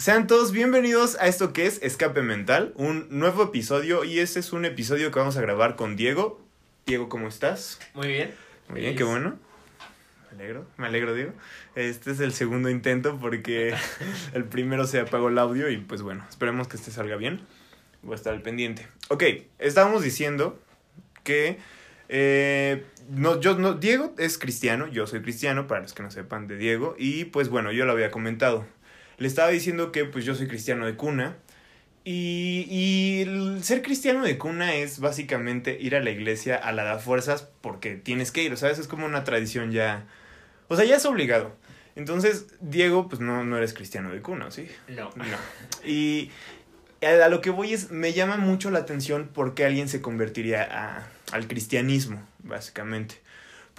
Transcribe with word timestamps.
Sean 0.00 0.26
todos 0.26 0.50
bienvenidos 0.52 1.18
a 1.20 1.26
esto 1.26 1.52
que 1.52 1.66
es 1.66 1.78
Escape 1.82 2.22
Mental, 2.22 2.72
un 2.74 3.06
nuevo 3.10 3.42
episodio 3.42 4.02
y 4.02 4.18
este 4.18 4.40
es 4.40 4.54
un 4.54 4.64
episodio 4.64 5.10
que 5.10 5.18
vamos 5.18 5.36
a 5.36 5.42
grabar 5.42 5.76
con 5.76 5.94
Diego. 5.94 6.40
Diego, 6.86 7.10
¿cómo 7.10 7.28
estás? 7.28 7.78
Muy 7.92 8.08
bien. 8.08 8.34
Muy 8.70 8.80
bien, 8.80 8.96
qué 8.96 9.04
bueno. 9.04 9.38
Me 10.30 10.42
alegro, 10.42 10.66
me 10.78 10.86
alegro, 10.86 11.12
Diego. 11.12 11.34
Este 11.74 12.12
es 12.12 12.20
el 12.20 12.32
segundo 12.32 12.70
intento 12.70 13.18
porque 13.20 13.74
el 14.32 14.44
primero 14.44 14.86
se 14.86 15.00
apagó 15.00 15.28
el 15.28 15.36
audio 15.36 15.68
y 15.68 15.76
pues 15.76 16.00
bueno, 16.00 16.24
esperemos 16.30 16.66
que 16.66 16.78
este 16.78 16.90
salga 16.90 17.16
bien. 17.16 17.42
Voy 18.00 18.14
a 18.14 18.16
estar 18.16 18.32
al 18.32 18.40
pendiente. 18.40 18.88
Ok, 19.08 19.24
estábamos 19.58 20.02
diciendo 20.02 20.58
que 21.24 21.58
eh, 22.08 22.86
no, 23.10 23.38
yo, 23.38 23.58
no, 23.58 23.74
Diego 23.74 24.14
es 24.16 24.38
cristiano, 24.38 24.86
yo 24.86 25.06
soy 25.06 25.20
cristiano, 25.20 25.66
para 25.66 25.82
los 25.82 25.92
que 25.92 26.02
no 26.02 26.10
sepan 26.10 26.46
de 26.46 26.56
Diego, 26.56 26.94
y 26.98 27.26
pues 27.26 27.50
bueno, 27.50 27.70
yo 27.70 27.84
lo 27.84 27.92
había 27.92 28.10
comentado. 28.10 28.64
Le 29.20 29.28
estaba 29.28 29.50
diciendo 29.50 29.92
que 29.92 30.04
pues 30.04 30.24
yo 30.24 30.34
soy 30.34 30.48
cristiano 30.48 30.84
de 30.84 30.96
cuna, 30.96 31.36
y, 32.04 32.66
y 32.70 33.20
el 33.22 33.62
ser 33.62 33.82
cristiano 33.82 34.24
de 34.24 34.38
cuna 34.38 34.74
es 34.74 35.00
básicamente 35.00 35.78
ir 35.80 35.94
a 35.94 36.00
la 36.00 36.10
iglesia 36.10 36.56
a 36.56 36.72
la 36.72 36.82
da 36.82 36.98
fuerzas 36.98 37.46
porque 37.60 37.94
tienes 37.94 38.32
que 38.32 38.42
ir, 38.42 38.56
¿sabes? 38.56 38.78
Es 38.78 38.88
como 38.88 39.04
una 39.04 39.22
tradición 39.22 39.70
ya, 39.70 40.06
o 40.68 40.76
sea, 40.76 40.84
ya 40.84 40.96
es 40.96 41.04
obligado. 41.04 41.54
Entonces, 41.96 42.46
Diego, 42.60 43.08
pues 43.08 43.20
no, 43.20 43.44
no 43.44 43.58
eres 43.58 43.74
cristiano 43.74 44.10
de 44.10 44.22
cuna, 44.22 44.50
¿sí? 44.50 44.68
No. 44.88 45.10
No. 45.14 45.24
Y 45.86 46.30
a 47.02 47.28
lo 47.28 47.40
que 47.40 47.50
voy 47.50 47.74
es, 47.74 47.90
me 47.90 48.12
llama 48.12 48.38
mucho 48.38 48.70
la 48.70 48.78
atención 48.78 49.28
por 49.28 49.54
qué 49.54 49.66
alguien 49.66 49.88
se 49.88 50.00
convertiría 50.00 50.62
a, 50.62 51.06
al 51.32 51.46
cristianismo, 51.48 52.26
básicamente. 52.38 53.16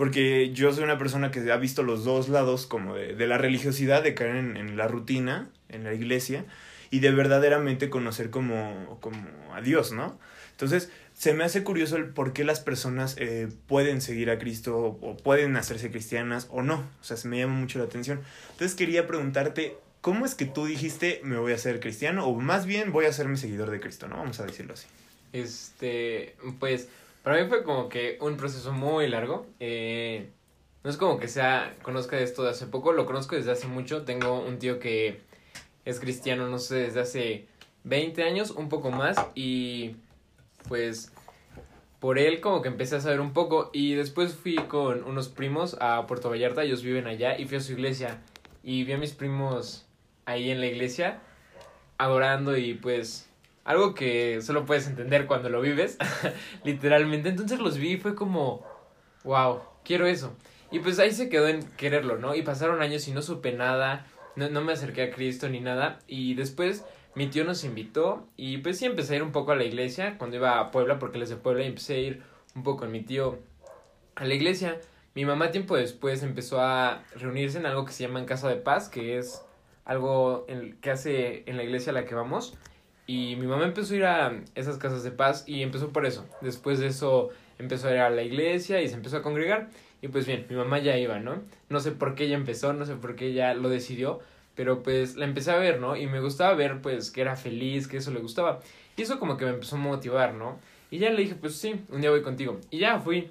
Porque 0.01 0.51
yo 0.51 0.73
soy 0.73 0.83
una 0.83 0.97
persona 0.97 1.29
que 1.29 1.51
ha 1.51 1.57
visto 1.57 1.83
los 1.83 2.03
dos 2.03 2.27
lados 2.27 2.65
como 2.65 2.95
de, 2.95 3.13
de 3.13 3.27
la 3.27 3.37
religiosidad, 3.37 4.01
de 4.01 4.15
caer 4.15 4.35
en, 4.37 4.75
la 4.75 4.87
rutina, 4.87 5.51
en 5.69 5.83
la 5.83 5.93
iglesia, 5.93 6.43
y 6.89 7.01
de 7.01 7.11
verdaderamente 7.11 7.91
conocer 7.91 8.31
como, 8.31 8.97
como 8.99 9.21
a 9.53 9.61
Dios, 9.61 9.91
¿no? 9.91 10.17
Entonces, 10.49 10.89
se 11.13 11.35
me 11.35 11.43
hace 11.43 11.63
curioso 11.63 11.97
el 11.97 12.05
por 12.09 12.33
qué 12.33 12.43
las 12.43 12.61
personas 12.61 13.15
eh, 13.19 13.49
pueden 13.67 14.01
seguir 14.01 14.31
a 14.31 14.39
Cristo 14.39 14.75
o, 14.75 14.87
o 15.07 15.17
pueden 15.17 15.55
hacerse 15.55 15.91
cristianas 15.91 16.47
o 16.49 16.63
no. 16.63 16.77
O 16.99 17.03
sea, 17.03 17.15
se 17.15 17.27
me 17.27 17.37
llama 17.37 17.53
mucho 17.53 17.77
la 17.77 17.85
atención. 17.85 18.21
Entonces, 18.53 18.75
quería 18.75 19.05
preguntarte, 19.05 19.77
¿cómo 20.01 20.25
es 20.25 20.33
que 20.33 20.45
tú 20.47 20.65
dijiste 20.65 21.21
me 21.23 21.37
voy 21.37 21.53
a 21.53 21.59
ser 21.59 21.79
cristiano? 21.79 22.25
O 22.25 22.33
más 22.39 22.65
bien 22.65 22.91
voy 22.91 23.05
a 23.05 23.13
ser 23.13 23.27
mi 23.27 23.37
seguidor 23.37 23.69
de 23.69 23.79
Cristo, 23.79 24.07
¿no? 24.07 24.17
Vamos 24.17 24.39
a 24.39 24.47
decirlo 24.47 24.73
así. 24.73 24.87
Este, 25.31 26.35
pues, 26.59 26.87
para 27.23 27.41
mí 27.41 27.49
fue 27.49 27.63
como 27.63 27.89
que 27.89 28.17
un 28.21 28.37
proceso 28.37 28.71
muy 28.73 29.07
largo. 29.07 29.45
Eh, 29.59 30.29
no 30.83 30.89
es 30.89 30.97
como 30.97 31.19
que 31.19 31.27
sea, 31.27 31.75
conozca 31.83 32.19
esto 32.19 32.43
de 32.43 32.49
hace 32.49 32.67
poco, 32.67 32.93
lo 32.93 33.05
conozco 33.05 33.35
desde 33.35 33.51
hace 33.51 33.67
mucho. 33.67 34.03
Tengo 34.03 34.39
un 34.39 34.59
tío 34.59 34.79
que 34.79 35.21
es 35.85 35.99
cristiano, 35.99 36.47
no 36.47 36.59
sé, 36.59 36.75
desde 36.75 37.01
hace 37.01 37.47
20 37.83 38.23
años, 38.23 38.51
un 38.51 38.69
poco 38.69 38.91
más. 38.91 39.17
Y 39.35 39.95
pues 40.67 41.11
por 41.99 42.17
él 42.17 42.41
como 42.41 42.61
que 42.61 42.69
empecé 42.69 42.95
a 42.95 43.01
saber 43.01 43.21
un 43.21 43.33
poco. 43.33 43.69
Y 43.73 43.93
después 43.93 44.33
fui 44.33 44.55
con 44.55 45.03
unos 45.03 45.29
primos 45.29 45.77
a 45.79 46.07
Puerto 46.07 46.29
Vallarta, 46.29 46.63
ellos 46.63 46.81
viven 46.83 47.07
allá, 47.07 47.37
y 47.39 47.45
fui 47.45 47.57
a 47.57 47.61
su 47.61 47.73
iglesia. 47.73 48.21
Y 48.63 48.83
vi 48.83 48.93
a 48.93 48.97
mis 48.97 49.13
primos 49.13 49.85
ahí 50.25 50.51
en 50.51 50.59
la 50.59 50.67
iglesia 50.67 51.21
adorando 52.01 52.57
y 52.57 52.73
pues 52.73 53.29
algo 53.63 53.93
que 53.93 54.41
solo 54.41 54.65
puedes 54.65 54.87
entender 54.87 55.27
cuando 55.27 55.49
lo 55.49 55.61
vives, 55.61 55.97
literalmente. 56.63 57.29
Entonces 57.29 57.59
los 57.59 57.77
vi 57.77 57.93
y 57.93 57.97
fue 57.97 58.15
como, 58.15 58.65
wow, 59.23 59.61
quiero 59.83 60.05
eso. 60.05 60.35
Y 60.71 60.79
pues 60.79 60.99
ahí 60.99 61.11
se 61.11 61.29
quedó 61.29 61.47
en 61.47 61.63
quererlo, 61.77 62.17
¿no? 62.17 62.33
Y 62.35 62.41
pasaron 62.41 62.81
años 62.81 63.07
y 63.07 63.11
no 63.11 63.21
supe 63.21 63.51
nada, 63.51 64.07
no, 64.35 64.49
no 64.49 64.61
me 64.61 64.73
acerqué 64.73 65.03
a 65.03 65.11
Cristo 65.11 65.49
ni 65.49 65.59
nada. 65.59 65.99
Y 66.07 66.33
después 66.35 66.85
mi 67.13 67.27
tío 67.27 67.43
nos 67.43 67.65
invitó 67.65 68.27
y 68.37 68.59
pues 68.59 68.77
sí 68.77 68.85
empecé 68.85 69.13
a 69.13 69.17
ir 69.17 69.23
un 69.23 69.33
poco 69.33 69.51
a 69.51 69.55
la 69.55 69.65
iglesia 69.65 70.17
cuando 70.17 70.37
iba 70.37 70.59
a 70.59 70.71
Puebla, 70.71 70.97
porque 70.97 71.17
les 71.17 71.29
de 71.29 71.35
Puebla 71.35 71.63
y 71.63 71.67
empecé 71.67 71.95
a 71.95 71.99
ir 71.99 72.23
un 72.55 72.63
poco 72.63 72.81
con 72.81 72.91
mi 72.91 73.01
tío 73.01 73.39
a 74.15 74.25
la 74.25 74.33
iglesia. 74.33 74.79
Mi 75.13 75.25
mamá 75.25 75.51
tiempo 75.51 75.75
después 75.75 76.23
empezó 76.23 76.61
a 76.61 77.03
reunirse 77.15 77.57
en 77.57 77.65
algo 77.65 77.85
que 77.85 77.91
se 77.91 78.07
llama 78.07 78.19
en 78.19 78.25
Casa 78.25 78.47
de 78.47 78.55
Paz, 78.55 78.87
que 78.87 79.17
es 79.17 79.41
algo 79.83 80.45
en, 80.47 80.77
que 80.79 80.89
hace 80.89 81.43
en 81.47 81.57
la 81.57 81.63
iglesia 81.63 81.91
a 81.91 81.93
la 81.93 82.05
que 82.05 82.15
vamos. 82.15 82.57
Y 83.11 83.35
mi 83.35 83.45
mamá 83.45 83.65
empezó 83.65 83.93
a 83.93 83.97
ir 83.97 84.05
a 84.05 84.41
esas 84.55 84.77
casas 84.77 85.03
de 85.03 85.11
paz 85.11 85.43
y 85.45 85.63
empezó 85.63 85.89
por 85.89 86.05
eso. 86.05 86.25
Después 86.39 86.79
de 86.79 86.87
eso 86.87 87.27
empezó 87.59 87.89
a 87.89 87.91
ir 87.91 87.97
a 87.97 88.09
la 88.09 88.23
iglesia 88.23 88.81
y 88.81 88.87
se 88.87 88.95
empezó 88.95 89.17
a 89.17 89.21
congregar. 89.21 89.67
Y 90.01 90.07
pues 90.07 90.25
bien, 90.25 90.45
mi 90.49 90.55
mamá 90.55 90.79
ya 90.79 90.97
iba, 90.97 91.19
¿no? 91.19 91.41
No 91.67 91.81
sé 91.81 91.91
por 91.91 92.15
qué 92.15 92.23
ella 92.23 92.37
empezó, 92.37 92.71
no 92.71 92.85
sé 92.85 92.95
por 92.95 93.17
qué 93.17 93.25
ella 93.25 93.53
lo 93.53 93.67
decidió, 93.67 94.21
pero 94.55 94.81
pues 94.81 95.17
la 95.17 95.25
empecé 95.25 95.51
a 95.51 95.57
ver, 95.57 95.81
¿no? 95.81 95.97
Y 95.97 96.07
me 96.07 96.21
gustaba 96.21 96.53
ver 96.53 96.81
pues 96.81 97.11
que 97.11 97.19
era 97.19 97.35
feliz, 97.35 97.89
que 97.89 97.97
eso 97.97 98.11
le 98.11 98.21
gustaba. 98.21 98.61
Y 98.95 99.01
eso 99.01 99.19
como 99.19 99.35
que 99.35 99.43
me 99.43 99.51
empezó 99.51 99.75
a 99.75 99.79
motivar, 99.79 100.33
¿no? 100.33 100.57
Y 100.89 100.99
ya 100.99 101.09
le 101.09 101.21
dije, 101.23 101.35
pues 101.35 101.57
sí, 101.57 101.83
un 101.89 101.99
día 101.99 102.11
voy 102.11 102.21
contigo. 102.21 102.61
Y 102.69 102.79
ya 102.79 102.97
fui. 102.97 103.29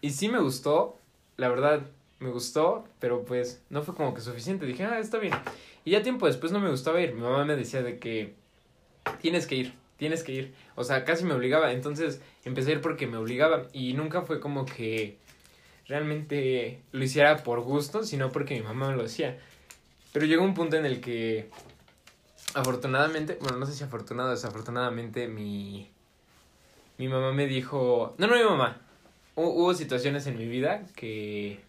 Y 0.00 0.08
sí 0.08 0.30
me 0.30 0.40
gustó, 0.40 0.98
la 1.36 1.50
verdad, 1.50 1.82
me 2.18 2.30
gustó, 2.30 2.86
pero 2.98 3.26
pues 3.26 3.62
no 3.68 3.82
fue 3.82 3.94
como 3.94 4.14
que 4.14 4.22
suficiente. 4.22 4.64
Dije, 4.64 4.84
ah, 4.84 4.98
está 4.98 5.18
bien. 5.18 5.34
Y 5.84 5.90
ya 5.90 6.02
tiempo 6.02 6.26
después 6.26 6.50
no 6.50 6.60
me 6.60 6.70
gustaba 6.70 6.98
ir. 7.02 7.12
Mi 7.12 7.20
mamá 7.20 7.44
me 7.44 7.56
decía 7.56 7.82
de 7.82 7.98
que 7.98 8.38
tienes 9.20 9.46
que 9.46 9.56
ir, 9.56 9.74
tienes 9.96 10.22
que 10.22 10.32
ir. 10.32 10.54
O 10.74 10.84
sea, 10.84 11.04
casi 11.04 11.24
me 11.24 11.34
obligaba. 11.34 11.72
Entonces 11.72 12.20
empecé 12.44 12.70
a 12.70 12.74
ir 12.74 12.80
porque 12.80 13.06
me 13.06 13.16
obligaba. 13.16 13.66
Y 13.72 13.94
nunca 13.94 14.22
fue 14.22 14.40
como 14.40 14.64
que 14.64 15.18
realmente 15.86 16.82
lo 16.92 17.02
hiciera 17.02 17.42
por 17.42 17.60
gusto, 17.60 18.04
sino 18.04 18.30
porque 18.30 18.54
mi 18.54 18.62
mamá 18.62 18.90
me 18.90 18.96
lo 18.96 19.04
hacía. 19.04 19.38
Pero 20.12 20.26
llegó 20.26 20.44
un 20.44 20.54
punto 20.54 20.76
en 20.76 20.86
el 20.86 21.00
que, 21.00 21.50
afortunadamente, 22.54 23.38
bueno, 23.40 23.58
no 23.58 23.66
sé 23.66 23.74
si 23.74 23.84
afortunado 23.84 24.28
o 24.28 24.32
desafortunadamente, 24.32 25.28
mi, 25.28 25.90
mi 26.98 27.08
mamá 27.08 27.32
me 27.32 27.46
dijo, 27.46 28.14
no, 28.18 28.26
no 28.26 28.36
mi 28.36 28.42
mamá, 28.42 28.80
hubo 29.34 29.74
situaciones 29.74 30.26
en 30.26 30.38
mi 30.38 30.46
vida 30.46 30.84
que, 30.96 31.60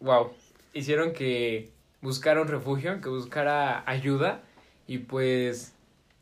wow, 0.00 0.32
hicieron 0.72 1.12
que 1.12 1.70
buscara 2.00 2.42
un 2.42 2.48
refugio, 2.48 3.00
que 3.00 3.08
buscara 3.08 3.82
ayuda 3.86 4.42
y 4.86 4.98
pues 4.98 5.74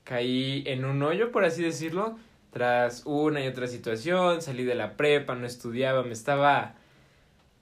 caí 0.05 0.65
en 0.67 0.85
un 0.85 1.03
hoyo, 1.03 1.33
por 1.33 1.45
así 1.45 1.63
decirlo, 1.63 2.19
tras 2.51 3.03
una 3.07 3.43
y 3.43 3.49
otra 3.49 3.67
situación, 3.67 4.43
salí 4.43 4.65
de 4.65 4.75
la 4.75 4.97
prepa, 4.97 5.35
no 5.35 5.47
estudiaba, 5.47 6.03
me 6.03 6.13
estaba 6.13 6.75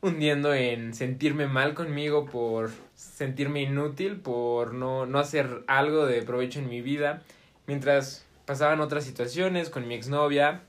hundiendo 0.01 0.55
en 0.55 0.95
sentirme 0.95 1.47
mal 1.47 1.75
conmigo 1.75 2.27
por 2.27 2.71
sentirme 2.95 3.63
inútil, 3.63 4.17
por 4.17 4.75
no, 4.75 5.07
no 5.07 5.19
hacer 5.19 5.63
algo 5.67 6.07
de 6.07 6.23
provecho 6.23 6.59
en 6.59 6.69
mi 6.69 6.81
vida, 6.81 7.23
mientras 7.67 8.27
pasaban 8.47 8.81
otras 8.81 9.05
situaciones 9.05 9.71
con 9.71 9.87
mi 9.87 9.95
exnovia, 9.95 10.63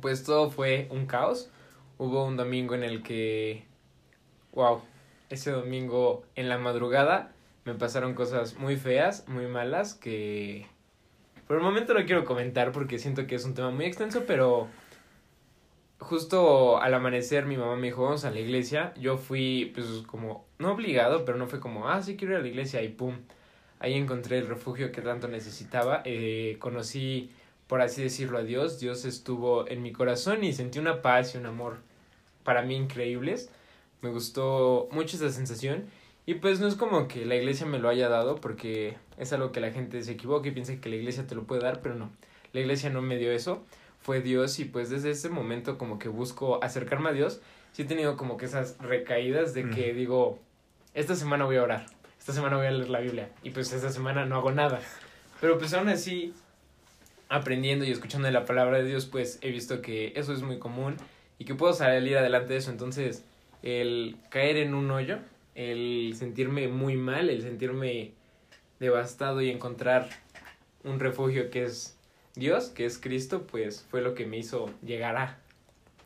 pues 0.00 0.24
todo 0.24 0.50
fue 0.50 0.86
un 0.90 1.06
caos. 1.06 1.50
Hubo 1.98 2.26
un 2.26 2.36
domingo 2.36 2.74
en 2.74 2.84
el 2.84 3.02
que, 3.02 3.64
wow, 4.52 4.82
ese 5.30 5.50
domingo 5.50 6.24
en 6.34 6.48
la 6.48 6.58
madrugada 6.58 7.32
me 7.66 7.74
pasaron 7.74 8.14
cosas 8.14 8.56
muy 8.56 8.76
feas, 8.76 9.28
muy 9.28 9.46
malas, 9.48 9.94
que 9.94 10.66
por 11.48 11.56
el 11.56 11.62
momento 11.62 11.94
no 11.94 12.06
quiero 12.06 12.24
comentar 12.24 12.72
porque 12.72 12.98
siento 12.98 13.26
que 13.26 13.34
es 13.34 13.44
un 13.44 13.54
tema 13.54 13.70
muy 13.70 13.84
extenso, 13.84 14.22
pero 14.24 14.68
justo 15.98 16.80
al 16.80 16.94
amanecer 16.94 17.44
mi 17.44 17.56
mamá 17.56 17.74
me 17.74 17.88
dijo, 17.88 18.04
vamos 18.04 18.24
a 18.24 18.30
la 18.30 18.38
iglesia. 18.38 18.94
Yo 18.96 19.18
fui, 19.18 19.72
pues 19.74 19.86
como, 20.06 20.46
no 20.58 20.72
obligado, 20.72 21.24
pero 21.24 21.38
no 21.38 21.48
fue 21.48 21.58
como, 21.58 21.88
ah, 21.88 22.00
sí 22.02 22.16
quiero 22.16 22.34
ir 22.34 22.38
a 22.38 22.42
la 22.42 22.48
iglesia 22.48 22.82
y 22.82 22.88
pum. 22.88 23.16
Ahí 23.80 23.94
encontré 23.94 24.38
el 24.38 24.46
refugio 24.46 24.92
que 24.92 25.02
tanto 25.02 25.26
necesitaba. 25.26 26.02
Eh, 26.04 26.56
conocí, 26.60 27.32
por 27.66 27.80
así 27.80 28.00
decirlo, 28.00 28.38
a 28.38 28.42
Dios. 28.42 28.78
Dios 28.78 29.04
estuvo 29.04 29.68
en 29.68 29.82
mi 29.82 29.92
corazón 29.92 30.44
y 30.44 30.52
sentí 30.52 30.78
una 30.78 31.02
paz 31.02 31.34
y 31.34 31.38
un 31.38 31.46
amor 31.46 31.78
para 32.44 32.62
mí 32.62 32.76
increíbles. 32.76 33.50
Me 34.02 34.10
gustó 34.10 34.88
mucho 34.92 35.16
esa 35.16 35.30
sensación. 35.30 35.86
Y 36.26 36.34
pues 36.34 36.58
no 36.58 36.66
es 36.66 36.74
como 36.74 37.06
que 37.06 37.24
la 37.24 37.36
iglesia 37.36 37.66
me 37.66 37.78
lo 37.78 37.88
haya 37.88 38.08
dado, 38.08 38.34
porque 38.36 38.96
es 39.16 39.32
algo 39.32 39.52
que 39.52 39.60
la 39.60 39.70
gente 39.70 40.02
se 40.02 40.12
equivoca 40.12 40.48
y 40.48 40.50
piensa 40.50 40.80
que 40.80 40.88
la 40.88 40.96
iglesia 40.96 41.24
te 41.26 41.36
lo 41.36 41.44
puede 41.44 41.62
dar, 41.62 41.80
pero 41.80 41.94
no. 41.94 42.10
La 42.52 42.60
iglesia 42.60 42.90
no 42.90 43.00
me 43.00 43.16
dio 43.16 43.30
eso, 43.30 43.64
fue 44.00 44.20
Dios 44.20 44.58
y 44.58 44.64
pues 44.64 44.90
desde 44.90 45.10
ese 45.10 45.28
momento 45.28 45.78
como 45.78 46.00
que 46.00 46.08
busco 46.08 46.62
acercarme 46.64 47.10
a 47.10 47.12
Dios. 47.12 47.40
Sí 47.72 47.82
he 47.82 47.84
tenido 47.84 48.16
como 48.16 48.36
que 48.36 48.46
esas 48.46 48.76
recaídas 48.78 49.54
de 49.54 49.70
que 49.70 49.92
mm. 49.92 49.96
digo, 49.96 50.38
esta 50.94 51.14
semana 51.14 51.44
voy 51.44 51.56
a 51.56 51.62
orar, 51.62 51.86
esta 52.18 52.32
semana 52.32 52.56
voy 52.56 52.66
a 52.66 52.70
leer 52.72 52.88
la 52.88 53.00
Biblia 53.00 53.30
y 53.44 53.50
pues 53.50 53.72
esta 53.72 53.90
semana 53.90 54.26
no 54.26 54.36
hago 54.36 54.50
nada. 54.50 54.80
Pero 55.40 55.58
pues 55.58 55.74
aún 55.74 55.88
así, 55.88 56.34
aprendiendo 57.28 57.84
y 57.84 57.92
escuchando 57.92 58.28
la 58.30 58.44
palabra 58.44 58.78
de 58.78 58.84
Dios, 58.84 59.06
pues 59.06 59.38
he 59.42 59.50
visto 59.52 59.80
que 59.80 60.12
eso 60.16 60.32
es 60.32 60.42
muy 60.42 60.58
común 60.58 60.96
y 61.38 61.44
que 61.44 61.54
puedo 61.54 61.72
salir 61.72 62.16
adelante 62.16 62.54
de 62.54 62.58
eso. 62.58 62.70
Entonces, 62.70 63.24
el 63.62 64.16
caer 64.30 64.56
en 64.56 64.74
un 64.74 64.90
hoyo 64.90 65.18
el 65.56 66.14
sentirme 66.16 66.68
muy 66.68 66.96
mal, 66.96 67.30
el 67.30 67.42
sentirme 67.42 68.12
devastado 68.78 69.40
y 69.40 69.50
encontrar 69.50 70.08
un 70.84 71.00
refugio 71.00 71.50
que 71.50 71.64
es 71.64 71.96
Dios, 72.34 72.66
que 72.66 72.84
es 72.84 72.98
Cristo, 72.98 73.46
pues 73.46 73.84
fue 73.90 74.02
lo 74.02 74.14
que 74.14 74.26
me 74.26 74.36
hizo 74.36 74.70
llegar 74.82 75.16
a. 75.16 75.38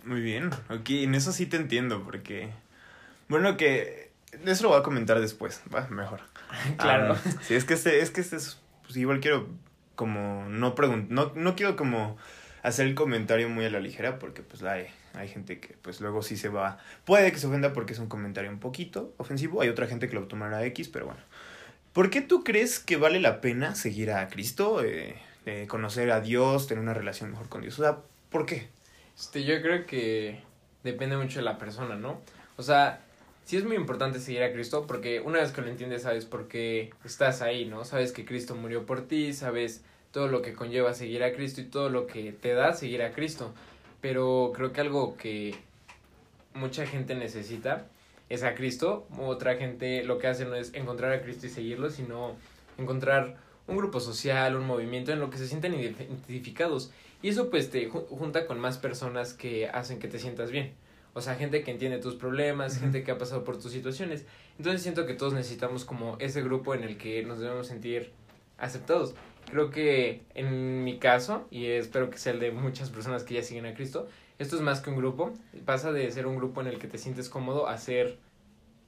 Muy 0.04 0.20
bien, 0.20 0.50
ok, 0.70 0.88
en 0.90 1.14
eso 1.14 1.32
sí 1.32 1.44
te 1.46 1.56
entiendo, 1.56 2.02
porque, 2.04 2.48
bueno, 3.28 3.56
que 3.58 4.10
Eso 4.46 4.62
lo 4.62 4.68
voy 4.70 4.78
a 4.78 4.82
comentar 4.82 5.20
después, 5.20 5.60
va, 5.74 5.88
mejor. 5.88 6.20
claro. 6.78 7.14
Um, 7.14 7.32
sí, 7.42 7.54
es 7.54 7.64
que 7.64 7.74
este, 7.74 8.00
es 8.00 8.10
que 8.10 8.20
este 8.20 8.36
es, 8.36 8.58
pues 8.84 8.96
igual 8.96 9.20
quiero 9.20 9.48
como 9.96 10.48
no 10.48 10.74
preguntar, 10.74 11.10
no, 11.10 11.32
no 11.34 11.56
quiero 11.56 11.76
como 11.76 12.16
hacer 12.62 12.86
el 12.86 12.94
comentario 12.94 13.48
muy 13.48 13.64
a 13.64 13.70
la 13.70 13.80
ligera 13.80 14.18
porque 14.18 14.42
pues 14.42 14.62
la 14.62 14.72
hay, 14.72 14.86
hay 15.14 15.28
gente 15.28 15.60
que 15.60 15.76
pues 15.82 16.00
luego 16.00 16.22
sí 16.22 16.36
se 16.36 16.48
va, 16.48 16.78
puede 17.04 17.32
que 17.32 17.38
se 17.38 17.46
ofenda 17.46 17.72
porque 17.72 17.92
es 17.92 17.98
un 17.98 18.08
comentario 18.08 18.50
un 18.50 18.60
poquito 18.60 19.14
ofensivo, 19.16 19.62
hay 19.62 19.68
otra 19.68 19.86
gente 19.86 20.08
que 20.08 20.14
lo 20.14 20.26
tomará 20.26 20.64
X, 20.66 20.88
pero 20.88 21.06
bueno. 21.06 21.20
¿Por 21.92 22.10
qué 22.10 22.20
tú 22.20 22.44
crees 22.44 22.78
que 22.78 22.96
vale 22.96 23.18
la 23.18 23.40
pena 23.40 23.74
seguir 23.74 24.12
a 24.12 24.28
Cristo, 24.28 24.84
eh, 24.84 25.16
eh, 25.46 25.66
conocer 25.68 26.12
a 26.12 26.20
Dios, 26.20 26.68
tener 26.68 26.82
una 26.82 26.94
relación 26.94 27.30
mejor 27.30 27.48
con 27.48 27.62
Dios? 27.62 27.78
O 27.80 27.82
sea, 27.82 27.98
¿por 28.30 28.46
qué? 28.46 28.68
Este, 29.18 29.44
yo 29.44 29.60
creo 29.60 29.86
que 29.86 30.40
depende 30.84 31.16
mucho 31.16 31.40
de 31.40 31.44
la 31.44 31.58
persona, 31.58 31.96
¿no? 31.96 32.20
O 32.56 32.62
sea, 32.62 33.00
sí 33.44 33.56
es 33.56 33.64
muy 33.64 33.74
importante 33.74 34.20
seguir 34.20 34.44
a 34.44 34.52
Cristo 34.52 34.86
porque 34.86 35.20
una 35.20 35.40
vez 35.40 35.50
que 35.50 35.62
lo 35.62 35.68
entiendes 35.68 36.02
sabes 36.02 36.24
por 36.24 36.46
qué 36.46 36.90
estás 37.04 37.42
ahí, 37.42 37.64
¿no? 37.64 37.84
Sabes 37.84 38.12
que 38.12 38.24
Cristo 38.24 38.54
murió 38.54 38.86
por 38.86 39.08
ti, 39.08 39.32
sabes 39.32 39.82
todo 40.12 40.28
lo 40.28 40.42
que 40.42 40.52
conlleva 40.52 40.94
seguir 40.94 41.24
a 41.24 41.32
Cristo 41.32 41.60
y 41.60 41.64
todo 41.64 41.88
lo 41.88 42.06
que 42.06 42.32
te 42.32 42.54
da 42.54 42.72
seguir 42.72 43.02
a 43.02 43.10
Cristo. 43.10 43.52
Pero 44.00 44.52
creo 44.54 44.72
que 44.72 44.80
algo 44.80 45.16
que 45.16 45.54
mucha 46.54 46.86
gente 46.86 47.14
necesita 47.14 47.86
es 48.28 48.42
a 48.42 48.54
Cristo. 48.54 49.06
Otra 49.18 49.56
gente 49.56 50.04
lo 50.04 50.18
que 50.18 50.28
hace 50.28 50.44
no 50.44 50.54
es 50.54 50.74
encontrar 50.74 51.12
a 51.12 51.22
Cristo 51.22 51.46
y 51.46 51.50
seguirlo, 51.50 51.90
sino 51.90 52.36
encontrar 52.78 53.36
un 53.66 53.76
grupo 53.76 54.00
social, 54.00 54.56
un 54.56 54.66
movimiento 54.66 55.12
en 55.12 55.20
lo 55.20 55.30
que 55.30 55.38
se 55.38 55.46
sienten 55.46 55.74
identificados. 55.74 56.90
Y 57.22 57.28
eso 57.28 57.50
pues 57.50 57.70
te 57.70 57.88
junta 57.88 58.46
con 58.46 58.58
más 58.58 58.78
personas 58.78 59.34
que 59.34 59.68
hacen 59.68 59.98
que 59.98 60.08
te 60.08 60.18
sientas 60.18 60.50
bien. 60.50 60.72
O 61.12 61.20
sea, 61.20 61.34
gente 61.34 61.62
que 61.64 61.70
entiende 61.70 61.98
tus 61.98 62.14
problemas, 62.14 62.78
gente 62.78 63.02
que 63.02 63.10
ha 63.10 63.18
pasado 63.18 63.44
por 63.44 63.58
tus 63.58 63.72
situaciones. 63.72 64.24
Entonces 64.58 64.82
siento 64.82 65.06
que 65.06 65.14
todos 65.14 65.32
necesitamos 65.32 65.84
como 65.84 66.16
ese 66.18 66.42
grupo 66.42 66.74
en 66.74 66.84
el 66.84 66.96
que 66.96 67.22
nos 67.24 67.40
debemos 67.40 67.66
sentir 67.66 68.12
aceptados. 68.58 69.14
Creo 69.50 69.70
que 69.70 70.22
en 70.34 70.84
mi 70.84 70.98
caso, 70.98 71.46
y 71.50 71.66
espero 71.66 72.10
que 72.10 72.18
sea 72.18 72.32
el 72.32 72.40
de 72.40 72.50
muchas 72.50 72.90
personas 72.90 73.24
que 73.24 73.34
ya 73.34 73.42
siguen 73.42 73.66
a 73.66 73.74
Cristo, 73.74 74.08
esto 74.38 74.56
es 74.56 74.62
más 74.62 74.80
que 74.80 74.90
un 74.90 74.96
grupo. 74.96 75.32
Pasa 75.64 75.92
de 75.92 76.10
ser 76.10 76.26
un 76.26 76.36
grupo 76.36 76.60
en 76.60 76.66
el 76.66 76.78
que 76.78 76.86
te 76.86 76.98
sientes 76.98 77.28
cómodo 77.28 77.68
a 77.68 77.76
ser 77.78 78.18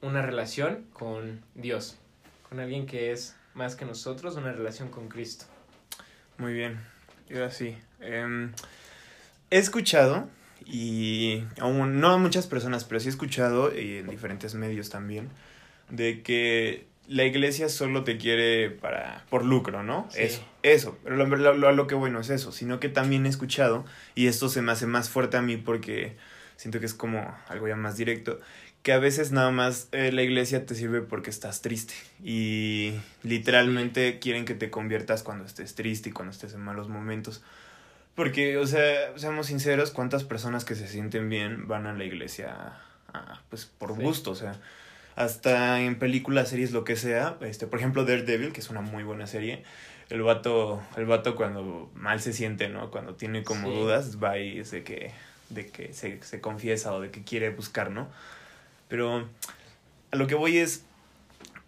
una 0.01 0.23
relación 0.23 0.85
con 0.93 1.43
Dios, 1.55 1.99
con 2.49 2.61
alguien 2.61 2.87
que 2.87 3.13
es 3.13 3.37
más 3.55 3.77
que 3.77 3.85
nosotros, 3.85 4.37
una 4.37 4.53
relación 4.53 4.89
con 4.89 5.09
Cristo. 5.09 5.47
Muy 6.39 6.55
bien, 6.55 6.81
yo 7.29 7.45
así. 7.45 7.77
Eh, 8.01 8.51
he 9.51 9.59
escuchado, 9.59 10.29
y 10.65 11.45
aún 11.61 12.01
no 12.01 12.11
a 12.11 12.19
muchas 12.19 12.47
personas, 12.47 12.85
pero 12.85 13.01
sí 13.01 13.09
he 13.09 13.11
escuchado, 13.11 13.77
y 13.77 13.99
en 13.99 14.09
diferentes 14.09 14.55
medios 14.55 14.91
también, 14.91 15.29
de 15.91 16.23
que 16.23 16.87
la 17.09 17.25
iglesia 17.25 17.69
solo 17.69 18.05
te 18.05 18.17
quiere 18.17 18.71
para 18.71 19.25
por 19.31 19.45
lucro, 19.45 19.83
¿no? 19.83 20.07
Sí. 20.11 20.19
Eso, 20.23 20.45
eso. 20.63 20.99
Pero 21.05 21.17
lo, 21.17 21.27
lo, 21.27 21.55
lo, 21.55 21.73
lo 21.73 21.87
que 21.87 21.95
bueno 21.95 22.21
es 22.21 22.31
eso, 22.31 22.53
sino 22.53 22.81
que 22.81 22.89
también 22.89 23.27
he 23.27 23.29
escuchado, 23.29 23.85
y 24.15 24.27
esto 24.29 24.49
se 24.49 24.63
me 24.63 24.73
hace 24.73 24.87
más 24.87 25.09
fuerte 25.11 25.37
a 25.37 25.43
mí 25.43 25.57
porque 25.57 26.17
siento 26.57 26.81
que 26.81 26.87
es 26.87 26.95
como 26.95 27.35
algo 27.49 27.67
ya 27.69 27.77
más 27.77 27.97
directo, 27.97 28.41
que 28.83 28.93
a 28.93 28.99
veces 28.99 29.31
nada 29.33 29.51
más 29.51 29.89
eh, 29.93 30.11
la 30.13 30.23
iglesia 30.23 30.67
te 30.67 30.75
sirve 30.75 31.03
porque 31.03 31.31
estás 31.31 31.61
triste 31.63 31.95
y 32.25 32.95
literalmente 33.23 34.19
quieren 34.19 34.45
que 34.45 34.55
te 34.55 34.71
conviertas 34.71 35.23
cuando 35.23 35.45
estés 35.45 35.75
triste 35.75 36.09
y 36.09 36.13
cuando 36.13 36.33
estés 36.33 36.55
en 36.55 36.61
malos 36.61 36.89
momentos. 36.89 37.43
Porque, 38.15 38.59
o 38.59 38.67
sea, 38.67 39.17
seamos 39.17 39.47
sinceros, 39.47 39.91
¿cuántas 39.91 40.23
personas 40.25 40.65
que 40.65 40.75
se 40.75 40.87
sienten 40.87 41.29
bien 41.29 41.67
van 41.67 41.87
a 41.87 41.95
la 41.95 42.05
iglesia 42.05 42.75
a, 43.13 43.41
pues 43.49 43.65
por 43.67 43.95
Sí. 43.97 44.03
gusto? 44.03 44.33
O 44.33 44.35
sea, 44.35 44.55
hasta 45.17 45.81
en 45.81 45.99
películas, 45.99 46.49
series, 46.49 46.73
lo 46.73 46.85
que 46.85 46.97
sea. 46.97 47.37
Este, 47.41 47.67
por 47.67 47.79
ejemplo, 47.79 48.05
Daredevil, 48.05 48.53
que 48.53 48.61
es 48.61 48.71
una 48.71 48.81
muy 48.81 49.03
buena 49.03 49.27
serie. 49.27 49.63
El 50.11 50.23
vato, 50.23 50.83
el 50.97 51.07
vato 51.07 51.37
cuando 51.37 51.91
mal 51.95 52.21
se 52.21 52.33
siente, 52.33 52.69
¿no? 52.69 52.91
Cuando 52.91 53.15
tiene 53.15 53.43
como 53.45 53.69
Sí. 53.71 53.75
dudas, 53.75 54.23
va 54.23 54.39
y 54.39 54.59
es 54.59 54.71
de 54.71 54.83
que, 54.85 55.13
de 55.49 55.69
que 55.69 55.93
se, 55.95 56.23
se 56.23 56.41
confiesa 56.41 56.93
o 56.93 57.01
de 57.01 57.11
que 57.11 57.23
quiere 57.23 57.51
buscar, 57.51 57.91
¿no? 57.91 58.09
Pero 58.89 59.29
a 60.11 60.17
lo 60.17 60.27
que 60.27 60.35
voy 60.35 60.59
es, 60.59 60.85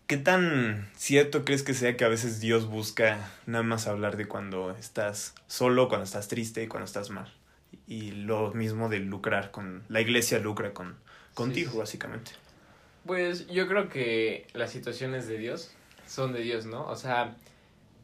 ¿qué 0.06 0.19
tan 0.19 0.91
cierto 0.96 1.44
crees 1.46 1.62
que 1.62 1.73
sea 1.73 1.96
que 1.96 2.05
a 2.05 2.08
veces 2.08 2.41
Dios 2.41 2.67
busca 2.67 3.31
nada 3.46 3.64
más 3.64 3.87
hablar 3.87 4.17
de 4.19 4.26
cuando 4.26 4.73
estás 4.73 5.35
solo, 5.46 5.88
cuando 5.88 6.05
estás 6.05 6.29
triste 6.29 6.62
y 6.62 6.67
cuando 6.67 6.85
estás 6.85 7.08
mal? 7.08 7.32
Y 7.87 8.11
lo 8.12 8.52
mismo 8.52 8.88
de 8.91 8.99
lucrar 8.99 9.50
con... 9.50 9.85
La 9.88 10.00
iglesia 10.02 10.38
lucra 10.38 10.75
con, 10.75 10.96
contigo, 11.35 11.73
sí. 11.73 11.79
básicamente. 11.79 12.32
Pues 13.06 13.47
yo 13.49 13.69
creo 13.69 13.89
que 13.89 14.47
las 14.55 14.71
situaciones 14.71 15.29
de 15.29 15.37
Dios 15.39 15.71
son 16.06 16.33
de 16.33 16.41
Dios, 16.41 16.65
¿no? 16.65 16.87
O 16.87 16.97
sea, 16.97 17.37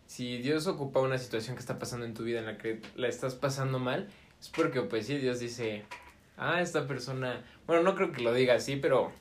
si 0.06 0.38
Dios 0.38 0.66
ocupa 0.66 1.00
una 1.00 1.18
situación 1.18 1.56
que 1.56 1.60
está 1.60 1.78
pasando 1.78 2.04
en 2.04 2.14
tu 2.14 2.24
vida 2.24 2.40
en 2.40 2.46
la 2.46 2.58
que 2.58 2.80
la 2.96 3.08
estás 3.08 3.34
pasando 3.34 3.78
mal, 3.78 4.08
es 4.40 4.48
porque 4.48 4.82
pues 4.82 5.06
sí, 5.06 5.16
Dios 5.18 5.40
dice, 5.40 5.84
ah, 6.36 6.60
esta 6.60 6.86
persona, 6.86 7.42
bueno, 7.66 7.82
no 7.82 7.94
creo 7.94 8.12
que 8.12 8.22
lo 8.22 8.34
diga 8.34 8.54
así, 8.54 8.76
pero 8.76 9.12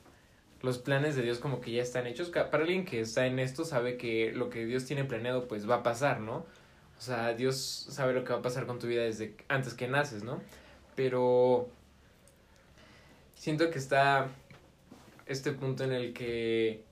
los 0.62 0.78
planes 0.78 1.16
de 1.16 1.22
Dios 1.22 1.38
como 1.38 1.60
que 1.60 1.72
ya 1.72 1.82
están 1.82 2.06
hechos. 2.06 2.30
Para 2.30 2.62
alguien 2.62 2.84
que 2.84 3.00
está 3.00 3.26
en 3.26 3.38
esto 3.38 3.64
sabe 3.64 3.96
que 3.96 4.32
lo 4.32 4.50
que 4.50 4.66
Dios 4.66 4.84
tiene 4.84 5.04
planeado 5.04 5.48
pues 5.48 5.68
va 5.68 5.76
a 5.76 5.82
pasar, 5.82 6.20
¿no? 6.20 6.44
O 6.98 7.02
sea, 7.02 7.32
Dios 7.32 7.56
sabe 7.90 8.12
lo 8.12 8.24
que 8.24 8.32
va 8.32 8.40
a 8.40 8.42
pasar 8.42 8.66
con 8.66 8.78
tu 8.78 8.86
vida 8.86 9.02
desde 9.02 9.34
antes 9.48 9.72
que 9.72 9.88
naces, 9.88 10.22
¿no? 10.22 10.42
Pero 10.96 11.68
siento 13.34 13.70
que 13.70 13.78
está 13.78 14.28
este 15.30 15.52
punto 15.52 15.84
en 15.84 15.92
el 15.92 16.12
que 16.12 16.82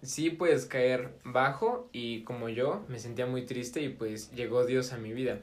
sí 0.00 0.30
puedes 0.30 0.66
caer 0.66 1.10
bajo 1.24 1.88
y 1.92 2.22
como 2.22 2.48
yo 2.48 2.84
me 2.88 3.00
sentía 3.00 3.26
muy 3.26 3.42
triste 3.42 3.82
y 3.82 3.88
pues 3.88 4.30
llegó 4.32 4.64
Dios 4.64 4.92
a 4.92 4.98
mi 4.98 5.12
vida. 5.12 5.38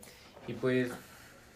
Y 0.47 0.53
pues 0.53 0.91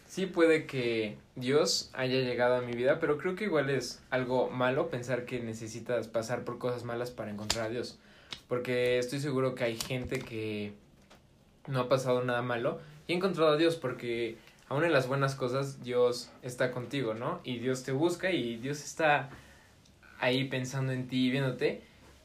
sí 0.07 0.25
puede 0.25 0.65
que 0.65 1.17
Dios 1.35 1.89
haya 1.93 2.19
llegado 2.19 2.55
a 2.55 2.61
mi 2.61 2.73
vida, 2.73 2.99
pero 2.99 3.17
creo 3.17 3.35
que 3.35 3.45
igual 3.45 3.69
es 3.69 4.03
algo 4.09 4.49
malo 4.49 4.89
pensar 4.89 5.25
que 5.25 5.39
necesitas 5.39 6.09
pasar 6.09 6.43
por 6.43 6.59
cosas 6.59 6.83
malas 6.83 7.09
para 7.09 7.31
encontrar 7.31 7.67
a 7.67 7.69
Dios. 7.69 7.97
Porque 8.49 8.99
estoy 8.99 9.19
seguro 9.19 9.55
que 9.55 9.63
hay 9.63 9.77
gente 9.77 10.19
que 10.19 10.73
no 11.67 11.79
ha 11.79 11.89
pasado 11.89 12.21
nada 12.23 12.41
malo 12.41 12.81
y 13.07 13.13
ha 13.13 13.15
encontrado 13.15 13.51
a 13.51 13.57
Dios 13.57 13.77
porque 13.77 14.35
aún 14.67 14.83
en 14.83 14.91
las 14.91 15.07
buenas 15.07 15.35
cosas 15.35 15.83
Dios 15.83 16.31
está 16.41 16.71
contigo, 16.71 17.13
¿no? 17.13 17.39
Y 17.45 17.59
Dios 17.59 17.83
te 17.83 17.93
busca 17.93 18.31
y 18.31 18.57
Dios 18.57 18.83
está 18.83 19.29
ahí 20.23 20.45
pensando 20.45 20.91
en 20.91 21.07
ti, 21.07 21.29
viéndote. 21.29 21.81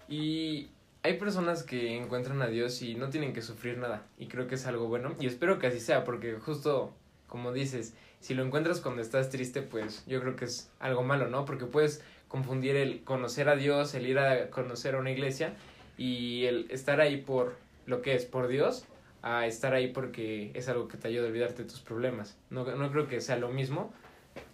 Y 0.09 0.69
hay 1.03 1.15
personas 1.19 1.63
que 1.63 1.97
encuentran 1.97 2.43
a 2.43 2.49
Dios 2.49 2.83
y 2.83 2.95
no 2.95 3.11
tienen 3.11 3.33
que 3.33 3.43
sufrir 3.43 3.79
nada. 3.79 4.07
Y 4.19 4.27
creo 4.27 4.47
que 4.47 4.55
es 4.55 4.67
algo 4.67 4.89
bueno. 4.89 5.15
Y 5.21 5.27
espero 5.27 5.59
que 5.59 5.67
así 5.67 5.81
sea, 5.81 6.05
porque 6.05 6.35
justo 6.35 6.95
como 7.29 7.53
dices, 7.53 7.95
si 8.21 8.35
lo 8.35 8.43
encuentras 8.45 8.81
cuando 8.81 9.03
estás 9.03 9.31
triste, 9.31 9.63
pues 9.63 10.03
yo 10.07 10.21
creo 10.21 10.35
que 10.35 10.47
es 10.47 10.71
algo 10.81 11.05
malo, 11.05 11.29
¿no? 11.29 11.45
Porque 11.45 11.67
puedes 11.67 12.03
confundir 12.27 12.75
el 12.75 13.05
conocer 13.05 13.49
a 13.49 13.57
Dios, 13.57 13.95
el 13.95 14.07
ir 14.07 14.19
a 14.19 14.51
conocer 14.51 14.97
a 14.97 14.99
una 14.99 15.11
iglesia 15.11 15.55
y 15.97 16.47
el 16.47 16.67
estar 16.71 17.01
ahí 17.01 17.19
por 17.19 17.57
lo 17.87 18.03
que 18.03 18.15
es, 18.15 18.25
por 18.25 18.49
Dios, 18.49 18.85
a 19.23 19.47
estar 19.47 19.75
ahí 19.75 19.89
porque 19.93 20.51
es 20.55 20.69
algo 20.69 20.89
que 20.89 20.97
te 20.97 21.09
ayuda 21.09 21.25
a 21.25 21.29
olvidarte 21.29 21.63
de 21.63 21.69
tus 21.69 21.81
problemas. 21.81 22.37
No, 22.51 22.65
no 22.65 22.91
creo 22.91 23.07
que 23.07 23.21
sea 23.21 23.37
lo 23.37 23.51
mismo. 23.51 23.93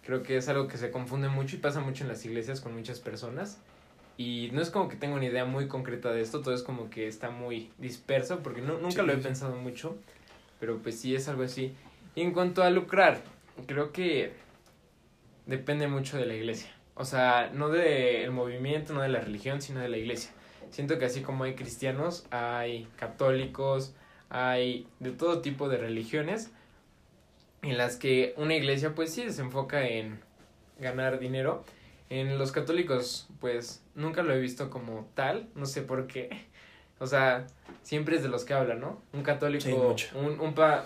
Creo 0.05 0.23
que 0.23 0.37
es 0.37 0.47
algo 0.49 0.67
que 0.67 0.77
se 0.77 0.91
confunde 0.91 1.29
mucho 1.29 1.55
y 1.55 1.59
pasa 1.59 1.79
mucho 1.81 2.03
en 2.03 2.09
las 2.09 2.25
iglesias 2.25 2.61
con 2.61 2.73
muchas 2.75 2.99
personas. 2.99 3.59
Y 4.17 4.49
no 4.53 4.61
es 4.61 4.69
como 4.69 4.87
que 4.87 4.95
tenga 4.95 5.15
una 5.15 5.25
idea 5.25 5.45
muy 5.45 5.67
concreta 5.67 6.11
de 6.11 6.21
esto, 6.21 6.41
todo 6.41 6.53
es 6.53 6.63
como 6.63 6.89
que 6.89 7.07
está 7.07 7.31
muy 7.31 7.71
disperso, 7.77 8.39
porque 8.39 8.61
no, 8.61 8.77
nunca 8.77 9.01
Sí, 9.01 9.07
lo 9.07 9.11
he 9.13 9.17
sí. 9.17 9.21
pensado 9.23 9.55
mucho, 9.57 9.97
pero 10.59 10.77
pues 10.81 10.99
sí 10.99 11.15
es 11.15 11.27
algo 11.27 11.43
así. 11.43 11.73
Y 12.15 12.21
en 12.21 12.31
cuanto 12.31 12.63
a 12.63 12.69
lucrar, 12.69 13.21
creo 13.67 13.91
que 13.91 14.33
depende 15.45 15.87
mucho 15.87 16.17
de 16.17 16.25
la 16.25 16.33
iglesia. 16.33 16.69
O 16.95 17.03
sea, 17.03 17.51
no 17.53 17.69
del 17.69 18.31
movimiento, 18.31 18.93
no 18.93 19.01
de 19.01 19.09
la 19.09 19.19
religión, 19.19 19.61
sino 19.61 19.81
de 19.81 19.89
la 19.89 19.97
iglesia. 19.97 20.31
Siento 20.71 20.97
que 20.97 21.05
así 21.05 21.21
como 21.21 21.43
hay 21.43 21.55
cristianos, 21.55 22.25
hay 22.31 22.87
católicos, 22.95 23.93
hay 24.29 24.87
de 24.99 25.11
todo 25.11 25.41
tipo 25.41 25.67
de 25.69 25.77
religiones 25.77 26.51
en 27.65 27.77
las 27.77 27.95
que 27.97 28.33
una 28.37 28.55
iglesia 28.55 28.93
pues 28.95 29.13
sí 29.13 29.29
se 29.31 29.41
enfoca 29.41 29.87
en 29.87 30.19
ganar 30.79 31.19
dinero. 31.19 31.63
En 32.09 32.37
los 32.37 32.51
católicos 32.51 33.27
pues 33.39 33.81
nunca 33.95 34.23
lo 34.23 34.33
he 34.33 34.39
visto 34.39 34.69
como 34.69 35.07
tal, 35.15 35.47
no 35.55 35.65
sé 35.65 35.81
por 35.81 36.07
qué. 36.07 36.29
O 36.97 37.07
sea, 37.07 37.45
siempre 37.83 38.15
es 38.15 38.23
de 38.23 38.29
los 38.29 38.45
que 38.45 38.53
hablan, 38.53 38.79
¿no? 38.79 39.01
Un 39.11 39.21
católico, 39.21 39.95
Sí, 39.97 40.05
un, 40.15 40.39
un 40.39 40.53
pa- 40.53 40.85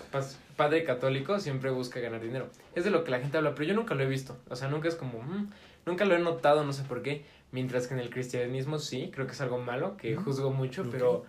padre 0.57 0.83
católico 0.83 1.39
siempre 1.39 1.69
busca 1.69 2.00
ganar 2.00 2.19
dinero. 2.19 2.50
Es 2.74 2.83
de 2.83 2.89
lo 2.89 3.03
que 3.03 3.12
la 3.12 3.19
gente 3.19 3.38
habla, 3.38 3.53
pero 3.53 3.67
yo 3.67 3.75
nunca 3.75 3.93
lo 3.93 4.01
he 4.01 4.07
visto. 4.07 4.36
O 4.50 4.55
sea, 4.55 4.69
nunca 4.69 4.88
es 4.88 4.95
como, 4.95 5.21
"Mm", 5.21 5.51
nunca 5.86 6.05
lo 6.05 6.15
he 6.15 6.19
notado, 6.19 6.63
no 6.63 6.74
sé 6.74 6.81
por 6.81 7.03
qué. 7.03 7.25
Mientras 7.51 7.86
que 7.86 7.93
en 7.93 8.00
el 8.00 8.09
cristianismo 8.09 8.79
sí, 8.79 9.12
creo 9.13 9.27
que 9.27 9.33
es 9.33 9.41
algo 9.41 9.59
malo, 9.59 9.98
que 9.98 10.15
juzgo 10.15 10.50
mucho, 10.51 10.89
pero 10.89 11.25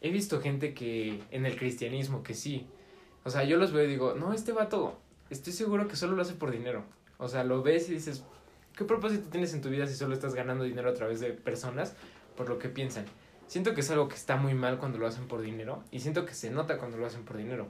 he 0.00 0.08
visto 0.10 0.40
gente 0.40 0.72
que 0.72 1.20
en 1.30 1.44
el 1.44 1.54
cristianismo 1.58 2.22
que 2.22 2.32
sí. 2.32 2.66
O 3.24 3.30
sea, 3.30 3.44
yo 3.44 3.56
los 3.56 3.72
veo 3.72 3.84
y 3.84 3.88
digo, 3.88 4.14
no, 4.14 4.32
este 4.32 4.52
vato, 4.52 4.98
estoy 5.30 5.52
seguro 5.52 5.88
que 5.88 5.96
solo 5.96 6.16
lo 6.16 6.22
hace 6.22 6.34
por 6.34 6.50
dinero. 6.50 6.84
O 7.18 7.28
sea, 7.28 7.44
lo 7.44 7.62
ves 7.62 7.88
y 7.88 7.94
dices, 7.94 8.24
¿qué 8.76 8.84
propósito 8.84 9.28
tienes 9.30 9.54
en 9.54 9.60
tu 9.60 9.68
vida 9.68 9.86
si 9.86 9.94
solo 9.94 10.14
estás 10.14 10.34
ganando 10.34 10.64
dinero 10.64 10.90
a 10.90 10.94
través 10.94 11.20
de 11.20 11.32
personas? 11.32 11.94
por 12.36 12.48
lo 12.48 12.58
que 12.58 12.68
piensan. 12.68 13.04
Siento 13.46 13.74
que 13.74 13.82
es 13.82 13.90
algo 13.90 14.08
que 14.08 14.14
está 14.14 14.36
muy 14.36 14.54
mal 14.54 14.78
cuando 14.78 14.98
lo 14.98 15.06
hacen 15.06 15.28
por 15.28 15.42
dinero 15.42 15.82
y 15.90 16.00
siento 16.00 16.24
que 16.24 16.34
se 16.34 16.50
nota 16.50 16.78
cuando 16.78 16.96
lo 16.96 17.06
hacen 17.06 17.24
por 17.24 17.36
dinero. 17.36 17.68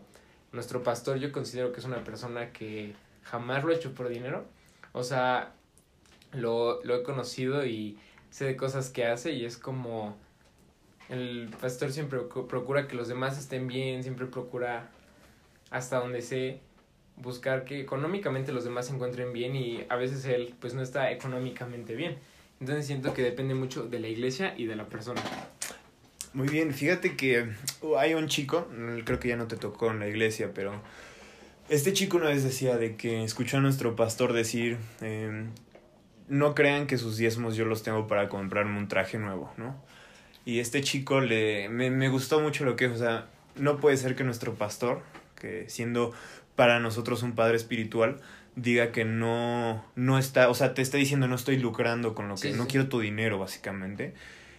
Nuestro 0.52 0.82
pastor 0.82 1.18
yo 1.18 1.32
considero 1.32 1.72
que 1.72 1.80
es 1.80 1.86
una 1.86 2.04
persona 2.04 2.52
que 2.52 2.94
jamás 3.22 3.64
lo 3.64 3.72
ha 3.72 3.74
hecho 3.74 3.94
por 3.94 4.08
dinero. 4.08 4.44
O 4.92 5.02
sea, 5.02 5.54
lo, 6.32 6.82
lo 6.84 6.96
he 6.96 7.02
conocido 7.02 7.66
y 7.66 7.98
sé 8.30 8.44
de 8.44 8.56
cosas 8.56 8.90
que 8.90 9.06
hace 9.06 9.32
y 9.32 9.44
es 9.44 9.58
como 9.58 10.16
el 11.08 11.50
pastor 11.60 11.92
siempre 11.92 12.20
procura 12.20 12.86
que 12.86 12.94
los 12.94 13.08
demás 13.08 13.38
estén 13.38 13.66
bien, 13.66 14.02
siempre 14.02 14.26
procura 14.26 14.90
hasta 15.72 15.98
donde 15.98 16.22
sé 16.22 16.60
buscar 17.16 17.64
que 17.64 17.80
económicamente 17.80 18.52
los 18.52 18.64
demás 18.64 18.86
se 18.86 18.94
encuentren 18.94 19.32
bien 19.32 19.56
y 19.56 19.84
a 19.88 19.96
veces 19.96 20.24
él 20.26 20.54
pues 20.60 20.74
no 20.74 20.82
está 20.82 21.10
económicamente 21.10 21.96
bien. 21.96 22.18
Entonces 22.60 22.86
siento 22.86 23.12
que 23.12 23.22
depende 23.22 23.54
mucho 23.54 23.84
de 23.84 23.98
la 23.98 24.08
iglesia 24.08 24.54
y 24.56 24.66
de 24.66 24.76
la 24.76 24.86
persona. 24.86 25.20
Muy 26.32 26.48
bien, 26.48 26.72
fíjate 26.72 27.16
que 27.16 27.48
uh, 27.82 27.96
hay 27.96 28.14
un 28.14 28.28
chico, 28.28 28.68
creo 29.04 29.18
que 29.18 29.28
ya 29.28 29.36
no 29.36 29.48
te 29.48 29.56
tocó 29.56 29.90
en 29.90 29.98
la 29.98 30.08
iglesia, 30.08 30.52
pero 30.54 30.72
este 31.68 31.92
chico 31.92 32.18
una 32.18 32.28
vez 32.28 32.44
decía 32.44 32.76
de 32.76 32.96
que 32.96 33.24
escuchó 33.24 33.58
a 33.58 33.60
nuestro 33.60 33.96
pastor 33.96 34.32
decir, 34.32 34.78
em, 35.00 35.50
no 36.28 36.54
crean 36.54 36.86
que 36.86 36.98
sus 36.98 37.16
diezmos 37.16 37.56
yo 37.56 37.64
los 37.64 37.82
tengo 37.82 38.06
para 38.06 38.28
comprarme 38.28 38.78
un 38.78 38.88
traje 38.88 39.18
nuevo, 39.18 39.52
¿no? 39.56 39.76
Y 40.44 40.60
este 40.60 40.80
chico 40.80 41.20
le, 41.20 41.68
me, 41.68 41.90
me 41.90 42.08
gustó 42.08 42.40
mucho 42.40 42.64
lo 42.64 42.76
que, 42.76 42.86
o 42.86 42.96
sea, 42.96 43.28
no 43.56 43.78
puede 43.78 43.96
ser 43.96 44.16
que 44.16 44.24
nuestro 44.24 44.54
pastor, 44.54 45.02
que 45.42 45.68
siendo 45.68 46.12
para 46.56 46.80
nosotros 46.80 47.22
un 47.22 47.34
padre 47.34 47.56
espiritual, 47.56 48.20
diga 48.56 48.92
que 48.92 49.04
no, 49.04 49.84
no 49.96 50.18
está, 50.18 50.48
o 50.48 50.54
sea, 50.54 50.74
te 50.74 50.82
está 50.82 50.96
diciendo 50.96 51.26
no 51.28 51.34
estoy 51.34 51.58
lucrando 51.58 52.14
con 52.14 52.28
lo 52.28 52.36
que, 52.36 52.52
no 52.52 52.66
quiero 52.66 52.88
tu 52.88 53.00
dinero, 53.00 53.38
básicamente. 53.38 54.14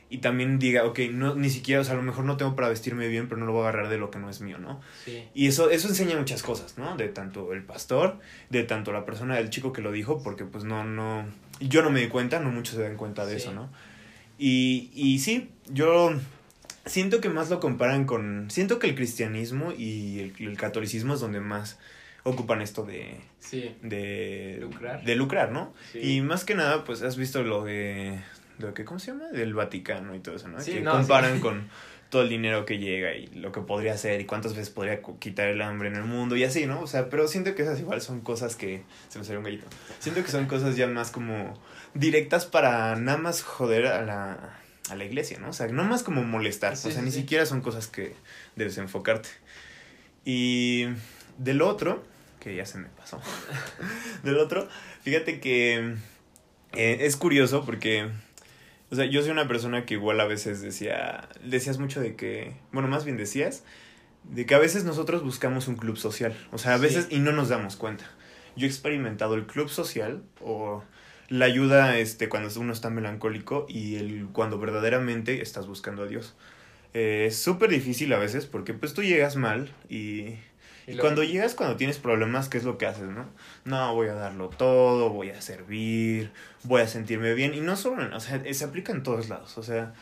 Y 0.10 0.20
también 0.20 0.60
diga, 0.60 0.86
ok, 0.86 1.00
no, 1.12 1.34
ni 1.34 1.50
siquiera, 1.50 1.82
o 1.82 1.84
sea, 1.84 1.94
a 1.94 1.98
lo 1.98 2.04
mejor 2.04 2.26
no 2.26 2.38
tengo 2.38 2.56
para 2.56 2.70
vestirme 2.70 3.08
bien, 3.08 3.28
pero 3.28 3.40
no 3.40 3.48
lo 3.48 3.54
voy 3.54 3.66
a 3.66 3.70
agarrar 3.70 3.90
de 3.90 3.98
lo 3.98 4.12
que 4.12 4.20
no 4.20 4.30
es 4.30 4.42
mío, 4.42 4.60
¿no? 4.60 4.80
Sí. 5.06 5.24
Y 5.34 5.48
eso, 5.48 5.72
eso 5.72 5.88
enseña 5.88 6.16
muchas 6.18 6.44
cosas, 6.44 6.78
¿no? 6.78 6.96
De 6.98 7.08
tanto 7.08 7.52
el 7.52 7.64
pastor, 7.64 8.20
de 8.52 8.64
tanto 8.64 8.92
la 8.92 9.06
persona, 9.06 9.40
el 9.40 9.50
chico 9.50 9.74
que 9.74 9.82
lo 9.82 9.92
dijo, 9.92 10.22
porque 10.22 10.46
pues 10.46 10.66
no, 10.66 10.84
no, 10.84 11.26
yo 11.60 11.82
no 11.82 11.90
me 11.90 12.02
di 12.02 12.10
cuenta, 12.10 12.40
no 12.40 12.52
muchos 12.52 12.76
se 12.76 12.84
dan 12.84 12.96
cuenta 12.96 13.26
de 13.26 13.38
eso, 13.38 13.54
¿no? 13.54 13.70
Y, 14.38 14.92
y 14.94 15.18
sí, 15.18 15.50
yo 15.72 16.14
siento 16.86 17.22
que 17.22 17.30
más 17.30 17.50
lo 17.50 17.60
comparan 17.60 18.06
con, 18.06 18.50
siento 18.50 18.80
que 18.80 18.88
el 18.88 18.96
cristianismo 18.96 19.72
y 19.72 20.20
el, 20.20 20.34
el 20.40 20.58
catolicismo 20.58 21.14
es 21.14 21.20
donde 21.20 21.40
más 21.40 21.78
ocupan 22.24 22.62
esto 22.62 22.84
de... 22.84 23.20
Sí. 23.40 23.76
De 23.82 24.58
lucrar. 24.62 25.04
De 25.04 25.16
lucrar, 25.16 25.52
¿no? 25.52 25.74
Sí. 25.92 26.00
Y 26.00 26.22
más 26.22 26.46
que 26.46 26.56
nada, 26.56 26.84
pues 26.84 27.02
has 27.02 27.18
visto 27.18 27.44
lo 27.44 27.64
de... 27.64 28.20
Lo 28.60 28.74
que, 28.74 28.86
¿Cómo 28.86 29.00
se 29.00 29.12
llama? 29.12 29.30
Del 29.30 29.54
Vaticano 29.54 30.16
y 30.16 30.20
todo 30.20 30.36
eso, 30.36 30.48
¿no? 30.48 30.60
Sí, 30.62 30.74
que 30.74 30.82
no, 30.82 30.92
comparan 30.92 31.40
con 31.40 31.68
todo 32.10 32.22
el 32.22 32.30
dinero 32.30 32.66
que 32.66 32.78
llega 32.78 33.16
y 33.16 33.26
lo 33.28 33.52
que 33.52 33.62
podría 33.62 33.94
hacer 33.94 34.22
y 34.22 34.26
cuántas 34.26 34.54
veces 34.54 34.70
podría 34.70 35.02
quitar 35.20 35.48
el 35.48 35.62
hambre 35.62 35.90
en 35.90 35.96
el 35.96 36.04
mundo 36.04 36.36
y 36.36 36.44
así, 36.44 36.68
¿no? 36.68 36.82
O 36.82 36.88
sea, 36.88 37.10
pero 37.10 37.28
siento 37.28 37.56
que 37.56 37.64
esas 37.64 37.80
igual 37.80 38.02
son 38.02 38.22
cosas 38.22 38.56
que... 38.56 38.84
Se 39.10 39.20
me 39.20 39.26
salió 39.26 39.40
un 39.40 39.46
gallito. 39.46 39.66
Siento 40.00 40.24
que 40.24 40.32
son 40.32 40.46
cosas 40.46 40.78
ya 40.78 40.88
más 40.88 41.12
como 41.12 41.60
directas 41.94 42.46
para 42.46 42.96
nada 42.96 43.18
más 43.18 43.42
joder 43.42 43.88
a 43.88 44.04
la, 44.04 44.63
a 44.90 44.96
la 44.96 45.06
iglesia, 45.06 45.40
¿no? 45.40 45.50
O 45.50 45.54
sea, 45.54 45.68
no 45.68 45.84
más 45.84 46.04
como 46.04 46.24
molestar. 46.24 46.76
Sí, 46.76 46.90
o 46.90 46.92
sea, 46.92 47.00
sí, 47.02 47.06
ni 47.06 47.12
sí. 47.12 47.22
siquiera 47.22 47.46
son 47.46 47.62
cosas 47.62 47.88
que 47.88 48.16
debes 48.56 48.78
enfocarte. 48.78 49.30
Y 50.26 50.86
del 51.38 51.62
otro, 51.62 52.04
que 52.40 52.56
ya 52.56 52.66
se 52.66 52.78
me 52.78 52.90
pasó. 52.90 53.22
Del 54.24 54.38
otro, 54.38 54.68
fíjate 55.02 55.40
que 55.40 55.96
eh, 56.74 56.98
es 57.02 57.16
curioso 57.16 57.66
porque, 57.66 58.10
o 58.92 58.96
sea, 58.96 59.06
yo 59.06 59.22
soy 59.22 59.32
una 59.32 59.48
persona 59.48 59.86
que 59.86 59.94
igual 59.96 60.20
a 60.20 60.26
veces 60.26 60.62
decía, 60.62 61.30
decías 61.44 61.78
mucho 61.78 62.02
de 62.02 62.16
que, 62.16 62.56
bueno, 62.72 62.90
más 62.90 63.06
bien 63.06 63.18
decías, 63.18 63.64
de 64.24 64.46
que 64.46 64.56
a 64.56 64.60
veces 64.60 64.84
nosotros 64.84 65.24
buscamos 65.24 65.68
un 65.68 65.76
club 65.76 65.98
social, 65.98 66.36
o 66.52 66.58
sea, 66.58 66.74
a 66.74 66.78
veces 66.78 67.08
y 67.10 67.20
no 67.20 67.32
nos 67.32 67.50
damos 67.50 67.76
cuenta. 67.76 68.06
Yo 68.56 68.66
he 68.66 68.70
experimentado 68.70 69.36
el 69.36 69.46
club 69.46 69.70
social 69.70 70.24
o 70.42 70.84
la 71.30 71.46
ayuda 71.46 71.98
este, 71.98 72.30
cuando 72.30 72.50
uno 72.60 72.74
está 72.74 72.90
melancólico 72.90 73.66
y 73.70 73.96
el, 73.96 74.28
cuando 74.32 74.60
verdaderamente 74.60 75.42
estás 75.42 75.68
buscando 75.68 76.04
a 76.04 76.08
Dios. 76.08 76.36
Eh, 76.94 77.26
es 77.28 77.38
súper 77.38 77.70
difícil 77.72 78.14
a 78.14 78.20
veces 78.20 78.46
porque 78.46 78.74
pues 78.74 78.94
tú 78.94 79.02
llegas 79.02 79.36
mal 79.36 79.72
y 79.90 80.38
Y 80.86 80.92
y 80.92 80.94
lo- 80.94 81.02
cuando 81.02 81.24
llegas, 81.24 81.56
cuando 81.56 81.76
tienes 81.76 81.98
problemas, 81.98 82.50
¿qué 82.50 82.58
es 82.60 82.66
lo 82.66 82.78
que 82.78 82.86
haces, 82.86 83.08
no? 83.08 83.26
No, 83.66 83.96
voy 83.96 84.10
a 84.10 84.14
darlo 84.14 84.50
todo, 84.50 85.10
voy 85.10 85.30
a 85.32 85.42
servir, 85.42 86.32
voy 86.64 86.82
a 86.82 86.88
sentirme 86.88 87.34
bien. 87.34 87.54
Y 87.56 87.62
no 87.62 87.76
solo, 87.78 88.16
o 88.16 88.20
sea, 88.20 88.44
se 88.54 88.64
aplica 88.66 88.92
en 88.92 89.02
todos 89.02 89.30
lados. 89.30 89.58
O 89.58 89.64
sea, 89.64 89.94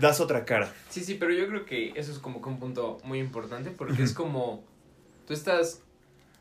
das 0.00 0.20
otra 0.20 0.44
cara. 0.46 0.72
Sí, 0.88 1.02
sí, 1.04 1.14
pero 1.20 1.34
yo 1.34 1.46
creo 1.48 1.66
que 1.66 1.92
eso 1.96 2.12
es 2.12 2.18
como 2.18 2.40
que 2.40 2.48
un 2.48 2.58
punto 2.58 2.98
muy 3.04 3.18
importante 3.18 3.70
porque 3.70 4.02
es 4.04 4.14
como 4.14 4.64
tú 5.26 5.34
estás 5.34 5.82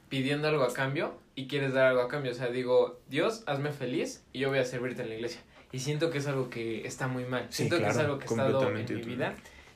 pidiendo 0.10 0.48
algo 0.48 0.64
a 0.64 0.74
cambio 0.74 1.16
y 1.36 1.48
quieres 1.48 1.74
dar 1.74 1.88
algo 1.88 2.02
a 2.02 2.08
cambio. 2.08 2.32
O 2.32 2.36
sea, 2.36 2.48
digo, 2.50 3.00
Dios, 3.10 3.44
hazme 3.46 3.72
feliz 3.72 4.24
y 4.34 4.40
yo 4.40 4.50
voy 4.50 4.60
a 4.60 4.66
servirte 4.66 5.02
en 5.04 5.10
la 5.10 5.16
iglesia. 5.16 5.42
Y 5.72 5.80
siento 5.80 6.12
que 6.12 6.18
es 6.18 6.28
algo 6.28 6.50
que 6.50 6.86
está 6.86 7.08
muy 7.08 7.24
mal. 7.24 7.48
Sí, 7.50 7.68
siento 7.68 7.78
que 7.78 7.88
es 7.88 7.98
algo 7.98 8.18
que 8.18 8.26
ha 8.26 8.28
estado 8.28 8.70
en 8.70 8.86
mi 8.86 9.02
vida 9.02 9.36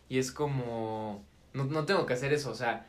y 0.10 0.20
es 0.20 0.32
como, 0.32 1.24
no, 1.54 1.66
no 1.66 1.86
tengo 1.86 2.06
que 2.06 2.14
hacer 2.14 2.34
eso. 2.34 2.52
O 2.52 2.56
sea, 2.56 2.86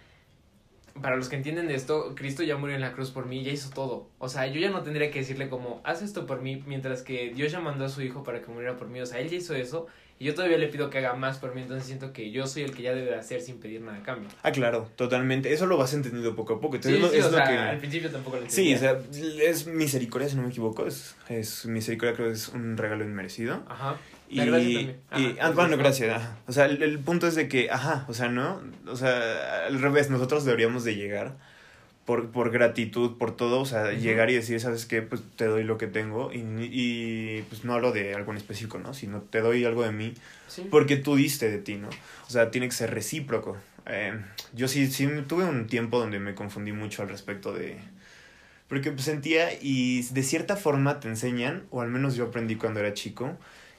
para 1.01 1.17
los 1.17 1.29
que 1.29 1.37
entienden 1.37 1.69
de 1.69 1.75
esto, 1.75 2.15
Cristo 2.15 2.43
ya 2.43 2.57
murió 2.57 2.75
en 2.75 2.81
la 2.81 2.93
cruz 2.93 3.11
por 3.11 3.27
mí, 3.27 3.43
ya 3.43 3.53
hizo 3.53 3.71
todo. 3.71 4.11
O 4.19 4.29
sea, 4.29 4.47
yo 4.47 4.61
ya 4.61 4.71
no 4.71 4.83
tendría 4.83 5.11
que 5.11 5.21
decirle 5.21 5.49
como, 5.49 5.81
haz 5.85 6.03
esto 6.03 6.27
por 6.27 6.43
mí, 6.43 6.63
mientras 6.67 7.03
que 7.03 7.33
Dios 7.35 7.53
ya 7.53 7.61
mandó 7.61 7.85
a 7.85 7.89
su 7.89 8.03
hijo 8.03 8.23
para 8.23 8.41
que 8.41 8.51
muriera 8.51 8.77
por 8.77 8.89
mí. 8.89 9.01
O 9.01 9.07
sea, 9.07 9.21
él 9.21 9.29
ya 9.29 9.37
hizo 9.37 9.55
eso 9.55 9.87
y 10.19 10.25
yo 10.25 10.35
todavía 10.35 10.57
le 10.59 10.69
pido 10.69 10.89
que 10.91 10.99
haga 10.99 11.15
más 11.15 11.39
por 11.39 11.55
mí, 11.55 11.61
entonces 11.63 11.87
siento 11.87 12.13
que 12.13 12.31
yo 12.31 12.47
soy 12.47 12.63
el 12.63 12.75
que 12.75 12.83
ya 12.83 12.95
debe 12.95 13.11
de 13.11 13.17
hacer 13.17 13.41
sin 13.43 13.59
pedir 13.59 13.81
nada 13.83 13.99
a 13.99 14.03
cambio. 14.03 14.29
Ah, 14.43 14.51
claro, 14.53 14.89
totalmente. 14.97 15.53
Eso 15.53 15.67
lo 15.67 15.77
vas 15.77 15.93
entendiendo 15.95 16.35
poco 16.35 16.55
a 16.55 16.61
poco. 16.61 16.77
Sí, 16.81 16.89
Entonces, 16.95 17.11
sí, 17.13 17.19
es 17.19 17.25
o 17.27 17.31
lo 17.31 17.37
sea, 17.37 17.47
que... 17.47 17.53
al 17.59 17.79
principio 17.79 18.11
tampoco 18.11 18.37
lo 18.39 18.49
Sí, 18.51 18.73
entendía. 18.73 18.93
o 18.93 19.13
sea, 19.13 19.45
es 19.51 19.67
misericordia, 19.67 20.29
si 20.29 20.37
no 20.37 20.43
me 20.43 20.49
equivoco. 20.49 20.87
Es, 20.87 21.17
es 21.29 21.67
misericordia, 21.67 22.15
creo 22.15 22.29
que 22.29 22.35
es 22.35 22.49
un 22.49 22.77
regalo 22.77 23.05
inmerecido. 23.05 23.63
Ajá. 23.69 23.97
Y, 24.29 24.37
La 24.39 24.45
gracia 24.47 24.97
también. 25.11 25.37
y- 25.37 25.39
ah, 25.41 25.51
bueno, 25.51 25.77
gracias. 25.77 26.09
gracias. 26.09 26.11
ajá. 26.31 26.39
O 26.49 26.53
sea, 26.53 26.65
el, 26.65 26.83
el 26.83 26.99
punto 26.99 27.27
es 27.29 27.35
de 27.37 27.47
que, 27.49 27.71
ajá, 27.71 28.05
o 28.09 28.15
sea, 28.15 28.29
¿no? 28.29 28.61
O 28.89 28.97
sea, 28.97 29.67
al 29.67 29.81
revés, 29.81 30.11
nosotros 30.11 30.45
deberíamos 30.45 30.83
de 30.83 30.97
llegar 30.97 31.37
por, 32.07 32.31
por 32.31 32.51
gratitud, 32.51 33.19
por 33.19 33.37
todo, 33.37 33.61
o 33.61 33.67
sea, 33.67 33.93
llegar 33.93 34.31
y 34.31 34.35
decir, 34.35 34.59
¿sabes 34.61 34.87
qué? 34.87 35.03
Pues 35.03 35.21
te 35.37 35.45
doy 35.47 35.65
lo 35.65 35.77
que 35.77 35.87
tengo 35.89 36.33
y, 36.33 36.39
y 36.39 37.43
pues 37.49 37.65
no 37.65 37.75
hablo 37.75 37.93
de 37.93 38.15
algo 38.15 38.31
en 38.31 38.39
específico, 38.39 38.79
¿no? 38.79 38.95
Sino 38.95 39.21
te 39.21 39.41
doy 39.41 39.65
algo 39.65 39.83
de 39.83 39.93
mí 39.93 40.15
Sí. 40.47 40.67
porque 40.71 40.97
tú 40.97 41.17
diste 41.17 41.51
de 41.51 41.59
ti, 41.59 41.75
¿no? 41.75 41.89
O 41.89 42.31
sea, 42.31 42.51
tiene 42.53 42.69
que 42.69 42.75
ser 42.75 42.95
recíproco. 42.95 43.57
Eh, 43.87 44.19
yo 44.55 44.69
sí, 44.69 44.87
sí 44.91 45.09
tuve 45.29 45.45
un 45.45 45.67
tiempo 45.67 45.99
donde 45.99 46.19
me 46.21 46.35
confundí 46.35 46.73
mucho 46.73 47.03
al 47.03 47.09
respecto 47.09 47.53
de... 47.53 47.77
Porque 48.69 48.91
pues, 48.93 49.05
sentía 49.05 49.49
y 49.61 50.03
de 50.11 50.23
cierta 50.23 50.57
forma 50.57 50.99
te 51.01 51.09
enseñan, 51.09 51.65
o 51.71 51.83
al 51.83 51.89
menos 51.91 52.15
yo 52.17 52.25
aprendí 52.25 52.57
cuando 52.57 52.81
era 52.81 52.95
chico, 52.95 53.37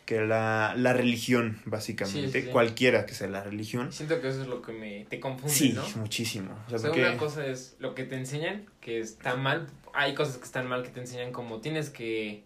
que 0.07 0.21
la, 0.21 0.73
la 0.75 0.93
religión, 0.93 1.59
básicamente, 1.65 2.31
Sí, 2.31 2.31
sí, 2.31 2.41
sí. 2.47 2.51
cualquiera 2.51 3.05
que 3.05 3.13
sea 3.13 3.27
la 3.27 3.43
religión, 3.43 3.91
Siento 3.91 4.19
que 4.21 4.29
eso 4.29 4.41
es 4.41 4.47
lo 4.47 4.61
que 4.63 4.71
me 4.71 5.05
te 5.09 5.19
confunde, 5.19 5.53
sí, 5.53 5.73
¿no? 5.73 5.83
muchísimo. 5.97 6.51
O 6.65 6.69
sea, 6.69 6.77
O 6.77 6.79
sea, 6.79 6.89
porque... 6.91 7.05
una 7.05 7.17
cosa 7.17 7.45
es 7.45 7.75
lo 7.79 7.93
que 7.93 8.05
te 8.05 8.15
enseñan, 8.15 8.65
que 8.81 8.99
está 9.01 9.35
mal. 9.35 9.67
Hay 9.93 10.15
cosas 10.15 10.37
que 10.37 10.45
están 10.45 10.67
mal 10.67 10.81
que 10.81 10.89
te 10.89 11.01
enseñan 11.01 11.31
como 11.31 11.59
tienes 11.61 11.89
que... 11.91 12.43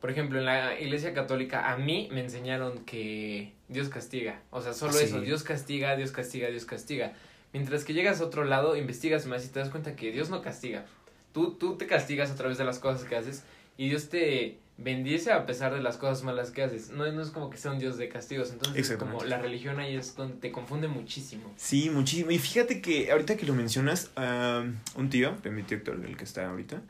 Por 0.00 0.10
ejemplo, 0.10 0.38
en 0.38 0.44
la 0.44 0.78
iglesia 0.78 1.14
católica 1.14 1.72
a 1.72 1.76
mí 1.78 2.08
me 2.12 2.20
enseñaron 2.20 2.84
que 2.84 3.52
Dios 3.68 3.88
castiga. 3.88 4.42
O 4.50 4.60
sea, 4.60 4.72
solo 4.74 4.92
Ah, 4.98 5.02
eso, 5.02 5.20
Dios 5.20 5.42
castiga, 5.44 5.96
Dios 5.96 6.10
castiga, 6.12 6.48
Dios 6.48 6.64
castiga. 6.66 7.12
Mientras 7.52 7.84
que 7.84 7.94
llegas 7.94 8.20
a 8.20 8.24
otro 8.24 8.44
lado, 8.44 8.76
investigas 8.76 9.24
más 9.26 9.44
y 9.46 9.48
te 9.48 9.60
das 9.60 9.70
cuenta 9.70 9.96
que 9.96 10.12
Dios 10.12 10.30
no 10.30 10.42
castiga. 10.42 10.84
Tú, 11.32 11.52
tú 11.54 11.76
te 11.76 11.86
castigas 11.86 12.30
a 12.30 12.34
través 12.34 12.58
de 12.58 12.64
las 12.64 12.78
cosas 12.80 13.04
que 13.08 13.14
haces 13.16 13.44
y 13.78 13.88
Dios 13.88 14.08
te 14.08 14.58
bendice 14.78 15.32
a 15.32 15.46
pesar 15.46 15.72
de 15.74 15.80
las 15.80 15.96
cosas 15.96 16.22
malas 16.22 16.50
que 16.50 16.62
haces. 16.62 16.90
No, 16.90 17.10
no 17.10 17.22
es 17.22 17.30
como 17.30 17.48
que 17.50 17.56
sea 17.56 17.70
un 17.72 17.78
Dios 17.78 17.96
de 17.96 18.08
castigos. 18.08 18.50
Entonces, 18.52 18.96
como 18.98 19.24
la 19.24 19.38
religión 19.38 19.78
ahí 19.80 19.96
es 19.96 20.14
donde 20.16 20.36
te 20.36 20.52
confunde 20.52 20.86
muchísimo. 20.88 21.52
Sí, 21.56 21.88
muchísimo. 21.90 22.30
Y 22.30 22.38
fíjate 22.38 22.80
que 22.82 23.10
ahorita 23.10 23.36
que 23.36 23.46
lo 23.46 23.54
mencionas, 23.54 24.10
ah, 24.16 24.64
un 24.96 25.08
tío, 25.10 25.36
de 25.42 25.50
mi 25.50 25.62
tío 25.62 25.78
Héctor, 25.78 26.04
el 26.04 26.16
que 26.16 26.24
está 26.24 26.48
ahorita, 26.48 26.82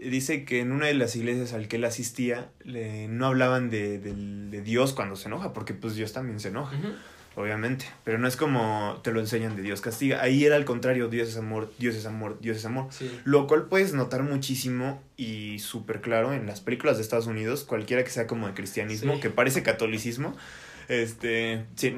dice 0.00 0.44
que 0.44 0.60
en 0.60 0.72
una 0.72 0.86
de 0.86 0.94
las 0.94 1.16
iglesias 1.16 1.52
al 1.54 1.66
que 1.68 1.76
él 1.76 1.84
asistía, 1.84 2.50
le, 2.64 3.08
no 3.08 3.26
hablaban 3.26 3.70
de, 3.70 3.98
del- 3.98 4.50
de 4.50 4.60
Dios 4.62 4.92
cuando 4.92 5.16
se 5.16 5.28
enoja, 5.28 5.52
porque 5.52 5.74
pues 5.74 5.94
Dios 5.94 6.12
también 6.12 6.40
se 6.40 6.48
enoja, 6.48 6.76
Ujú. 6.76 6.88
Obviamente. 7.36 7.86
Pero 8.04 8.18
no 8.18 8.28
es 8.28 8.36
como 8.36 9.00
te 9.02 9.10
lo 9.12 9.20
enseñan 9.20 9.56
de 9.56 9.62
Dios 9.62 9.80
castiga. 9.80 10.22
Ahí 10.22 10.44
era 10.44 10.56
al 10.56 10.64
contrario, 10.64 11.08
Dios 11.08 11.28
es 11.28 11.36
amor, 11.36 11.72
Dios 11.78 11.94
es 11.96 12.06
amor, 12.06 12.38
Dios 12.40 12.56
es 12.58 12.64
amor. 12.64 12.86
Sí. 12.90 13.10
Lo 13.24 13.46
cual 13.46 13.64
puedes 13.66 13.92
notar 13.94 14.22
muchísimo 14.22 15.02
y 15.16 15.58
súper 15.60 16.00
claro 16.00 16.32
en 16.32 16.46
las 16.46 16.60
películas 16.60 16.96
de 16.96 17.02
Estados 17.02 17.26
Unidos, 17.26 17.64
cualquiera 17.64 18.04
que 18.04 18.10
sea 18.10 18.26
como 18.26 18.46
de 18.46 18.54
cristianismo, 18.54 19.14
Sí. 19.14 19.20
que 19.20 19.30
parece 19.30 19.62
catolicismo. 19.62 20.36
Este. 20.88 21.64
sí, 21.76 21.96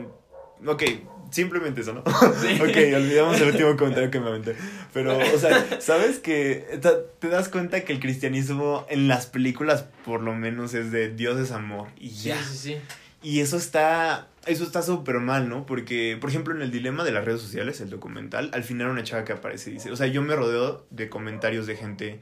ok, 0.65 0.83
simplemente 1.31 1.81
eso, 1.81 1.93
¿no? 1.93 2.03
Sí. 2.41 2.55
ok, 2.61 2.97
olvidamos 2.97 3.41
el 3.41 3.49
último 3.49 3.77
comentario 3.77 4.11
que 4.11 4.21
me 4.21 4.29
aventé. 4.29 4.57
Pero, 4.93 5.19
o 5.19 5.39
sea, 5.39 5.81
¿sabes 5.81 6.19
que 6.19 6.79
te, 7.21 7.29
das 7.29 7.49
cuenta 7.49 7.85
que 7.85 7.93
el 7.93 8.01
cristianismo 8.01 8.87
en 8.89 9.09
las 9.09 9.27
películas, 9.27 9.87
por 10.05 10.23
lo 10.23 10.35
menos, 10.35 10.73
es 10.75 10.93
de 10.93 11.13
Dios 11.13 11.39
es 11.41 11.51
amor 11.51 11.89
y 11.99 12.11
Sí, 12.11 12.29
ya? 12.29 12.43
sí, 12.43 12.57
sí. 12.57 12.77
Y 13.23 13.41
eso 13.41 13.57
está, 13.57 14.29
eso 14.47 14.65
está 14.65 14.83
súper 14.83 15.21
mal, 15.21 15.49
¿no? 15.49 15.67
Porque, 15.67 16.17
por 16.21 16.31
ejemplo, 16.31 16.55
en 16.55 16.63
el 16.63 16.71
dilema 16.71 17.05
de 17.05 17.13
las 17.13 17.25
redes 17.25 17.41
sociales, 17.41 17.81
el 17.81 17.91
documental, 17.91 18.51
al 18.53 18.65
final 18.65 18.89
una 18.89 19.03
chava 19.03 19.25
que 19.25 19.33
aparece 19.33 19.71
dice, 19.71 19.91
o 19.91 19.97
sea, 19.97 20.07
yo 20.07 20.23
me 20.23 20.35
rodeo 20.35 20.87
de 20.91 21.09
comentarios 21.09 21.67
de 21.67 21.77
gente 21.77 22.21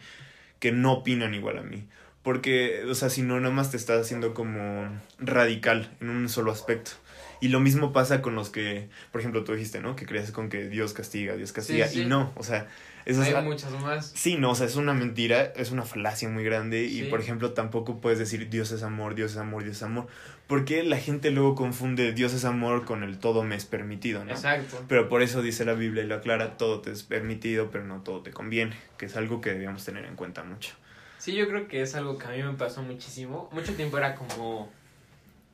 que 0.58 0.72
no 0.72 0.92
opinan 0.92 1.34
igual 1.34 1.58
a 1.58 1.62
mí. 1.62 1.86
Porque, 2.22 2.84
o 2.88 2.94
sea, 2.94 3.10
si 3.10 3.20
no, 3.20 3.38
nada 3.38 3.54
más 3.54 3.70
te 3.70 3.76
estás 3.76 4.00
haciendo 4.00 4.32
como 4.32 4.88
radical 5.18 5.94
en 6.00 6.08
un 6.08 6.28
solo 6.30 6.50
aspecto. 6.52 6.92
Y 7.40 7.48
lo 7.48 7.60
mismo 7.60 7.92
pasa 7.92 8.22
con 8.22 8.34
los 8.34 8.48
que, 8.48 8.88
por 9.12 9.20
ejemplo, 9.20 9.44
tú 9.44 9.52
dijiste, 9.52 9.80
¿no? 9.80 9.94
Que 9.96 10.06
crees 10.06 10.30
con 10.30 10.48
que 10.48 10.66
Dios 10.68 10.94
castiga, 10.94 11.36
Dios 11.36 11.52
castiga. 11.52 11.86
Sí, 11.86 11.96
sí. 11.96 12.02
Y 12.02 12.06
no, 12.06 12.32
o 12.36 12.42
sea, 12.42 12.68
eso 13.04 13.20
Hay 13.20 13.34
es... 13.34 13.44
muchas 13.44 13.70
más. 13.72 14.12
Sí, 14.14 14.36
no, 14.38 14.52
o 14.52 14.54
sea, 14.54 14.66
es 14.66 14.76
una 14.76 14.94
mentira, 14.94 15.52
es 15.56 15.70
una 15.70 15.82
falacia 15.82 16.26
muy 16.30 16.42
grande. 16.42 16.84
Y, 16.84 17.02
por 17.10 17.20
ejemplo, 17.20 17.52
tampoco 17.52 18.00
puedes 18.00 18.18
decir 18.18 18.48
Dios 18.48 18.72
es 18.72 18.82
amor, 18.82 19.14
Dios 19.14 19.32
es 19.32 19.36
amor, 19.36 19.62
Dios 19.62 19.76
es 19.76 19.82
amor. 19.82 20.06
Porque 20.46 20.82
la 20.82 20.98
gente 20.98 21.30
luego 21.30 21.54
confunde 21.54 22.12
Dios 22.12 22.34
es 22.34 22.44
amor 22.44 22.84
con 22.84 23.02
el 23.02 23.18
todo 23.18 23.44
me 23.44 23.56
es 23.56 23.64
permitido, 23.64 24.24
¿no? 24.24 24.32
Exacto. 24.32 24.84
Pero 24.88 25.08
por 25.08 25.22
eso 25.22 25.40
dice 25.40 25.64
la 25.64 25.72
Biblia 25.72 26.04
y 26.04 26.06
lo 26.06 26.16
aclara, 26.16 26.58
todo 26.58 26.80
te 26.80 26.90
es 26.90 27.02
permitido, 27.02 27.70
pero 27.70 27.84
no 27.84 28.02
todo 28.02 28.20
te 28.20 28.30
conviene, 28.30 28.76
que 28.98 29.06
es 29.06 29.16
algo 29.16 29.40
que 29.40 29.52
debíamos 29.52 29.84
tener 29.84 30.04
en 30.04 30.16
cuenta 30.16 30.44
mucho. 30.44 30.74
Sí, 31.18 31.34
yo 31.34 31.48
creo 31.48 31.66
que 31.68 31.80
es 31.80 31.94
algo 31.94 32.18
que 32.18 32.26
a 32.26 32.30
mí 32.30 32.42
me 32.42 32.52
pasó 32.52 32.82
muchísimo. 32.82 33.48
Mucho 33.52 33.74
tiempo 33.74 33.96
era 33.96 34.14
como 34.14 34.70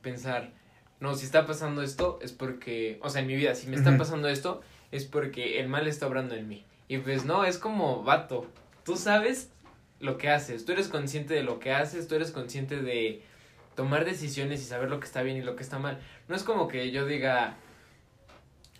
pensar, 0.01 0.51
no, 0.99 1.15
si 1.15 1.25
está 1.25 1.45
pasando 1.45 1.81
esto 1.81 2.19
es 2.21 2.33
porque, 2.33 2.99
o 3.01 3.09
sea, 3.09 3.21
en 3.21 3.27
mi 3.27 3.35
vida, 3.35 3.55
si 3.55 3.67
me 3.67 3.77
está 3.77 3.97
pasando 3.97 4.27
esto 4.27 4.61
es 4.91 5.05
porque 5.05 5.59
el 5.59 5.69
mal 5.69 5.87
está 5.87 6.07
obrando 6.07 6.35
en 6.35 6.47
mí. 6.47 6.65
Y 6.89 6.97
pues 6.97 7.23
no, 7.23 7.45
es 7.45 7.57
como, 7.57 8.03
vato, 8.03 8.45
tú 8.83 8.97
sabes 8.97 9.49
lo 10.01 10.17
que 10.17 10.29
haces, 10.29 10.65
tú 10.65 10.73
eres 10.73 10.89
consciente 10.89 11.33
de 11.33 11.43
lo 11.43 11.59
que 11.59 11.71
haces, 11.71 12.07
tú 12.07 12.15
eres 12.15 12.31
consciente 12.31 12.81
de 12.81 13.23
tomar 13.75 14.05
decisiones 14.05 14.61
y 14.61 14.65
saber 14.65 14.89
lo 14.89 14.99
que 14.99 15.05
está 15.05 15.21
bien 15.21 15.37
y 15.37 15.41
lo 15.41 15.55
que 15.55 15.63
está 15.63 15.79
mal. 15.79 15.99
No 16.27 16.35
es 16.35 16.43
como 16.43 16.67
que 16.67 16.91
yo 16.91 17.05
diga, 17.05 17.55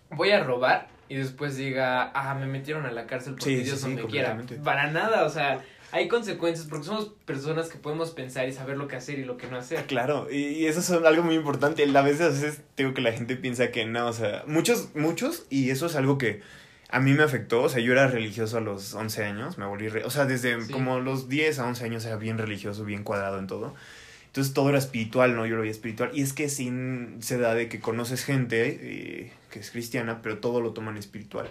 voy 0.10 0.32
a 0.32 0.44
robar 0.44 0.90
y 1.10 1.16
después 1.16 1.58
diga, 1.58 2.12
ah, 2.14 2.34
me 2.36 2.46
metieron 2.48 2.86
a 2.86 2.92
la 2.92 3.06
cárcel 3.08 3.34
porque 3.34 3.46
Sí, 3.58 3.64
Dios 3.64 3.80
sí, 3.82 3.90
no 3.96 4.04
me 4.04 4.08
quiera. 4.08 4.38
Para 4.64 4.92
nada, 4.92 5.26
o 5.26 5.30
sea, 5.30 5.62
hay 5.92 6.08
consecuencias 6.08 6.68
porque 6.70 6.86
somos 6.86 7.12
personas 7.26 7.68
que 7.70 7.78
podemos 7.78 8.12
pensar 8.12 8.48
y 8.48 8.54
saber 8.54 8.78
lo 8.78 8.88
que 8.88 8.96
hacer 8.96 9.20
y 9.20 9.26
lo 9.26 9.36
que 9.38 9.48
no 9.48 9.58
hacer. 9.58 9.86
Claro, 9.88 10.28
y, 10.32 10.38
y 10.38 10.68
eso 10.68 10.80
es 10.80 10.90
algo 10.92 11.24
muy 11.24 11.36
importante. 11.36 11.84
A 11.84 12.02
veces, 12.02 12.22
a 12.22 12.30
veces 12.30 12.62
digo 12.78 12.94
que 12.94 13.02
la 13.02 13.12
gente 13.12 13.36
piensa 13.36 13.72
que 13.72 13.86
no, 13.86 14.08
o 14.08 14.14
sea, 14.14 14.44
muchos, 14.48 14.96
muchos, 14.96 15.46
y 15.50 15.70
eso 15.70 15.88
es 15.88 15.96
algo 15.96 16.18
que 16.18 16.42
a 16.90 17.00
mí 17.02 17.12
me 17.14 17.24
afectó. 17.24 17.64
O 17.64 17.70
sea, 17.70 17.82
yo 17.82 17.92
era 17.92 18.08
religioso 18.08 18.58
a 18.58 18.62
los 18.62 18.94
11 18.94 19.24
años, 19.26 19.58
me 19.58 19.66
volví, 19.66 19.90
re- 19.90 20.06
o 20.06 20.10
sea, 20.10 20.26
desde 20.26 20.58
como 20.72 21.00
los 21.02 21.28
10 21.28 21.60
a 21.60 21.66
11 21.66 21.84
años 21.86 22.06
era 22.06 22.16
bien 22.16 22.38
religioso, 22.38 22.86
bien 22.86 23.04
cuadrado 23.04 23.38
en 23.40 23.48
todo. 23.48 23.76
Entonces 24.32 24.54
todo 24.54 24.70
era 24.70 24.78
espiritual, 24.78 25.36
¿no? 25.36 25.46
Yo 25.46 25.56
lo 25.56 25.62
veía 25.62 25.74
espiritual. 25.74 26.12
Y 26.14 26.22
es 26.22 26.32
que 26.32 26.48
sin 26.48 27.22
se 27.22 27.38
da 27.38 27.54
de 27.54 27.68
que 27.68 27.82
conoces 27.82 28.24
gente 28.24 28.80
eh, 28.82 29.34
que 29.50 29.60
es 29.60 29.72
cristiana, 29.72 30.22
pero 30.22 30.38
todo 30.38 30.62
lo 30.62 30.72
toman 30.72 30.96
espiritual. 30.96 31.50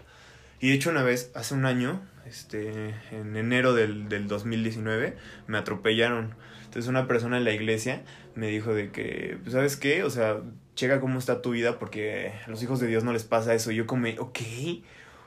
Y 0.60 0.70
de 0.70 0.76
hecho 0.76 0.88
una 0.88 1.02
vez, 1.02 1.30
hace 1.34 1.52
un 1.52 1.66
año, 1.66 2.00
este, 2.24 2.94
en 3.12 3.36
enero 3.36 3.74
del, 3.74 4.08
del 4.08 4.28
2019, 4.28 5.14
me 5.46 5.58
atropellaron. 5.58 6.34
Entonces 6.64 6.88
una 6.88 7.06
persona 7.06 7.36
en 7.36 7.44
la 7.44 7.52
iglesia 7.52 8.02
me 8.34 8.46
dijo 8.46 8.72
de 8.72 8.90
que, 8.90 9.36
pues, 9.42 9.52
¿sabes 9.52 9.76
qué? 9.76 10.02
O 10.02 10.08
sea, 10.08 10.38
checa 10.74 11.00
cómo 11.00 11.18
está 11.18 11.42
tu 11.42 11.50
vida 11.50 11.78
porque 11.78 12.32
a 12.46 12.48
los 12.48 12.62
hijos 12.62 12.80
de 12.80 12.86
Dios 12.86 13.04
no 13.04 13.12
les 13.12 13.24
pasa 13.24 13.52
eso. 13.52 13.72
Y 13.72 13.76
yo 13.76 13.86
como, 13.86 14.08
ok. 14.18 14.38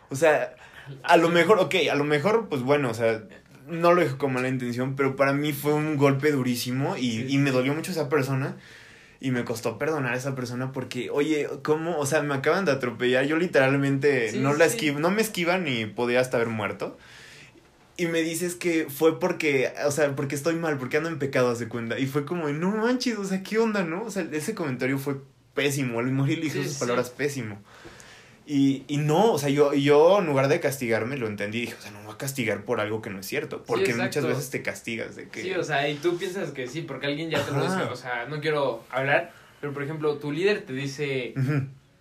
O 0.09 0.15
sea, 0.15 0.55
a 1.03 1.17
lo 1.17 1.29
mejor, 1.29 1.59
ok, 1.59 1.75
a 1.91 1.95
lo 1.95 2.03
mejor, 2.03 2.49
pues 2.49 2.63
bueno, 2.63 2.89
o 2.89 2.93
sea, 2.95 3.23
no 3.67 3.93
lo 3.93 4.01
dijo 4.03 4.17
con 4.17 4.33
mala 4.33 4.47
intención, 4.49 4.95
pero 4.95 5.15
para 5.15 5.33
mí 5.33 5.53
fue 5.53 5.73
un 5.73 5.97
golpe 5.97 6.31
durísimo 6.31 6.97
y, 6.97 7.25
y 7.33 7.37
me 7.37 7.51
dolió 7.51 7.73
mucho 7.73 7.91
esa 7.91 8.09
persona. 8.09 8.57
Y 9.19 9.31
me 9.31 9.45
costó 9.45 9.77
perdonar 9.77 10.13
a 10.13 10.17
esa 10.17 10.35
persona 10.35 10.73
porque, 10.73 11.09
oye, 11.09 11.47
¿cómo? 11.63 11.97
O 11.97 12.05
sea, 12.05 12.21
me 12.23 12.33
acaban 12.33 12.65
de 12.65 12.73
atropellar. 12.73 13.25
Yo 13.25 13.37
literalmente 13.37 14.31
Sí, 14.31 14.39
no 14.39 14.53
la 14.53 14.67
sí. 14.67 14.75
esquivo, 14.75 14.99
no 14.99 15.11
me 15.11 15.21
esquivan 15.21 15.65
y 15.65 15.85
podía 15.85 16.19
hasta 16.19 16.35
haber 16.35 16.49
muerto. 16.49 16.97
Y 17.95 18.07
me 18.07 18.21
dices 18.21 18.55
que 18.55 18.87
fue 18.89 19.21
porque, 19.21 19.71
o 19.85 19.91
sea, 19.91 20.13
porque 20.15 20.35
estoy 20.35 20.55
mal, 20.55 20.77
porque 20.77 20.97
ando 20.97 21.07
en 21.07 21.19
pecado, 21.19 21.49
haz 21.51 21.59
de 21.59 21.69
cuenta. 21.69 21.99
Y 21.99 22.05
fue 22.07 22.25
como, 22.25 22.49
no 22.49 22.71
manches, 22.75 23.17
o 23.17 23.23
sea, 23.23 23.43
¿qué 23.43 23.59
onda, 23.59 23.85
no? 23.85 24.03
O 24.03 24.11
sea, 24.11 24.27
ese 24.29 24.55
comentario 24.55 24.97
fue 24.99 25.21
pésimo. 25.53 26.01
Mejor 26.01 26.29
él 26.29 26.41
dijo 26.41 26.55
Sí, 26.61 26.67
sus 26.67 26.77
palabras 26.79 27.09
pésimo. 27.09 27.61
Y, 28.45 28.83
y 28.87 28.97
no, 28.97 29.31
o 29.31 29.37
sea, 29.39 29.49
yo, 29.49 29.73
yo 29.73 30.19
en 30.19 30.25
lugar 30.25 30.49
de 30.49 30.59
castigarme 30.59 31.17
lo 31.17 31.27
entendí 31.27 31.59
y 31.59 31.61
dije, 31.61 31.75
o 31.75 31.81
sea, 31.81 31.91
no 31.91 31.99
me 31.99 32.05
voy 32.07 32.15
a 32.15 32.17
castigar 32.17 32.63
por 32.65 32.81
algo 32.81 33.01
que 33.01 33.09
no 33.09 33.19
es 33.19 33.25
cierto. 33.25 33.63
Porque 33.63 33.93
muchas 34.07 34.23
veces 34.25 34.49
te 34.49 34.61
castigas 34.61 35.15
de 35.15 35.29
que... 35.29 35.41
Sí, 35.43 35.53
o 35.53 35.63
sea, 35.63 35.87
y 35.87 35.95
tú 35.95 36.17
piensas 36.17 36.51
que 36.51 36.67
sí, 36.67 36.81
porque 36.81 37.07
alguien 37.07 37.29
ya 37.29 37.43
te 37.45 37.51
lo 37.51 37.63
dice, 37.63 37.83
o 37.83 37.95
sea, 37.95 38.25
no 38.25 38.41
quiero 38.41 38.83
hablar, 38.89 39.31
pero 39.61 39.71
por 39.73 39.83
ejemplo, 39.83 40.15
tu 40.17 40.31
líder 40.33 40.63
te 40.65 40.73
dice, 40.73 41.33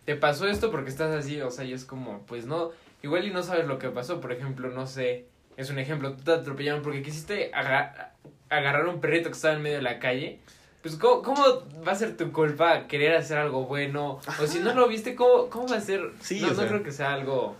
te 0.05 0.17
pasó 0.17 0.49
esto 0.49 0.73
porque 0.73 0.91
estás 0.91 1.15
así, 1.15 1.41
o 1.41 1.51
sea, 1.53 1.65
y 1.65 1.73
es 1.75 1.85
como, 1.85 2.27
pues 2.27 2.45
no, 2.47 2.71
igual 3.05 3.25
y 3.25 3.31
no 3.31 3.45
sabes 3.45 3.67
lo 3.69 3.79
que 3.79 3.89
pasó, 3.91 4.21
por 4.21 4.33
ejemplo, 4.33 4.69
no 4.71 4.89
sé, 4.89 5.27
es 5.57 5.71
un 5.71 5.79
ejemplo, 5.79 6.13
tú 6.15 6.25
te 6.25 6.33
atropellaron 6.33 6.83
porque 6.83 7.03
quisiste 7.03 7.53
aga- 7.55 8.15
agarrar 8.51 8.89
un 8.89 9.01
perrito 9.01 9.29
que 9.31 9.37
estaba 9.37 9.55
en 9.55 9.63
medio 9.63 9.77
de 9.77 9.83
la 9.83 10.01
calle, 10.01 10.41
pues 10.83 10.97
¿cómo, 10.97 11.23
cómo 11.23 11.45
va 11.87 11.93
a 11.93 11.95
ser 11.95 12.17
tu 12.17 12.31
culpa 12.33 12.87
querer 12.89 13.15
hacer 13.17 13.39
algo 13.39 13.65
bueno? 13.67 14.21
O 14.41 14.47
si 14.47 14.59
no 14.61 14.75
lo 14.75 14.89
viste, 14.89 15.15
¿cómo, 15.15 15.49
cómo 15.49 15.69
va 15.69 15.77
a 15.77 15.81
ser? 15.81 16.11
Sí, 16.21 16.41
no, 16.41 16.49
no 16.49 16.55
sea. 16.55 16.69
creo 16.69 16.83
que 16.83 16.93
sea 16.93 17.15
algo... 17.15 17.57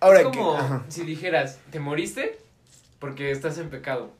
Ahora 0.00 0.20
es 0.20 0.26
como 0.26 0.56
que... 0.84 0.90
si 0.92 1.02
dijeras, 1.04 1.58
¿te 1.70 1.80
moriste? 1.80 2.38
Porque 2.98 3.30
estás 3.30 3.56
en 3.58 3.70
pecado. 3.70 4.12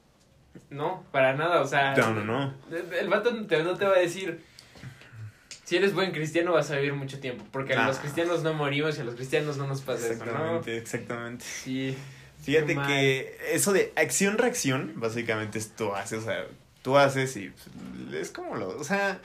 No, 0.71 1.05
para 1.13 1.35
nada, 1.35 1.61
o 1.61 1.67
sea... 1.67 1.95
No, 1.97 2.15
no, 2.15 2.25
no. 2.25 2.55
El 2.99 3.09
vato 3.09 3.31
no 3.33 3.47
te, 3.47 3.63
no 3.63 3.77
te 3.77 3.85
va 3.85 3.97
a 3.97 3.99
decir. 3.99 4.41
Si 5.65 5.77
eres 5.77 5.95
buen 5.95 6.13
cristiano 6.13 6.53
vas 6.53 6.71
a 6.71 6.77
vivir 6.77 6.93
mucho 6.95 7.21
tiempo. 7.21 7.45
Porque 7.51 7.75
a 7.75 7.85
Ah. 7.85 7.87
los 7.89 7.99
cristianos 7.99 8.43
no 8.43 8.55
morimos 8.55 8.97
y 8.99 9.01
a 9.01 9.05
los 9.05 9.15
cristianos 9.15 9.57
no 9.57 9.67
nos 9.67 9.81
pasa 9.83 10.07
eso, 10.13 10.25
¿no? 10.25 10.31
Exactamente, 10.31 10.77
exactamente. 10.79 11.45
Sí. 11.45 11.97
Fíjate 12.43 12.75
que 12.87 13.39
eso 13.53 13.73
de 13.73 13.93
acción-reacción, 13.97 14.93
básicamente 14.97 15.59
es 15.59 15.75
tú 15.75 15.95
haces, 15.95 16.19
o 16.21 16.27
sea, 16.27 16.47
tú 16.85 16.99
haces 16.99 17.35
y 17.39 17.49
pues, 17.49 18.15
es 18.15 18.31
como 18.31 18.57
lo, 18.57 18.79
o 18.79 18.85
sea, 18.85 19.19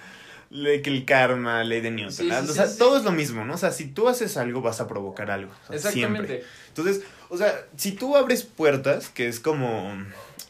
le, 0.50 0.82
que 0.82 0.90
el 0.90 1.04
karma, 1.04 1.62
ley 1.66 1.82
de 1.82 1.92
Newton, 1.92 2.14
Sí, 2.14 2.24
sí, 2.24 2.50
o 2.50 2.54
sea, 2.54 2.68
sí. 2.68 2.80
todo 2.80 2.98
es 2.98 3.04
lo 3.04 3.12
mismo, 3.12 3.44
¿no? 3.44 3.54
O 3.56 3.58
sea, 3.58 3.72
si 3.72 3.88
tú 3.88 4.08
haces 4.08 4.38
algo, 4.38 4.62
vas 4.62 4.80
a 4.80 4.88
provocar 4.88 5.30
algo, 5.30 5.52
o 5.68 5.78
sea, 5.78 5.92
siempre. 5.92 6.22
Exactamente. 6.22 6.44
Entonces, 6.70 7.04
o 7.28 7.38
sea, 7.38 7.66
si 7.76 7.92
tú 7.92 8.16
abres 8.16 8.44
puertas, 8.44 9.10
que 9.10 9.28
es 9.28 9.42
como, 9.42 9.94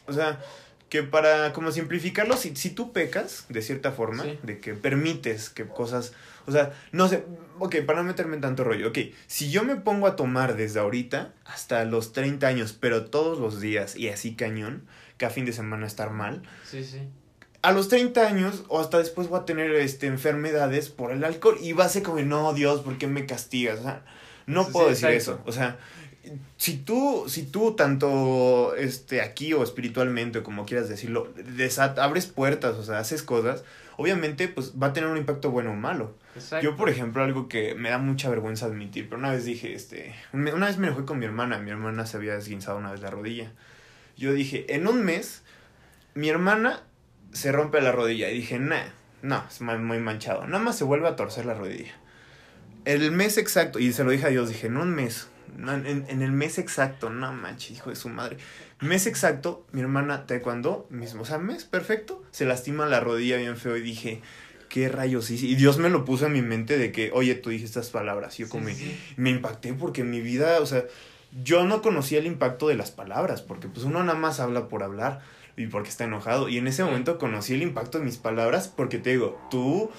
o 0.06 0.12
sea, 0.12 0.40
que 0.88 1.02
para 1.02 1.52
como 1.52 1.72
simplificarlo, 1.72 2.36
si, 2.36 2.54
si 2.54 2.70
tú 2.70 2.92
pecas, 2.92 3.44
de 3.48 3.60
cierta 3.60 3.90
forma, 3.90 4.24
de 4.44 4.60
que 4.60 4.74
permites 4.74 5.50
que 5.50 5.66
cosas, 5.66 6.12
o 6.46 6.52
sea, 6.52 6.72
no 6.92 7.08
sé, 7.08 7.24
ok, 7.58 7.76
para 7.86 8.02
no 8.02 8.04
meterme 8.08 8.36
en 8.36 8.40
tanto 8.40 8.62
rollo, 8.62 8.88
ok, 8.90 8.98
si 9.26 9.50
yo 9.50 9.64
me 9.64 9.74
pongo 9.74 10.06
a 10.06 10.14
tomar 10.14 10.56
desde 10.56 10.78
ahorita 10.78 11.32
hasta 11.44 11.84
los 11.84 12.12
30 12.12 12.46
años, 12.46 12.72
pero 12.78 13.06
todos 13.06 13.40
los 13.40 13.60
días 13.60 13.96
y 13.96 14.08
así 14.08 14.36
cañón, 14.36 14.86
que 15.20 15.26
a 15.26 15.30
fin 15.30 15.44
de 15.44 15.52
semana 15.52 15.86
estar 15.86 16.10
mal, 16.10 16.42
Sí, 16.64 16.82
sí. 16.82 16.98
a 17.62 17.72
los 17.72 17.88
30 17.88 18.26
años 18.26 18.64
o 18.68 18.80
hasta 18.80 18.96
después 18.98 19.28
voy 19.28 19.38
a 19.40 19.44
tener 19.44 19.70
este, 19.74 20.06
enfermedades 20.06 20.88
por 20.88 21.12
el 21.12 21.22
alcohol 21.24 21.58
y 21.60 21.74
va 21.74 21.84
a 21.84 21.88
ser 21.90 22.02
como, 22.02 22.18
no, 22.20 22.52
Dios, 22.54 22.80
¿por 22.80 22.96
qué 22.96 23.06
me 23.06 23.26
castigas? 23.26 23.80
O 23.80 23.82
sea, 23.82 24.02
no 24.46 24.64
Sí, 24.64 24.70
puedo 24.72 24.86
sí, 24.86 24.92
decir 24.94 25.10
exacto. 25.10 25.42
eso. 25.42 25.48
O 25.48 25.52
sea, 25.52 25.78
si 26.56 26.78
tú, 26.78 27.24
si 27.28 27.42
tú 27.44 27.76
tanto 27.76 28.74
este, 28.76 29.20
aquí 29.20 29.52
o 29.52 29.62
espiritualmente, 29.62 30.38
o 30.38 30.42
como 30.42 30.64
quieras 30.64 30.88
decirlo, 30.88 31.32
abres 31.98 32.26
puertas, 32.26 32.76
o 32.76 32.82
sea, 32.82 32.98
haces 32.98 33.22
cosas, 33.22 33.62
obviamente 33.98 34.48
pues 34.48 34.72
va 34.82 34.88
a 34.88 34.92
tener 34.94 35.10
un 35.10 35.18
impacto 35.18 35.50
bueno 35.50 35.72
o 35.72 35.76
malo. 35.76 36.14
Exacto. 36.34 36.64
Yo, 36.64 36.76
por 36.76 36.88
ejemplo, 36.88 37.22
algo 37.22 37.48
que 37.48 37.74
me 37.74 37.90
da 37.90 37.98
mucha 37.98 38.30
vergüenza 38.30 38.66
admitir, 38.66 39.08
pero 39.08 39.18
una 39.18 39.32
vez 39.32 39.44
dije, 39.44 39.74
este, 39.74 40.14
una 40.32 40.66
vez 40.66 40.78
me 40.78 40.86
enojé 40.86 41.04
con 41.04 41.18
mi 41.18 41.26
hermana, 41.26 41.58
mi 41.58 41.70
hermana 41.70 42.06
se 42.06 42.16
había 42.16 42.36
esguinzado 42.36 42.78
una 42.78 42.92
vez 42.92 43.00
la 43.02 43.10
rodilla. 43.10 43.52
Yo 44.20 44.34
dije, 44.34 44.66
en 44.74 44.86
un 44.86 45.02
mes, 45.02 45.40
mi 46.12 46.28
hermana 46.28 46.82
se 47.32 47.52
rompe 47.52 47.80
la 47.80 47.90
rodilla. 47.90 48.30
Y 48.30 48.34
dije, 48.34 48.58
nah, 48.58 48.84
no, 49.22 49.42
es 49.48 49.62
muy 49.62 49.98
manchado. 49.98 50.46
Nada 50.46 50.62
más 50.62 50.76
se 50.76 50.84
vuelve 50.84 51.08
a 51.08 51.16
torcer 51.16 51.46
la 51.46 51.54
rodilla. 51.54 51.94
El 52.84 53.12
mes 53.12 53.38
exacto, 53.38 53.78
y 53.78 53.94
se 53.94 54.04
lo 54.04 54.10
dije 54.10 54.26
a 54.26 54.28
Dios, 54.28 54.50
dije, 54.50 54.66
en 54.66 54.76
un 54.76 54.94
mes, 54.94 55.28
en, 55.56 56.04
en 56.06 56.22
el 56.22 56.32
mes 56.32 56.58
exacto, 56.58 57.08
no 57.08 57.32
manches, 57.32 57.78
hijo 57.78 57.88
de 57.88 57.96
su 57.96 58.10
madre. 58.10 58.36
Mes 58.80 59.06
exacto, 59.06 59.66
mi 59.72 59.80
hermana 59.80 60.26
taekwondo, 60.26 60.86
mismo, 60.90 61.22
o 61.22 61.24
sea, 61.24 61.38
mes 61.38 61.64
perfecto, 61.64 62.22
se 62.30 62.44
lastima 62.44 62.86
la 62.86 63.00
rodilla 63.00 63.38
bien 63.38 63.56
feo 63.56 63.76
y 63.78 63.82
dije, 63.82 64.20
¿qué 64.68 64.90
rayos 64.90 65.30
hice? 65.30 65.46
Y 65.46 65.54
Dios 65.54 65.78
me 65.78 65.88
lo 65.88 66.04
puso 66.04 66.26
en 66.26 66.34
mi 66.34 66.42
mente 66.42 66.76
de 66.76 66.92
que, 66.92 67.10
oye, 67.12 67.34
tú 67.36 67.50
dijiste 67.50 67.78
estas 67.78 67.90
palabras. 67.90 68.38
Y 68.38 68.44
yo 68.44 68.48
como, 68.50 68.68
sí, 68.68 68.74
sí. 68.74 68.98
me 69.16 69.30
impacté 69.30 69.72
porque 69.72 70.04
mi 70.04 70.20
vida, 70.20 70.60
o 70.60 70.66
sea, 70.66 70.84
yo 71.44 71.64
no 71.64 71.82
conocía 71.82 72.18
el 72.18 72.26
impacto 72.26 72.68
de 72.68 72.74
las 72.74 72.90
palabras, 72.90 73.42
porque 73.42 73.68
pues 73.68 73.84
uno 73.84 74.02
nada 74.02 74.18
más 74.18 74.40
habla 74.40 74.68
por 74.68 74.82
hablar 74.82 75.20
y 75.56 75.66
porque 75.66 75.88
está 75.88 76.04
enojado. 76.04 76.48
Y 76.48 76.58
en 76.58 76.66
ese 76.66 76.82
momento 76.84 77.18
conocí 77.18 77.54
el 77.54 77.62
impacto 77.62 77.98
de 77.98 78.04
mis 78.04 78.16
palabras 78.16 78.68
porque 78.68 78.98
te 78.98 79.10
digo, 79.10 79.40
tú 79.50 79.90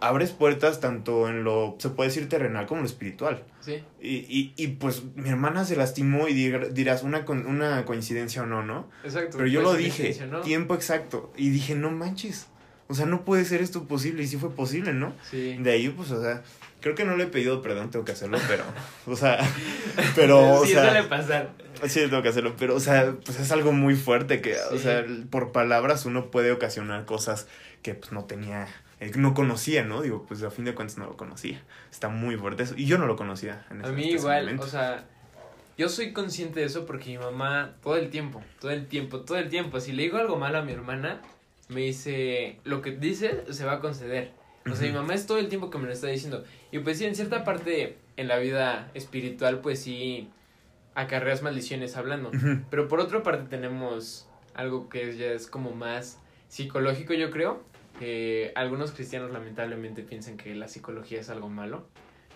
abres 0.00 0.32
puertas 0.32 0.80
tanto 0.80 1.28
en 1.28 1.44
lo, 1.44 1.76
se 1.78 1.88
puede 1.88 2.10
decir 2.10 2.28
terrenal 2.28 2.66
como 2.66 2.80
en 2.80 2.82
lo 2.82 2.88
espiritual. 2.88 3.44
Sí. 3.60 3.82
Y, 4.02 4.16
y, 4.28 4.52
y 4.56 4.66
pues 4.68 5.02
mi 5.14 5.30
hermana 5.30 5.64
se 5.64 5.76
lastimó 5.76 6.28
y 6.28 6.34
dir- 6.34 6.70
dirás 6.72 7.02
una, 7.02 7.24
una 7.28 7.84
coincidencia 7.86 8.42
o 8.42 8.46
no, 8.46 8.62
¿no? 8.62 8.88
Exacto. 9.04 9.38
Pero 9.38 9.48
yo 9.48 9.62
lo 9.62 9.72
dije, 9.74 10.26
¿no? 10.30 10.40
tiempo 10.42 10.74
exacto. 10.74 11.32
Y 11.36 11.48
dije, 11.48 11.74
no 11.74 11.90
manches. 11.90 12.48
O 12.88 12.94
sea, 12.94 13.06
no 13.06 13.24
puede 13.24 13.46
ser 13.46 13.62
esto 13.62 13.84
posible. 13.84 14.24
Y 14.24 14.26
sí 14.26 14.36
fue 14.36 14.50
posible, 14.50 14.92
¿no? 14.92 15.14
Sí. 15.30 15.56
De 15.58 15.70
ahí, 15.72 15.88
pues, 15.88 16.10
o 16.10 16.20
sea, 16.20 16.42
creo 16.84 16.94
que 16.94 17.06
no 17.06 17.16
le 17.16 17.24
he 17.24 17.26
pedido 17.26 17.62
perdón, 17.62 17.90
tengo 17.90 18.04
que 18.04 18.12
hacerlo, 18.12 18.36
pero, 18.46 18.62
o 19.06 19.16
sea, 19.16 19.38
pero, 20.14 20.60
o 20.60 20.64
sí, 20.66 20.72
sea, 20.72 20.84
suele 20.90 21.02
pasar. 21.08 21.50
sí, 21.88 22.00
tengo 22.08 22.22
que 22.22 22.28
hacerlo, 22.28 22.54
pero, 22.58 22.74
o 22.76 22.80
sea, 22.80 23.14
pues 23.24 23.40
es 23.40 23.50
algo 23.52 23.72
muy 23.72 23.94
fuerte 23.96 24.40
que, 24.42 24.54
o 24.70 24.76
sea, 24.78 25.04
por 25.30 25.50
palabras 25.52 26.04
uno 26.04 26.30
puede 26.30 26.52
ocasionar 26.52 27.06
cosas 27.06 27.48
que, 27.82 27.94
pues, 27.94 28.12
no 28.12 28.24
tenía, 28.24 28.66
eh, 29.00 29.10
no 29.16 29.32
conocía, 29.32 29.82
¿no? 29.82 30.02
Digo, 30.02 30.26
pues, 30.28 30.42
a 30.42 30.50
fin 30.50 30.66
de 30.66 30.74
cuentas 30.74 30.98
no 30.98 31.06
lo 31.06 31.16
conocía. 31.16 31.62
Está 31.90 32.08
muy 32.10 32.36
fuerte 32.36 32.62
eso. 32.64 32.74
Y 32.76 32.84
yo 32.86 32.98
no 32.98 33.06
lo 33.06 33.16
conocía 33.16 33.64
en 33.70 33.80
A 33.80 33.84
ese- 33.84 33.92
mí 33.92 34.10
igual, 34.10 34.42
momento. 34.44 34.64
o 34.64 34.68
sea, 34.68 35.04
yo 35.78 35.88
soy 35.88 36.12
consciente 36.12 36.60
de 36.60 36.66
eso 36.66 36.84
porque 36.86 37.10
mi 37.10 37.18
mamá 37.18 37.72
todo 37.82 37.96
el 37.96 38.10
tiempo, 38.10 38.42
todo 38.60 38.70
el 38.70 38.86
tiempo, 38.86 39.20
todo 39.20 39.38
el 39.38 39.48
tiempo, 39.48 39.80
si 39.80 39.92
le 39.92 40.02
digo 40.04 40.18
algo 40.18 40.36
malo 40.36 40.58
a 40.58 40.62
mi 40.62 40.72
hermana, 40.72 41.20
me 41.68 41.80
dice, 41.80 42.58
lo 42.64 42.82
que 42.82 42.90
dice 42.92 43.44
se 43.50 43.64
va 43.64 43.72
a 43.74 43.80
conceder. 43.80 44.32
O 44.70 44.74
sea, 44.74 44.88
mi 44.88 44.94
mamá 44.94 45.14
es 45.14 45.26
todo 45.26 45.38
el 45.38 45.48
tiempo 45.48 45.70
que 45.70 45.78
me 45.78 45.86
lo 45.86 45.92
está 45.92 46.06
diciendo. 46.06 46.44
Y 46.72 46.78
pues 46.78 46.98
sí, 46.98 47.04
en 47.04 47.14
cierta 47.14 47.44
parte 47.44 47.98
en 48.16 48.28
la 48.28 48.38
vida 48.38 48.90
espiritual, 48.94 49.60
pues 49.60 49.82
sí, 49.82 50.30
acarreas 50.94 51.42
maldiciones 51.42 51.96
hablando. 51.96 52.30
Pero 52.70 52.88
por 52.88 53.00
otra 53.00 53.22
parte 53.22 53.48
tenemos 53.48 54.28
algo 54.54 54.88
que 54.88 55.16
ya 55.16 55.26
es 55.32 55.46
como 55.46 55.72
más 55.72 56.18
psicológico, 56.48 57.14
yo 57.14 57.30
creo. 57.30 57.62
Que 57.98 58.52
algunos 58.56 58.90
cristianos 58.90 59.30
lamentablemente 59.30 60.02
piensan 60.02 60.36
que 60.36 60.54
la 60.54 60.66
psicología 60.66 61.20
es 61.20 61.30
algo 61.30 61.48
malo. 61.48 61.86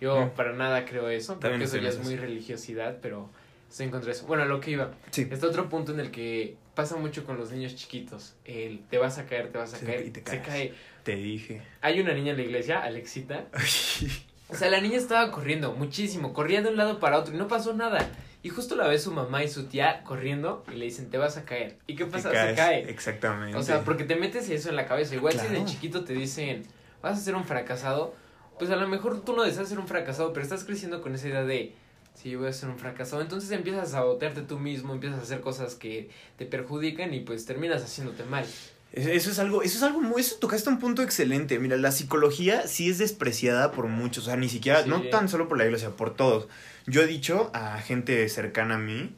Yo 0.00 0.32
para 0.36 0.52
nada 0.52 0.84
creo 0.84 1.08
eso, 1.08 1.34
También 1.34 1.60
porque 1.60 1.64
eso 1.64 1.76
ya 1.78 1.88
es 1.88 1.98
muy 2.04 2.14
religiosidad, 2.14 2.98
pero 3.02 3.28
estoy 3.68 3.86
en 3.86 3.90
contra 3.90 4.06
de 4.06 4.12
eso. 4.12 4.26
Bueno, 4.26 4.44
lo 4.44 4.60
que 4.60 4.72
iba. 4.72 4.92
Sí. 5.10 5.26
Está 5.28 5.48
otro 5.48 5.68
punto 5.68 5.92
en 5.92 5.98
el 5.98 6.12
que 6.12 6.56
pasa 6.76 6.94
mucho 6.96 7.24
con 7.24 7.36
los 7.36 7.50
niños 7.50 7.74
chiquitos. 7.74 8.36
El 8.44 8.80
te 8.88 8.98
vas 8.98 9.18
a 9.18 9.26
caer, 9.26 9.50
te 9.50 9.58
vas 9.58 9.74
a 9.74 9.78
Sí, 9.78 9.86
caer, 9.86 10.06
y 10.06 10.10
te 10.10 10.20
se 10.30 10.40
cae. 10.40 10.72
Te 11.08 11.16
dije. 11.16 11.62
Hay 11.80 12.00
una 12.00 12.12
niña 12.12 12.32
en 12.32 12.36
la 12.36 12.42
iglesia, 12.42 12.82
Alexita, 12.82 13.46
o 14.50 14.54
sea, 14.54 14.68
la 14.68 14.78
niña 14.82 14.98
estaba 14.98 15.30
corriendo 15.30 15.72
muchísimo, 15.72 16.34
corría 16.34 16.60
de 16.60 16.68
un 16.68 16.76
lado 16.76 17.00
para 17.00 17.16
otro 17.18 17.34
y 17.34 17.38
no 17.38 17.48
pasó 17.48 17.72
nada. 17.72 18.10
Y 18.42 18.50
justo 18.50 18.76
la 18.76 18.86
ve 18.86 18.98
su 18.98 19.10
mamá 19.10 19.42
y 19.42 19.48
su 19.48 19.68
tía 19.68 20.02
corriendo 20.04 20.66
y 20.70 20.76
le 20.76 20.84
dicen, 20.84 21.08
te 21.08 21.16
vas 21.16 21.38
a 21.38 21.46
caer. 21.46 21.78
¿Y 21.86 21.96
qué 21.96 22.04
pasa? 22.04 22.30
caes, 22.30 22.50
Se 22.50 22.56
cae. 22.56 22.90
Exactamente. 22.90 23.56
O 23.56 23.62
sea, 23.62 23.84
porque 23.84 24.04
te 24.04 24.16
metes 24.16 24.50
eso 24.50 24.68
en 24.68 24.76
la 24.76 24.84
cabeza. 24.84 25.14
Igual 25.14 25.32
si 25.32 25.46
de 25.46 25.48
Claro. 25.48 25.64
chiquito 25.64 26.04
te 26.04 26.12
dicen, 26.12 26.64
vas 27.00 27.16
a 27.16 27.20
ser 27.22 27.36
un 27.36 27.46
fracasado, 27.46 28.14
pues 28.58 28.70
a 28.70 28.76
lo 28.76 28.86
mejor 28.86 29.24
tú 29.24 29.34
no 29.34 29.44
deseas 29.44 29.66
ser 29.66 29.78
un 29.78 29.88
fracasado, 29.88 30.34
pero 30.34 30.42
estás 30.44 30.64
creciendo 30.64 31.00
con 31.00 31.14
esa 31.14 31.28
idea 31.28 31.42
de, 31.42 31.72
sí, 32.12 32.36
voy 32.36 32.48
a 32.48 32.52
ser 32.52 32.68
un 32.68 32.78
fracasado. 32.78 33.22
Entonces 33.22 33.50
empiezas 33.52 33.88
a 33.88 33.92
sabotearte 33.92 34.42
tú 34.42 34.58
mismo, 34.58 34.92
empiezas 34.92 35.20
a 35.20 35.22
hacer 35.22 35.40
cosas 35.40 35.74
que 35.74 36.10
te 36.36 36.44
perjudican 36.44 37.14
y 37.14 37.20
pues 37.20 37.46
terminas 37.46 37.82
haciéndote 37.82 38.24
mal. 38.24 38.44
Eso 38.92 39.30
es 39.30 39.38
algo, 39.38 39.62
eso 39.62 39.76
es 39.76 39.82
algo 39.82 40.00
muy, 40.00 40.22
eso 40.22 40.36
tocaste 40.36 40.68
un 40.70 40.78
punto 40.78 41.02
excelente. 41.02 41.58
Mira, 41.58 41.76
la 41.76 41.92
psicología 41.92 42.66
sí 42.66 42.88
es 42.88 42.98
despreciada 42.98 43.70
por 43.72 43.86
muchos, 43.86 44.24
o 44.24 44.26
sea, 44.28 44.36
ni 44.36 44.48
siquiera, 44.48 44.82
Sí. 44.82 44.88
no 44.88 45.02
tan 45.02 45.28
solo 45.28 45.46
por 45.46 45.58
la 45.58 45.64
iglesia, 45.66 45.90
por 45.90 46.14
todos. 46.16 46.48
Yo 46.86 47.02
he 47.02 47.06
dicho 47.06 47.50
a 47.54 47.78
gente 47.82 48.26
cercana 48.30 48.76
a 48.76 48.78
mí, 48.78 49.14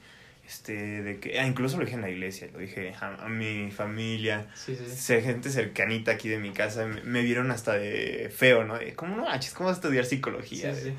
este, 0.47 1.03
de 1.03 1.21
que, 1.21 1.39
ah, 1.39 1.47
incluso 1.47 1.77
lo 1.79 1.85
dije 1.85 1.95
en 1.95 2.03
la 2.03 2.11
iglesia, 2.11 2.49
lo 2.53 2.59
dije 2.59 2.93
a, 3.01 3.25
a 3.27 3.29
mi 3.29 3.71
familia, 3.71 4.49
Sí, 4.57 4.77
gente 5.23 5.49
cercanita 5.51 6.11
aquí 6.11 6.29
de 6.29 6.39
mi 6.39 6.51
casa, 6.51 6.87
me, 6.87 7.03
me 7.05 7.23
vieron 7.23 7.53
hasta 7.53 7.75
de 7.75 8.33
feo, 8.37 8.65
¿no? 8.65 8.77
De, 8.77 8.95
¿cómo 8.95 9.17
no 9.17 9.23
manches? 9.23 9.55
¿Cómo 9.55 9.69
vas 9.69 9.77
a 9.77 9.81
estudiar 9.81 10.05
psicología? 10.05 10.75
Sí, 10.75 10.81
sí. 10.87 10.93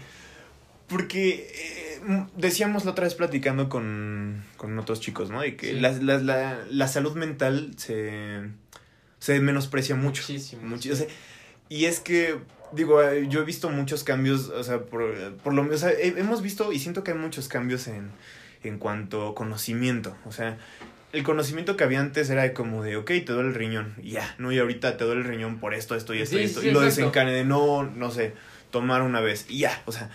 Porque 0.92 1.50
eh, 1.56 2.02
m- 2.06 2.28
decíamos 2.36 2.86
la 2.86 2.92
otra 2.92 3.06
vez 3.06 3.16
platicando 3.16 3.70
con, 3.70 4.44
con 4.58 4.78
otros 4.78 5.00
chicos, 5.00 5.30
¿no? 5.32 5.42
De 5.42 5.56
que 5.56 5.72
Sí. 5.72 5.80
la, 5.80 5.92
la, 5.94 6.18
la, 6.20 6.60
la 6.70 6.88
salud 6.88 7.16
mental 7.16 7.72
se, 7.78 8.42
se 9.20 9.40
menosprecia 9.40 9.96
mucho. 9.96 10.22
Muchísimo. 10.24 10.78
Sí. 10.78 10.92
o 10.92 10.96
sea, 10.96 11.08
y 11.70 11.86
es 11.86 12.00
que, 12.02 12.36
digo, 12.74 13.02
eh, 13.02 13.28
yo 13.30 13.42
he 13.42 13.46
visto 13.46 13.70
muchos 13.70 14.04
cambios, 14.04 14.50
o 14.50 14.64
sea, 14.64 14.80
por, 14.82 15.36
por 15.38 15.54
lo 15.54 15.64
menos, 15.64 15.84
o 15.84 15.88
sea, 15.88 15.92
he- 15.98 16.20
hemos 16.20 16.42
visto 16.42 16.72
y 16.74 16.80
siento 16.80 17.04
que 17.04 17.12
hay 17.12 17.18
muchos 17.18 17.48
cambios 17.48 17.88
en, 17.88 18.12
en 18.64 18.78
cuanto 18.78 19.30
a 19.30 19.36
conocimiento. 19.36 20.18
O 20.26 20.34
sea, 20.34 20.58
el 21.14 21.24
conocimiento 21.24 21.78
que 21.78 21.84
había 21.86 22.00
antes 22.02 22.30
era 22.30 22.44
de 22.44 22.52
como 22.54 22.84
de, 22.84 22.98
ok, 22.98 23.08
te 23.08 23.32
duele 23.34 23.50
el 23.50 23.56
riñón, 23.56 23.96
y 24.02 24.12
ya, 24.12 24.36
¿no? 24.38 24.52
Y 24.52 24.60
ahorita 24.60 24.98
te 24.98 25.04
duele 25.06 25.22
el 25.22 25.28
riñón 25.28 25.60
por 25.60 25.74
esto, 25.74 25.96
esto 25.96 26.14
y 26.14 26.22
esto 26.22 26.36
Sí, 26.38 26.42
y 26.42 26.46
esto. 26.46 26.62
sí, 26.62 26.68
y 26.68 26.72
lo 26.72 26.84
exacto. 26.84 27.02
desencadenó, 27.12 27.84
no 27.84 28.12
sé, 28.12 28.34
tomar 28.72 29.02
una 29.02 29.20
vez, 29.22 29.46
y 29.50 29.60
ya, 29.60 29.82
o 29.86 29.92
sea, 29.92 30.10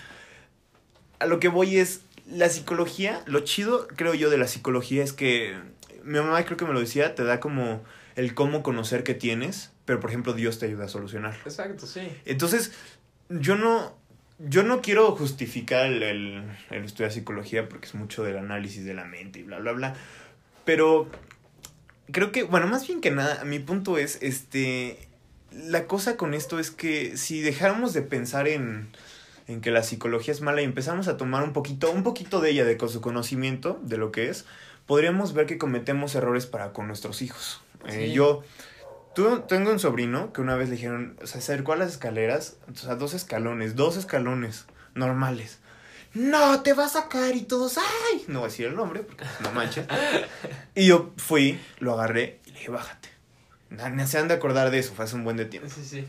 a 1.19 1.27
lo 1.27 1.41
que 1.41 1.49
voy 1.49 1.79
es, 1.79 2.03
la 2.27 2.49
psicología, 2.49 3.23
lo 3.27 3.41
chido, 3.41 3.87
creo 3.89 4.15
yo, 4.15 4.31
de 4.31 4.39
la 4.39 4.49
psicología 4.49 5.05
es 5.05 5.13
que, 5.13 5.57
mi 6.03 6.19
mamá 6.19 6.45
creo 6.45 6.57
que 6.57 6.65
me 6.65 6.73
lo 6.73 6.81
decía, 6.81 7.15
te 7.15 7.25
da 7.25 7.41
como 7.41 7.83
el 8.17 8.35
cómo 8.35 8.63
conocer 8.63 9.05
que 9.05 9.15
tienes, 9.15 9.73
pero 9.85 10.01
por 10.01 10.11
ejemplo 10.11 10.33
Dios 10.33 10.59
te 10.59 10.67
ayuda 10.67 10.87
a 10.87 10.89
solucionarlo. 10.89 11.41
Exacto, 11.45 11.87
sí. 11.87 12.09
Entonces, 12.25 12.73
yo 13.29 13.57
no, 13.57 13.97
yo 14.39 14.63
no 14.63 14.83
quiero 14.83 15.15
justificar 15.15 15.87
el, 15.87 16.03
el, 16.03 16.43
el 16.71 16.85
estudio 16.85 17.09
de 17.09 17.15
psicología 17.15 17.69
porque 17.69 17.87
es 17.87 17.95
mucho 17.95 18.25
del 18.25 18.39
análisis 18.39 18.85
de 18.85 18.95
la 18.95 19.05
mente 19.05 19.41
y 19.41 19.43
bla, 19.43 19.59
bla, 19.59 19.73
bla. 19.73 19.95
Pero 20.65 21.09
creo 22.11 22.33
que, 22.33 22.43
bueno, 22.43 22.67
más 22.67 22.87
bien 22.87 23.01
que 23.01 23.11
nada, 23.11 23.45
mi 23.45 23.59
punto 23.59 23.99
es, 23.99 24.19
este, 24.21 24.99
la 25.53 25.87
cosa 25.87 26.17
con 26.17 26.35
esto 26.35 26.59
es 26.59 26.71
que 26.71 27.17
si 27.17 27.41
dejáramos 27.41 27.93
de 27.93 28.03
pensar 28.03 28.49
en, 28.49 28.89
en 29.49 29.61
que 29.61 29.71
la 29.71 29.83
psicología 29.83 30.33
es 30.33 30.41
mala 30.41 30.61
y 30.61 30.65
empezamos 30.65 31.09
a 31.09 31.17
tomar 31.17 31.43
un 31.45 31.53
poquito, 31.53 31.91
un 31.91 32.03
poquito 32.03 32.41
de 32.41 32.51
ella, 32.51 32.65
de 32.65 32.77
con 32.77 32.89
su 32.89 33.01
conocimiento 33.01 33.79
de 33.83 33.97
lo 33.97 34.11
que 34.13 34.29
es, 34.29 34.45
podríamos 34.87 35.33
ver 35.35 35.47
que 35.47 35.59
cometemos 35.59 36.15
errores 36.15 36.47
para 36.47 36.73
con 36.73 36.87
nuestros 36.89 37.23
hijos. 37.23 37.61
Eh, 37.87 38.11
yo 38.13 38.43
tu- 39.15 39.41
tengo 39.43 39.71
un 39.71 39.79
sobrino 39.79 40.33
que 40.33 40.41
una 40.41 40.57
vez 40.57 40.69
le 40.69 40.75
dijeron, 40.77 41.17
se 41.25 41.39
acercó 41.39 41.73
a 41.73 41.77
las 41.77 41.93
escaleras, 41.93 42.57
o 42.73 42.77
sea, 42.77 42.97
dos 42.97 43.15
escalones, 43.15 43.77
dos 43.77 43.97
escalones 43.97 44.67
normales. 44.95 45.59
No, 46.15 46.63
te 46.63 46.73
vas 46.73 46.97
a 46.97 47.09
caer 47.09 47.37
y 47.37 47.43
todos, 47.43 47.77
ay, 47.79 48.25
no 48.29 48.41
voy 48.41 48.47
a 48.47 48.51
decir 48.51 48.67
el 48.67 48.75
nombre, 48.75 49.01
porque 49.01 49.25
no 49.43 49.53
manches. 49.53 49.87
y 50.75 50.87
yo 50.87 51.13
fui, 51.19 51.61
lo 51.79 51.93
agarré 51.93 52.41
y 52.47 52.51
le 52.53 52.59
dije, 52.59 52.71
bájate. 52.71 53.11
Se 54.07 54.19
han 54.19 54.29
de 54.29 54.35
acordar 54.35 54.71
de 54.71 54.79
eso, 54.79 54.95
fue 54.95 55.05
hace 55.05 55.15
un 55.17 55.25
buen 55.25 55.37
de 55.37 55.45
tiempo. 55.45 55.69
Sí, 55.69 55.85
sí. 55.85 56.07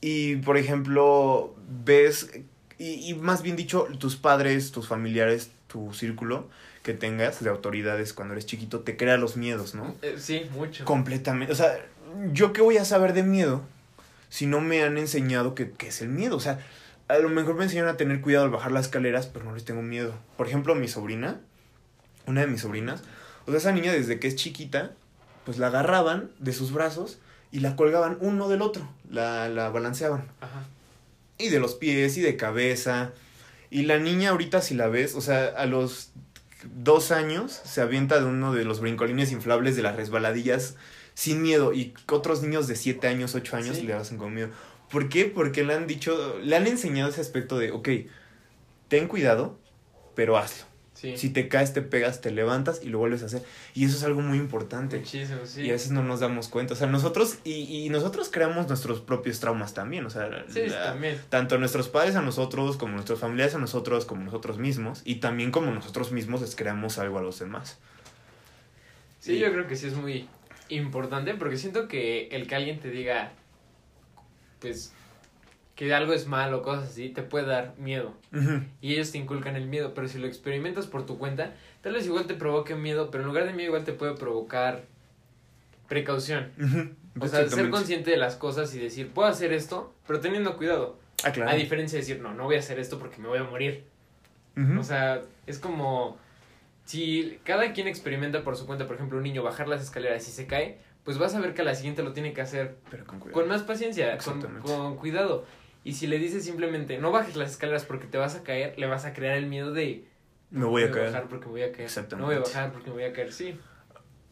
Y, 0.00 0.36
por 0.36 0.56
ejemplo, 0.56 1.54
ves, 1.84 2.30
y, 2.78 3.10
y 3.10 3.14
más 3.14 3.42
bien 3.42 3.56
dicho, 3.56 3.86
tus 3.98 4.16
padres, 4.16 4.70
tus 4.70 4.86
familiares, 4.86 5.50
tu 5.66 5.92
círculo 5.92 6.48
que 6.82 6.94
tengas 6.94 7.42
de 7.44 7.50
autoridades 7.50 8.14
cuando 8.14 8.32
eres 8.32 8.46
chiquito, 8.46 8.80
te 8.80 8.96
crea 8.96 9.18
los 9.18 9.36
miedos, 9.36 9.74
¿no? 9.74 9.94
Eh, 10.00 10.16
sí, 10.18 10.48
mucho. 10.52 10.84
Completamente. 10.84 11.52
O 11.52 11.56
sea, 11.56 11.78
¿yo 12.32 12.54
qué 12.54 12.62
voy 12.62 12.78
a 12.78 12.84
saber 12.86 13.12
de 13.12 13.22
miedo 13.22 13.62
si 14.30 14.46
no 14.46 14.60
me 14.60 14.82
han 14.82 14.96
enseñado 14.96 15.54
qué 15.54 15.70
qué 15.70 15.88
es 15.88 16.00
el 16.00 16.08
miedo? 16.08 16.36
O 16.36 16.40
sea, 16.40 16.60
a 17.08 17.18
lo 17.18 17.28
mejor 17.28 17.56
me 17.56 17.64
enseñaron 17.64 17.90
a 17.90 17.96
tener 17.96 18.20
cuidado 18.20 18.46
al 18.46 18.50
bajar 18.50 18.72
las 18.72 18.86
escaleras, 18.86 19.26
pero 19.26 19.44
no 19.44 19.54
les 19.54 19.64
tengo 19.64 19.82
miedo. 19.82 20.14
Por 20.36 20.46
ejemplo, 20.46 20.74
mi 20.74 20.88
sobrina, 20.88 21.40
una 22.26 22.42
de 22.42 22.46
mis 22.46 22.62
sobrinas, 22.62 23.02
o 23.46 23.50
sea, 23.50 23.58
esa 23.58 23.72
niña 23.72 23.92
desde 23.92 24.18
que 24.18 24.28
es 24.28 24.36
chiquita, 24.36 24.92
pues 25.44 25.58
la 25.58 25.66
agarraban 25.66 26.30
de 26.38 26.54
sus 26.54 26.72
brazos 26.72 27.18
y 27.50 27.60
la 27.60 27.76
colgaban 27.76 28.18
uno 28.20 28.48
del 28.48 28.62
otro, 28.62 28.88
la, 29.10 29.48
la 29.48 29.68
balanceaban. 29.70 30.24
Ajá. 30.40 30.64
Y 31.38 31.48
de 31.48 31.60
los 31.60 31.74
pies 31.74 32.16
y 32.16 32.20
de 32.20 32.36
cabeza. 32.36 33.12
Y 33.70 33.82
la 33.82 33.98
niña 33.98 34.30
ahorita 34.30 34.60
si 34.60 34.74
la 34.74 34.88
ves, 34.88 35.14
o 35.14 35.20
sea, 35.20 35.46
a 35.46 35.66
los 35.66 36.10
dos 36.64 37.10
años 37.12 37.52
se 37.52 37.80
avienta 37.80 38.18
de 38.18 38.24
uno 38.26 38.52
de 38.52 38.64
los 38.64 38.80
brincolines 38.80 39.30
inflables 39.32 39.76
de 39.76 39.82
las 39.82 39.96
resbaladillas 39.96 40.76
sin 41.14 41.42
miedo. 41.42 41.72
Y 41.72 41.94
otros 42.10 42.42
niños 42.42 42.66
de 42.66 42.76
siete 42.76 43.08
años, 43.08 43.34
ocho 43.34 43.56
años 43.56 43.76
Sí. 43.76 43.82
le 43.82 43.94
hacen 43.94 44.18
con 44.18 44.34
miedo. 44.34 44.50
¿Por 44.90 45.08
qué? 45.08 45.26
Porque 45.26 45.64
le 45.64 45.74
han 45.74 45.86
dicho, 45.86 46.38
le 46.42 46.56
han 46.56 46.66
enseñado 46.66 47.10
ese 47.10 47.20
aspecto 47.20 47.58
de, 47.58 47.72
ok, 47.72 47.88
ten 48.88 49.06
cuidado, 49.06 49.58
pero 50.14 50.38
hazlo. 50.38 50.64
Sí. 51.00 51.16
Si 51.16 51.30
te 51.30 51.46
caes, 51.46 51.72
te 51.72 51.80
pegas, 51.80 52.20
te 52.20 52.32
levantas 52.32 52.80
y 52.82 52.88
lo 52.88 52.98
vuelves 52.98 53.22
a 53.22 53.26
hacer. 53.26 53.44
Y 53.72 53.84
eso 53.84 53.96
es 53.96 54.02
algo 54.02 54.20
muy 54.20 54.36
importante. 54.36 54.98
Muchísimo, 54.98 55.38
sí. 55.44 55.62
Y 55.62 55.68
a 55.68 55.74
veces 55.74 55.92
no 55.92 56.02
nos 56.02 56.18
damos 56.18 56.48
cuenta. 56.48 56.74
O 56.74 56.76
sea, 56.76 56.88
nosotros, 56.88 57.38
y, 57.44 57.52
y 57.84 57.88
nosotros 57.88 58.30
creamos 58.32 58.66
nuestros 58.66 59.00
propios 59.00 59.38
traumas 59.38 59.74
también. 59.74 60.04
O 60.06 60.10
sea, 60.10 60.28
Sí, 60.48 60.66
la- 60.66 60.86
también. 60.86 61.20
tanto 61.28 61.56
nuestros 61.56 61.88
padres 61.88 62.16
a 62.16 62.20
nosotros, 62.20 62.76
como 62.76 62.94
nuestros 62.94 63.20
familiares 63.20 63.54
a 63.54 63.58
nosotros, 63.58 64.06
como 64.06 64.24
nosotros 64.24 64.58
mismos, 64.58 65.02
y 65.04 65.16
también 65.16 65.52
como 65.52 65.70
nosotros 65.70 66.10
mismos 66.10 66.40
les 66.40 66.56
creamos 66.56 66.98
algo 66.98 67.18
a 67.18 67.22
los 67.22 67.38
demás. 67.38 67.78
Sí, 69.20 69.34
Y- 69.34 69.38
yo 69.38 69.52
creo 69.52 69.68
que 69.68 69.76
sí 69.76 69.86
es 69.86 69.94
muy 69.94 70.26
importante 70.68 71.32
porque 71.34 71.58
siento 71.58 71.86
que 71.86 72.26
el 72.32 72.48
que 72.48 72.56
alguien 72.56 72.80
te 72.80 72.90
diga, 72.90 73.30
pues, 74.60 74.92
que 75.78 75.94
algo 75.94 76.12
es 76.12 76.26
malo, 76.26 76.62
cosas 76.62 76.90
así, 76.90 77.08
te 77.10 77.22
puede 77.22 77.46
dar 77.46 77.74
miedo. 77.78 78.12
Y 78.80 78.94
ellos 78.94 79.12
te 79.12 79.18
inculcan 79.18 79.54
el 79.54 79.68
miedo, 79.68 79.94
pero 79.94 80.08
si 80.08 80.18
lo 80.18 80.26
experimentas 80.26 80.88
por 80.88 81.06
tu 81.06 81.18
cuenta, 81.18 81.54
tal 81.82 81.92
vez 81.92 82.04
igual 82.04 82.26
te 82.26 82.34
provoque 82.34 82.74
miedo, 82.74 83.12
pero 83.12 83.22
en 83.22 83.28
lugar 83.28 83.46
de 83.46 83.52
miedo 83.52 83.68
igual 83.68 83.84
te 83.84 83.92
puede 83.92 84.14
provocar 84.14 84.82
precaución. 85.88 86.50
O 87.20 87.28
sea, 87.28 87.48
ser 87.48 87.70
consciente 87.70 88.10
de 88.10 88.16
las 88.16 88.34
cosas 88.34 88.74
y 88.74 88.80
decir, 88.80 89.10
puedo 89.10 89.28
hacer 89.28 89.52
esto, 89.52 89.94
pero 90.04 90.18
teniendo 90.18 90.56
cuidado. 90.56 90.98
Ah, 91.22 91.30
claro. 91.30 91.52
A 91.52 91.54
diferencia 91.54 91.96
de 91.96 92.00
decir, 92.00 92.20
no, 92.20 92.34
no 92.34 92.46
voy 92.46 92.56
a 92.56 92.58
hacer 92.58 92.80
esto 92.80 92.98
porque 92.98 93.18
me 93.18 93.28
voy 93.28 93.38
a 93.38 93.44
morir. 93.44 93.84
O 94.80 94.82
sea, 94.82 95.22
es 95.46 95.60
como 95.60 96.18
si 96.86 97.38
cada 97.44 97.72
quien 97.72 97.86
experimenta 97.86 98.42
por 98.42 98.56
su 98.56 98.66
cuenta, 98.66 98.88
por 98.88 98.96
ejemplo, 98.96 99.18
un 99.18 99.22
niño 99.22 99.44
bajar 99.44 99.68
las 99.68 99.80
escaleras 99.80 100.26
y 100.26 100.32
se 100.32 100.48
cae, 100.48 100.78
pues 101.04 101.18
vas 101.18 101.36
a 101.36 101.40
ver 101.40 101.54
que 101.54 101.62
a 101.62 101.64
la 101.64 101.76
siguiente 101.76 102.02
lo 102.02 102.12
tiene 102.12 102.32
que 102.32 102.40
hacer 102.40 102.78
Pero 102.90 103.04
con 103.06 103.20
cuidado. 103.20 103.40
con 103.40 103.48
más 103.48 103.62
paciencia, 103.62 104.18
con 104.18 104.96
cuidado. 104.96 105.46
Y 105.84 105.94
si 105.94 106.06
le 106.06 106.18
dices 106.18 106.44
simplemente, 106.44 106.98
no 106.98 107.10
bajes 107.12 107.36
las 107.36 107.50
escaleras 107.50 107.84
porque 107.84 108.06
te 108.06 108.18
vas 108.18 108.34
a 108.34 108.42
caer, 108.42 108.78
le 108.78 108.86
vas 108.86 109.04
a 109.04 109.12
crear 109.14 109.36
el 109.36 109.46
miedo 109.46 109.72
de... 109.72 110.04
Me 110.50 110.64
voy 110.64 110.82
a 110.82 110.86
"No 110.88 110.92
caer. 110.94 111.06
bajar 111.06 111.28
porque 111.28 111.46
me 111.46 111.52
voy 111.52 111.62
a 111.62 111.72
caer. 111.72 111.84
Exactamente. 111.84 112.20
No 112.20 112.26
voy 112.26 112.36
a 112.36 112.40
bajar 112.40 112.72
porque 112.72 112.88
me 112.90 112.94
voy 112.94 113.04
a 113.04 113.12
caer, 113.12 113.32
sí. 113.32 113.58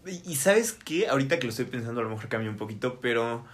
Y, 0.07 0.23
y 0.33 0.37
sabes 0.37 0.73
qué, 0.73 1.09
ahorita 1.09 1.39
que 1.39 1.45
lo 1.47 1.51
estoy 1.51 1.65
pensando 1.67 2.01
a 2.01 2.05
lo 2.05 2.11
mejor 2.11 2.29
cambia 2.29 2.51
un 2.51 2.57
poquito, 2.57 3.01
pero 3.01 3.45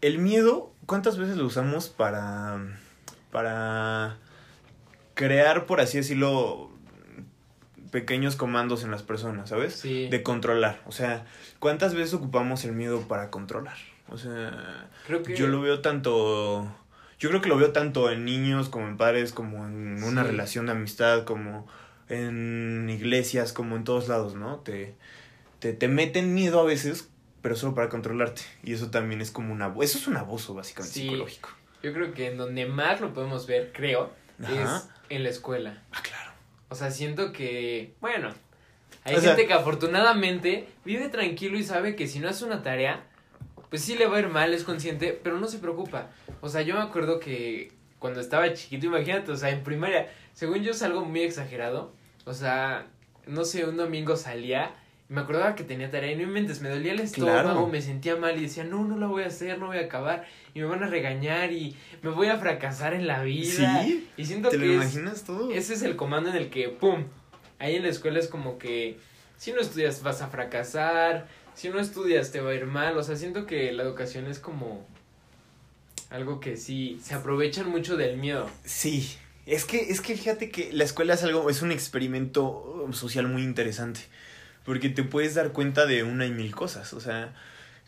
el 0.00 0.18
miedo, 0.18 0.72
¿cuántas 0.86 1.18
veces 1.18 1.36
lo 1.36 1.44
usamos 1.46 1.88
para, 1.88 2.60
para 3.30 4.18
crear, 5.14 5.66
por 5.66 5.80
así 5.80 5.98
decirlo, 5.98 6.70
pequeños 7.90 8.36
comandos 8.36 8.84
en 8.84 8.90
las 8.90 9.02
personas, 9.02 9.50
¿sabes? 9.50 9.74
Sí. 9.74 10.08
De 10.08 10.22
controlar. 10.22 10.80
O 10.86 10.92
sea, 10.92 11.26
¿cuántas 11.58 11.94
veces 11.94 12.14
ocupamos 12.14 12.64
el 12.64 12.72
miedo 12.72 13.02
para 13.06 13.30
controlar? 13.30 13.76
O 14.08 14.16
sea, 14.18 14.88
Creo 15.06 15.22
que... 15.22 15.36
yo 15.36 15.46
lo 15.46 15.60
veo 15.60 15.80
tanto... 15.80 16.74
Yo 17.22 17.28
creo 17.28 17.40
que 17.40 17.48
lo 17.48 17.56
veo 17.56 17.70
tanto 17.70 18.10
en 18.10 18.24
niños 18.24 18.68
como 18.68 18.88
en 18.88 18.96
padres, 18.96 19.32
como 19.32 19.64
en 19.64 20.02
una 20.02 20.22
Sí. 20.22 20.26
relación 20.30 20.66
de 20.66 20.72
amistad, 20.72 21.22
como 21.24 21.68
en 22.08 22.90
iglesias, 22.90 23.52
como 23.52 23.76
en 23.76 23.84
todos 23.84 24.08
lados, 24.08 24.34
¿no? 24.34 24.58
Te, 24.58 24.96
te, 25.60 25.72
te 25.72 25.86
meten 25.86 26.34
miedo 26.34 26.58
a 26.58 26.64
veces, 26.64 27.08
pero 27.40 27.54
solo 27.54 27.76
para 27.76 27.88
controlarte. 27.88 28.42
Y 28.64 28.72
eso 28.72 28.90
también 28.90 29.20
es 29.20 29.30
como 29.30 29.52
un 29.52 29.62
abuso. 29.62 29.84
Eso 29.84 29.98
es 29.98 30.06
un 30.08 30.16
abuso, 30.16 30.52
básicamente, 30.54 30.94
Sí. 30.98 31.02
psicológico. 31.02 31.50
Yo 31.80 31.92
creo 31.92 32.12
que 32.12 32.26
en 32.26 32.38
donde 32.38 32.66
más 32.66 33.00
lo 33.00 33.14
podemos 33.14 33.46
ver, 33.46 33.70
creo, 33.72 34.12
Ajá. 34.42 34.78
es 34.78 34.88
en 35.08 35.22
la 35.22 35.28
escuela. 35.28 35.80
Ah, 35.92 36.00
claro. 36.02 36.32
O 36.70 36.74
sea, 36.74 36.90
siento 36.90 37.30
que, 37.32 37.94
bueno, 38.00 38.32
hay 39.04 39.14
O 39.14 39.20
sea- 39.20 39.30
gente 39.36 39.46
que 39.46 39.52
afortunadamente 39.54 40.68
vive 40.84 41.08
tranquilo 41.08 41.56
y 41.56 41.62
sabe 41.62 41.94
que 41.94 42.08
si 42.08 42.18
no 42.18 42.28
hace 42.28 42.44
una 42.44 42.62
tarea, 42.64 43.04
pues 43.72 43.80
sí 43.82 43.96
le 43.96 44.04
va 44.06 44.18
a 44.18 44.20
ir 44.20 44.28
mal, 44.28 44.52
es 44.52 44.64
consciente, 44.64 45.18
pero 45.24 45.38
no 45.40 45.46
se 45.48 45.56
preocupa. 45.56 46.10
O 46.42 46.50
sea, 46.50 46.60
yo 46.60 46.74
me 46.74 46.82
acuerdo 46.82 47.18
que 47.18 47.72
cuando 47.98 48.20
estaba 48.20 48.52
chiquito, 48.52 48.84
imagínate, 48.84 49.32
o 49.32 49.36
sea, 49.36 49.48
en 49.48 49.62
primaria, 49.62 50.10
según 50.34 50.62
yo 50.62 50.72
es 50.72 50.82
algo 50.82 51.06
muy 51.06 51.22
exagerado. 51.22 51.90
O 52.26 52.34
sea, 52.34 52.86
no 53.26 53.46
sé, 53.46 53.64
un 53.64 53.78
domingo 53.78 54.14
salía 54.18 54.74
y 55.08 55.14
me 55.14 55.22
acordaba 55.22 55.54
que 55.54 55.64
tenía 55.64 55.90
tarea 55.90 56.12
y 56.12 56.16
no 56.16 56.22
inventes, 56.24 56.60
me 56.60 56.68
dolía 56.68 56.92
el 56.92 57.00
estómago, 57.00 57.40
Claro. 57.42 57.66
me 57.66 57.80
sentía 57.80 58.14
mal 58.16 58.36
y 58.36 58.42
decía, 58.42 58.64
no, 58.64 58.84
no 58.84 58.98
la 58.98 59.06
voy 59.06 59.22
a 59.22 59.28
hacer, 59.28 59.58
no 59.58 59.68
voy 59.68 59.78
a 59.78 59.86
acabar 59.86 60.26
y 60.52 60.60
me 60.60 60.66
van 60.66 60.82
a 60.82 60.86
regañar 60.86 61.50
y 61.50 61.74
me 62.02 62.10
voy 62.10 62.26
a 62.28 62.36
fracasar 62.36 62.92
en 62.92 63.06
la 63.06 63.22
vida. 63.22 63.84
¿Sí? 63.84 64.06
Y 64.18 64.26
siento 64.26 64.50
¿Te 64.50 64.58
lo 64.58 64.64
que 64.64 64.68
es, 64.76 64.82
imaginas 64.94 65.24
todo? 65.24 65.50
ese 65.50 65.72
es 65.72 65.82
el 65.82 65.96
comando 65.96 66.28
en 66.28 66.36
el 66.36 66.50
que, 66.50 66.68
¡pum! 66.68 67.04
Ahí 67.58 67.76
en 67.76 67.84
la 67.84 67.88
escuela 67.88 68.18
es 68.18 68.28
como 68.28 68.58
que 68.58 68.98
si 69.38 69.52
no 69.52 69.60
estudias 69.60 70.02
vas 70.02 70.20
a 70.22 70.28
fracasar, 70.28 71.26
si 71.54 71.68
no 71.68 71.78
estudias 71.78 72.32
te 72.32 72.40
va 72.40 72.50
a 72.50 72.54
ir 72.54 72.66
mal, 72.66 72.96
o 72.96 73.02
sea, 73.02 73.16
siento 73.16 73.46
que 73.46 73.72
la 73.72 73.82
educación 73.82 74.26
es 74.26 74.38
como 74.38 74.86
algo 76.10 76.40
que 76.40 76.56
sí, 76.56 77.00
se 77.02 77.14
aprovechan 77.14 77.68
mucho 77.70 77.96
del 77.96 78.18
miedo. 78.18 78.48
Sí, 78.64 79.16
es 79.46 79.64
que, 79.64 79.90
es 79.90 80.00
que 80.00 80.16
fíjate 80.16 80.50
que 80.50 80.72
la 80.72 80.84
escuela 80.84 81.14
es 81.14 81.22
algo, 81.24 81.48
es 81.50 81.62
un 81.62 81.72
experimento 81.72 82.88
social 82.92 83.28
muy 83.28 83.42
interesante. 83.42 84.00
Porque 84.64 84.88
te 84.88 85.02
puedes 85.02 85.34
dar 85.34 85.52
cuenta 85.52 85.86
de 85.86 86.04
una 86.04 86.26
y 86.26 86.30
mil 86.30 86.54
cosas. 86.54 86.92
O 86.92 87.00
sea, 87.00 87.34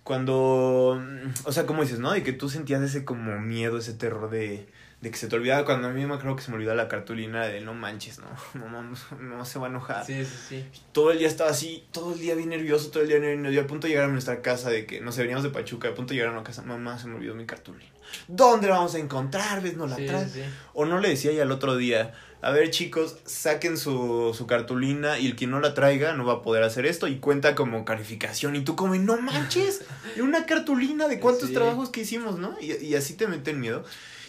cuando. 0.02 1.00
O 1.44 1.52
sea, 1.52 1.66
como 1.66 1.82
dices, 1.82 2.00
¿no? 2.00 2.12
De 2.12 2.22
que 2.22 2.32
tú 2.32 2.48
sentías 2.48 2.82
ese 2.82 3.04
como 3.04 3.38
miedo, 3.38 3.78
ese 3.78 3.94
terror 3.94 4.30
de, 4.30 4.66
de 5.04 5.10
que 5.12 5.16
se 5.18 5.28
te 5.28 5.36
olvidaba. 5.36 5.64
Cuando 5.64 5.86
a 5.86 5.92
mí 5.92 6.04
me 6.04 6.14
acuerdo 6.14 6.34
que 6.34 6.42
se 6.42 6.50
me 6.50 6.56
olvidaba 6.56 6.76
la 6.76 6.88
cartulina 6.88 7.46
de 7.46 7.60
no 7.60 7.74
manches, 7.74 8.18
¿no? 8.18 8.26
No, 8.54 8.82
no 9.20 9.44
se 9.44 9.58
va 9.60 9.66
a 9.66 9.70
enojar. 9.70 10.04
Sí, 10.04 10.24
sí, 10.24 10.34
sí. 10.48 10.64
Todo 10.92 11.12
el 11.12 11.18
día 11.18 11.28
estaba 11.28 11.50
así, 11.50 11.84
todo 11.92 12.14
el 12.14 12.18
día 12.20 12.34
bien 12.34 12.48
nervioso, 12.48 12.90
todo 12.90 13.02
el 13.04 13.08
día 13.08 13.18
nervioso. 13.20 13.52
Yo 13.52 13.60
a 13.60 13.66
punto 13.66 13.86
de 13.86 13.92
llegar 13.92 14.08
a 14.08 14.12
nuestra 14.12 14.42
casa 14.42 14.70
de 14.70 14.86
que, 14.86 15.00
no 15.00 15.12
sé, 15.12 15.20
veníamos 15.22 15.44
de 15.44 15.50
Pachuca, 15.50 15.88
a 15.88 15.94
punto 15.94 16.10
de 16.10 16.16
llegar 16.16 16.30
a 16.30 16.32
una 16.36 16.42
casa, 16.44 16.62
mamá, 16.62 16.98
se 16.98 17.06
me 17.06 17.14
olvidó 17.16 17.34
mi 17.36 17.46
cartulina. 17.46 17.90
¿Dónde 18.28 18.66
la 18.68 18.76
vamos 18.76 18.94
a 18.94 18.98
encontrar? 18.98 19.62
¿Ves? 19.62 19.76
No 19.76 19.86
la 19.86 19.96
Sí, 19.96 20.06
traes. 20.06 20.32
sí. 20.32 20.42
O 20.72 20.84
no 20.86 20.98
le 20.98 21.08
decía 21.10 21.32
ya 21.32 21.42
al 21.42 21.52
otro 21.52 21.76
día, 21.76 22.12
a 22.42 22.50
ver 22.50 22.70
chicos, 22.70 23.16
saquen 23.24 23.76
su, 23.78 24.34
su 24.36 24.46
cartulina 24.46 25.18
y 25.18 25.26
el 25.26 25.36
que 25.36 25.46
no 25.46 25.58
la 25.60 25.74
traiga 25.74 26.12
no 26.14 26.24
va 26.24 26.34
a 26.34 26.42
poder 26.42 26.62
hacer 26.62 26.84
esto 26.86 27.08
y 27.08 27.16
cuenta 27.18 27.54
como 27.54 27.84
calificación 27.84 28.54
y 28.56 28.62
tú 28.62 28.76
como, 28.76 28.94
no 28.94 29.16
manches, 29.16 29.82
una 30.22 30.46
cartulina 30.46 31.08
de 31.08 31.18
cuántos 31.20 31.48
Sí. 31.48 31.54
trabajos 31.54 31.88
que 31.90 32.02
hicimos, 32.02 32.38
¿no? 32.38 32.56
Y, 32.60 32.72
y 32.74 32.94
así 32.94 33.14
te 33.14 33.26
meten 33.26 33.60
miedo. 33.60 33.84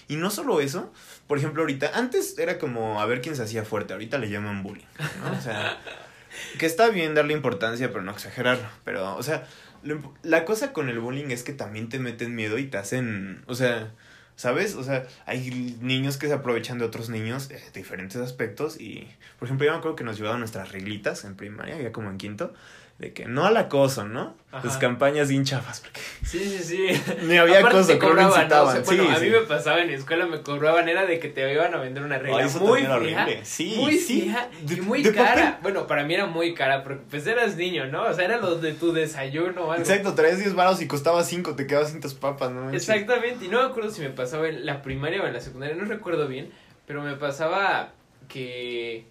Y 0.07 0.17
no 0.17 0.29
solo 0.29 0.61
eso, 0.61 0.93
por 1.27 1.37
ejemplo 1.37 1.63
ahorita, 1.63 1.91
antes 1.95 2.37
era 2.37 2.59
como 2.59 3.01
a 3.01 3.05
ver 3.05 3.21
quién 3.21 3.35
se 3.35 3.43
hacía 3.43 3.65
fuerte, 3.65 3.93
ahorita 3.93 4.17
le 4.17 4.29
llaman 4.29 4.63
bullying, 4.63 4.85
¿no? 5.23 5.37
O 5.37 5.41
sea, 5.41 5.79
que 6.59 6.65
está 6.65 6.89
bien 6.89 7.15
darle 7.15 7.33
importancia, 7.33 7.89
pero 7.89 8.03
no 8.03 8.11
exagerarlo. 8.11 8.67
Pero, 8.83 9.15
o 9.15 9.23
sea, 9.23 9.47
lo 9.83 10.13
la 10.23 10.45
cosa 10.45 10.73
con 10.73 10.89
el 10.89 10.99
bullying 10.99 11.29
es 11.29 11.43
que 11.43 11.53
también 11.53 11.89
te 11.89 11.99
meten 11.99 12.35
miedo 12.35 12.57
y 12.57 12.65
te 12.65 12.77
hacen, 12.77 13.43
o 13.47 13.55
sea, 13.55 13.91
¿sabes? 14.35 14.75
O 14.75 14.83
sea, 14.83 15.07
hay 15.25 15.77
niños 15.81 16.17
que 16.17 16.27
se 16.27 16.33
aprovechan 16.33 16.77
de 16.77 16.85
otros 16.85 17.09
niños 17.09 17.49
eh, 17.51 17.55
de 17.73 17.79
diferentes 17.79 18.17
aspectos 18.17 18.79
y, 18.79 19.07
por 19.39 19.47
ejemplo, 19.47 19.65
yo 19.65 19.71
me 19.71 19.77
acuerdo 19.77 19.95
que 19.95 20.03
nos 20.03 20.17
llevaban 20.17 20.39
nuestras 20.39 20.71
reglitas 20.71 21.23
en 21.23 21.35
primaria, 21.35 21.79
ya 21.81 21.91
como 21.91 22.09
en 22.09 22.17
quinto, 22.17 22.53
de 22.97 23.11
que 23.11 23.25
no 23.25 23.45
al 23.45 23.57
acoso, 23.57 24.05
¿no? 24.05 24.33
Ajá. 24.53 24.65
Las 24.67 24.77
campañas 24.77 25.27
bien 25.27 25.43
chafas, 25.43 25.81
porque 25.81 25.99
Sí, 26.23 26.39
sí, 26.39 26.63
sí. 26.63 27.01
ni 27.23 27.35
había 27.37 27.59
Aparte 27.59 27.77
acoso, 27.79 27.87
te 27.91 27.99
creo 27.99 28.11
que 28.11 28.21
cobraban, 28.23 28.29
¿no? 28.29 28.35
O 28.35 28.39
incitaban. 28.39 28.71
sea, 28.73 28.83
bueno, 28.85 29.03
sí, 29.03 29.09
a 29.09 29.19
sí. 29.19 29.25
mí 29.25 29.31
me 29.31 29.41
pasaba 29.41 29.81
en 29.81 29.87
la 29.87 29.97
escuela, 29.97 30.25
me 30.27 30.41
cobraban, 30.41 30.87
era 30.87 31.05
de 31.05 31.19
que 31.19 31.27
te 31.27 31.51
iban 31.51 31.73
a 31.73 31.77
vender 31.77 32.03
una 32.03 32.17
regla 32.19 32.45
eso 32.45 32.59
muy 32.61 32.85
horrible. 32.85 33.41
Sí, 33.43 33.75
muy 33.77 33.97
sí. 33.97 34.33
De- 34.61 34.75
y 34.75 34.79
muy 34.81 35.03
cara. 35.03 35.33
papel. 35.35 35.53
Bueno, 35.61 35.87
para 35.87 36.05
mí 36.05 36.13
era 36.13 36.25
muy 36.25 36.53
cara, 36.53 36.83
porque 36.83 37.03
pues 37.09 37.27
eras 37.27 37.57
niño, 37.57 37.85
¿no? 37.87 38.03
O 38.03 38.13
sea, 38.13 38.23
era 38.23 38.37
lo 38.37 38.55
de 38.55 38.71
tu 38.71 38.93
desayuno 38.93 39.65
o 39.65 39.71
algo. 39.71 39.83
Exacto, 39.83 40.13
traías 40.15 40.39
10 40.39 40.53
varos 40.55 40.81
y 40.81 40.87
costaba 40.87 41.21
5, 41.25 41.53
te 41.57 41.67
quedabas 41.67 41.91
sin 41.91 41.99
tus 41.99 42.13
papas, 42.13 42.49
¿no? 42.51 42.71
Exactamente, 42.71 43.43
y 43.43 43.49
no 43.49 43.59
me 43.61 43.65
acuerdo 43.67 43.91
si 43.91 43.99
me 43.99 44.09
pasaba 44.09 44.47
en 44.47 44.65
la 44.65 44.81
primaria 44.81 45.21
o 45.21 45.27
en 45.27 45.33
la 45.33 45.41
secundaria, 45.41 45.75
no 45.75 45.83
recuerdo 45.83 46.29
bien, 46.29 46.49
pero 46.87 47.01
me 47.03 47.15
pasaba 47.17 47.89
que... 48.29 49.05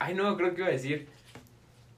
Ay, 0.00 0.14
no, 0.14 0.36
creo 0.36 0.54
que 0.54 0.60
iba 0.62 0.68
a 0.68 0.72
decir. 0.72 1.06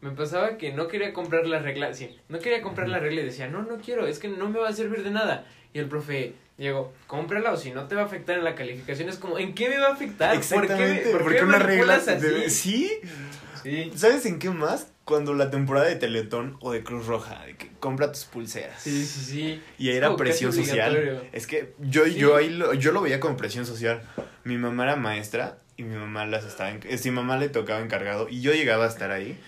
Me 0.02 0.10
pasaba 0.10 0.58
que 0.58 0.72
no 0.72 0.88
quería 0.88 1.12
comprar 1.12 1.46
la 1.46 1.60
regla, 1.60 1.94
sí, 1.94 2.14
no 2.28 2.40
quería 2.40 2.60
comprar 2.60 2.88
la 2.88 2.98
regla 2.98 3.20
y 3.20 3.24
decía, 3.24 3.46
no, 3.46 3.62
no 3.62 3.76
quiero, 3.78 4.06
es 4.06 4.18
que 4.18 4.26
no 4.28 4.50
me 4.50 4.58
va 4.58 4.68
a 4.68 4.72
servir 4.72 5.02
de 5.04 5.10
nada. 5.12 5.46
Y 5.72 5.78
el 5.78 5.86
profe, 5.86 6.34
Diego, 6.58 6.92
cómprala 7.06 7.52
o 7.52 7.56
si 7.56 7.70
no 7.70 7.86
te 7.86 7.94
va 7.94 8.02
a 8.02 8.04
afectar 8.06 8.36
en 8.36 8.42
la 8.44 8.54
calificación. 8.56 9.08
Es 9.08 9.16
como, 9.16 9.38
¿en 9.38 9.54
qué 9.54 9.68
me 9.68 9.78
va 9.78 9.86
a 9.88 9.92
afectar? 9.92 10.34
Exactamente, 10.34 11.10
¿Por 11.10 11.18
qué, 11.20 11.24
por 11.24 11.36
qué 11.36 11.42
una 11.44 11.58
regla 11.60 11.94
así? 11.94 12.10
de- 12.16 12.50
sí. 12.50 12.90
Sí, 13.62 13.92
¿Sabes 13.94 14.26
en 14.26 14.40
qué 14.40 14.50
más? 14.50 14.88
Cuando 15.04 15.34
la 15.34 15.50
temporada 15.50 15.86
de 15.86 15.94
Teletón 15.94 16.56
o 16.60 16.72
de 16.72 16.82
Cruz 16.82 17.06
Roja, 17.06 17.44
de 17.46 17.54
que 17.56 17.70
compra 17.78 18.10
tus 18.10 18.24
pulseras. 18.24 18.82
sí, 18.82 19.06
sí, 19.06 19.20
sí. 19.24 19.62
Y 19.78 19.90
era 19.90 20.16
presión 20.16 20.52
social. 20.52 21.28
Es 21.32 21.46
que 21.46 21.74
yo, 21.78 22.04
Sí. 22.06 22.14
yo 22.16 22.34
ahí 22.36 22.50
lo, 22.50 22.74
yo 22.74 22.90
lo 22.90 23.02
veía 23.02 23.20
como 23.20 23.36
presión 23.36 23.64
social. 23.66 24.02
Mi 24.42 24.58
mamá 24.58 24.82
era 24.82 24.96
maestra 24.96 25.58
y 25.76 25.84
mi 25.84 25.94
mamá 25.94 26.26
las 26.26 26.44
estaba 26.44 26.70
en, 26.70 26.80
eh, 26.84 26.98
mi 27.04 27.10
mamá 27.12 27.36
le 27.38 27.48
tocaba 27.50 27.80
encargado 27.80 28.28
y 28.28 28.40
yo 28.40 28.52
llegaba 28.52 28.84
a 28.84 28.88
estar 28.88 29.12
ahí. 29.12 29.38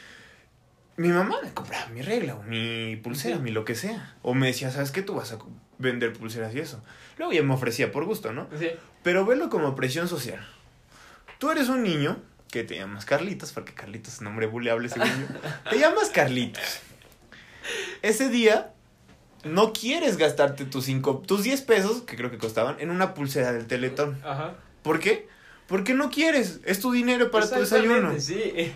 Mi 0.96 1.08
mamá 1.08 1.36
me 1.42 1.52
compraba 1.52 1.86
mi 1.88 2.02
regla 2.02 2.36
o 2.36 2.42
mi 2.42 2.96
pulsera, 2.96 3.36
Sí. 3.36 3.42
mi 3.42 3.50
lo 3.50 3.64
que 3.64 3.74
sea. 3.74 4.14
O 4.22 4.34
me 4.34 4.46
decía, 4.48 4.70
¿sabes 4.70 4.90
qué? 4.92 5.02
Tú 5.02 5.14
vas 5.14 5.32
a 5.32 5.38
vender 5.78 6.12
pulseras 6.12 6.54
y 6.54 6.60
eso. 6.60 6.82
Luego 7.18 7.32
ya 7.32 7.42
me 7.42 7.54
ofrecía 7.54 7.90
por 7.90 8.04
gusto, 8.04 8.32
¿no? 8.32 8.48
Sí. 8.58 8.70
Pero 9.02 9.26
velo 9.26 9.50
como 9.50 9.74
presión 9.74 10.06
social. 10.08 10.46
Tú 11.38 11.50
eres 11.50 11.68
un 11.68 11.82
niño 11.82 12.16
que 12.50 12.62
te 12.62 12.76
llamas 12.76 13.04
Carlitos, 13.04 13.52
porque 13.52 13.74
Carlitos 13.74 14.14
es 14.14 14.18
un 14.20 14.26
nombre 14.26 14.46
buleable 14.46 14.88
según 14.88 15.08
yo. 15.08 15.50
Te 15.70 15.78
llamas 15.78 16.10
Carlitos. 16.10 16.62
Ese 18.02 18.28
día 18.28 18.72
no 19.42 19.72
quieres 19.72 20.16
gastarte 20.16 20.64
tus 20.64 20.84
cinco, 20.84 21.22
tus 21.26 21.42
10 21.42 21.62
pesos, 21.62 22.02
que 22.02 22.16
creo 22.16 22.30
que 22.30 22.38
costaban, 22.38 22.76
en 22.78 22.90
una 22.90 23.12
pulsera 23.14 23.52
del 23.52 23.66
Teletón. 23.66 24.20
Ajá. 24.24 24.54
¿Por 24.82 25.00
qué? 25.00 25.26
Porque 25.66 25.94
no 25.94 26.10
quieres. 26.10 26.60
Es 26.64 26.78
tu 26.80 26.92
dinero 26.92 27.30
para 27.30 27.48
tu 27.50 27.56
desayuno. 27.58 28.18
Sí. 28.20 28.72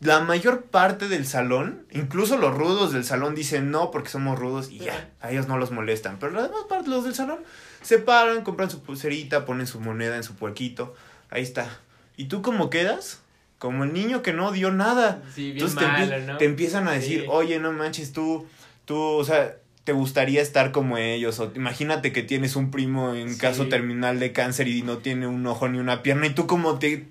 La 0.00 0.20
mayor 0.20 0.62
parte 0.62 1.08
del 1.08 1.26
salón, 1.26 1.84
incluso 1.90 2.38
los 2.38 2.54
rudos 2.56 2.92
del 2.92 3.04
salón 3.04 3.34
dicen 3.34 3.70
no 3.70 3.90
porque 3.90 4.08
somos 4.08 4.38
rudos 4.38 4.70
y 4.70 4.78
ya, 4.78 5.10
a 5.20 5.30
ellos 5.30 5.46
no 5.46 5.58
los 5.58 5.70
molestan. 5.72 6.16
Pero 6.18 6.32
la 6.32 6.42
demás 6.44 6.62
parte, 6.70 6.88
los 6.88 7.04
del 7.04 7.14
salón, 7.14 7.40
se 7.82 7.98
paran, 7.98 8.42
compran 8.42 8.70
su 8.70 8.82
pulserita, 8.82 9.44
ponen 9.44 9.66
su 9.66 9.78
moneda 9.78 10.16
en 10.16 10.22
su 10.22 10.34
puerquito. 10.36 10.94
Ahí 11.28 11.42
está. 11.42 11.68
¿Y 12.16 12.24
tú 12.26 12.40
cómo 12.40 12.70
quedas? 12.70 13.20
Como 13.58 13.84
el 13.84 13.92
niño 13.92 14.22
que 14.22 14.32
no 14.32 14.52
dio 14.52 14.70
nada. 14.70 15.22
Sí, 15.34 15.52
bien 15.52 15.66
Entonces 15.66 15.78
te, 15.78 15.84
empie- 15.84 16.10
malo, 16.10 16.26
¿no? 16.32 16.38
te 16.38 16.44
empiezan 16.46 16.88
a 16.88 16.92
decir, 16.92 17.20
Sí. 17.20 17.26
oye, 17.28 17.58
no 17.58 17.70
manches, 17.72 18.12
tú, 18.14 18.46
tú, 18.86 18.96
o 18.98 19.24
sea, 19.24 19.56
te 19.84 19.92
gustaría 19.92 20.40
estar 20.40 20.72
como 20.72 20.96
ellos. 20.96 21.38
O 21.40 21.52
imagínate 21.54 22.10
que 22.10 22.22
tienes 22.22 22.56
un 22.56 22.70
primo 22.70 23.14
en 23.14 23.34
Sí. 23.34 23.38
caso 23.38 23.68
terminal 23.68 24.18
de 24.18 24.32
cáncer 24.32 24.66
y 24.68 24.80
no 24.80 24.96
tiene 24.96 25.26
un 25.26 25.46
ojo 25.46 25.68
ni 25.68 25.78
una 25.78 26.02
pierna 26.02 26.26
y 26.26 26.30
tú 26.30 26.46
como 26.46 26.78
te... 26.78 27.06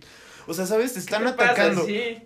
O 0.48 0.56
sea, 0.56 0.66
¿sabes? 0.66 0.94
Te 0.94 1.00
están 1.00 1.28
atacando. 1.28 1.86
Sí, 1.86 2.18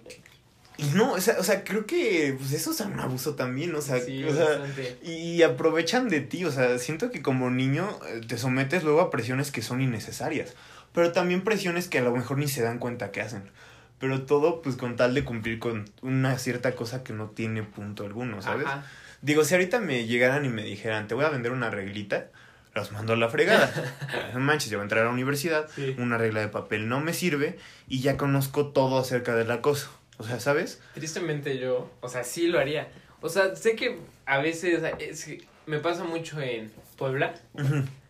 Y 0.78 0.86
no, 0.96 1.14
o 1.14 1.22
sea, 1.22 1.36
o 1.40 1.44
sea, 1.44 1.64
creo 1.64 1.86
que 1.86 2.36
pues 2.38 2.52
eso 2.54 2.72
es 2.72 2.80
un 2.82 3.00
abuso 3.00 3.36
también, 3.36 3.76
o 3.76 3.82
sea, 3.82 4.00
sí, 4.00 4.24
o 4.24 4.34
sea, 4.34 4.62
y 5.04 5.42
aprovechan 5.44 6.10
de 6.10 6.22
ti, 6.22 6.46
o 6.46 6.52
sea, 6.52 6.78
siento 6.80 7.12
que 7.12 7.22
como 7.22 7.52
niño 7.52 7.88
eh, 8.10 8.22
te 8.28 8.38
sometes 8.38 8.84
luego 8.84 9.02
a 9.02 9.12
presiones 9.12 9.52
que 9.52 9.62
son 9.62 9.82
innecesarias, 9.82 10.56
pero 10.92 11.12
también 11.12 11.44
presiones 11.44 11.88
que 11.88 12.00
a 12.00 12.02
lo 12.02 12.12
mejor 12.12 12.38
ni 12.40 12.48
se 12.48 12.64
dan 12.64 12.80
cuenta 12.80 13.12
que 13.12 13.22
hacen. 13.22 13.52
Pero 14.00 14.24
todo 14.24 14.62
pues 14.62 14.76
con 14.76 14.96
tal 14.96 15.14
de 15.14 15.24
cumplir 15.24 15.60
con 15.60 15.86
una 16.02 16.38
cierta 16.40 16.74
cosa 16.76 17.04
que 17.04 17.14
no 17.14 17.28
tiene 17.30 17.64
punto 17.64 18.04
alguno, 18.06 18.42
¿sabes? 18.42 18.66
Ajá. 18.66 18.86
Digo, 19.22 19.46
si 19.46 19.54
ahorita 19.54 19.80
me 19.80 20.06
llegaran 20.08 20.44
y 20.44 20.50
me 20.50 20.64
dijeran, 20.64 21.08
te 21.08 21.16
voy 21.16 21.24
a 21.24 21.30
vender 21.30 21.52
una 21.54 21.70
reglita, 21.70 22.28
los 22.76 22.92
mando 22.92 23.14
a 23.14 23.16
la 23.16 23.30
fregada. 23.30 23.72
no 24.34 24.40
manches, 24.40 24.70
yo 24.72 24.80
voy 24.80 24.82
a 24.82 24.86
entrar 24.86 25.04
a 25.04 25.06
la 25.06 25.12
universidad, 25.12 25.70
Sí. 25.76 25.96
una 26.00 26.18
regla 26.18 26.42
de 26.42 26.48
papel 26.50 26.90
no 26.90 27.00
me 27.00 27.14
sirve 27.14 27.58
y 27.88 28.02
ya 28.02 28.18
conozco 28.18 28.68
todo 28.70 28.98
acerca 28.98 29.36
del 29.36 29.52
acoso. 29.52 29.90
O 30.24 30.26
sea, 30.26 30.40
¿sabes? 30.40 30.82
Tristemente 30.94 31.58
yo, 31.58 31.92
o 32.00 32.08
sea, 32.08 32.24
sí 32.24 32.48
lo 32.48 32.58
haría. 32.60 32.88
O 33.22 33.28
sea, 33.28 33.56
sé 33.58 33.76
que 33.76 34.00
a 34.26 34.38
veces 34.40 34.82
es 35.00 35.26
que 35.26 35.46
me 35.66 35.80
pasa 35.80 36.06
mucho 36.06 36.40
en 36.40 36.72
Puebla. 36.98 37.34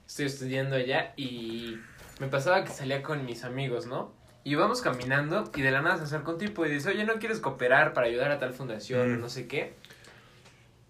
Estoy 0.08 0.26
estudiando 0.28 0.76
allá 0.76 1.14
y 1.18 1.78
me 2.20 2.28
pasaba 2.28 2.64
que 2.64 2.72
salía 2.72 3.02
con 3.02 3.26
mis 3.26 3.44
amigos, 3.44 3.88
¿no? 3.88 4.14
Y 4.44 4.52
íbamos 4.52 4.82
caminando 4.82 5.50
y 5.56 5.62
de 5.62 5.72
la 5.72 5.82
nada 5.82 5.98
se 5.98 6.04
acerca 6.04 6.32
un 6.32 6.38
tipo 6.38 6.66
y 6.66 6.70
dice, 6.72 6.90
oye, 6.90 7.04
¿no 7.04 7.16
quieres 7.16 7.40
cooperar 7.40 7.94
para 7.94 8.08
ayudar 8.08 8.30
a 8.32 8.38
tal 8.40 8.54
fundación 8.54 9.14
o 9.14 9.18
Mm. 9.18 9.22
no 9.22 9.30
sé 9.30 9.48
qué? 9.48 9.74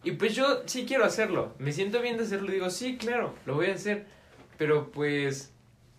Y 0.04 0.12
pues 0.14 0.36
yo 0.36 0.64
sí 0.66 0.86
quiero 0.86 1.06
hacerlo. 1.06 1.54
Me 1.60 1.72
siento 1.72 2.02
bien 2.02 2.18
de 2.18 2.24
hacerlo. 2.24 2.52
Digo, 2.52 2.70
sí, 2.70 2.98
claro, 2.98 3.34
lo 3.46 3.56
voy 3.56 3.68
a 3.68 3.76
hacer. 3.76 4.06
Pero 4.58 4.92
pues 4.92 5.52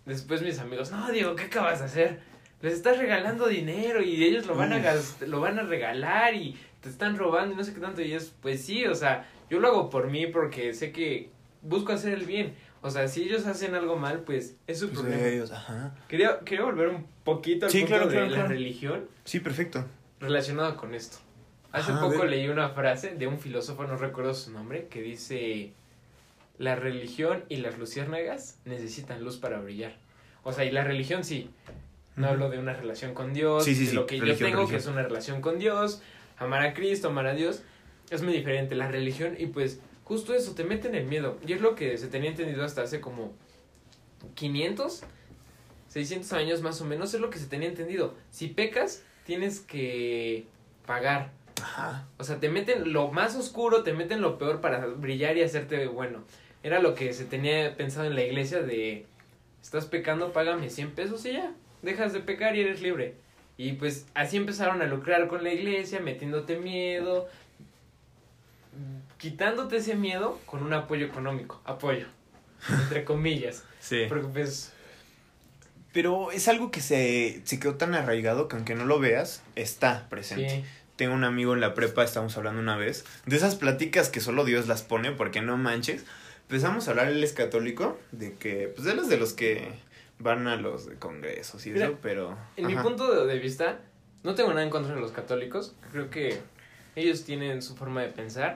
después 0.05 0.43
mis 0.43 0.59
amigos, 0.59 0.91
no, 0.91 1.11
Diego, 1.11 1.35
¿qué 1.35 1.45
acabas 1.45 1.79
de 1.79 1.85
hacer? 1.85 2.19
Les 2.61 2.73
estás 2.73 2.97
regalando 2.97 3.47
dinero 3.47 4.01
y 4.01 4.23
ellos 4.23 4.45
lo 4.45 4.55
van 4.55 4.73
a 4.73 4.77
Uf. 4.77 4.83
gas- 4.83 5.21
lo 5.27 5.39
van 5.41 5.59
a 5.59 5.63
regalar 5.63 6.33
y 6.35 6.57
te 6.81 6.89
están 6.89 7.17
robando 7.17 7.53
y 7.53 7.57
no 7.57 7.63
sé 7.63 7.73
qué 7.73 7.79
tanto. 7.79 8.01
Y 8.01 8.13
es, 8.13 8.33
pues 8.41 8.61
sí, 8.65 8.85
o 8.85 8.95
sea, 8.95 9.27
yo 9.49 9.59
lo 9.59 9.67
hago 9.67 9.89
por 9.89 10.09
mí 10.09 10.27
porque 10.27 10.73
sé 10.73 10.91
que 10.91 11.29
busco 11.61 11.91
hacer 11.93 12.13
el 12.13 12.25
bien. 12.25 12.53
O 12.81 12.89
sea, 12.91 13.07
si 13.07 13.23
ellos 13.23 13.45
hacen 13.47 13.73
algo 13.75 13.95
mal, 13.97 14.19
pues 14.21 14.55
es 14.67 14.79
su 14.79 14.89
Pues, 14.89 15.01
problema. 15.01 15.27
ellos, 15.27 15.51
ajá. 15.51 15.95
Quería, 16.07 16.39
quería 16.39 16.63
volver 16.65 16.89
un 16.89 17.05
poquito 17.23 17.65
al 17.65 17.71
Sí, 17.71 17.79
punto 17.79 17.93
claro, 17.95 18.05
de 18.07 18.11
claro, 18.13 18.27
la 18.29 18.33
claro. 18.35 18.49
religión 18.49 19.07
Sí, 19.23 19.39
perfecto. 19.39 19.85
relacionado 20.19 20.77
con 20.77 20.93
esto. 20.93 21.17
Hace 21.71 21.91
Ajá, 21.91 22.01
poco 22.01 22.23
leí 22.25 22.47
una 22.47 22.69
frase 22.69 23.15
de 23.15 23.27
un 23.27 23.37
filósofo, 23.39 23.83
no 23.85 23.97
recuerdo 23.97 24.33
su 24.33 24.51
nombre, 24.51 24.87
que 24.87 25.01
dice, 25.01 25.73
la 26.57 26.75
religión 26.75 27.43
y 27.49 27.57
las 27.57 27.77
luciérnagas 27.77 28.59
necesitan 28.65 29.23
luz 29.23 29.37
para 29.37 29.59
brillar. 29.59 29.97
O 30.43 30.53
sea, 30.53 30.63
y 30.63 30.71
la 30.71 30.83
religión 30.83 31.23
sí. 31.25 31.49
No 32.15 32.27
hablo 32.27 32.49
de 32.49 32.59
una 32.59 32.73
relación 32.73 33.13
con 33.13 33.33
Dios, 33.33 33.65
Sí, 33.65 33.75
sí, 33.75 33.87
de 33.87 33.93
lo 33.93 34.05
que 34.05 34.19
religión, 34.19 34.49
yo 34.51 34.57
tengo, 34.57 34.69
que 34.69 34.77
es 34.77 34.85
una 34.85 35.03
relación 35.03 35.41
con 35.41 35.59
Dios, 35.59 36.01
amar 36.37 36.61
a 36.61 36.73
Cristo, 36.73 37.09
amar 37.09 37.27
a 37.27 37.33
Dios. 37.33 37.61
Es 38.09 38.21
muy 38.21 38.33
diferente 38.33 38.75
la 38.75 38.87
religión 38.87 39.35
y 39.37 39.47
pues 39.47 39.79
justo 40.03 40.33
eso, 40.33 40.53
te 40.53 40.63
meten 40.63 40.95
el 40.95 41.05
miedo. 41.05 41.37
Y 41.45 41.53
es 41.53 41.61
lo 41.61 41.75
que 41.75 41.97
se 41.97 42.07
tenía 42.07 42.29
entendido 42.29 42.63
hasta 42.63 42.83
hace 42.83 43.01
como 43.01 43.33
500, 44.35 45.03
600 45.89 46.33
años 46.33 46.61
más 46.61 46.79
o 46.81 46.85
menos, 46.85 47.13
es 47.13 47.19
lo 47.19 47.29
que 47.29 47.39
se 47.39 47.47
tenía 47.47 47.67
entendido. 47.67 48.15
Si 48.31 48.47
pecas, 48.47 49.03
tienes 49.25 49.59
que 49.59 50.45
pagar. 50.85 51.31
Ajá. 51.61 52.07
O 52.17 52.23
sea, 52.23 52.39
te 52.39 52.49
meten 52.49 52.93
lo 52.93 53.09
más 53.11 53.35
oscuro, 53.35 53.83
te 53.83 53.93
meten 53.93 54.21
lo 54.21 54.37
peor 54.37 54.61
para 54.61 54.85
brillar 54.85 55.37
y 55.37 55.41
hacerte 55.41 55.87
bueno. 55.87 56.23
Era 56.63 56.79
lo 56.79 56.95
que 56.95 57.13
se 57.13 57.25
tenía 57.25 57.75
pensado 57.75 58.07
en 58.07 58.15
la 58.15 58.23
iglesia 58.23 58.61
de, 58.61 59.05
estás 59.61 59.85
pecando, 59.85 60.33
págame 60.33 60.69
100 60.69 60.91
pesos 60.91 61.25
y 61.25 61.33
ya, 61.33 61.53
dejas 61.81 62.13
de 62.13 62.19
pecar 62.19 62.55
y 62.55 62.61
eres 62.61 62.81
libre. 62.81 63.15
Y 63.57 63.73
pues 63.73 64.05
así 64.13 64.37
empezaron 64.37 64.81
a 64.81 64.85
lucrar 64.85 65.27
con 65.27 65.43
la 65.43 65.53
iglesia, 65.53 65.99
metiéndote 66.01 66.57
miedo, 66.57 67.29
quitándote 69.17 69.77
ese 69.77 69.95
miedo 69.95 70.39
con 70.45 70.61
un 70.63 70.73
apoyo 70.73 71.05
económico, 71.05 71.61
apoyo, 71.65 72.07
entre 72.69 73.03
comillas. 73.03 73.63
Sí. 73.85 74.05
Porque 74.09 74.27
pues, 74.29 74.73
Pero 75.93 76.31
es 76.31 76.47
algo 76.47 76.71
que 76.71 76.81
se, 76.81 77.41
se 77.43 77.59
quedó 77.59 77.75
tan 77.75 77.93
arraigado 77.93 78.47
que 78.47 78.55
aunque 78.55 78.73
no 78.73 78.83
lo 78.83 78.99
veas, 78.99 79.43
está 79.55 80.09
presente. 80.09 80.49
sí, 80.49 80.63
Tengo 80.95 81.13
un 81.13 81.23
amigo 81.23 81.53
en 81.53 81.61
la 81.61 81.75
prepa, 81.75 82.03
estábamos 82.03 82.35
hablando 82.35 82.59
una 82.59 82.77
vez, 82.77 83.05
de 83.27 83.35
esas 83.35 83.53
pláticas 83.53 84.09
que 84.09 84.21
solo 84.21 84.43
Dios 84.43 84.67
las 84.67 84.81
pone, 84.81 85.11
porque 85.11 85.43
no 85.43 85.55
manches. 85.57 86.03
Empezamos 86.49 86.87
a 86.87 86.91
hablar, 86.91 87.09
él 87.09 87.23
es 87.23 87.33
católico, 87.33 87.99
de 88.11 88.33
que, 88.33 88.73
pues 88.75 88.87
él 88.87 88.97
es 88.97 89.07
de 89.07 89.17
los 89.17 89.33
que 89.33 89.69
van 90.19 90.47
a 90.47 90.55
los 90.55 90.89
congresos 90.99 91.65
y 91.65 91.71
Mira, 91.71 91.87
eso, 91.87 91.97
pero... 92.01 92.37
En 92.55 92.67
mi 92.67 92.75
punto 92.75 93.25
de, 93.25 93.39
vista, 93.39 93.79
no 94.23 94.35
tengo 94.35 94.49
nada 94.49 94.63
en 94.63 94.69
contra 94.69 94.95
de 94.95 95.01
los 95.01 95.11
católicos. 95.11 95.75
Creo 95.91 96.09
que 96.09 96.39
ellos 96.95 97.23
tienen 97.23 97.61
su 97.61 97.75
forma 97.75 98.01
de 98.01 98.09
pensar. 98.09 98.55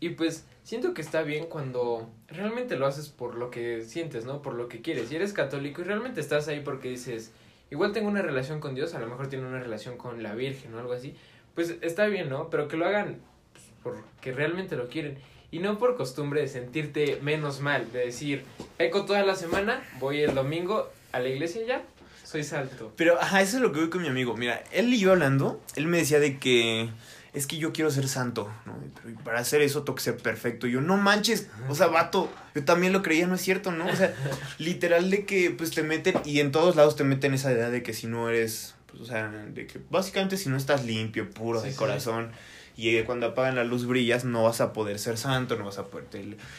Y 0.00 0.10
pues 0.10 0.46
siento 0.62 0.94
que 0.94 1.02
está 1.02 1.22
bien 1.22 1.46
cuando 1.46 2.08
realmente 2.28 2.76
lo 2.76 2.86
haces 2.86 3.08
por 3.08 3.34
lo 3.34 3.50
que 3.50 3.82
sientes, 3.82 4.24
¿no? 4.26 4.42
Por 4.42 4.54
lo 4.54 4.68
que 4.68 4.80
quieres. 4.80 5.10
Y 5.10 5.16
eres 5.16 5.32
católico 5.32 5.80
y 5.80 5.84
realmente 5.84 6.20
estás 6.20 6.46
ahí 6.48 6.60
porque 6.60 6.88
dices, 6.88 7.32
igual 7.70 7.92
tengo 7.92 8.08
una 8.08 8.22
relación 8.22 8.60
con 8.60 8.74
Dios, 8.74 8.94
a 8.94 9.00
lo 9.00 9.08
mejor 9.08 9.28
tiene 9.28 9.46
una 9.46 9.58
relación 9.58 9.96
con 9.96 10.22
la 10.22 10.34
Virgen 10.34 10.74
o 10.74 10.78
algo 10.78 10.92
así. 10.92 11.16
Pues 11.54 11.76
está 11.80 12.06
bien, 12.06 12.28
¿no? 12.28 12.50
Pero 12.50 12.68
que 12.68 12.76
lo 12.76 12.86
hagan 12.86 13.18
pues, 13.52 13.64
porque 13.82 14.32
realmente 14.32 14.76
lo 14.76 14.88
quieren. 14.88 15.18
Y 15.50 15.60
no 15.60 15.78
por 15.78 15.96
costumbre 15.96 16.42
de 16.42 16.48
sentirte 16.48 17.18
menos 17.22 17.60
mal, 17.60 17.90
de 17.90 18.00
decir, 18.00 18.44
peco 18.76 19.06
toda 19.06 19.24
la 19.24 19.34
semana, 19.34 19.82
voy 19.98 20.20
el 20.20 20.34
domingo 20.34 20.90
a 21.18 21.20
la 21.22 21.28
iglesia 21.28 21.62
ya, 21.66 21.82
soy 22.24 22.42
salto. 22.44 22.92
Pero, 22.96 23.20
ajá, 23.20 23.42
eso 23.42 23.56
es 23.56 23.62
lo 23.62 23.72
que 23.72 23.80
voy 23.80 23.90
con 23.90 24.02
mi 24.02 24.08
amigo. 24.08 24.36
Mira, 24.36 24.62
él 24.72 24.92
y 24.92 24.98
yo 24.98 25.12
hablando, 25.12 25.60
él 25.76 25.86
me 25.86 25.98
decía 25.98 26.18
de 26.20 26.38
que 26.38 26.88
es 27.34 27.46
que 27.46 27.58
yo 27.58 27.72
quiero 27.72 27.90
ser 27.90 28.08
santo, 28.08 28.50
¿no? 28.64 28.74
Pero 29.02 29.18
para 29.22 29.38
hacer 29.40 29.60
eso 29.60 29.82
tengo 29.84 29.96
que 29.96 30.02
ser 30.02 30.16
perfecto. 30.16 30.66
Y 30.66 30.72
yo, 30.72 30.80
no 30.80 30.96
manches, 30.96 31.48
o 31.68 31.74
sea, 31.74 31.86
vato, 31.88 32.30
yo 32.54 32.64
también 32.64 32.92
lo 32.92 33.02
creía, 33.02 33.26
no 33.26 33.34
es 33.34 33.42
cierto, 33.42 33.70
¿no? 33.70 33.86
O 33.86 33.94
sea, 33.94 34.14
literal 34.58 35.10
de 35.10 35.24
que 35.26 35.50
pues 35.50 35.70
te 35.70 35.82
meten, 35.82 36.14
y 36.24 36.40
en 36.40 36.50
todos 36.52 36.74
lados 36.74 36.96
te 36.96 37.04
meten 37.04 37.34
esa 37.34 37.52
idea 37.52 37.70
de 37.70 37.82
que 37.82 37.92
si 37.92 38.06
no 38.06 38.28
eres, 38.28 38.74
pues, 38.86 39.02
o 39.02 39.04
sea, 39.06 39.28
de 39.28 39.66
que 39.66 39.78
básicamente 39.90 40.36
si 40.36 40.48
no 40.48 40.56
estás 40.56 40.84
limpio, 40.84 41.28
puro 41.30 41.60
Sí, 41.60 41.66
de 41.66 41.72
sí. 41.72 41.78
corazón. 41.78 42.30
Y 42.76 42.96
eh, 42.96 43.04
cuando 43.04 43.26
apagan 43.26 43.56
la 43.56 43.64
luz 43.64 43.86
brillas, 43.86 44.24
no 44.24 44.44
vas 44.44 44.60
a 44.60 44.72
poder 44.72 44.98
ser 45.00 45.18
santo, 45.18 45.56
no 45.56 45.64
vas 45.64 45.78
a 45.78 45.86
poder... 45.86 46.06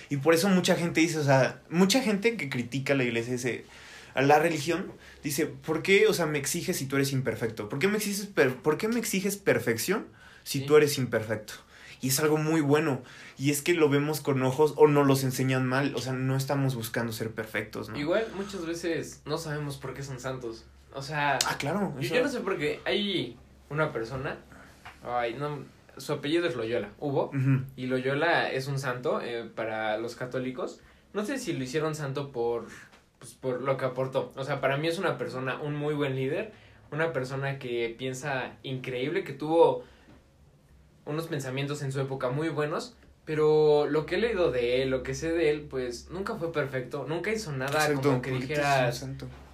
Y 0.10 0.17
por 0.17 0.34
eso 0.34 0.50
mucha 0.50 0.76
gente 0.76 1.00
dice, 1.00 1.17
o 1.17 1.24
sea, 1.24 1.62
mucha 1.69 2.02
gente 2.02 2.36
que 2.36 2.50
critica 2.50 2.91
a 2.93 2.98
la 2.98 3.06
iglesia 3.06 3.34
dice, 3.34 3.63
a 4.13 4.22
la 4.22 4.39
religión, 4.39 4.91
dice, 5.24 5.45
¿por 5.45 5.82
qué, 5.82 6.08
o 6.08 6.13
sea, 6.13 6.26
me 6.26 6.38
exiges 6.38 6.78
si 6.78 6.86
tú 6.88 6.95
eres 6.95 7.12
imperfecto? 7.13 7.69
¿Por 7.69 7.80
qué 7.80 7.88
me 7.88 7.98
exiges, 7.98 8.26
per- 8.28 8.56
¿por 8.56 8.78
qué 8.78 8.88
me 8.88 9.00
exiges 9.00 9.38
perfección 9.38 10.08
si 10.43 10.60
Sí. 10.60 10.65
tú 10.65 10.76
eres 10.78 10.98
imperfecto? 10.98 11.54
Y 12.02 12.08
es 12.10 12.19
algo 12.22 12.38
muy 12.38 12.62
bueno. 12.62 13.02
Y 13.38 13.52
es 13.52 13.62
que 13.62 13.74
lo 13.74 13.89
vemos 13.89 14.22
con 14.22 14.41
ojos 14.43 14.74
o 14.78 14.88
no 14.88 15.04
los 15.04 15.24
enseñan 15.26 15.65
mal. 15.67 15.93
O 15.95 16.02
sea, 16.02 16.13
no 16.13 16.38
estamos 16.38 16.76
buscando 16.76 17.12
ser 17.12 17.32
perfectos, 17.32 17.89
¿no? 17.89 17.98
Igual 18.00 18.26
muchas 18.36 18.65
veces 18.65 19.22
no 19.26 19.38
sabemos 19.38 19.76
por 19.78 19.93
qué 19.93 20.02
son 20.02 20.17
santos. 20.19 20.63
O 20.93 21.02
sea, 21.02 21.38
Ah, 21.45 21.58
claro. 21.58 21.93
yo, 22.00 22.24
no 22.24 22.30
sé 22.30 22.39
por 22.39 22.58
qué 22.58 22.80
hay 22.86 23.38
una 23.69 23.91
persona, 23.91 24.38
ay, 25.04 25.34
no, 25.36 25.60
su 25.98 26.13
apellido 26.13 26.48
es 26.48 26.56
Loyola, 26.56 26.89
hubo, 27.00 27.32
y 27.76 27.88
Loyola 27.88 28.50
es 28.50 28.67
un 28.67 28.80
santo 28.80 29.19
eh, 29.22 29.43
para 29.54 29.98
los 29.98 30.15
católicos. 30.15 30.80
No 31.13 31.26
sé 31.26 31.38
si 31.38 31.52
lo 31.54 31.63
hicieron 31.63 31.95
santo 31.95 32.32
por, 32.32 32.67
pues, 33.19 33.34
por 33.34 33.62
lo 33.62 33.77
que 33.77 33.86
aportó. 33.86 34.32
O 34.36 34.43
sea, 34.43 34.62
para 34.62 34.77
mí 34.77 34.88
es 34.88 34.97
una 34.97 35.17
persona, 35.17 35.62
un 35.62 35.75
muy 35.75 35.93
buen 35.93 36.15
líder, 36.15 36.51
una 36.91 37.13
persona 37.13 37.60
que 37.60 37.93
piensa 37.97 38.53
increíble, 38.63 39.23
que 39.23 39.34
tuvo 39.34 39.84
unos 41.05 41.27
pensamientos 41.27 41.82
en 41.82 41.91
su 41.91 41.99
época 41.99 42.29
muy 42.29 42.49
buenos, 42.49 42.95
pero 43.25 43.86
lo 43.88 44.05
que 44.05 44.15
he 44.15 44.17
leído 44.17 44.51
de 44.51 44.82
él, 44.82 44.89
lo 44.89 45.03
que 45.03 45.13
sé 45.13 45.32
de 45.32 45.49
él, 45.49 45.67
pues 45.69 46.10
nunca 46.10 46.36
fue 46.36 46.51
perfecto, 46.51 47.05
nunca 47.08 47.32
hizo 47.32 47.51
nada 47.51 47.71
Exacto, 47.71 48.10
como 48.10 48.21
que 48.21 48.32
dijeras 48.32 49.08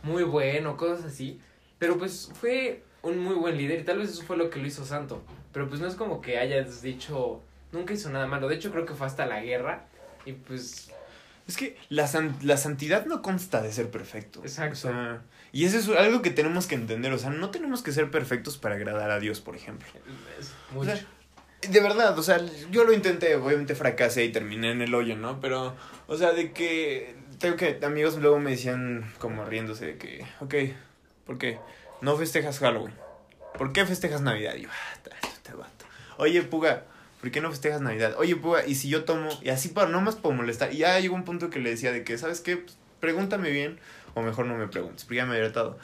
muy 0.03 0.23
bueno, 0.23 0.77
cosas 0.77 1.05
así, 1.05 1.41
pero 1.77 1.97
pues 1.97 2.31
fue 2.35 2.83
un 3.01 3.19
muy 3.19 3.35
buen 3.35 3.57
líder 3.57 3.81
y 3.81 3.83
tal 3.83 3.99
vez 3.99 4.11
eso 4.11 4.23
fue 4.23 4.37
lo 4.37 4.49
que 4.49 4.59
lo 4.59 4.67
hizo 4.67 4.85
santo, 4.85 5.21
pero 5.51 5.67
pues 5.67 5.81
no 5.81 5.87
es 5.87 5.95
como 5.95 6.21
que 6.21 6.37
hayas 6.37 6.81
dicho, 6.81 7.41
nunca 7.71 7.93
hizo 7.93 8.09
nada 8.09 8.27
malo, 8.27 8.47
de 8.47 8.55
hecho 8.55 8.71
creo 8.71 8.85
que 8.85 8.93
fue 8.93 9.07
hasta 9.07 9.25
la 9.25 9.41
guerra 9.41 9.87
y 10.25 10.33
pues 10.33 10.91
Es 11.47 11.57
que 11.57 11.77
la, 11.89 12.07
san- 12.07 12.35
la 12.41 12.57
santidad 12.57 13.05
no 13.05 13.21
consta 13.21 13.61
de 13.61 13.71
ser 13.71 13.89
perfecto. 13.91 14.41
Exacto. 14.43 14.73
O 14.73 14.91
sea, 14.91 15.21
y 15.51 15.65
eso 15.65 15.77
es 15.77 15.87
algo 15.99 16.21
que 16.21 16.31
tenemos 16.31 16.65
que 16.67 16.75
entender. 16.75 17.13
O 17.13 17.17
sea, 17.19 17.29
no 17.29 17.51
tenemos 17.51 17.81
que 17.83 17.91
ser 17.91 18.09
perfectos 18.11 18.57
para 18.57 18.75
agradar 18.75 19.11
a 19.11 19.19
Dios, 19.19 19.41
por 19.41 19.55
ejemplo. 19.55 19.87
es 20.39 20.51
O 20.71 20.75
mucho. 20.75 20.95
sea, 20.95 21.05
de 21.69 21.79
verdad, 21.81 22.17
o 22.17 22.23
sea, 22.23 22.39
yo 22.71 22.83
lo 22.83 22.93
intenté, 22.93 23.35
obviamente 23.35 23.75
fracasé 23.75 24.25
y 24.25 24.31
terminé 24.31 24.71
en 24.71 24.81
el 24.81 24.93
hoyo, 24.95 25.15
¿no? 25.15 25.39
Pero, 25.39 25.75
o 26.07 26.17
sea, 26.17 26.31
de 26.31 26.51
que, 26.51 27.15
tengo 27.39 27.55
que, 27.57 27.79
amigos 27.83 28.17
luego 28.17 28.39
me 28.39 28.51
decían 28.51 29.11
como 29.19 29.45
riéndose 29.45 29.85
de 29.85 29.97
que, 29.97 30.25
ok, 30.41 30.55
¿por 31.25 31.37
qué? 31.37 31.59
No 32.01 32.17
festejas 32.17 32.59
Halloween. 32.59 32.93
¿Por 33.57 33.71
qué 33.71 33.85
festejas 33.85 34.21
Navidad? 34.21 34.55
Y 34.55 34.63
yo, 34.63 34.69
ah, 34.71 34.99
ta- 35.03 35.15
te 35.43 35.53
vato. 35.53 35.85
Oye, 36.17 36.41
Puga, 36.43 36.83
¿por 37.25 37.31
qué 37.31 37.41
no 37.41 37.49
festejas 37.49 37.81
Navidad? 37.81 38.13
Oye, 38.19 38.35
Puga, 38.35 38.67
¿y 38.67 38.75
si 38.75 38.87
yo 38.87 39.03
tomo? 39.03 39.29
Y 39.41 39.49
así 39.49 39.69
para, 39.69 39.89
no 39.89 39.99
más 39.99 40.15
por 40.15 40.35
molestar. 40.35 40.71
Y 40.71 40.77
ya 40.77 40.99
llegó 40.99 41.15
un 41.15 41.23
punto 41.23 41.49
que 41.49 41.59
le 41.59 41.71
decía 41.71 41.91
de 41.91 42.03
que, 42.03 42.19
¿sabes 42.19 42.39
qué? 42.39 42.57
Pues, 42.57 42.77
pregúntame 42.99 43.49
bien 43.49 43.79
o 44.13 44.21
mejor 44.21 44.45
no 44.45 44.55
me 44.55 44.67
preguntes, 44.67 45.05
porque 45.05 45.15
ya 45.17 45.25
me 45.25 45.33
había 45.33 45.47
hartado. 45.47 45.79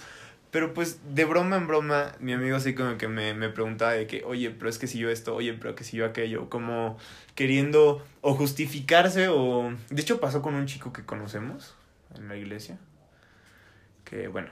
Pero 0.51 0.73
pues 0.75 0.99
de 1.15 1.25
broma 1.25 1.55
en 1.55 1.65
broma, 1.65 2.11
mi 2.19 2.33
amigo 2.33 2.57
así 2.57 2.75
como 2.75 2.97
que 2.99 3.07
me, 3.07 3.33
me 3.33 3.49
preguntaba 3.49 3.93
de 3.93 4.05
que, 4.05 4.23
oye, 4.23 4.51
pero 4.51 4.69
es 4.69 4.77
que 4.77 4.85
si 4.85 4.99
yo 4.99 5.09
esto, 5.09 5.33
oye, 5.33 5.53
pero 5.53 5.73
que 5.73 5.83
si 5.83 5.97
yo 5.97 6.05
aquello, 6.05 6.47
como 6.49 6.97
queriendo 7.33 8.05
o 8.21 8.35
justificarse 8.35 9.29
o... 9.29 9.73
De 9.89 10.01
hecho 10.01 10.19
pasó 10.19 10.43
con 10.43 10.53
un 10.53 10.67
chico 10.67 10.93
que 10.93 11.03
conocemos 11.05 11.73
en 12.15 12.27
la 12.27 12.35
iglesia. 12.37 12.77
Que 14.03 14.27
bueno, 14.27 14.49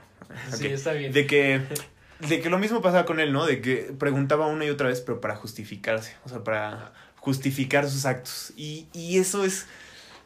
Sí, 0.52 0.66
ok. 0.66 0.72
está 0.72 0.92
bien. 0.92 1.12
de 1.12 1.26
que... 1.26 1.60
De 2.28 2.40
que 2.40 2.50
lo 2.50 2.58
mismo 2.58 2.82
pasaba 2.82 3.04
con 3.06 3.20
él, 3.20 3.32
¿no? 3.32 3.46
De 3.46 3.60
que 3.60 3.92
preguntaba 3.98 4.46
una 4.46 4.64
y 4.64 4.70
otra 4.70 4.88
vez, 4.88 5.00
pero 5.00 5.20
para 5.20 5.36
justificarse. 5.36 6.14
O 6.24 6.28
sea, 6.28 6.44
para 6.44 6.92
justificar 7.16 7.88
sus 7.88 8.06
actos. 8.06 8.52
Y, 8.56 8.86
y 8.92 9.18
eso 9.18 9.44
es 9.44 9.66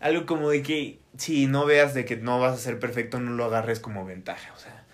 algo 0.00 0.26
como 0.26 0.50
de 0.50 0.62
que, 0.62 0.98
si 1.18 1.46
no 1.46 1.64
veas 1.66 1.94
de 1.94 2.04
que 2.04 2.16
no 2.16 2.40
vas 2.40 2.54
a 2.54 2.58
ser 2.58 2.78
perfecto, 2.78 3.20
no 3.20 3.30
lo 3.32 3.44
agarres 3.44 3.80
como 3.80 4.04
ventaja. 4.04 4.52
O 4.54 4.58
sea, 4.58 4.84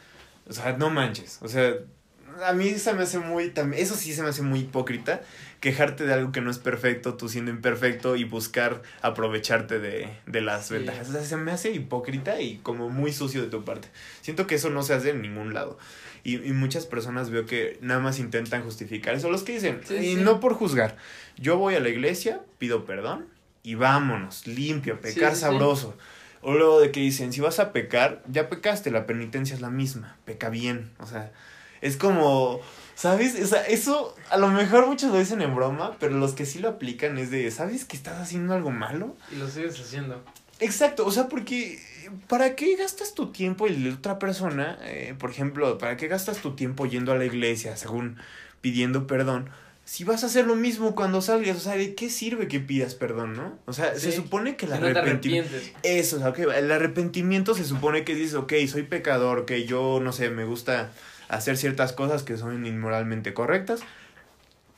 o 0.49 0.53
sea 0.53 0.73
no 0.77 0.91
manches. 0.91 1.39
O 1.43 1.49
sea, 1.49 1.75
a 2.47 2.53
mí 2.53 2.71
se 2.79 2.93
me 2.95 3.03
hace 3.03 3.19
muy, 3.19 3.53
eso 3.77 3.95
sí 3.97 4.15
se 4.15 4.23
me 4.23 4.29
hace 4.29 4.43
muy 4.43 4.61
hipócrita, 4.61 5.21
quejarte 5.59 6.05
de 6.05 6.15
algo 6.15 6.33
que 6.33 6.41
no 6.41 6.51
es 6.51 6.59
perfecto, 6.59 7.15
tú 7.15 7.29
siendo 7.29 7.51
imperfecto 7.51 8.17
y 8.17 8.25
buscar 8.25 8.83
aprovecharte 9.03 9.79
de, 9.79 10.09
de 10.27 10.41
las 10.41 10.67
Sí. 10.69 10.75
ventajas. 10.75 11.09
O 11.09 11.13
sea, 11.13 11.25
se 11.25 11.37
me 11.37 11.53
hace 11.53 11.71
hipócrita 11.71 12.41
y 12.41 12.59
como 12.59 12.89
muy 12.89 13.13
sucio 13.13 13.43
de 13.43 13.49
tu 13.49 13.65
parte. 13.65 13.89
Siento 14.23 14.47
que 14.47 14.55
eso 14.55 14.71
no 14.71 14.83
se 14.83 14.95
hace 14.95 15.11
en 15.11 15.23
ningún 15.23 15.53
lado. 15.55 15.79
Y, 16.23 16.37
y 16.37 16.53
muchas 16.53 16.87
personas 16.87 17.31
veo 17.31 17.47
que 17.47 17.79
nada 17.81 18.01
más 18.01 18.19
intentan 18.19 18.63
justificar 18.63 19.15
eso. 19.15 19.31
Los 19.31 19.43
que 19.43 19.53
dicen, 19.55 19.81
Sí, 19.87 19.95
y 19.95 20.15
sí. 20.17 20.21
no 20.21 20.41
por 20.41 20.55
juzgar, 20.55 20.97
yo 21.37 21.57
voy 21.57 21.75
a 21.75 21.81
la 21.81 21.89
iglesia, 21.89 22.41
pido 22.59 22.85
perdón 22.85 23.27
y 23.63 23.75
vámonos, 23.75 24.47
limpio, 24.47 25.01
pecar 25.01 25.35
Sí, 25.35 25.41
sabroso. 25.43 25.97
O 26.43 26.55
luego 26.55 26.81
de 26.81 26.91
que 26.91 27.01
dicen, 27.01 27.33
si 27.33 27.41
vas 27.43 27.59
a 27.59 27.73
pecar, 27.73 28.23
ya 28.31 28.49
pecaste, 28.49 28.91
la 28.91 29.07
penitencia 29.07 29.55
es 29.55 29.61
la 29.61 29.69
misma, 29.71 30.17
peca 30.25 30.49
bien. 30.49 30.91
O 30.99 31.07
sea, 31.07 31.31
es 31.83 31.99
como, 31.99 32.61
¿sabes? 32.95 33.39
O 33.43 33.47
sea, 33.47 33.63
eso 33.65 34.15
a 34.31 34.39
lo 34.39 34.49
mejor 34.49 34.87
muchos 34.87 35.11
lo 35.13 35.19
dicen 35.19 35.43
en 35.43 35.55
broma, 35.55 35.97
pero 36.01 36.17
los 36.17 36.33
que 36.33 36.47
sí 36.47 36.59
lo 36.59 36.71
aplican 36.71 37.19
es 37.19 37.31
de, 37.31 37.51
¿sabes 37.51 37.85
que 37.85 37.95
estás 37.97 38.19
haciendo 38.19 38.55
algo 38.55 38.71
malo? 38.71 39.17
Y 39.31 39.37
lo 39.37 39.49
sigues 39.49 39.79
haciendo. 39.79 40.25
Exacto, 40.61 41.07
o 41.07 41.11
sea, 41.11 41.29
porque 41.29 41.79
¿para 42.29 42.57
qué 42.57 42.77
gastas 42.77 43.15
tu 43.15 43.33
tiempo 43.33 43.67
y 43.67 43.77
la 43.77 43.95
otra 43.95 44.19
persona, 44.19 44.79
eh, 44.83 45.15
por 45.19 45.31
ejemplo, 45.31 45.79
¿para 45.79 45.97
qué 45.97 46.09
gastas 46.09 46.39
tu 46.39 46.55
tiempo 46.55 46.87
yendo 46.87 47.13
a 47.13 47.17
la 47.17 47.25
iglesia, 47.25 47.77
según 47.77 48.17
pidiendo 48.61 49.07
perdón? 49.07 49.51
Si 49.85 50.05
vas 50.05 50.23
a 50.23 50.27
hacer 50.27 50.47
lo 50.47 50.55
mismo 50.55 50.95
cuando 50.95 51.21
salgas, 51.21 51.57
o 51.57 51.61
sea, 51.61 51.75
¿de 51.75 51.95
qué 51.95 52.11
sirve 52.11 52.47
que 52.47 52.61
pidas 52.61 52.95
perdón, 52.95 53.37
no? 53.37 53.59
O 53.67 53.73
sea, 53.73 53.99
se 53.99 54.13
supone 54.13 54.55
que 54.57 54.67
el 54.67 54.73
Si 54.73 54.79
no 54.79 54.87
arrepentimiento... 54.87 55.51
arrepientes. 55.51 55.81
Eso, 55.83 56.17
o 56.17 56.35
sea, 56.35 56.57
el 56.57 56.71
arrepentimiento 56.71 57.55
se 57.55 57.65
supone 57.65 58.05
que 58.05 58.15
dices, 58.15 58.35
ok, 58.35 58.53
soy 58.69 58.85
pecador, 58.85 59.47
que 59.47 59.65
yo, 59.65 59.99
no 60.01 60.13
sé, 60.13 60.31
me 60.31 60.45
gusta 60.45 60.93
hacer 61.29 61.57
ciertas 61.57 61.93
cosas 61.93 62.23
que 62.23 62.37
son 62.37 62.67
inmoralmente 62.67 63.35
correctas. 63.35 63.81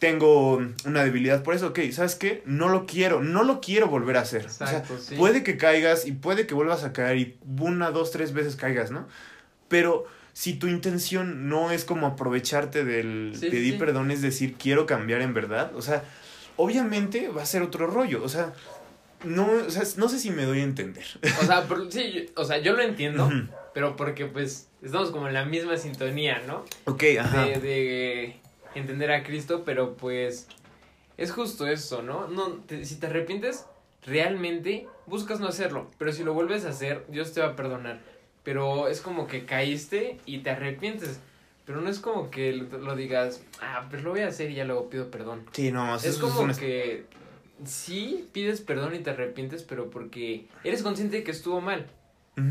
Tengo 0.03 0.57
una 0.85 1.05
debilidad 1.05 1.45
por 1.45 1.55
eso, 1.55 1.69
ok, 1.69 1.79
¿sabes 1.93 2.17
qué? 2.17 2.43
No 2.45 2.69
lo 2.69 2.87
quiero, 2.87 3.23
no 3.23 3.45
lo 3.45 3.61
quiero 3.61 3.87
volver 3.87 4.17
a 4.17 4.23
hacer. 4.23 4.41
Exacto, 4.43 4.95
o 4.95 4.99
sea, 4.99 5.11
sí. 5.11 5.15
puede 5.15 5.45
que 5.45 5.57
caigas 5.57 6.07
y 6.09 6.11
puede 6.11 6.45
que 6.49 6.55
vuelvas 6.55 6.83
a 6.83 6.93
caer 6.93 7.19
y 7.19 7.37
una, 7.61 7.93
dos, 7.93 8.11
tres 8.11 8.33
veces 8.33 8.57
caigas, 8.57 8.91
¿no? 8.91 9.07
Pero 9.69 10.05
si 10.33 10.55
tu 10.55 10.67
intención 10.67 11.49
no 11.49 11.71
es 11.71 11.85
como 11.85 12.09
aprovecharte 12.09 12.85
del 12.85 13.35
Sí, 13.39 13.49
pedir 13.49 13.75
sí. 13.75 13.79
perdón, 13.79 14.11
es 14.11 14.23
decir, 14.23 14.57
quiero 14.59 14.87
cambiar 14.87 15.23
en 15.23 15.35
verdad, 15.35 15.71
o 15.77 15.83
sea, 15.83 16.03
obviamente 16.57 17.29
va 17.29 17.43
a 17.43 17.47
ser 17.47 17.63
otro 17.63 17.87
rollo, 17.87 18.25
o 18.25 18.29
sea, 18.29 18.53
no, 19.23 19.49
o 19.53 19.71
sea, 19.71 19.85
no 19.99 20.09
sé 20.09 20.19
si 20.19 20.33
me 20.33 20.43
doy 20.47 20.63
a 20.63 20.65
entender. 20.65 21.05
O 21.41 21.45
sea, 21.47 21.63
por- 21.69 21.93
sí, 21.93 22.11
yo- 22.13 22.43
o 22.43 22.45
sea, 22.45 22.59
yo 22.59 22.73
lo 22.73 22.83
entiendo, 22.83 23.31
pero 23.73 23.95
porque 23.95 24.27
pues 24.27 24.67
estamos 24.83 25.13
como 25.13 25.29
en 25.29 25.35
la 25.35 25.45
misma 25.45 25.77
sintonía, 25.77 26.43
¿no? 26.45 26.65
Ok, 26.87 27.05
ajá. 27.21 27.45
De, 27.47 27.61
de 27.61 28.37
entender 28.75 29.11
a 29.13 29.23
Cristo, 29.23 29.63
pero 29.65 29.95
pues 29.97 30.47
es 31.17 31.31
justo 31.33 31.67
eso, 31.67 32.03
¿no? 32.03 32.27
no 32.29 32.53
te- 32.67 32.85
si 32.85 32.97
te 32.97 33.07
arrepientes, 33.07 33.67
realmente 34.07 34.89
buscas 35.07 35.41
no 35.41 35.49
hacerlo, 35.49 35.91
pero 35.99 36.13
si 36.13 36.25
lo 36.25 36.35
vuelves 36.35 36.65
a 36.65 36.71
hacer, 36.71 37.05
Dios 37.09 37.33
te 37.33 37.41
va 37.41 37.49
a 37.49 37.57
perdonar. 37.57 38.01
Pero 38.45 38.89
es 38.89 39.01
como 39.01 39.27
que 39.29 39.45
caíste 39.47 40.19
y 40.27 40.39
te 40.39 40.51
arrepientes. 40.51 41.21
Pero 41.65 41.81
no 41.81 41.89
es 41.89 42.01
como 42.01 42.29
que 42.29 42.53
lo, 42.53 42.79
lo 42.79 42.97
digas, 42.97 43.41
ah, 43.61 43.87
pues 43.89 44.03
lo 44.03 44.11
voy 44.11 44.21
a 44.23 44.27
hacer 44.29 44.51
y 44.51 44.55
ya 44.57 44.65
luego 44.65 44.91
pido 44.91 45.13
perdón. 45.13 45.47
Sí, 45.53 45.71
no, 45.71 45.95
Es 45.95 46.05
eso 46.05 46.21
como 46.27 46.41
una- 46.41 46.55
que 46.55 47.05
sí 47.65 48.29
pides 48.33 48.61
perdón 48.61 48.97
y 48.97 48.99
te 48.99 49.11
arrepientes, 49.11 49.63
pero 49.63 49.89
porque 49.91 50.47
eres 50.65 50.83
consciente 50.83 51.19
de 51.19 51.23
que 51.25 51.31
estuvo 51.31 51.61
mal. 51.61 51.87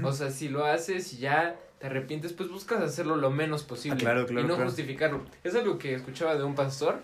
O 0.04 0.14
sea, 0.14 0.30
si 0.30 0.48
lo 0.48 0.64
haces 0.64 1.12
y 1.14 1.18
ya 1.18 1.60
te 1.82 1.88
arrepientes, 1.88 2.32
pues 2.34 2.48
buscas 2.50 2.80
hacerlo 2.82 3.16
lo 3.16 3.32
menos 3.32 3.64
posible. 3.64 3.98
Ah, 3.98 4.00
claro, 4.00 4.28
claro, 4.28 4.42
Y 4.42 4.44
no 4.48 4.54
claro. 4.54 4.70
justificarlo. 4.70 5.22
Es 5.44 5.56
algo 5.56 5.80
que 5.80 5.96
escuchaba 5.96 6.36
de 6.36 6.44
un 6.44 6.54
pastor. 6.54 7.02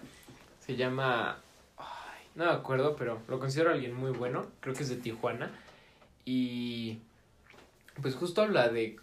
Se 0.63 0.75
llama. 0.75 1.39
ay, 1.77 2.21
no 2.35 2.45
me 2.45 2.51
acuerdo, 2.51 2.95
pero 2.95 3.19
lo 3.27 3.39
considero 3.39 3.71
alguien 3.71 3.95
muy 3.95 4.11
bueno. 4.11 4.45
Creo 4.59 4.75
que 4.75 4.83
es 4.83 4.89
de 4.89 4.97
Tijuana. 4.97 5.51
Y. 6.25 6.99
Pues 8.01 8.13
justo 8.13 8.43
habla 8.43 8.69
de. 8.69 8.97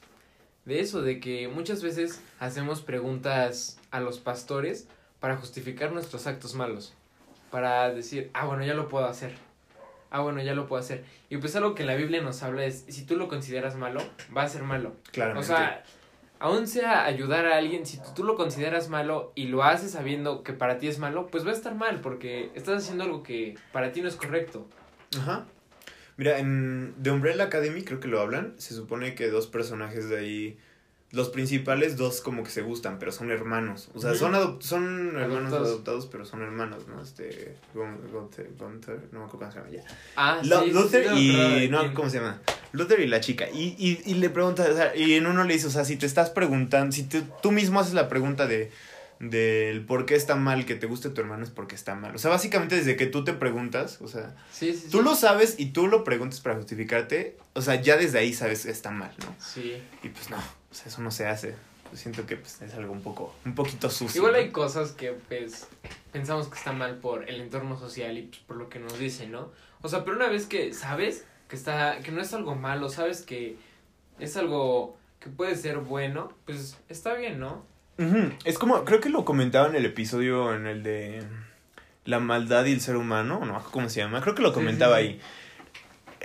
De 0.64 0.78
eso, 0.80 1.02
de 1.02 1.18
que 1.18 1.48
muchas 1.48 1.82
veces 1.82 2.22
hacemos 2.38 2.80
preguntas 2.80 3.78
a 3.90 3.98
los 4.00 4.18
pastores 4.20 4.86
para 5.18 5.36
justificar 5.36 5.90
nuestros 5.92 6.28
actos 6.28 6.54
malos. 6.54 6.94
Para 7.50 7.92
decir, 7.92 8.30
ah, 8.32 8.46
bueno, 8.46 8.64
ya 8.64 8.74
lo 8.74 8.88
puedo 8.88 9.06
hacer. 9.06 9.34
Ah, 10.14 10.20
bueno, 10.20 10.40
ya 10.40 10.54
lo 10.54 10.68
puedo 10.68 10.80
hacer. 10.80 11.02
Y 11.28 11.38
pues 11.38 11.56
algo 11.56 11.74
que 11.74 11.82
la 11.82 11.96
Biblia 11.96 12.22
nos 12.22 12.44
habla 12.44 12.64
es, 12.64 12.84
si 12.88 13.04
tú 13.04 13.16
lo 13.16 13.26
consideras 13.26 13.74
malo, 13.74 14.00
va 14.34 14.44
a 14.44 14.48
ser 14.48 14.62
malo. 14.62 14.94
Claramente. 15.10 15.40
O 15.40 15.56
sea, 15.56 15.82
aún 16.38 16.68
sea 16.68 17.04
ayudar 17.04 17.46
a 17.46 17.56
alguien, 17.56 17.84
si 17.84 17.96
tú, 17.96 18.04
tú 18.14 18.22
lo 18.22 18.36
consideras 18.36 18.88
malo 18.88 19.32
y 19.34 19.48
lo 19.48 19.64
haces 19.64 19.90
sabiendo 19.90 20.44
que 20.44 20.52
para 20.52 20.78
ti 20.78 20.86
es 20.86 21.00
malo, 21.00 21.26
pues 21.26 21.44
va 21.44 21.50
a 21.50 21.54
estar 21.54 21.74
mal 21.74 22.00
porque 22.00 22.52
estás 22.54 22.84
haciendo 22.84 23.02
algo 23.02 23.24
que 23.24 23.56
para 23.72 23.90
ti 23.90 24.02
no 24.02 24.08
es 24.08 24.14
correcto. 24.14 24.68
Ajá. 25.18 25.46
Mira, 26.16 26.38
en 26.38 26.94
The 27.02 27.10
Umbrella 27.10 27.42
Academy 27.42 27.82
creo 27.82 27.98
que 27.98 28.06
lo 28.06 28.20
hablan. 28.20 28.54
Se 28.58 28.72
supone 28.72 29.16
que 29.16 29.30
dos 29.30 29.48
personajes 29.48 30.08
de 30.08 30.16
ahí. 30.16 30.58
Los 31.14 31.28
principales, 31.30 31.96
dos 31.96 32.20
como 32.20 32.42
que 32.44 32.50
se 32.50 32.62
gustan, 32.62 32.98
pero 32.98 33.12
son 33.12 33.30
hermanos. 33.30 33.88
O 33.94 34.00
sea, 34.00 34.14
son, 34.14 34.32
adop- 34.32 34.60
son 34.60 35.16
hermanos 35.16 35.52
Adoptados. 35.52 35.68
adoptados, 35.68 36.06
pero 36.06 36.24
son 36.24 36.42
hermanos, 36.42 36.86
¿no? 36.88 37.00
Este. 37.02 37.56
Gun- 37.74 37.98
Gunther, 38.12 38.50
Gunther, 38.58 39.00
no 39.12 39.20
me 39.20 39.24
acuerdo 39.26 39.38
cómo 39.48 39.52
se 39.52 39.58
llama 39.58 39.70
ya. 39.70 39.84
Ah, 40.16 40.40
Lo- 40.44 40.62
sí, 40.64 40.70
Luther 40.72 41.08
sí, 41.14 41.64
y. 41.64 41.68
No. 41.68 41.94
¿cómo 41.94 42.10
se 42.10 42.18
llama? 42.18 42.40
Luther 42.72 42.98
y 43.00 43.06
la 43.06 43.20
chica. 43.20 43.48
Y, 43.48 43.76
y, 43.78 44.02
y 44.04 44.14
le 44.14 44.28
pregunta, 44.30 44.66
o 44.68 44.74
sea, 44.74 44.96
y 44.96 45.14
en 45.14 45.26
uno 45.26 45.44
le 45.44 45.54
dice, 45.54 45.68
o 45.68 45.70
sea, 45.70 45.84
si 45.84 45.96
te 45.96 46.06
estás 46.06 46.30
preguntando, 46.30 46.90
si 46.92 47.04
tú, 47.04 47.22
tú 47.40 47.52
mismo 47.52 47.78
haces 47.78 47.94
la 47.94 48.08
pregunta 48.08 48.46
de 48.48 48.72
del 49.20 49.84
por 49.86 50.06
qué 50.06 50.14
está 50.14 50.36
mal 50.36 50.66
que 50.66 50.74
te 50.74 50.86
guste 50.86 51.10
tu 51.10 51.20
hermano 51.20 51.44
es 51.44 51.50
porque 51.50 51.74
está 51.74 51.94
mal. 51.94 52.14
O 52.14 52.18
sea, 52.18 52.30
básicamente 52.30 52.76
desde 52.76 52.96
que 52.96 53.06
tú 53.06 53.24
te 53.24 53.32
preguntas, 53.32 54.00
o 54.00 54.08
sea, 54.08 54.34
Sí, 54.52 54.72
sí, 54.72 54.80
sí. 54.84 54.88
tú 54.90 55.02
lo 55.02 55.14
sabes 55.14 55.54
y 55.58 55.66
tú 55.66 55.86
lo 55.86 56.04
preguntas 56.04 56.40
para 56.40 56.56
justificarte, 56.56 57.36
o 57.54 57.62
sea, 57.62 57.80
ya 57.80 57.96
desde 57.96 58.18
ahí 58.18 58.32
sabes 58.32 58.64
que 58.64 58.70
está 58.70 58.90
mal, 58.90 59.12
¿no? 59.20 59.34
Sí. 59.38 59.80
Y 60.02 60.08
pues 60.08 60.30
no, 60.30 60.36
o 60.38 60.74
sea, 60.74 60.86
eso 60.86 61.00
no 61.02 61.10
se 61.10 61.26
hace. 61.26 61.54
Siento 61.92 62.26
que 62.26 62.36
pues, 62.36 62.60
es 62.60 62.74
algo 62.74 62.92
un 62.92 63.02
poco, 63.02 63.34
un 63.44 63.54
poquito 63.54 63.88
sucio. 63.88 64.18
Igual 64.18 64.32
¿no? 64.32 64.38
hay 64.38 64.50
cosas 64.50 64.90
que 64.92 65.12
pues 65.12 65.68
pensamos 66.12 66.48
que 66.48 66.58
está 66.58 66.72
mal 66.72 66.98
por 66.98 67.28
el 67.28 67.40
entorno 67.40 67.78
social 67.78 68.18
y 68.18 68.22
pues, 68.22 68.40
por 68.40 68.56
lo 68.56 68.68
que 68.68 68.80
nos 68.80 68.98
dicen, 68.98 69.30
¿no? 69.30 69.52
O 69.80 69.88
sea, 69.88 70.04
pero 70.04 70.16
una 70.16 70.28
vez 70.28 70.46
que 70.46 70.72
sabes 70.74 71.24
que 71.48 71.54
está 71.54 72.00
que 72.00 72.10
no 72.10 72.20
es 72.20 72.34
algo 72.34 72.56
malo, 72.56 72.88
sabes 72.88 73.22
que 73.22 73.56
es 74.18 74.36
algo 74.36 74.96
que 75.20 75.30
puede 75.30 75.54
ser 75.54 75.78
bueno, 75.78 76.32
pues 76.46 76.76
está 76.88 77.14
bien, 77.14 77.38
¿no? 77.38 77.64
Es 78.44 78.58
como, 78.58 78.84
creo 78.84 79.00
que 79.00 79.08
lo 79.08 79.24
comentaba 79.24 79.68
en 79.68 79.76
el 79.76 79.84
episodio 79.84 80.54
en 80.54 80.66
el 80.66 80.82
de 80.82 81.22
la 82.04 82.18
maldad 82.18 82.64
y 82.66 82.72
el 82.72 82.80
ser 82.80 82.96
humano, 82.96 83.44
no 83.44 83.62
cómo 83.70 83.88
se 83.88 84.00
llama, 84.00 84.20
creo 84.20 84.34
que 84.34 84.42
lo 84.42 84.52
comentaba 84.52 84.96
ahí. 84.96 85.20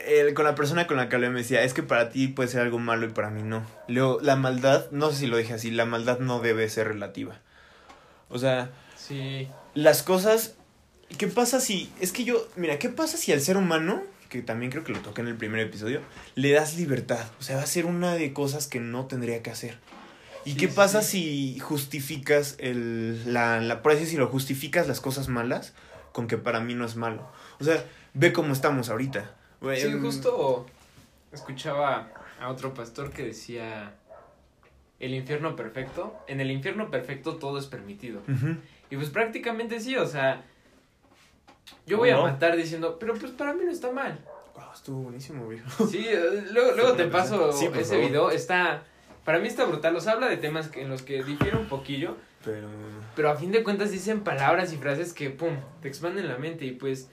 El- 0.08 0.34
con 0.34 0.46
la 0.46 0.56
persona 0.56 0.88
con 0.88 0.98
la 0.98 1.10
que 1.10 1.16
hablé 1.16 1.30
me 1.30 1.40
decía, 1.40 1.62
es 1.64 1.74
que 1.74 1.84
para 1.84 2.10
ti 2.10 2.28
puede 2.30 2.50
ser 2.50 2.62
algo 2.62 2.80
malo 2.80 3.06
y 3.06 3.10
para 3.10 3.30
mí 3.30 3.44
no. 3.44 3.64
Luego, 3.88 4.20
la 4.22 4.36
maldad, 4.36 4.90
no 4.92 5.12
sé 5.12 5.18
si 5.18 5.28
lo 5.28 5.38
dije 5.38 5.54
así, 5.54 5.72
la 5.72 5.86
maldad 5.86 6.20
no 6.20 6.40
debe 6.40 6.68
ser 6.70 6.88
relativa. 6.88 7.40
O 8.30 8.40
sea, 8.40 8.72
Sí. 8.96 9.48
las 9.76 10.02
cosas, 10.04 10.56
¿qué 11.18 11.28
pasa 11.28 11.60
si, 11.60 11.92
es 12.00 12.12
que 12.12 12.24
yo, 12.24 12.48
mira, 12.56 12.80
¿qué 12.80 12.90
pasa 12.90 13.18
si 13.18 13.32
al 13.34 13.42
ser 13.42 13.58
humano, 13.58 14.02
que 14.30 14.42
también 14.42 14.72
creo 14.72 14.84
que 14.84 14.94
lo 14.94 15.00
toqué 15.00 15.22
en 15.22 15.28
el 15.28 15.36
primer 15.36 15.60
episodio, 15.62 16.02
le 16.36 16.52
das 16.52 16.76
libertad? 16.78 17.26
O 17.40 17.44
sea, 17.44 17.58
va 17.58 17.64
a 17.64 17.68
ser 17.68 17.86
una 17.86 18.16
de 18.16 18.32
cosas 18.34 18.68
que 18.68 18.80
no 18.80 19.06
tendría 19.06 19.42
que 19.44 19.52
hacer. 19.52 19.78
¿Y 20.46 20.52
Sí, 20.52 20.58
qué 20.58 20.68
pasa 20.68 21.02
sí. 21.02 21.54
si 21.56 21.60
justificas 21.60 22.56
el, 22.60 23.34
la, 23.34 23.60
la, 23.60 23.82
así 23.84 24.00
decirlo, 24.00 24.28
justificas 24.28 24.88
las 24.88 25.02
cosas 25.02 25.28
malas 25.28 25.74
con 26.14 26.28
que 26.28 26.38
para 26.38 26.60
mí 26.60 26.76
no 26.76 26.86
es 26.86 26.96
malo? 26.96 27.30
O 27.60 27.64
sea, 27.64 27.84
ve 28.14 28.32
cómo 28.34 28.54
estamos 28.54 28.90
ahorita. 28.90 29.36
Sí, 29.76 29.88
Em, 29.88 30.02
justo 30.02 30.66
escuchaba 31.32 32.10
a 32.40 32.50
otro 32.50 32.74
pastor 32.74 33.12
que 33.12 33.24
decía 33.24 33.94
el 35.00 35.14
infierno 35.14 35.56
perfecto, 35.56 36.18
en 36.28 36.40
el 36.42 36.52
infierno 36.52 36.90
perfecto 36.90 37.36
todo 37.38 37.58
es 37.60 37.66
permitido. 37.66 38.22
Y 38.90 38.96
pues 38.96 39.10
prácticamente 39.10 39.80
sí, 39.80 39.96
o 39.98 40.08
sea, 40.08 40.44
yo 41.86 41.98
voy 41.98 42.12
¿Cómo 42.12 42.26
a 42.26 42.32
matar 42.32 42.56
diciendo, 42.58 42.98
pero 43.00 43.14
pues 43.14 43.32
para 43.34 43.54
mí 43.54 43.64
no 43.66 43.72
está 43.72 43.92
mal. 43.92 44.20
Wow, 44.56 44.74
estuvo 44.74 45.02
buenísimo, 45.04 45.48
viejo. 45.48 45.88
Sí, 45.88 46.06
eh, 46.08 46.46
luego, 46.52 46.72
luego 46.76 46.94
te 46.94 47.06
paso 47.06 47.52
Sí, 47.54 47.66
ese 47.66 47.84
favor. 47.96 48.08
video, 48.08 48.32
está, 48.32 48.84
para 49.26 49.40
mí 49.40 49.48
está 49.48 49.66
brutal, 49.66 49.96
o 49.96 50.00
sea, 50.02 50.14
habla 50.14 50.28
de 50.28 50.38
temas 50.38 50.70
que- 50.70 50.82
en 50.82 50.90
los 50.90 51.02
que 51.02 51.24
difiere 51.24 51.58
un 51.58 51.68
poquillo, 51.68 52.18
Pero... 52.44 52.68
pero 53.16 53.30
a 53.30 53.36
fin 53.36 53.52
de 53.52 53.64
cuentas 53.64 53.92
dicen 53.92 54.22
palabras 54.24 54.72
y 54.74 54.78
frases 54.78 55.14
que, 55.14 55.30
pum, 55.30 55.56
te 55.82 55.88
expanden 55.88 56.28
la 56.28 56.38
mente 56.38 56.66
y 56.66 56.72
pues, 56.72 57.10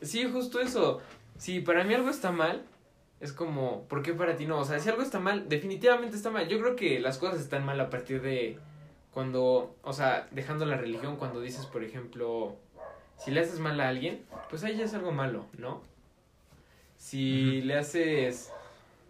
sí, 0.00 0.24
justo 0.30 0.60
eso, 0.60 1.00
si 1.36 1.60
para 1.60 1.84
mí 1.84 1.94
algo 1.94 2.08
está 2.10 2.32
mal, 2.32 2.64
es 3.20 3.32
como, 3.32 3.84
¿por 3.88 4.02
qué 4.02 4.12
para 4.12 4.36
ti 4.36 4.46
no? 4.46 4.58
O 4.58 4.64
sea, 4.64 4.78
si 4.78 4.88
algo 4.88 5.02
está 5.02 5.18
mal, 5.18 5.48
definitivamente 5.48 6.16
está 6.16 6.30
mal. 6.30 6.48
Yo 6.48 6.58
creo 6.60 6.76
que 6.76 7.00
las 7.00 7.16
cosas 7.16 7.40
están 7.40 7.64
mal 7.64 7.80
a 7.80 7.88
partir 7.88 8.20
de 8.20 8.58
cuando, 9.10 9.74
o 9.82 9.92
sea, 9.94 10.28
dejando 10.32 10.66
la 10.66 10.76
religión, 10.76 11.16
cuando 11.16 11.40
dices, 11.40 11.64
por 11.64 11.82
ejemplo, 11.82 12.56
si 13.16 13.30
le 13.30 13.40
haces 13.40 13.58
mal 13.58 13.80
a 13.80 13.88
alguien, 13.88 14.22
pues 14.50 14.64
ahí 14.64 14.76
ya 14.76 14.84
es 14.84 14.92
algo 14.92 15.12
malo, 15.12 15.46
¿no? 15.56 15.82
Si 16.96 17.60
le 17.62 17.78
haces, 17.78 18.52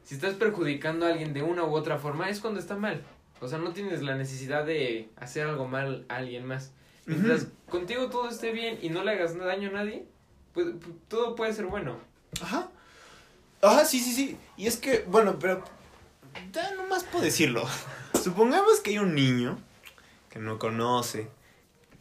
si 0.06 0.14
estás 0.14 0.34
perjudicando 0.34 1.04
a 1.04 1.08
alguien 1.08 1.34
de 1.34 1.42
una 1.42 1.64
u 1.64 1.74
otra 1.74 1.98
forma, 1.98 2.30
es 2.30 2.38
cuando 2.38 2.60
está 2.60 2.76
mal. 2.76 3.02
O 3.40 3.48
sea, 3.48 3.58
no 3.58 3.72
tienes 3.72 4.02
la 4.02 4.14
necesidad 4.14 4.64
de 4.64 5.10
hacer 5.16 5.48
algo 5.48 5.66
mal 5.66 6.06
a 6.08 6.16
alguien 6.16 6.46
más. 6.46 6.70
Mientras 7.06 7.48
contigo 7.68 8.08
todo 8.08 8.28
esté 8.28 8.52
bien 8.52 8.78
y 8.80 8.88
no 8.88 9.02
le 9.02 9.12
hagas 9.12 9.36
daño 9.36 9.68
a 9.70 9.72
nadie, 9.72 10.06
pues, 10.54 10.68
pues 10.80 10.94
todo 11.08 11.34
puede 11.34 11.52
ser 11.52 11.66
bueno. 11.66 11.98
Ajá. 12.40 12.68
Ajá, 13.62 13.84
sí, 13.84 13.98
sí, 13.98 14.12
sí. 14.12 14.38
Y 14.56 14.68
es 14.68 14.76
que, 14.76 15.04
bueno, 15.08 15.40
pero 15.40 15.64
ya 16.52 16.72
nomás 16.76 17.02
puedo 17.02 17.24
decirlo. 17.24 17.64
Supongamos 18.22 18.78
que 18.80 18.90
hay 18.90 18.98
un 18.98 19.14
niño 19.14 19.58
que 20.30 20.38
no 20.38 20.60
conoce, 20.60 21.28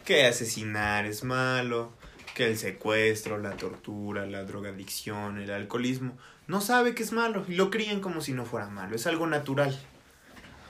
que 0.03 0.27
asesinar 0.27 1.07
es 1.07 1.23
malo, 1.23 1.91
que 2.35 2.45
el 2.45 2.57
secuestro, 2.57 3.39
la 3.39 3.57
tortura, 3.57 4.27
la 4.27 4.43
drogadicción, 4.43 5.39
el 5.39 5.49
alcoholismo, 5.49 6.15
no 6.47 6.61
sabe 6.61 6.93
que 6.93 7.01
es 7.01 7.13
malo 7.13 7.43
y 7.47 7.55
lo 7.55 7.71
crían 7.71 8.01
como 8.01 8.21
si 8.21 8.33
no 8.33 8.45
fuera 8.45 8.67
malo, 8.67 8.95
es 8.95 9.07
algo 9.07 9.25
natural. 9.25 9.75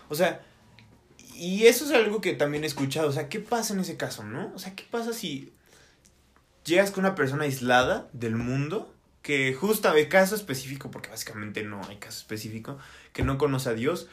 O 0.07 0.15
sea, 0.15 0.41
y 1.35 1.65
eso 1.65 1.83
es 1.85 1.91
algo 1.91 2.21
que 2.21 2.33
también 2.33 2.63
he 2.63 2.67
escuchado, 2.67 3.09
o 3.09 3.11
sea, 3.11 3.27
¿qué 3.27 3.39
pasa 3.39 3.73
en 3.73 3.81
ese 3.81 3.97
caso, 3.97 4.23
no? 4.23 4.53
O 4.55 4.59
sea, 4.59 4.75
¿qué 4.75 4.85
pasa 4.89 5.11
si 5.11 5.51
llegas 6.63 6.91
con 6.91 7.03
una 7.03 7.15
persona 7.15 7.43
aislada 7.43 8.07
del 8.13 8.35
mundo 8.35 8.93
que 9.21 9.55
justo 9.55 9.91
de 9.91 10.07
caso 10.07 10.35
específico, 10.35 10.91
porque 10.91 11.09
básicamente 11.09 11.63
no 11.63 11.81
hay 11.89 11.97
caso 11.97 12.19
específico, 12.19 12.77
que 13.11 13.23
no 13.23 13.39
conoce 13.39 13.69
a 13.69 13.73
Dios 13.73 14.07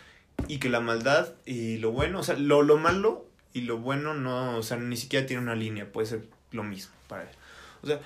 y 0.49 0.59
que 0.59 0.71
la 0.71 0.81
maldad 0.81 1.35
y 1.45 1.77
lo 1.77 1.93
bueno, 1.93 2.21
o 2.21 2.23
sea, 2.23 2.35
lo, 2.37 2.63
lo 2.63 2.79
malo 2.79 3.27
y 3.53 3.61
lo 3.61 3.77
bueno 3.77 4.15
no, 4.15 4.57
o 4.57 4.63
sea, 4.63 4.79
ni 4.79 4.97
siquiera 4.97 5.27
tiene 5.27 5.43
una 5.43 5.55
línea, 5.55 5.93
puede 5.93 6.07
ser 6.07 6.29
lo 6.51 6.65
mismo 6.65 6.95
para 7.09 7.25
él. 7.25 7.29
O 7.83 7.87
sea, 7.87 8.01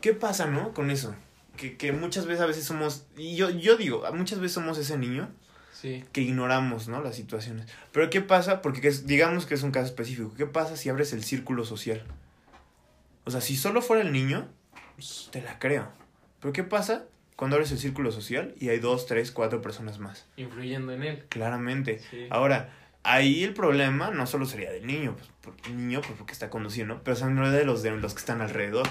¿qué 0.00 0.12
pasa, 0.14 0.46
no? 0.46 0.72
Con 0.74 0.90
eso. 0.90 1.14
Que, 1.56 1.76
que 1.76 1.92
muchas 1.92 2.26
veces 2.26 2.42
a 2.42 2.46
veces 2.46 2.64
somos, 2.64 3.06
y 3.16 3.36
yo, 3.36 3.48
yo 3.50 3.76
digo, 3.76 4.04
muchas 4.14 4.38
veces 4.40 4.52
somos 4.54 4.76
ese 4.78 4.98
niño 4.98 5.30
Sí. 5.72 6.04
que 6.12 6.20
ignoramos, 6.22 6.88
¿no? 6.88 7.02
Las 7.02 7.16
situaciones. 7.16 7.66
Pero 7.92 8.08
¿qué 8.10 8.20
pasa? 8.20 8.62
Porque 8.62 8.90
digamos 8.90 9.46
que 9.46 9.54
es 9.54 9.62
un 9.62 9.70
caso 9.72 9.86
específico. 9.86 10.32
¿Qué 10.36 10.46
pasa 10.46 10.76
si 10.76 10.88
abres 10.88 11.12
el 11.12 11.22
círculo 11.24 11.64
social? 11.64 12.02
O 13.24 13.30
sea, 13.30 13.40
si 13.40 13.56
solo 13.56 13.82
fuera 13.82 14.02
el 14.02 14.12
niño, 14.12 14.48
pues, 14.96 15.28
te 15.32 15.42
la 15.42 15.58
creo. 15.58 15.88
Pero 16.40 16.52
¿qué 16.52 16.62
pasa 16.62 17.04
cuando 17.36 17.56
abres 17.56 17.72
el 17.72 17.78
círculo 17.78 18.10
social 18.12 18.54
y 18.58 18.68
hay 18.70 18.78
dos, 18.78 19.06
tres, 19.06 19.30
cuatro 19.32 19.60
personas 19.60 19.98
más? 19.98 20.26
Influyendo 20.36 20.92
en 20.92 21.02
él. 21.02 21.24
Claramente. 21.28 22.00
Sí. 22.10 22.26
Ahora, 22.30 22.72
ahí 23.06 23.44
el 23.44 23.54
problema 23.54 24.10
no 24.10 24.26
solo 24.26 24.46
sería 24.46 24.70
del 24.70 24.86
niño, 24.86 25.14
pues, 25.16 25.30
porque 25.40 25.70
el 25.70 25.76
niño, 25.76 26.00
pues 26.00 26.14
porque 26.18 26.32
está 26.32 26.50
conduciendo, 26.50 27.00
pero 27.04 27.16
son 27.16 27.36
de 27.36 27.64
los, 27.64 27.82
de 27.82 27.90
los 27.92 28.12
que 28.14 28.18
están 28.18 28.40
alrededor. 28.40 28.86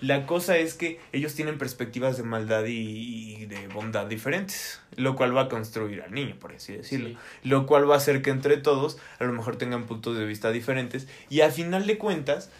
La 0.00 0.26
cosa 0.26 0.56
es 0.56 0.74
que 0.74 0.98
ellos 1.12 1.34
tienen 1.34 1.58
perspectivas 1.58 2.16
de 2.16 2.22
maldad 2.22 2.64
y, 2.64 3.42
y 3.42 3.46
de 3.46 3.68
bondad 3.68 4.06
diferentes, 4.06 4.80
lo 4.96 5.14
cual 5.14 5.36
va 5.36 5.42
a 5.42 5.48
construir 5.48 6.02
al 6.02 6.12
niño, 6.12 6.36
por 6.38 6.52
así 6.52 6.72
decirlo. 6.72 7.10
Sí. 7.10 7.16
Lo 7.44 7.66
cual 7.66 7.88
va 7.88 7.94
a 7.94 7.98
hacer 7.98 8.22
que 8.22 8.30
entre 8.30 8.56
todos 8.56 8.98
a 9.18 9.24
lo 9.24 9.32
mejor 9.32 9.56
tengan 9.56 9.84
puntos 9.84 10.16
de 10.16 10.24
vista 10.24 10.50
diferentes 10.50 11.06
y 11.28 11.42
al 11.42 11.52
final 11.52 11.86
de 11.86 11.98
cuentas 11.98 12.50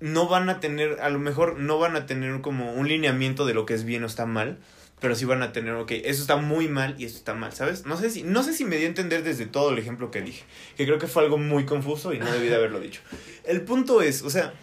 no 0.00 0.28
van 0.28 0.50
a 0.50 0.60
tener, 0.60 1.00
a 1.00 1.08
lo 1.08 1.18
mejor 1.18 1.58
no 1.58 1.78
van 1.78 1.96
a 1.96 2.06
tener 2.06 2.40
como 2.40 2.72
un 2.72 2.88
lineamiento 2.88 3.46
de 3.46 3.54
lo 3.54 3.64
que 3.64 3.74
es 3.74 3.84
bien 3.84 4.02
o 4.02 4.06
está 4.06 4.26
mal, 4.26 4.58
pero 5.00 5.14
sí 5.14 5.24
van 5.24 5.42
a 5.42 5.52
tener, 5.52 5.74
ok, 5.74 5.92
eso 5.92 6.22
está 6.22 6.36
muy 6.36 6.68
mal 6.68 6.94
y 6.98 7.04
eso 7.04 7.16
está 7.16 7.34
mal, 7.34 7.52
¿sabes? 7.52 7.84
No 7.84 7.96
sé 7.96 8.10
si, 8.10 8.22
no 8.22 8.42
sé 8.42 8.54
si 8.54 8.64
me 8.64 8.76
di 8.76 8.84
a 8.84 8.88
entender 8.88 9.22
desde 9.22 9.46
todo 9.46 9.70
el 9.70 9.78
ejemplo 9.78 10.10
que 10.10 10.22
dije, 10.22 10.44
que 10.76 10.86
creo 10.86 10.98
que 10.98 11.06
fue 11.06 11.22
algo 11.22 11.36
muy 11.38 11.66
confuso 11.66 12.14
y 12.14 12.18
no 12.18 12.30
debí 12.32 12.48
de 12.48 12.56
haberlo 12.56 12.80
dicho. 12.80 13.02
El 13.44 13.62
punto 13.62 14.00
es, 14.00 14.22
o 14.22 14.30
sea, 14.30 14.54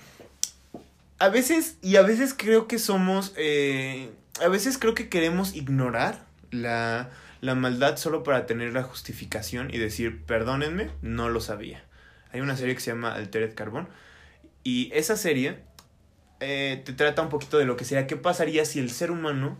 a 1.19 1.29
veces, 1.29 1.77
y 1.81 1.97
a 1.97 2.01
veces 2.01 2.33
creo 2.35 2.67
que 2.67 2.79
somos, 2.79 3.33
eh, 3.37 4.09
a 4.41 4.47
veces 4.47 4.77
creo 4.77 4.95
que 4.95 5.07
queremos 5.07 5.55
ignorar 5.55 6.25
la, 6.49 7.11
la 7.41 7.55
maldad 7.55 7.97
solo 7.97 8.23
para 8.23 8.45
tener 8.47 8.73
la 8.73 8.83
justificación 8.83 9.71
y 9.71 9.77
decir, 9.77 10.23
perdónenme, 10.25 10.89
no 11.01 11.29
lo 11.29 11.41
sabía. 11.41 11.83
Hay 12.31 12.41
una 12.41 12.57
serie 12.57 12.73
que 12.73 12.81
se 12.81 12.91
llama 12.91 13.13
Altered 13.13 13.53
Carbon 13.53 13.87
y 14.63 14.89
esa 14.93 15.15
serie 15.15 15.59
eh, 16.39 16.81
te 16.83 16.93
trata 16.93 17.21
un 17.21 17.29
poquito 17.29 17.57
de 17.57 17.65
lo 17.65 17.77
que 17.77 17.85
sería, 17.85 18.07
qué 18.07 18.17
pasaría 18.17 18.65
si 18.65 18.79
el 18.79 18.89
ser 18.89 19.11
humano 19.11 19.57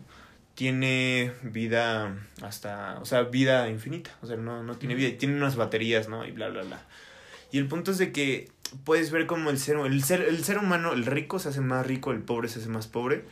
tiene 0.54 1.32
vida 1.42 2.16
hasta, 2.42 2.98
o 3.00 3.04
sea, 3.04 3.22
vida 3.22 3.68
infinita, 3.68 4.10
o 4.22 4.26
sea, 4.26 4.36
no, 4.36 4.62
no 4.62 4.76
tiene 4.76 4.94
vida, 4.94 5.08
y 5.08 5.12
tiene 5.12 5.36
unas 5.36 5.56
baterías, 5.56 6.08
¿no? 6.08 6.24
Y 6.24 6.30
bla, 6.30 6.48
bla, 6.48 6.62
bla. 6.62 6.82
Y 7.50 7.58
el 7.58 7.66
punto 7.66 7.90
es 7.90 7.98
de 7.98 8.12
que 8.12 8.50
puedes 8.84 9.10
ver 9.10 9.26
como 9.26 9.50
el 9.50 9.58
ser, 9.58 9.76
el 9.78 10.02
ser, 10.04 10.22
el 10.22 10.44
ser 10.44 10.58
humano, 10.58 10.92
el 10.92 11.06
rico 11.06 11.38
se 11.38 11.48
hace 11.48 11.60
más 11.60 11.86
rico, 11.86 12.12
el 12.12 12.20
pobre 12.20 12.48
se 12.48 12.60
hace 12.60 12.68
más 12.68 12.86
pobre, 12.86 13.24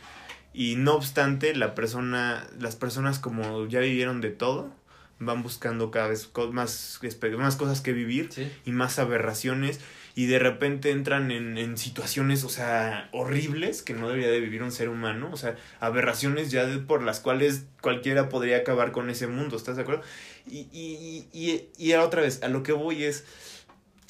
y 0.53 0.75
no 0.75 0.93
obstante, 0.95 1.55
la 1.55 1.75
persona, 1.75 2.47
las 2.59 2.75
personas 2.75 3.19
como 3.19 3.67
ya 3.67 3.79
vivieron 3.79 4.21
de 4.21 4.29
todo, 4.29 4.71
van 5.19 5.43
buscando 5.43 5.91
cada 5.91 6.09
vez 6.09 6.29
más, 6.51 6.99
más 7.37 7.55
cosas 7.55 7.81
que 7.81 7.93
vivir 7.93 8.29
Sí. 8.31 8.51
y 8.65 8.71
más 8.71 8.99
aberraciones 8.99 9.79
y 10.15 10.27
de 10.27 10.37
repente 10.39 10.91
entran 10.91 11.31
en, 11.31 11.57
en 11.57 11.77
situaciones, 11.77 12.43
o 12.43 12.49
sea, 12.49 13.09
horribles 13.13 13.81
que 13.81 13.93
no 13.93 14.07
debería 14.09 14.29
de 14.29 14.39
vivir 14.39 14.61
un 14.61 14.71
ser 14.71 14.89
humano, 14.89 15.29
o 15.33 15.37
sea, 15.37 15.55
aberraciones 15.79 16.51
ya 16.51 16.65
de- 16.65 16.77
por 16.79 17.01
las 17.01 17.19
cuales 17.19 17.65
cualquiera 17.81 18.29
podría 18.29 18.57
acabar 18.57 18.91
con 18.91 19.09
ese 19.09 19.27
mundo, 19.27 19.57
¿estás 19.57 19.75
de 19.75 19.81
acuerdo? 19.81 20.03
Y, 20.45 20.67
y, 20.71 21.27
y, 21.33 21.49
y, 21.51 21.69
y 21.89 21.93
otra 21.93 22.21
vez, 22.21 22.43
a 22.43 22.47
lo 22.47 22.61
que 22.63 22.73
voy 22.73 23.03
es, 23.05 23.23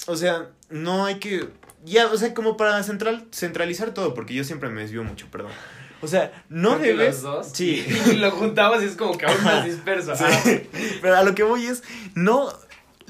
o 0.08 0.16
sea, 0.18 0.49
no 0.70 1.06
hay 1.06 1.20
que, 1.20 1.47
ya, 1.86 2.08
o 2.08 2.18
sea, 2.18 2.34
como 2.34 2.58
para 2.58 2.84
central, 2.84 3.26
centralizar 3.32 3.93
todo, 3.93 4.14
porque 4.14 4.34
yo 4.34 4.43
siempre 4.43 4.70
me 4.70 4.82
desvío 4.82 5.04
mucho, 5.04 5.28
perdón. 5.32 5.51
O 6.01 6.08
sea, 6.10 6.43
no 6.49 6.72
Creo 6.80 6.82
que 6.82 6.88
debes... 6.97 7.14
los 7.16 7.22
dos. 7.24 7.47
Sí. 7.54 7.86
Y 8.12 8.16
lo 8.18 8.30
juntabas 8.32 8.84
y 8.84 8.88
es 8.88 8.95
como 8.97 9.18
que 9.18 9.26
aún 9.26 9.41
más 9.43 9.64
disperso. 9.64 10.14
Sí. 10.18 10.24
Ah, 10.28 10.43
Pero 11.01 11.16
a 11.16 11.24
lo 11.24 11.34
que 11.34 11.43
voy 11.43 11.66
es, 11.66 11.82
no, 12.14 12.51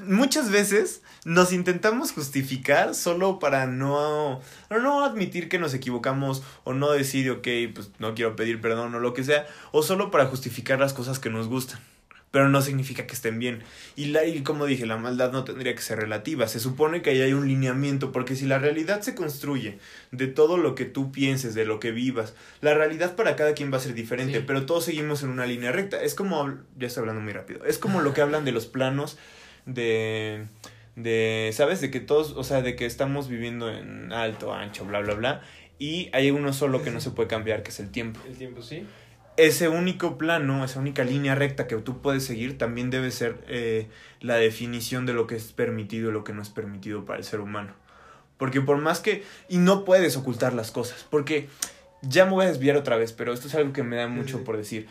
muchas 0.06 0.52
veces 0.52 1.02
nos 1.26 1.54
intentamos 1.54 2.12
justificar 2.12 2.96
solo 2.96 3.40
para 3.40 3.66
no, 3.66 4.42
no 4.70 5.06
admitir 5.06 5.50
que 5.50 5.60
nos 5.60 5.74
equivocamos 5.74 6.44
o 6.64 6.74
no 6.74 6.92
decir, 6.92 7.30
ok, 7.32 7.48
pues 7.74 7.92
no 8.00 8.14
quiero 8.14 8.36
pedir 8.36 8.60
perdón 8.60 8.94
o 8.96 9.00
lo 9.00 9.14
que 9.14 9.24
sea, 9.24 9.48
o 9.72 9.84
solo 9.84 10.12
para 10.12 10.26
justificar 10.26 10.80
las 10.80 10.94
cosas 10.94 11.20
que 11.20 11.30
nos 11.30 11.48
gustan. 11.48 11.80
Pero 12.32 12.50
no 12.50 12.64
significa 12.64 13.06
que 13.06 13.14
estén 13.14 13.38
bien. 13.38 13.62
Y, 13.96 14.06
la, 14.06 14.26
y 14.26 14.42
como 14.42 14.66
dije, 14.66 14.88
la 14.88 14.98
maldad 14.98 15.32
no 15.32 15.44
tendría 15.44 15.76
que 15.76 15.84
ser 15.84 16.00
relativa. 16.00 16.48
Se 16.48 16.60
supone 16.60 17.04
que 17.04 17.12
ahí 17.12 17.22
hay 17.22 17.34
un 17.34 17.48
lineamiento, 17.48 18.12
porque 18.12 18.36
si 18.36 18.48
la 18.48 18.58
realidad 18.58 19.02
se 19.02 19.14
construye 19.14 19.78
de 20.12 20.26
todo 20.26 20.58
lo 20.58 20.74
que 20.74 20.86
tú 20.86 21.12
pienses, 21.12 21.54
de 21.54 21.64
lo 21.64 21.80
que 21.80 21.92
vivas, 21.92 22.34
la 22.62 22.74
realidad 22.74 23.16
para 23.16 23.36
cada 23.36 23.54
quien 23.54 23.72
va 23.72 23.78
a 23.78 23.82
ser 23.82 23.94
diferente, 23.94 24.40
Sí. 24.40 24.44
pero 24.48 24.66
todos 24.66 24.84
seguimos 24.86 25.22
en 25.22 25.30
una 25.30 25.46
línea 25.46 25.72
recta. 25.72 26.02
Es 26.02 26.16
como, 26.16 26.58
ya 26.76 26.88
estoy 26.88 27.02
hablando 27.02 27.22
muy 27.22 27.34
rápido, 27.34 27.64
es 27.66 27.78
como 27.78 28.02
lo 28.02 28.16
que 28.16 28.22
hablan 28.22 28.46
de 28.46 28.52
los 28.52 28.66
planos 28.66 29.20
de, 29.68 30.48
de, 30.96 31.50
¿sabes? 31.54 31.82
De 31.82 31.90
que 31.92 32.00
todos, 32.00 32.34
o 32.38 32.44
sea, 32.44 32.62
de 32.62 32.76
que 32.76 32.86
estamos 32.86 33.28
viviendo 33.28 33.70
en 33.72 34.12
alto, 34.12 34.54
ancho, 34.54 34.86
bla, 34.86 35.00
bla, 35.00 35.14
bla, 35.16 35.42
y 35.80 36.10
hay 36.14 36.32
uno 36.32 36.54
solo 36.54 36.84
que 36.84 36.92
no 36.92 37.00
se 37.02 37.12
puede 37.12 37.28
cambiar, 37.28 37.64
que 37.64 37.70
es 37.72 37.80
el 37.80 37.90
tiempo. 37.92 38.20
El 38.28 38.38
tiempo 38.38 38.62
sí. 38.62 38.86
Ese 39.36 39.68
único 39.68 40.20
plano, 40.20 40.64
esa 40.64 40.80
única 40.80 41.04
línea 41.04 41.34
recta 41.34 41.68
que 41.68 41.76
tú 41.78 42.02
puedes 42.02 42.24
seguir, 42.24 42.58
también 42.58 42.92
debe 42.92 43.10
ser 43.10 43.44
eh, 43.48 43.88
la 44.22 44.36
definición 44.36 45.08
de 45.08 45.14
lo 45.14 45.26
que 45.26 45.36
es 45.36 45.52
permitido 45.54 46.10
y 46.10 46.14
lo 46.14 46.24
que 46.24 46.34
no 46.34 46.42
es 46.44 46.50
permitido 46.50 47.04
para 47.04 47.18
el 47.18 47.26
ser 47.26 47.40
humano. 47.40 47.74
Porque 48.38 48.62
por 48.62 48.78
más 48.78 49.00
que... 49.00 49.24
Y 49.50 49.58
no 49.58 49.86
puedes 49.86 50.18
ocultar 50.18 50.54
las 50.54 50.70
cosas. 50.70 51.08
Porque 51.10 51.48
ya 52.04 52.26
me 52.26 52.32
voy 52.32 52.46
a 52.46 52.50
desviar 52.50 52.78
otra 52.78 52.96
vez, 52.96 53.12
pero 53.12 53.34
esto 53.34 53.48
es 53.48 53.56
algo 53.56 53.74
que 53.74 53.82
me 53.82 53.96
da 53.96 54.08
mucho 54.08 54.38
Sí. 54.38 54.44
por 54.44 54.58
decir. 54.58 54.88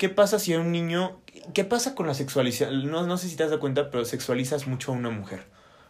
¿Qué 0.00 0.08
pasa 0.08 0.38
si 0.38 0.54
a 0.54 0.60
un 0.60 0.72
niño... 0.72 1.20
¿Qué 1.52 1.62
pasa 1.62 1.94
con 1.94 2.06
la 2.06 2.14
sexualización? 2.14 2.90
No, 2.90 3.06
no 3.06 3.18
sé 3.18 3.28
si 3.28 3.36
te 3.36 3.46
das 3.46 3.54
cuenta, 3.58 3.90
pero 3.90 4.06
sexualizas 4.06 4.66
mucho 4.66 4.92
a 4.92 4.94
una 4.94 5.10
mujer. 5.10 5.42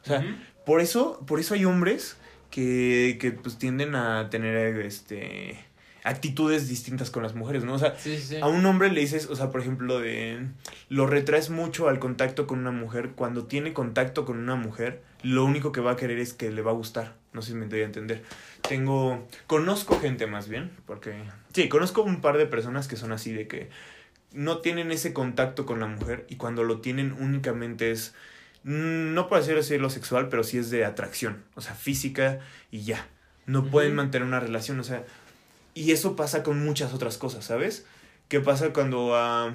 O 0.03 0.07
sea, 0.09 0.25
por 0.67 0.81
eso, 0.81 1.23
por 1.29 1.39
eso 1.39 1.55
hay 1.55 1.65
hombres 1.65 2.17
que, 2.51 3.19
que 3.21 3.31
pues 3.31 3.57
tienden 3.57 3.95
a 3.95 4.29
tener 4.29 4.81
este 4.81 5.65
actitudes 6.03 6.69
distintas 6.69 7.11
con 7.13 7.23
las 7.23 7.37
mujeres, 7.37 7.63
¿no? 7.63 7.75
O 7.75 7.79
sea, 7.79 7.95
Sí, 7.99 8.17
sí, 8.17 8.23
sí. 8.23 8.37
a 8.41 8.49
un 8.49 8.67
hombre 8.67 8.91
le 8.91 9.01
dices, 9.01 9.29
o 9.31 9.37
sea, 9.37 9.53
por 9.53 9.61
ejemplo, 9.61 10.01
de 10.01 10.45
lo 10.89 11.07
retraes 11.07 11.51
mucho 11.51 11.89
al 11.89 12.01
contacto 12.01 12.49
con 12.49 12.59
una 12.59 12.73
mujer, 12.73 13.11
cuando 13.15 13.45
tiene 13.45 13.73
contacto 13.73 14.25
con 14.25 14.39
una 14.39 14.57
mujer, 14.57 15.03
lo 15.23 15.45
único 15.45 15.71
que 15.71 15.81
va 15.81 15.93
a 15.93 15.97
querer 15.97 16.19
es 16.19 16.33
que 16.33 16.51
le 16.51 16.63
va 16.63 16.73
a 16.73 16.75
gustar. 16.75 17.15
No 17.33 17.43
sé 17.43 17.53
si 17.53 17.57
me 17.57 17.67
doy 17.67 17.83
a 17.83 17.85
entender. 17.85 18.25
Tengo 18.69 19.29
conozco 19.47 20.01
gente 20.01 20.27
más 20.27 20.49
bien, 20.49 20.73
porque 20.85 21.15
sí, 21.55 21.69
conozco 21.69 22.03
un 22.03 22.21
par 22.21 22.39
de 22.39 22.47
personas 22.47 22.89
que 22.89 22.97
son 22.97 23.13
así 23.13 23.33
de 23.33 23.47
que 23.47 23.71
no 24.33 24.59
tienen 24.59 24.93
ese 24.93 25.13
contacto 25.13 25.67
con 25.67 25.81
la 25.81 25.87
mujer 25.87 26.27
y 26.29 26.37
cuando 26.37 26.65
lo 26.65 26.81
tienen 26.81 27.13
únicamente 27.19 27.91
es 27.91 28.15
mm, 28.65 29.15
no 29.15 29.29
por 29.29 29.39
así 29.39 29.53
decirlo 29.53 29.91
sexual, 29.91 30.29
pero 30.29 30.45
sí 30.45 30.59
es 30.59 30.71
de 30.71 30.85
atracción, 30.85 31.45
o 31.55 31.61
sea, 31.61 31.75
física 31.75 32.41
y 32.71 32.83
ya. 32.83 33.07
No 33.47 33.65
pueden 33.65 33.97
mantener 33.97 34.29
una 34.29 34.39
relación, 34.39 34.79
o 34.79 34.85
sea, 34.85 35.05
y 35.75 35.91
eso 35.93 36.15
pasa 36.15 36.43
con 36.43 36.65
muchas 36.65 36.93
otras 36.95 37.19
cosas, 37.19 37.45
¿sabes? 37.45 37.85
¿Qué 38.29 38.41
pasa 38.41 38.73
cuando 38.73 39.17
a 39.17 39.55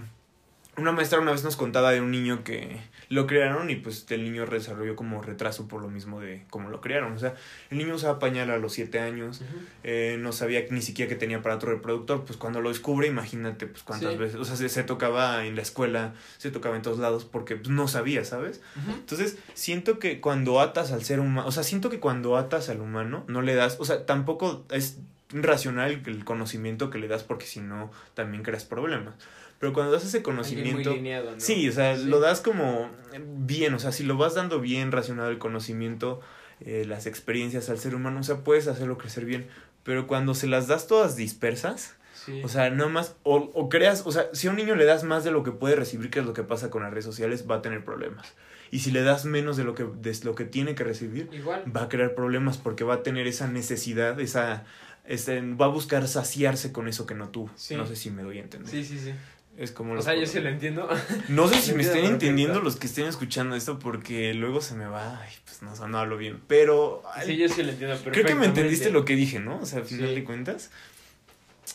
una 0.78 0.92
maestra 0.92 1.20
una 1.20 1.32
vez 1.32 1.44
nos 1.44 1.56
contaba 1.56 1.92
de 1.92 2.02
un 2.02 2.12
niño 2.12 2.44
que 2.44 2.82
lo 3.16 3.26
crearon 3.26 3.70
y 3.72 3.76
pues 3.78 4.06
el 4.10 4.24
niño 4.24 4.46
desarrolló 4.46 4.96
como 4.96 5.22
retraso 5.24 5.68
por 5.68 5.82
lo 5.82 5.90
mismo 5.90 6.20
de 6.22 6.44
cómo 6.52 6.70
lo 6.70 6.82
crearon. 6.82 7.14
O 7.14 7.18
sea, 7.18 7.34
el 7.72 7.80
niño 7.80 7.96
usaba 7.96 8.20
pañal 8.20 8.52
a 8.52 8.58
los 8.58 8.74
siete 8.74 9.00
años, 9.00 9.42
eh, 9.84 10.18
no 10.20 10.32
sabía 10.32 10.64
ni 10.70 10.82
siquiera 10.84 11.10
que 11.10 11.16
tenía 11.16 11.38
aparato 11.38 11.66
reproductor, 11.66 12.24
pues 12.26 12.38
cuando 12.38 12.62
lo 12.62 12.70
descubre, 12.70 13.08
imagínate 13.08 13.66
pues 13.66 13.82
cuántas 13.84 14.12
Sí. 14.14 14.18
veces, 14.18 14.36
o 14.36 14.46
sea, 14.46 14.56
se, 14.56 14.70
se 14.70 14.84
tocaba 14.84 15.46
en 15.46 15.56
la 15.56 15.64
escuela, 15.64 16.14
se 16.38 16.52
tocaba 16.52 16.76
en 16.76 16.84
todos 16.84 17.00
lados 17.00 17.26
porque 17.26 17.56
pues, 17.56 17.70
no 17.70 17.88
sabía, 17.88 18.24
¿sabes? 18.26 18.62
Entonces, 18.88 19.38
siento 19.56 19.98
que 19.98 20.22
cuando 20.22 20.60
atas 20.62 20.92
al 20.92 21.04
ser 21.04 21.20
humano, 21.20 21.48
o 21.48 21.52
sea, 21.52 21.64
siento 21.64 21.90
que 21.90 22.00
cuando 22.00 22.38
atas 22.38 22.70
al 22.70 22.82
humano, 22.82 23.24
no 23.28 23.42
le 23.42 23.56
das, 23.56 23.78
o 23.80 23.86
sea, 23.86 24.06
tampoco 24.06 24.66
es 24.70 25.00
racional 25.32 26.04
el 26.06 26.24
conocimiento 26.24 26.90
que 26.90 26.98
le 27.00 27.08
das 27.08 27.24
porque 27.24 27.46
si 27.46 27.60
no, 27.60 27.92
también 28.14 28.44
creas 28.44 28.64
problemas. 28.66 29.16
Pero 29.60 29.74
cuando 29.74 29.92
das 29.94 30.04
ese 30.06 30.22
conocimiento... 30.22 30.90
muy 30.92 30.98
lineado, 31.00 31.32
¿no? 31.32 31.40
Sí, 31.40 31.68
o 31.70 31.72
sea, 31.72 31.96
Sí. 31.98 32.06
lo 32.06 32.20
das 32.20 32.42
como 32.42 32.90
bien, 33.38 33.74
o 33.74 33.80
sea, 33.80 33.92
si 33.92 34.04
lo 34.04 34.18
vas 34.18 34.36
dando 34.36 34.60
bien 34.60 34.92
racionado 34.92 35.30
el 35.30 35.38
conocimiento, 35.38 36.20
eh, 36.62 36.86
las 36.88 37.06
experiencias 37.06 37.70
al 37.70 37.80
ser 37.80 37.96
humano, 37.96 38.20
o 38.20 38.24
sea, 38.24 38.38
puedes 38.44 38.68
hacerlo 38.68 38.98
crecer 38.98 39.26
bien. 39.26 39.48
Pero 39.84 40.08
cuando 40.08 40.34
se 40.34 40.48
las 40.48 40.68
das 40.68 40.88
todas 40.88 41.16
dispersas, 41.16 41.96
Sí. 42.26 42.42
o 42.44 42.48
sea, 42.50 42.70
no 42.72 42.90
más, 42.90 43.16
o, 43.24 43.36
o 43.54 43.70
creas, 43.70 44.04
o 44.06 44.12
sea, 44.12 44.30
si 44.34 44.48
a 44.48 44.50
un 44.50 44.56
niño 44.56 44.76
le 44.76 44.86
das 44.86 45.04
más 45.04 45.24
de 45.24 45.32
lo 45.32 45.44
que 45.44 45.52
puede 45.52 45.76
recibir, 45.76 46.10
que 46.10 46.20
es 46.20 46.26
lo 46.26 46.34
que 46.34 46.44
pasa 46.44 46.70
con 46.72 46.82
las 46.82 46.92
redes 46.92 47.06
sociales, 47.06 47.46
va 47.50 47.56
a 47.58 47.62
tener 47.62 47.84
problemas. 47.86 48.34
Y 48.72 48.80
si 48.80 48.90
le 48.92 49.04
das 49.04 49.26
menos 49.26 49.58
de 49.58 49.64
lo 49.64 49.76
que, 49.76 49.84
de 49.84 50.18
lo 50.24 50.34
que 50.34 50.46
tiene 50.46 50.74
que 50.76 50.84
recibir, 50.84 51.30
Igual. 51.32 51.64
va 51.76 51.84
a 51.84 51.90
crear 51.90 52.16
problemas 52.16 52.58
porque 52.58 52.84
va 52.84 52.96
a 52.96 53.04
tener 53.04 53.28
esa 53.28 53.48
necesidad, 53.48 54.20
esa, 54.20 54.64
ese- 55.06 55.42
va 55.42 55.66
a 55.66 55.70
buscar 55.70 56.08
saciarse 56.08 56.72
con 56.72 56.88
eso 56.88 57.06
que 57.06 57.14
no 57.14 57.30
tuvo. 57.30 57.52
Sí. 57.56 57.76
No 57.76 57.86
sé 57.86 57.96
si 57.96 58.10
me 58.10 58.24
doy 58.24 58.40
a 58.40 58.42
entender. 58.42 58.72
Sí, 58.72 58.84
sí, 58.84 58.98
sí. 58.98 59.12
Es 59.58 59.72
como 59.72 59.94
O 59.94 60.02
sea, 60.02 60.16
yo 60.16 60.26
sí 60.26 60.40
lo 60.40 60.50
entiendo. 60.50 60.88
No 61.30 61.48
sé 61.48 61.62
si 61.62 61.74
me 61.74 61.84
estén 61.84 62.06
entendiendo 62.06 62.60
los 62.62 62.76
que 62.76 62.88
estén 62.88 63.06
escuchando 63.08 63.56
esto 63.56 63.80
porque 63.80 64.34
luego 64.34 64.60
se 64.62 64.76
me 64.76 64.86
va, 64.86 65.22
ay, 65.22 65.34
pues 65.46 65.62
no, 65.62 65.88
no 65.88 65.98
hablo 65.98 66.18
bien, 66.18 66.42
pero 66.48 67.02
ay, 67.14 67.28
Sí, 67.28 67.38
yo 67.38 67.48
sí 67.48 67.64
lo 67.64 67.72
entiendo 67.72 67.98
creo 68.12 68.26
que 68.26 68.36
me 68.36 68.46
entendiste 68.46 68.90
lo 68.92 69.06
que 69.06 69.16
dije, 69.16 69.40
¿no? 69.40 69.60
O 69.62 69.66
sea, 69.66 69.80
al 69.80 69.86
final 69.86 70.10
Sí. 70.10 70.16
de 70.16 70.24
cuentas. 70.24 70.72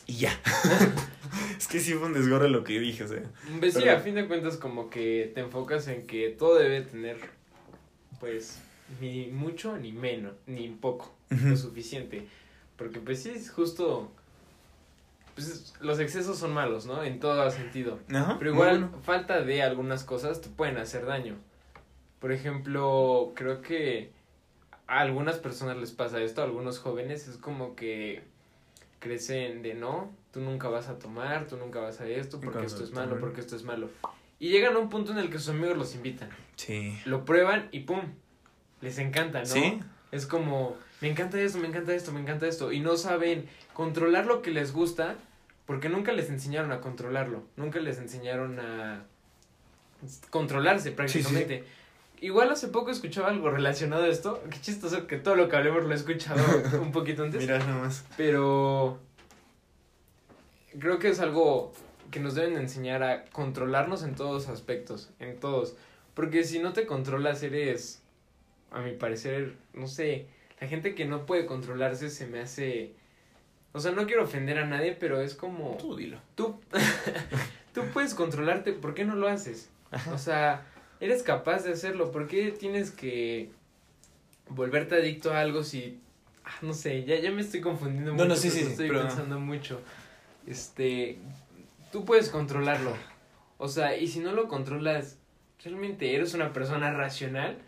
Y 0.07 0.17
ya. 0.19 0.39
es 1.59 1.67
que 1.69 1.81
sí 1.81 1.95
fue 1.95 2.07
un 2.07 2.13
desgorre 2.13 2.49
lo 2.51 2.65
que 2.65 2.79
dije, 2.79 3.05
o 3.05 3.09
sea. 3.09 3.23
Pues 3.59 3.75
sí, 3.75 3.89
a 3.89 3.99
fin 4.01 4.15
de 4.15 4.27
cuentas 4.27 4.57
como 4.57 4.91
que 4.91 5.31
te 5.35 5.41
enfocas 5.41 5.89
en 5.89 6.07
que 6.07 6.29
todo 6.31 6.59
debe 6.59 6.83
tener, 6.83 7.17
pues, 8.21 8.59
ni 9.01 9.29
mucho 9.29 9.77
ni 9.79 9.93
menos, 9.93 10.35
ni 10.47 10.69
poco, 10.69 11.15
Ujú. 11.31 11.49
lo 11.49 11.57
suficiente. 11.57 12.27
Porque 12.77 12.99
pues 13.01 13.23
sí, 13.23 13.31
es 13.31 13.51
justo, 13.51 14.11
pues 15.45 15.53
es- 15.53 15.75
los 15.81 15.99
excesos 16.01 16.39
son 16.39 16.53
malos, 16.53 16.87
¿no? 16.87 17.03
En 17.03 17.19
todo 17.21 17.51
sentido. 17.51 17.99
Ajá, 18.13 18.37
Pero 18.39 18.53
igual, 18.53 18.81
bueno. 18.85 19.03
falta 19.03 19.41
de 19.41 19.63
algunas 19.63 20.05
cosas 20.05 20.41
te 20.41 20.49
pueden 20.49 20.77
hacer 20.79 21.07
daño. 21.07 21.37
Por 22.21 22.33
ejemplo, 22.33 23.33
creo 23.35 23.63
que 23.63 24.13
a 24.87 25.01
algunas 25.01 25.39
personas 25.39 25.77
les 25.79 25.93
pasa 25.93 26.21
esto, 26.21 26.43
a 26.43 26.45
algunos 26.45 26.79
jóvenes 26.79 27.29
es 27.29 27.37
como 27.37 27.75
que 27.77 28.23
crecen 28.99 29.63
de 29.63 29.75
no, 29.75 30.11
tú 30.33 30.41
nunca 30.41 30.69
vas 30.69 30.89
a 30.89 30.99
tomar, 30.99 31.47
tú 31.47 31.57
nunca 31.57 31.81
vas 31.81 32.01
a 32.01 32.07
esto, 32.07 32.39
porque 32.39 32.53
Cuando 32.59 32.67
esto 32.67 32.85
es 32.85 32.93
malo, 32.93 33.19
porque 33.19 33.41
esto 33.41 33.57
es 33.57 33.63
malo. 33.65 33.89
Y 34.39 34.51
llegan 34.51 34.75
a 34.77 34.79
un 34.79 34.91
punto 34.91 35.13
en 35.13 35.19
el 35.19 35.31
que 35.31 35.39
sus 35.39 35.51
amigos 35.51 35.77
los 35.77 35.95
invitan, 35.95 36.29
Sí. 36.57 36.99
lo 37.07 37.25
prueban 37.25 37.69
y 37.73 37.81
pum, 37.81 38.01
les 38.81 38.99
encanta, 38.99 39.41
¿no? 39.41 39.47
¿Sí? 39.47 39.81
Es 40.13 40.27
como, 40.27 40.77
me 41.01 41.09
encanta 41.09 41.41
esto, 41.41 41.59
me 41.59 41.69
encanta 41.69 41.95
esto, 41.95 42.13
me 42.13 42.21
encanta 42.21 42.47
esto. 42.47 42.73
Y 42.73 42.81
no 42.81 42.97
saben 42.97 43.47
controlar 43.75 44.27
lo 44.27 44.43
que 44.43 44.51
les 44.51 44.73
gusta 44.73 45.17
porque 45.71 45.89
nunca 45.89 46.11
les 46.11 46.29
enseñaron 46.31 46.73
a 46.73 46.81
controlarlo. 46.81 47.45
Nunca 47.55 47.79
les 47.79 47.99
enseñaron 47.99 48.59
a 48.59 49.05
controlarse 50.29 50.91
prácticamente. 50.91 51.63
Igual 52.21 52.51
hace 52.51 52.67
poco 52.67 52.91
escuchaba 52.91 53.29
algo 53.29 53.51
relacionado 53.51 54.03
a 54.03 54.09
esto. 54.09 54.43
Qué 54.51 54.61
chistoso 54.61 55.07
que 55.07 55.17
todo 55.17 55.37
lo 55.37 55.49
que 55.49 55.55
hablemos 55.55 55.85
lo 55.85 55.93
he 55.93 55.95
escuchado 55.95 56.43
un 56.83 56.91
poquito 56.91 57.23
antes. 57.23 57.43
Mira 57.43 57.61
nomás. 57.61 58.05
Pero 58.17 58.99
creo 60.77 60.99
que 60.99 61.09
es 61.09 61.21
algo 61.21 61.73
que 62.11 62.19
nos 62.19 62.35
deben 62.35 62.55
de 62.55 62.63
enseñar 62.63 63.05
a 63.05 63.27
controlarnos 63.27 64.03
en 64.03 64.17
todos 64.17 64.49
aspectos, 64.49 65.11
en 65.21 65.39
todos. 65.39 65.77
Porque 66.15 66.43
si 66.43 66.59
no 66.59 66.73
te 66.73 66.85
controlas 66.85 67.45
eres, 67.45 68.03
a 68.73 68.81
mi 68.81 68.95
parecer, 68.95 69.55
no 69.73 69.87
sé, 69.87 70.27
la 70.61 70.67
gente 70.67 70.97
que 70.97 71.05
no 71.05 71.27
puede 71.27 71.47
controlarse 71.47 72.11
se 72.11 72.27
me 72.27 72.41
hace... 72.41 72.99
O 73.73 73.81
sea, 73.81 73.93
no 73.93 74.07
quiero 74.07 74.25
ofender 74.25 74.59
a 74.59 74.67
nadie, 74.67 74.93
pero 74.99 75.21
es 75.21 75.35
como... 75.35 75.77
Tú 75.77 75.97
dilo. 75.97 76.19
Tú, 76.35 76.59
tú 77.73 77.83
puedes 77.93 78.15
controlarte, 78.15 78.73
¿por 78.73 78.95
qué 78.95 79.05
no 79.05 79.15
lo 79.15 79.29
haces? 79.29 79.71
O 80.13 80.19
sea, 80.19 80.67
eres 81.01 81.23
capaz 81.23 81.65
de 81.65 81.73
hacerlo, 81.73 82.11
¿por 82.11 82.27
qué 82.27 82.51
tienes 82.53 82.91
que 82.91 83.51
volverte 84.49 84.97
adicto 84.97 85.33
a 85.33 85.41
algo 85.41 85.63
si... 85.63 86.01
ah, 86.45 86.51
no 86.63 86.73
sé, 86.75 87.05
ya, 87.05 87.17
ya 87.21 87.31
me 87.31 87.41
estoy 87.43 87.61
confundiendo 87.61 88.11
No, 88.11 88.17
mucho. 88.17 88.29
no, 88.29 88.37
sí, 88.37 88.51
sí, 88.51 88.61
sí, 88.65 88.67
Estoy 88.71 88.89
pero- 88.89 89.03
pensando 89.03 89.39
mucho. 89.39 89.81
Este, 90.47 91.19
tú 91.93 92.05
puedes 92.05 92.29
controlarlo. 92.31 92.93
O 93.59 93.69
sea, 93.69 93.97
y 93.97 94.09
si 94.09 94.19
no 94.21 94.33
lo 94.33 94.49
controlas, 94.49 95.19
¿realmente 95.63 96.15
eres 96.15 96.35
una 96.35 96.53
persona 96.53 96.93
racional? 96.93 97.59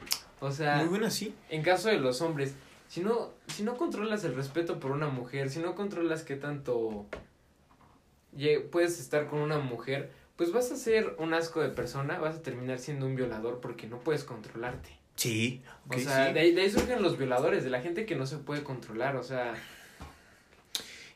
O 0.40 0.50
sea, 0.50 0.78
Muy 0.78 0.88
buena, 0.88 1.10
sí. 1.10 1.34
en 1.50 1.62
caso 1.62 1.88
de 1.90 1.98
los 1.98 2.20
hombres, 2.22 2.54
si 2.92 3.00
no, 3.00 3.30
si 3.46 3.62
no 3.62 3.78
controlas 3.78 4.22
el 4.24 4.34
respeto 4.34 4.78
por 4.78 4.90
una 4.90 5.08
mujer, 5.08 5.48
si 5.48 5.60
no 5.60 5.74
controlas 5.74 6.24
qué 6.24 6.36
tanto 6.36 7.06
puedes 8.70 9.00
estar 9.00 9.28
con 9.28 9.38
una 9.38 9.60
mujer, 9.60 10.10
pues 10.36 10.52
vas 10.52 10.70
a 10.70 10.76
ser 10.76 11.16
un 11.18 11.32
asco 11.32 11.62
de 11.62 11.70
persona, 11.70 12.18
vas 12.18 12.36
a 12.36 12.42
terminar 12.42 12.78
siendo 12.78 13.06
un 13.06 13.16
violador 13.16 13.60
porque 13.60 13.86
no 13.86 13.98
puedes 14.00 14.24
controlarte. 14.24 14.90
Sí. 15.16 15.62
O 15.88 15.94
ok, 15.94 16.00
sea, 16.00 16.28
sí. 16.28 16.34
de, 16.34 16.40
ahí, 16.40 16.52
de 16.52 16.60
ahí 16.60 16.70
surgen 16.70 17.00
los 17.00 17.16
violadores, 17.16 17.64
de 17.64 17.70
la 17.70 17.80
gente 17.80 18.04
que 18.04 18.14
no 18.14 18.26
se 18.26 18.36
puede 18.36 18.62
controlar, 18.62 19.16
o 19.16 19.22
sea... 19.22 19.54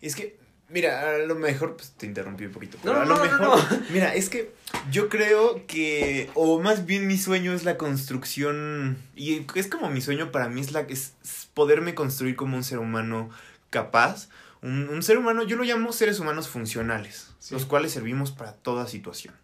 Es 0.01 0.17
que, 0.17 0.39
mira, 0.69 1.15
a 1.15 1.19
lo 1.19 1.35
mejor, 1.35 1.77
pues 1.77 1.93
te 1.93 2.07
interrumpí 2.07 2.45
un 2.47 2.53
poquito. 2.53 2.79
Pero 2.83 2.95
No, 2.95 3.01
a 3.03 3.05
lo 3.05 3.17
no, 3.17 3.39
no, 3.39 3.57
mejor, 3.57 3.81
mira, 3.91 4.15
es 4.15 4.29
que 4.29 4.53
yo 4.91 5.09
creo 5.09 5.67
que, 5.67 6.31
o 6.35 6.61
más 6.61 6.87
bien 6.87 7.07
mi 7.07 7.17
sueño 7.19 7.53
es 7.53 7.65
la 7.65 7.77
construcción, 7.77 8.97
y 9.15 9.45
es 9.55 9.67
como 9.69 9.89
mi 9.91 10.01
sueño 10.01 10.33
para 10.33 10.49
mí, 10.49 10.61
es, 10.61 10.73
la, 10.73 10.81
es 10.81 11.15
es 11.23 11.49
poderme 11.55 11.95
construir 11.95 12.37
como 12.37 12.57
un 12.57 12.65
ser 12.65 12.79
humano 12.79 13.31
capaz. 13.71 14.29
Un, 14.63 14.89
un 14.89 15.03
ser 15.03 15.19
humano, 15.19 15.43
yo 15.45 15.57
lo 15.57 15.65
llamo 15.65 15.93
seres 15.93 16.19
humanos 16.19 16.49
funcionales, 16.49 17.31
Sí. 17.39 17.55
los 17.55 17.67
cuales 17.67 17.93
servimos 17.93 18.33
para 18.33 18.53
toda 18.53 18.89
situación. 18.89 19.35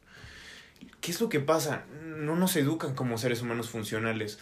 ¿Qué 1.01 1.11
es 1.13 1.21
lo 1.21 1.29
que 1.29 1.41
pasa? 1.41 1.85
No 2.05 2.35
nos 2.37 2.57
educan 2.57 2.95
como 2.95 3.19
seres 3.19 3.43
humanos 3.43 3.71
funcionales. 3.71 4.39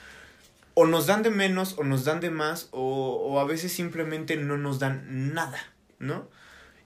O 0.74 0.86
nos 0.86 1.06
dan 1.06 1.22
de 1.22 1.30
menos, 1.30 1.74
o 1.78 1.84
nos 1.84 2.04
dan 2.04 2.20
de 2.20 2.30
más, 2.30 2.68
o, 2.70 3.16
o 3.16 3.40
a 3.40 3.44
veces 3.44 3.72
simplemente 3.72 4.36
no 4.36 4.56
nos 4.56 4.78
dan 4.78 5.34
nada, 5.34 5.58
¿no? 5.98 6.28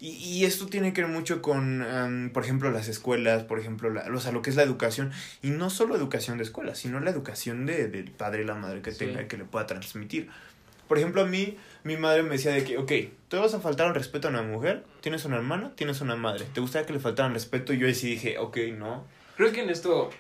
Y, 0.05 0.17
y 0.17 0.45
esto 0.45 0.67
tiene 0.67 0.93
que 0.93 1.01
ver 1.01 1.11
mucho 1.11 1.41
con, 1.41 1.81
am, 1.81 2.29
por 2.29 2.45
ejemplo, 2.45 2.71
las 2.71 2.89
escuelas, 2.89 3.45
por 3.45 3.59
ejemplo, 3.59 3.89
la, 3.89 4.03
o 4.15 4.21
sea, 4.21 4.33
lo 4.33 4.43
que 4.43 4.51
es 4.51 4.57
la 4.57 4.63
educación. 4.63 5.13
Y 5.41 5.49
no 5.49 5.71
solo 5.71 5.97
educación 5.97 6.37
de 6.37 6.45
escuela, 6.45 6.75
sino 6.75 7.01
la 7.01 7.11
educación 7.11 7.65
de, 7.65 7.89
del 7.89 8.11
padre 8.11 8.43
y 8.43 8.45
la 8.45 8.55
madre 8.55 8.83
que 8.83 8.93
tenga 8.93 9.23
y 9.23 9.29
que 9.29 9.39
le 9.39 9.47
pueda 9.47 9.67
transmitir. 9.67 10.29
Por 10.89 10.99
ejemplo, 10.99 11.23
a 11.23 11.25
mí, 11.25 11.57
mi 11.85 11.97
madre 11.97 12.23
me 12.23 12.33
decía 12.33 12.53
de 12.53 12.65
que, 12.65 12.77
ok, 12.77 12.93
¿tú 13.29 13.39
vas 13.39 13.55
a 13.55 13.61
faltar 13.61 13.87
al 13.87 13.95
respeto 13.95 14.29
a 14.29 14.31
una 14.31 14.43
mujer? 14.43 14.85
¿Tienes 15.01 15.25
una 15.25 15.37
hermana? 15.37 15.73
¿Tienes 15.75 16.03
una 16.03 16.17
madre? 16.17 16.45
¿Te 16.53 16.61
gustaría 16.61 16.87
que 16.87 16.93
le 16.93 17.01
faltaran 17.01 17.33
respeto? 17.33 17.73
Y 17.73 17.79
yo 17.79 17.87
ahí 17.87 17.95
sí 17.95 18.11
dije, 18.11 18.37
ok, 18.37 18.59
no. 18.77 19.07
Creo 19.39 19.53
que 19.53 19.63
en 19.63 19.71
esto, 19.71 20.11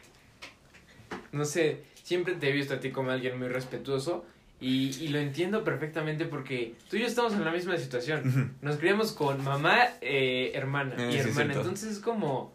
no 1.32 1.44
sé, 1.44 1.82
siempre 2.02 2.36
te 2.36 2.48
he 2.48 2.52
visto 2.52 2.72
a 2.72 2.80
ti 2.80 2.90
como 2.90 3.10
alguien 3.10 3.38
muy 3.38 3.48
respetuoso 3.48 4.24
y, 4.64 4.96
y 5.04 5.08
lo 5.08 5.18
entiendo 5.18 5.62
perfectamente 5.62 6.24
porque 6.24 6.74
tú 6.88 6.96
y 6.96 7.00
yo 7.00 7.06
estamos 7.06 7.34
en 7.34 7.44
la 7.44 7.50
misma 7.50 7.76
situación. 7.76 8.56
Nos 8.62 8.76
criamos 8.76 9.12
con 9.12 9.44
mamá, 9.44 9.78
eh, 10.00 10.52
hermana 10.54 10.94
Eh, 10.98 11.08
y 11.10 11.12
sí, 11.12 11.18
hermana. 11.28 11.52
Entonces 11.54 11.92
es 11.92 11.98
como. 11.98 12.50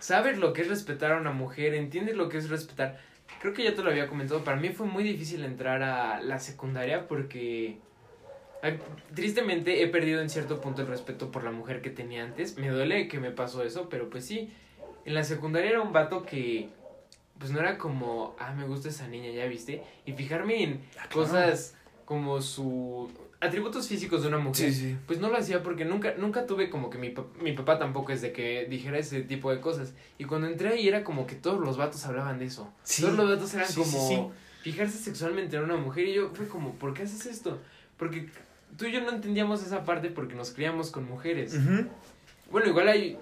Sabes 0.00 0.38
lo 0.38 0.52
que 0.52 0.62
es 0.62 0.68
respetar 0.68 1.12
a 1.12 1.18
una 1.18 1.30
mujer, 1.30 1.74
entiendes 1.74 2.16
lo 2.16 2.28
que 2.28 2.38
es 2.38 2.48
respetar. 2.48 2.98
Creo 3.40 3.54
que 3.54 3.62
ya 3.62 3.74
te 3.74 3.82
lo 3.82 3.90
había 3.90 4.08
comentado. 4.08 4.42
Para 4.42 4.56
mí 4.58 4.70
fue 4.70 4.86
muy 4.86 5.04
difícil 5.04 5.44
entrar 5.44 5.82
a 5.82 6.20
la 6.20 6.38
secundaria 6.40 7.06
porque. 7.06 7.78
ay, 8.62 8.78
Tristemente 9.14 9.82
he 9.82 9.86
perdido 9.86 10.20
en 10.20 10.28
cierto 10.28 10.60
punto 10.60 10.82
el 10.82 10.88
respeto 10.88 11.30
por 11.30 11.44
la 11.44 11.52
mujer 11.52 11.82
que 11.82 11.90
tenía 11.90 12.24
antes. 12.24 12.58
Me 12.58 12.68
duele 12.68 13.06
que 13.06 13.20
me 13.20 13.30
pasó 13.30 13.62
eso, 13.62 13.88
pero 13.88 14.10
pues 14.10 14.24
sí. 14.26 14.52
En 15.04 15.14
la 15.14 15.22
secundaria 15.22 15.70
era 15.70 15.80
un 15.82 15.92
vato 15.92 16.24
que. 16.24 16.68
Pues 17.40 17.50
no 17.50 17.58
era 17.58 17.76
como, 17.78 18.36
ah, 18.38 18.52
me 18.52 18.64
gusta 18.66 18.88
esa 18.90 19.08
niña, 19.08 19.30
ya 19.32 19.46
viste. 19.46 19.82
Y 20.06 20.12
fijarme 20.12 20.62
en 20.62 20.72
Ah, 20.98 21.06
claro. 21.08 21.10
cosas 21.10 21.74
como 22.04 22.40
su. 22.42 23.10
atributos 23.40 23.88
físicos 23.88 24.20
de 24.22 24.28
una 24.28 24.38
mujer. 24.38 24.72
Sí, 24.72 24.78
sí. 24.78 24.96
Pues 25.06 25.18
no 25.20 25.28
lo 25.30 25.38
hacía 25.38 25.62
porque 25.62 25.84
nunca, 25.86 26.14
nunca 26.18 26.44
tuve 26.46 26.68
como 26.70 26.90
que 26.90 26.98
mi, 26.98 27.14
mi 27.40 27.52
papá 27.54 27.78
tampoco 27.78 28.12
es 28.12 28.20
de 28.20 28.32
que 28.32 28.66
dijera 28.68 28.98
ese 28.98 29.22
tipo 29.22 29.50
de 29.50 29.60
cosas. 29.60 29.94
Y 30.18 30.24
cuando 30.24 30.46
entré 30.48 30.68
ahí 30.68 30.86
era 30.86 31.02
como 31.02 31.26
que 31.26 31.34
todos 31.34 31.58
los 31.60 31.76
vatos 31.78 32.04
hablaban 32.04 32.38
de 32.38 32.44
eso. 32.44 32.70
Sí. 32.82 33.00
Todos 33.02 33.16
los 33.16 33.30
vatos 33.30 33.54
eran 33.54 33.72
como 33.72 34.32
fijarse 34.62 34.98
sexualmente 34.98 35.56
en 35.56 35.64
una 35.64 35.76
mujer. 35.78 36.06
Y 36.08 36.12
yo 36.12 36.30
fue 36.34 36.46
como, 36.46 36.74
¿por 36.74 36.92
qué 36.92 37.04
haces 37.04 37.24
esto? 37.24 37.58
Porque 37.96 38.28
tú 38.76 38.84
y 38.84 38.92
yo 38.92 39.00
no 39.00 39.10
entendíamos 39.12 39.62
esa 39.64 39.84
parte 39.84 40.10
porque 40.10 40.34
nos 40.34 40.50
criamos 40.50 40.90
con 40.90 41.08
mujeres. 41.08 41.56
Bueno, 42.50 42.68
igual 42.68 42.88
hay 42.88 43.16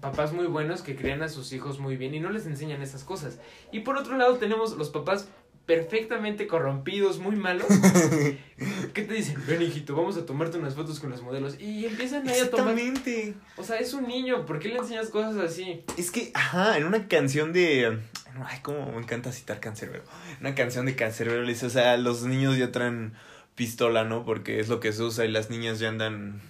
papás 0.00 0.32
muy 0.32 0.46
buenos 0.46 0.82
que 0.82 0.96
crían 0.96 1.22
a 1.22 1.28
sus 1.28 1.52
hijos 1.52 1.78
muy 1.78 1.96
bien 1.96 2.14
y 2.14 2.20
no 2.20 2.30
les 2.30 2.46
enseñan 2.46 2.82
esas 2.82 3.04
cosas. 3.04 3.38
Y 3.72 3.80
por 3.80 3.96
otro 3.96 4.16
lado 4.16 4.36
tenemos 4.36 4.76
los 4.76 4.90
papás 4.90 5.28
perfectamente 5.66 6.46
corrompidos, 6.46 7.18
muy 7.18 7.36
malos. 7.36 7.66
¿Qué 8.94 9.02
te 9.02 9.14
dicen? 9.14 9.36
Ven, 9.46 9.60
hijito, 9.60 9.96
vamos 9.96 10.16
a 10.16 10.24
tomarte 10.24 10.58
unas 10.58 10.74
fotos 10.74 11.00
con 11.00 11.10
los 11.10 11.22
modelos. 11.22 11.60
Y 11.60 11.84
empiezan 11.84 12.26
ahí 12.28 12.40
a 12.40 12.50
tomar. 12.50 12.78
Exactamente. 12.78 13.34
O 13.56 13.64
sea, 13.64 13.78
es 13.78 13.92
un 13.92 14.06
niño, 14.06 14.46
¿por 14.46 14.60
qué 14.60 14.68
le 14.68 14.78
enseñas 14.78 15.08
cosas 15.10 15.36
así? 15.36 15.84
Es 15.98 16.10
que, 16.10 16.30
ajá, 16.34 16.78
en 16.78 16.84
una 16.84 17.08
canción 17.08 17.52
de. 17.52 17.98
Ay, 18.44 18.58
cómo 18.62 18.92
me 18.92 18.98
encanta 18.98 19.32
citar 19.32 19.60
Cancerbero. 19.60 20.04
Una 20.40 20.54
canción 20.54 20.86
de 20.86 20.94
Cancerbero 20.94 21.42
le 21.42 21.52
dice, 21.52 21.66
o 21.66 21.70
sea, 21.70 21.96
los 21.96 22.22
niños 22.22 22.56
ya 22.56 22.70
traen 22.70 23.14
pistola, 23.54 24.04
¿no? 24.04 24.24
Porque 24.24 24.60
es 24.60 24.68
lo 24.68 24.78
que 24.78 24.92
se 24.92 25.02
usa 25.02 25.24
y 25.24 25.28
las 25.28 25.50
niñas 25.50 25.80
ya 25.80 25.88
andan. 25.88 26.40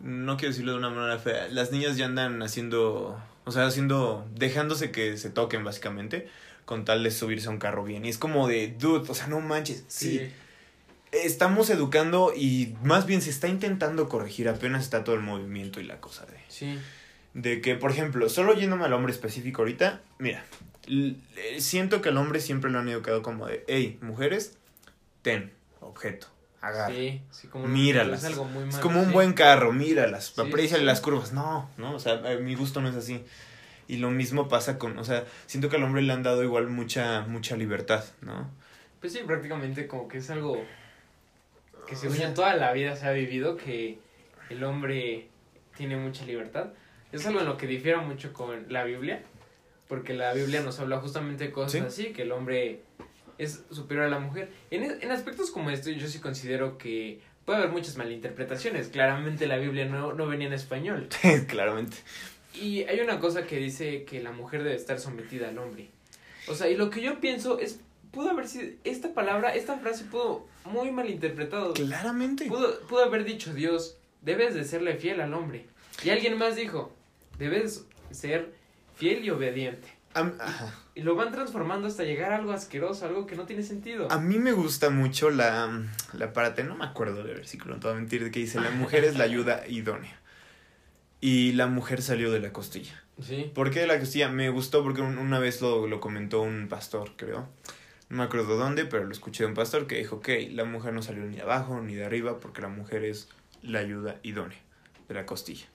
No 0.00 0.36
quiero 0.36 0.52
decirlo 0.52 0.72
de 0.72 0.78
una 0.78 0.90
manera 0.90 1.18
fea. 1.18 1.48
Las 1.48 1.72
niñas 1.72 1.96
ya 1.96 2.06
andan 2.06 2.42
haciendo. 2.42 3.20
O 3.44 3.50
sea, 3.50 3.66
haciendo. 3.66 4.26
dejándose 4.34 4.90
que 4.90 5.16
se 5.16 5.30
toquen, 5.30 5.64
básicamente. 5.64 6.28
Con 6.64 6.84
tal 6.84 7.02
de 7.02 7.10
subirse 7.10 7.48
a 7.48 7.50
un 7.50 7.58
carro 7.58 7.84
bien. 7.84 8.04
Y 8.04 8.08
es 8.08 8.18
como 8.18 8.46
de, 8.46 8.74
dude, 8.78 9.10
o 9.10 9.14
sea, 9.14 9.26
no 9.26 9.40
manches. 9.40 9.84
sí 9.88 10.30
estamos 11.12 11.70
educando 11.70 12.32
y 12.36 12.76
más 12.82 13.06
bien 13.06 13.22
se 13.22 13.30
está 13.30 13.48
intentando 13.48 14.08
corregir, 14.08 14.48
apenas 14.48 14.84
está 14.84 15.04
todo 15.04 15.14
el 15.16 15.22
movimiento 15.22 15.80
y 15.80 15.84
la 15.84 16.00
cosa 16.00 16.26
de... 16.26 16.38
Sí. 16.48 16.78
De 17.34 17.60
que, 17.60 17.76
por 17.76 17.90
ejemplo, 17.90 18.28
solo 18.28 18.54
yéndome 18.54 18.84
al 18.84 18.92
hombre 18.92 19.12
específico 19.12 19.62
ahorita, 19.62 20.00
mira, 20.18 20.44
siento 21.58 22.02
que 22.02 22.08
al 22.08 22.16
hombre 22.16 22.40
siempre 22.40 22.70
lo 22.70 22.78
han 22.78 22.88
educado 22.88 23.22
como 23.22 23.46
de, 23.46 23.64
hey, 23.68 23.98
mujeres, 24.00 24.56
ten, 25.22 25.52
objeto, 25.80 26.26
agarra. 26.60 26.94
Sí, 26.94 27.20
sí, 27.30 27.48
como 27.48 27.66
míralas. 27.66 28.24
Es, 28.24 28.30
algo 28.30 28.44
muy 28.44 28.64
malo, 28.64 28.68
es 28.70 28.78
como 28.78 29.00
un 29.00 29.06
sí. 29.06 29.12
buen 29.12 29.32
carro, 29.32 29.72
míralas, 29.72 30.32
sí. 30.34 30.84
las 30.84 31.00
curvas. 31.00 31.32
No, 31.32 31.70
no, 31.76 31.94
o 31.94 31.98
sea, 31.98 32.14
a 32.14 32.36
mi 32.36 32.54
gusto 32.54 32.80
no 32.80 32.88
es 32.88 32.96
así. 32.96 33.24
Y 33.86 33.96
lo 33.98 34.10
mismo 34.10 34.48
pasa 34.48 34.78
con, 34.78 34.98
o 34.98 35.04
sea, 35.04 35.24
siento 35.46 35.68
que 35.70 35.76
al 35.76 35.82
hombre 35.84 36.02
le 36.02 36.12
han 36.12 36.22
dado 36.22 36.42
igual 36.42 36.68
mucha, 36.68 37.22
mucha 37.22 37.56
libertad, 37.56 38.04
¿no? 38.20 38.50
Pues 39.00 39.12
sí, 39.12 39.20
prácticamente 39.26 39.86
como 39.86 40.08
que 40.08 40.18
es 40.18 40.28
algo 40.30 40.62
que 41.86 41.94
O 41.94 41.98
según 41.98 42.16
sea- 42.16 42.28
yo 42.28 42.34
toda 42.34 42.54
la 42.56 42.72
vida 42.72 42.96
se 42.96 43.06
ha 43.06 43.12
vivido, 43.12 43.56
que 43.56 43.98
el 44.50 44.62
hombre 44.64 45.28
tiene 45.76 45.96
mucha 45.96 46.24
libertad. 46.26 46.70
Es 47.12 47.24
algo 47.26 47.40
en 47.40 47.46
lo 47.46 47.56
que 47.56 47.66
difiere 47.66 47.96
mucho 47.98 48.32
con 48.34 48.70
la 48.70 48.84
Biblia, 48.84 49.22
porque 49.88 50.12
la 50.12 50.34
Biblia 50.34 50.60
nos 50.60 50.78
habla 50.80 50.98
justamente 50.98 51.44
de 51.44 51.52
cosas 51.52 51.72
Sí. 51.72 51.78
así, 52.04 52.12
que 52.12 52.22
el 52.22 52.32
hombre 52.32 52.82
es 53.38 53.64
superior 53.70 54.06
a 54.06 54.10
la 54.10 54.18
mujer. 54.18 54.50
En, 54.70 54.82
en 55.00 55.10
aspectos 55.10 55.50
como 55.50 55.70
este 55.70 55.94
yo 55.94 56.08
sí 56.08 56.18
considero 56.18 56.76
que 56.76 57.20
puede 57.44 57.60
haber 57.60 57.70
muchas 57.70 57.96
malinterpretaciones. 57.96 58.88
Claramente 58.88 59.46
la 59.46 59.56
Biblia 59.56 59.86
no, 59.86 60.12
no 60.12 60.26
venía 60.26 60.48
en 60.48 60.52
español. 60.52 61.08
Claramente. 61.48 61.96
Y 62.54 62.82
hay 62.82 63.00
una 63.00 63.20
cosa 63.20 63.46
que 63.46 63.56
dice 63.56 64.04
que 64.04 64.22
la 64.22 64.32
mujer 64.32 64.64
debe 64.64 64.76
estar 64.76 64.98
sometida 64.98 65.48
al 65.48 65.58
hombre. 65.58 65.88
O 66.48 66.54
sea, 66.54 66.68
y 66.68 66.76
lo 66.76 66.90
que 66.90 67.00
yo 67.00 67.20
pienso 67.20 67.58
es, 67.58 67.80
pudo 68.10 68.30
haber 68.30 68.48
sido, 68.48 68.72
esta 68.84 69.14
palabra, 69.14 69.54
esta 69.54 69.78
frase 69.78 70.04
pudo 70.04 70.46
muy 70.64 70.90
malinterpretado. 70.90 71.72
Claramente. 71.74 72.46
Pudo, 72.46 72.80
pudo 72.82 73.04
haber 73.04 73.24
dicho 73.24 73.54
Dios, 73.54 73.96
debes 74.22 74.54
de 74.54 74.64
serle 74.64 74.96
fiel 74.96 75.20
al 75.20 75.32
hombre. 75.34 75.66
Y 76.04 76.10
alguien 76.10 76.36
más 76.36 76.56
dijo, 76.56 76.92
debes 77.38 77.86
ser 78.10 78.52
fiel 78.94 79.24
y 79.24 79.30
obediente. 79.30 79.88
Y 80.94 81.02
lo 81.02 81.14
van 81.14 81.30
transformando 81.30 81.86
hasta 81.86 82.02
llegar 82.02 82.32
a 82.32 82.36
algo 82.36 82.52
asqueroso, 82.52 83.06
algo 83.06 83.26
que 83.26 83.36
no 83.36 83.44
tiene 83.46 83.62
sentido. 83.62 84.10
A 84.10 84.18
mí 84.18 84.38
me 84.38 84.52
gusta 84.52 84.90
mucho 84.90 85.30
la, 85.30 85.82
la 86.12 86.32
parte, 86.32 86.64
no 86.64 86.74
me 86.76 86.84
acuerdo 86.84 87.22
del 87.22 87.36
versículo, 87.36 87.74
no 87.74 87.80
te 87.80 87.86
voy 87.88 87.96
a 87.96 88.00
mentir, 88.00 88.30
que 88.30 88.40
dice, 88.40 88.60
la 88.60 88.70
mujer 88.70 89.04
es 89.04 89.16
la 89.16 89.24
ayuda 89.24 89.66
idónea. 89.68 90.18
Y 91.20 91.52
la 91.52 91.66
mujer 91.66 92.02
salió 92.02 92.30
de 92.32 92.40
la 92.40 92.52
costilla. 92.52 93.02
Sí. 93.22 93.50
¿Por 93.54 93.70
qué 93.70 93.80
de 93.80 93.86
la 93.88 93.98
costilla? 93.98 94.28
Me 94.28 94.50
gustó 94.50 94.82
porque 94.82 95.00
un- 95.02 95.18
una 95.18 95.38
vez 95.38 95.60
lo, 95.60 95.86
lo 95.86 96.00
comentó 96.00 96.40
un 96.42 96.68
pastor, 96.68 97.12
creo. 97.16 97.48
No 98.08 98.16
me 98.18 98.22
acuerdo 98.24 98.56
dónde, 98.56 98.84
pero 98.86 99.04
lo 99.04 99.12
escuché 99.12 99.42
de 99.44 99.48
un 99.48 99.54
pastor 99.54 99.86
que 99.86 99.98
dijo, 99.98 100.16
ok, 100.16 100.28
la 100.52 100.64
mujer 100.64 100.92
no 100.94 101.02
salió 101.02 101.24
ni 101.24 101.36
de 101.36 101.42
abajo 101.42 101.80
ni 101.80 101.94
de 101.94 102.04
arriba 102.04 102.38
porque 102.40 102.62
la 102.62 102.68
mujer 102.68 103.04
es 103.04 103.28
la 103.62 103.80
ayuda 103.80 104.16
idónea 104.22 104.58
de 105.08 105.14
la 105.14 105.26
costilla. 105.26 105.66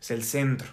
Es 0.00 0.10
el 0.12 0.22
centro. 0.22 0.68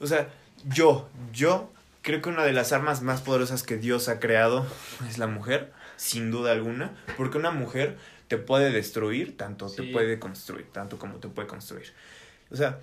O 0.00 0.06
sea, 0.06 0.28
yo, 0.68 1.08
yo 1.32 1.72
creo 2.02 2.22
que 2.22 2.28
una 2.28 2.44
de 2.44 2.52
las 2.52 2.72
armas 2.72 3.02
más 3.02 3.20
poderosas 3.20 3.62
que 3.62 3.76
Dios 3.76 4.08
ha 4.08 4.20
creado 4.20 4.66
es 5.08 5.18
la 5.18 5.26
mujer, 5.26 5.72
sin 5.96 6.30
duda 6.30 6.52
alguna, 6.52 6.96
porque 7.16 7.38
una 7.38 7.50
mujer 7.50 7.96
te 8.28 8.36
puede 8.36 8.70
destruir, 8.70 9.36
tanto 9.36 9.70
te 9.70 9.82
puede 9.84 10.18
construir, 10.18 10.66
tanto 10.70 10.98
como 10.98 11.16
te 11.16 11.28
puede 11.28 11.48
construir. 11.48 11.92
O 12.50 12.56
sea, 12.56 12.78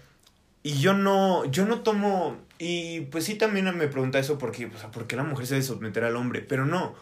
y 0.63 0.79
yo 0.79 0.93
no, 0.93 1.45
yo 1.45 1.65
no 1.65 1.81
tomo, 1.81 2.37
y 2.57 3.01
pues 3.01 3.25
sí 3.25 3.35
también 3.35 3.65
me 3.77 3.87
pregunta 3.87 4.19
eso 4.19 4.37
porque, 4.37 4.65
o 4.65 4.77
sea, 4.77 4.91
¿por 4.91 5.05
qué 5.05 5.15
la 5.15 5.23
mujer 5.23 5.45
se 5.45 5.53
debe 5.55 5.65
someter 5.65 6.03
al 6.03 6.15
hombre? 6.15 6.41
Pero 6.41 6.65
no, 6.65 6.95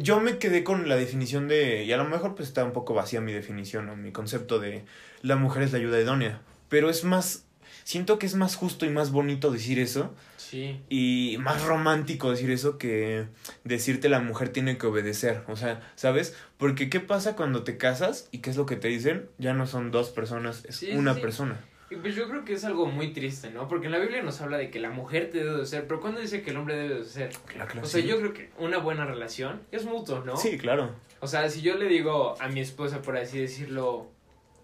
yo 0.00 0.20
me 0.20 0.38
quedé 0.38 0.64
con 0.64 0.88
la 0.88 0.96
definición 0.96 1.48
de, 1.48 1.84
y 1.84 1.92
a 1.92 1.96
lo 1.96 2.04
mejor 2.04 2.34
pues 2.34 2.48
está 2.48 2.64
un 2.64 2.72
poco 2.72 2.94
vacía 2.94 3.20
mi 3.20 3.32
definición 3.32 3.88
o 3.90 3.96
mi 3.96 4.12
concepto 4.12 4.58
de 4.58 4.84
la 5.20 5.36
mujer 5.36 5.62
es 5.62 5.72
la 5.72 5.78
ayuda 5.78 6.00
idónea, 6.00 6.40
pero 6.68 6.88
es 6.88 7.04
más, 7.04 7.44
siento 7.84 8.18
que 8.18 8.26
es 8.26 8.34
más 8.34 8.56
justo 8.56 8.86
y 8.86 8.90
más 8.90 9.10
bonito 9.10 9.50
decir 9.50 9.78
eso 9.78 10.14
Sí. 10.52 10.80
y 10.90 11.36
más 11.40 11.64
romántico 11.64 12.30
decir 12.30 12.50
eso 12.50 12.76
que 12.76 13.26
decirte 13.64 14.10
la 14.10 14.20
mujer 14.20 14.50
tiene 14.50 14.76
que 14.76 14.86
obedecer, 14.86 15.42
o 15.48 15.56
sea, 15.56 15.80
¿sabes? 15.94 16.36
Porque 16.58 16.90
¿qué 16.90 17.00
pasa 17.00 17.34
cuando 17.36 17.64
te 17.64 17.78
casas 17.78 18.28
y 18.32 18.38
qué 18.38 18.50
es 18.50 18.56
lo 18.56 18.66
que 18.66 18.76
te 18.76 18.88
dicen? 18.88 19.30
Ya 19.38 19.54
no 19.54 19.66
son 19.66 19.90
dos 19.90 20.10
personas, 20.10 20.64
es 20.66 20.76
Sí, 20.76 20.90
una 20.92 21.14
sí. 21.14 21.20
persona. 21.22 21.58
Y 21.90 21.96
pues 21.96 22.14
yo 22.14 22.28
creo 22.28 22.44
que 22.44 22.52
es 22.52 22.64
algo 22.64 22.86
muy 22.86 23.12
triste, 23.14 23.50
¿no? 23.50 23.66
Porque 23.68 23.86
en 23.86 23.92
la 23.92 23.98
Biblia 23.98 24.22
nos 24.22 24.40
habla 24.42 24.58
de 24.58 24.70
que 24.70 24.78
la 24.78 24.90
mujer 24.90 25.30
te 25.30 25.38
debe 25.44 25.58
de 25.58 25.66
ser, 25.66 25.86
pero 25.86 26.00
¿cuándo 26.00 26.20
dice 26.20 26.42
que 26.42 26.50
el 26.50 26.56
hombre 26.58 26.76
debe 26.76 26.94
de 26.96 27.04
ser? 27.04 27.30
Claro, 27.46 27.70
claro, 27.70 27.86
O 27.86 27.90
sea, 27.90 28.00
sí. 28.02 28.06
yo 28.08 28.18
creo 28.18 28.32
que 28.34 28.50
una 28.58 28.76
buena 28.78 29.04
relación 29.06 29.60
es 29.72 29.84
mutuo, 29.86 30.20
¿no? 30.24 30.36
Sí, 30.36 30.58
claro. 30.58 30.94
O 31.20 31.26
sea, 31.26 31.48
si 31.50 31.60
yo 31.62 31.76
le 31.76 31.88
digo 31.88 32.34
a 32.40 32.48
mi 32.48 32.60
esposa, 32.60 33.00
por 33.02 33.16
así 33.16 33.38
decirlo, 33.38 34.10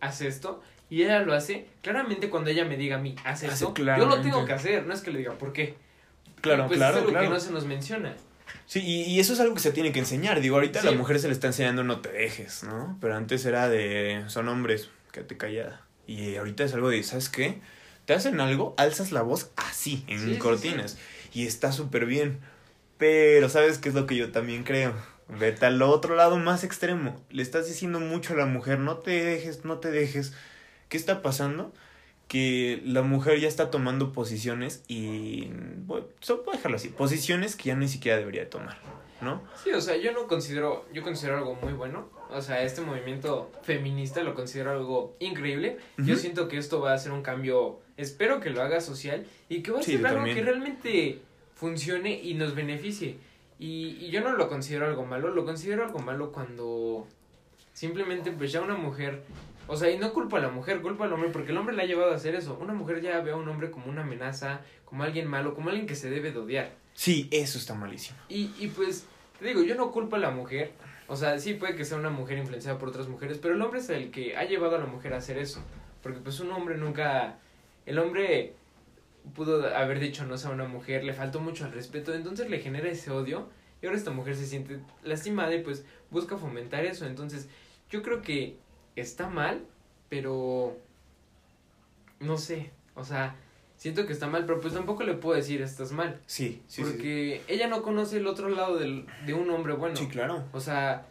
haz 0.01 0.21
esto, 0.23 0.61
y 0.91 1.03
ella 1.03 1.21
lo 1.21 1.35
hace, 1.35 1.67
claramente 1.83 2.31
cuando 2.31 2.51
ella 2.51 2.65
me 2.65 2.77
diga 2.77 2.97
a 2.97 2.99
mí, 3.01 3.15
haz 3.25 3.45
Hace 3.45 3.47
esto, 3.47 3.75
yo 3.77 4.07
lo 4.07 4.21
tengo 4.21 4.45
que 4.45 4.53
hacer, 4.53 4.87
no 4.87 4.95
es 4.95 5.01
que 5.01 5.11
le 5.11 5.19
diga, 5.19 5.33
¿por 5.35 5.53
qué? 5.53 5.75
Claro, 6.41 6.67
pues 6.67 6.79
claro, 6.79 6.95
es 6.97 7.01
algo 7.01 7.11
claro. 7.11 7.27
que 7.27 7.35
no 7.35 7.41
se 7.41 7.51
nos 7.51 7.67
menciona. 7.67 8.15
Sí, 8.67 8.81
y, 8.81 9.03
y 9.05 9.21
eso 9.21 9.33
es 9.33 9.41
algo 9.41 9.55
que 9.55 9.61
se 9.61 9.73
tiene 9.73 9.93
que 9.93 9.99
enseñar. 9.99 10.41
Digo, 10.41 10.57
ahorita 10.57 10.79
a 10.79 10.83
Sí. 10.83 10.89
la 10.89 10.95
mujer 10.97 11.19
se 11.19 11.27
le 11.27 11.33
está 11.35 11.47
enseñando 11.49 11.85
no 11.85 12.01
te 12.01 12.11
dejes, 12.11 12.63
¿no? 12.65 12.97
Pero 13.01 13.17
antes 13.17 13.45
era 13.45 13.69
de, 13.69 14.25
son 14.29 14.49
hombres, 14.49 14.91
quédate 15.13 15.37
callada. 15.37 15.83
Y 16.07 16.37
ahorita 16.37 16.65
es 16.65 16.73
algo 16.75 16.89
de, 16.89 17.03
¿sabes 17.03 17.29
qué? 17.29 17.61
Te 18.07 18.15
hacen 18.15 18.41
algo, 18.41 18.75
alzas 18.79 19.13
la 19.13 19.23
voz 19.23 19.51
así, 19.57 20.05
en 20.07 20.21
Sí, 20.21 20.33
sí, 20.35 20.39
cortinas. 20.39 20.97
Y 21.35 21.47
está 21.47 21.73
súper 21.73 22.07
bien. 22.07 22.39
Pero, 22.97 23.49
¿sabes 23.49 23.79
qué 23.79 23.89
es 23.91 23.95
lo 23.95 24.07
que 24.07 24.17
yo 24.17 24.33
también 24.33 24.65
creo? 24.65 24.95
Vete 25.29 25.67
al 25.67 25.81
otro 25.83 26.15
lado 26.17 26.39
más 26.39 26.65
extremo. 26.65 27.21
Le 27.31 27.43
estás 27.43 27.67
diciendo 27.69 28.01
mucho 28.01 28.33
a 28.33 28.37
la 28.37 28.47
mujer, 28.47 28.79
no 28.79 28.97
te 28.99 29.23
dejes, 29.25 29.65
no 29.65 29.79
te 29.79 29.91
dejes. 29.91 30.33
¿Qué 30.89 30.97
está 30.97 31.23
pasando? 31.23 31.73
Que 32.29 32.83
la 32.85 33.03
mujer 33.03 33.41
ya 33.41 33.49
está 33.49 33.71
tomando 33.71 34.13
posiciones 34.13 34.83
y... 34.89 35.49
Bueno, 35.87 36.07
solo 36.21 36.43
puedo 36.43 36.57
dejarlo 36.57 36.77
así. 36.77 36.89
Posiciones 36.89 37.57
que 37.57 37.65
ya 37.65 37.77
ni 37.77 37.89
siquiera 37.89 38.19
debería 38.19 38.43
de 38.43 38.49
tomar, 38.49 38.77
¿no? 39.23 39.43
Sí, 39.63 39.71
o 39.73 39.81
sea, 39.81 39.97
yo 39.97 40.13
no 40.13 40.27
considero, 40.27 40.87
yo 40.93 41.03
considero 41.03 41.39
algo 41.39 41.55
muy 41.55 41.73
bueno. 41.73 42.09
O 42.31 42.43
sea, 42.43 42.63
este 42.63 42.83
movimiento 42.83 43.51
feminista 43.63 44.23
lo 44.23 44.35
considero 44.35 44.73
algo 44.73 45.17
increíble. 45.21 45.79
Yo 45.97 46.17
siento 46.17 46.49
que 46.49 46.59
esto 46.59 46.81
va 46.81 46.93
a 46.93 46.95
hacer 46.95 47.13
un 47.13 47.23
cambio, 47.23 47.81
espero 47.97 48.41
que 48.41 48.51
lo 48.51 48.63
haga 48.63 48.83
social 48.83 49.27
y 49.49 49.63
que 49.63 49.71
va 49.71 49.81
a 49.81 49.83
ser 49.83 50.05
algo 50.07 50.19
también. 50.19 50.37
que 50.37 50.43
realmente 50.43 51.19
funcione 51.55 52.23
y 52.23 52.35
nos 52.35 52.55
beneficie. 52.55 53.17
Y, 53.59 53.97
y 54.01 54.11
yo 54.11 54.21
no 54.21 54.35
lo 54.35 54.49
considero 54.49 54.87
algo 54.87 55.05
malo, 55.07 55.31
lo 55.31 55.45
considero 55.45 55.85
algo 55.85 55.99
malo 55.99 56.31
cuando 56.31 57.07
simplemente 57.73 58.31
pues 58.31 58.53
ya 58.53 58.61
una 58.61 58.75
mujer, 58.77 59.23
o 59.69 59.77
sea, 59.77 59.91
y 59.91 59.99
no 59.99 60.13
culpa 60.15 60.39
a 60.39 60.41
la 60.41 60.49
mujer, 60.49 60.81
culpa 60.81 61.05
al 61.05 61.13
hombre, 61.13 61.29
porque 61.31 61.53
el 61.53 61.59
hombre 61.59 61.77
le 61.77 61.83
ha 61.83 61.87
llevado 61.87 62.11
a 62.11 62.17
hacer 62.17 62.35
eso. 62.35 62.59
Una 62.61 62.73
mujer 62.73 63.03
ya 63.03 63.21
ve 63.21 63.33
a 63.33 63.37
un 63.37 63.47
hombre 63.49 63.71
como 63.71 63.87
una 63.87 64.03
amenaza, 64.03 64.63
como 64.87 65.05
alguien 65.05 65.29
malo, 65.29 65.55
como 65.55 65.69
alguien 65.69 65.87
que 65.87 65.95
se 65.95 66.09
debe 66.09 66.33
de 66.33 66.39
odiar. 66.39 66.73
Sí, 66.95 67.29
eso 67.31 67.59
está 67.59 67.75
malísimo. 67.75 68.19
Y, 68.31 68.51
y 68.59 68.69
pues, 68.75 69.07
te 69.39 69.47
digo, 69.47 69.63
yo 69.63 69.75
no 69.75 69.93
culpo 69.93 70.17
a 70.17 70.19
la 70.19 70.31
mujer. 70.31 70.73
O 71.07 71.17
sea, 71.17 71.39
sí 71.39 71.55
puede 71.55 71.77
que 71.77 71.85
sea 71.85 71.99
una 71.99 72.11
mujer 72.11 72.39
influenciada 72.39 72.79
por 72.79 72.89
otras 72.89 73.09
mujeres, 73.09 73.39
pero 73.39 73.55
el 73.55 73.63
hombre 73.63 73.81
es 73.81 73.91
el 73.91 74.11
que 74.11 74.37
ha 74.37 74.45
llevado 74.45 74.77
a 74.77 74.79
la 74.79 74.87
mujer 74.87 75.13
a 75.13 75.19
hacer 75.19 75.37
eso. 75.37 75.63
Porque 76.03 76.21
pues 76.21 76.41
un 76.41 76.51
hombre 76.51 76.77
nunca... 76.77 77.39
El 77.85 77.99
hombre 77.99 78.55
pudo 79.35 79.75
haber 79.77 80.01
dicho 80.01 80.25
no 80.25 80.35
a 80.35 80.51
una 80.51 80.67
mujer, 80.67 81.05
le 81.05 81.13
faltó 81.13 81.41
mucho 81.41 81.65
al 81.65 81.73
respeto, 81.73 82.15
entonces 82.15 82.49
le 82.49 82.61
genera 82.61 82.89
ese 82.89 83.11
odio. 83.11 83.49
Y 83.83 83.87
ahora 83.87 83.99
esta 83.99 84.11
mujer 84.11 84.35
se 84.35 84.47
siente 84.47 84.81
lastimada 85.03 85.55
y 85.55 85.63
pues 85.63 85.85
busca 86.11 86.37
fomentar 86.37 86.85
eso. 86.85 87.07
Entonces, 87.07 87.49
yo 87.91 88.03
creo 88.03 88.23
que 88.23 88.57
está 89.01 89.29
mal, 89.29 89.65
pero... 90.09 90.77
No 92.21 92.37
sé, 92.37 92.73
o 92.95 93.05
sea, 93.05 93.37
siento 93.77 94.07
que 94.07 94.13
está 94.13 94.27
mal, 94.27 94.45
pero 94.45 94.61
pues 94.61 94.75
tampoco 94.75 95.05
le 95.05 95.15
puedo 95.15 95.37
decir 95.37 95.63
estás 95.63 95.93
mal. 95.93 96.21
Sí, 96.27 96.63
sí. 96.67 96.83
Porque 96.83 97.43
ella 97.47 97.69
no 97.69 97.83
conoce 97.83 98.19
el 98.19 98.27
otro 98.27 98.49
lado 98.49 98.77
del, 98.77 99.07
de 99.25 99.35
un 99.35 99.49
hombre 99.51 99.75
bueno. 99.75 99.97
Sí, 99.97 100.09
claro. 100.09 100.45
O 100.53 100.61
sea, 100.61 101.07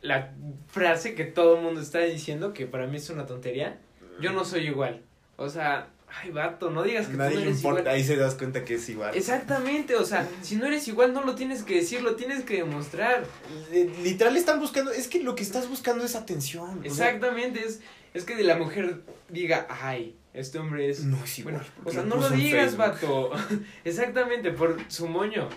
la 0.00 0.32
frase 0.68 1.14
que 1.14 1.24
todo 1.24 1.56
el 1.56 1.62
mundo 1.62 1.80
está 1.80 1.98
diciendo, 1.98 2.52
que 2.52 2.66
para 2.66 2.86
mí 2.86 2.96
es 2.96 3.10
una 3.10 3.26
tontería, 3.26 3.78
yo 4.20 4.32
no 4.32 4.44
soy 4.44 4.66
igual. 4.66 5.02
O 5.36 5.48
sea, 5.48 5.88
ay, 6.22 6.30
vato, 6.30 6.70
no 6.70 6.82
digas 6.82 7.06
que 7.08 7.16
Nadie 7.16 7.30
tú 7.30 7.34
no 7.36 7.40
le 7.40 7.46
eres 7.48 7.56
importa, 7.58 7.80
igual. 7.82 7.94
ahí 7.94 8.04
se 8.04 8.16
das 8.16 8.34
cuenta 8.34 8.64
que 8.64 8.74
es 8.74 8.88
igual. 8.88 9.14
Exactamente, 9.16 9.96
o 9.96 10.04
sea, 10.04 10.28
si 10.42 10.56
no 10.56 10.66
eres 10.66 10.86
igual 10.88 11.12
no 11.14 11.22
lo 11.24 11.34
tienes 11.34 11.62
que 11.62 11.76
decir, 11.76 12.02
lo 12.02 12.16
tienes 12.16 12.44
que 12.44 12.56
demostrar. 12.58 13.24
Li- 13.72 13.90
Literal 14.02 14.36
están 14.36 14.60
buscando, 14.60 14.90
es 14.90 15.08
que 15.08 15.22
lo 15.22 15.34
que 15.34 15.42
estás 15.42 15.68
buscando 15.68 16.04
es 16.04 16.14
atención. 16.16 16.78
o 16.78 16.82
sea, 16.82 17.10
Exactamente, 17.10 17.64
es, 17.64 17.80
es 18.14 18.24
que 18.24 18.42
la 18.42 18.56
mujer 18.56 19.02
diga, 19.28 19.66
ay, 19.68 20.16
este 20.34 20.58
hombre 20.58 20.88
es... 20.90 21.04
no 21.04 21.22
es 21.24 21.38
igual. 21.38 21.56
Bueno, 21.56 21.70
o 21.84 21.90
sea, 21.92 22.02
no 22.02 22.16
lo 22.16 22.30
digas, 22.30 22.76
vato. 22.76 23.30
Exactamente, 23.84 24.50
por 24.52 24.78
su 24.88 25.08
moño. 25.08 25.48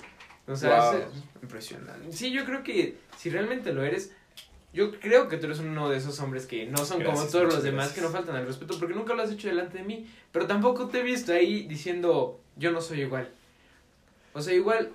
O 0.47 0.55
sea, 0.55 0.91
Wow, 0.91 1.01
impresionante. 1.41 2.11
sí, 2.11 2.31
yo 2.31 2.43
creo 2.45 2.63
que 2.63 2.97
si 3.17 3.29
realmente 3.29 3.71
lo 3.73 3.83
eres, 3.83 4.11
yo 4.73 4.99
creo 4.99 5.27
que 5.27 5.37
tú 5.37 5.45
eres 5.45 5.59
uno 5.59 5.87
de 5.89 5.97
esos 5.97 6.19
hombres 6.19 6.47
que 6.47 6.65
no 6.65 6.83
son 6.83 7.03
como 7.03 7.23
todos 7.25 7.45
los 7.45 7.63
demás 7.63 7.85
gracias. 7.85 7.93
que 7.95 8.01
no 8.01 8.09
faltan 8.09 8.35
al 8.35 8.47
respeto, 8.47 8.77
porque 8.79 8.95
nunca 8.95 9.13
lo 9.13 9.21
has 9.21 9.31
hecho 9.31 9.47
delante 9.47 9.77
de 9.77 9.83
mí, 9.83 10.09
pero 10.31 10.47
tampoco 10.47 10.87
te 10.87 10.99
he 10.99 11.03
visto 11.03 11.31
ahí 11.31 11.67
diciendo, 11.67 12.41
yo 12.55 12.71
no 12.71 12.81
soy 12.81 13.01
igual. 13.01 13.29
O 14.33 14.41
sea, 14.41 14.53
igual, 14.53 14.91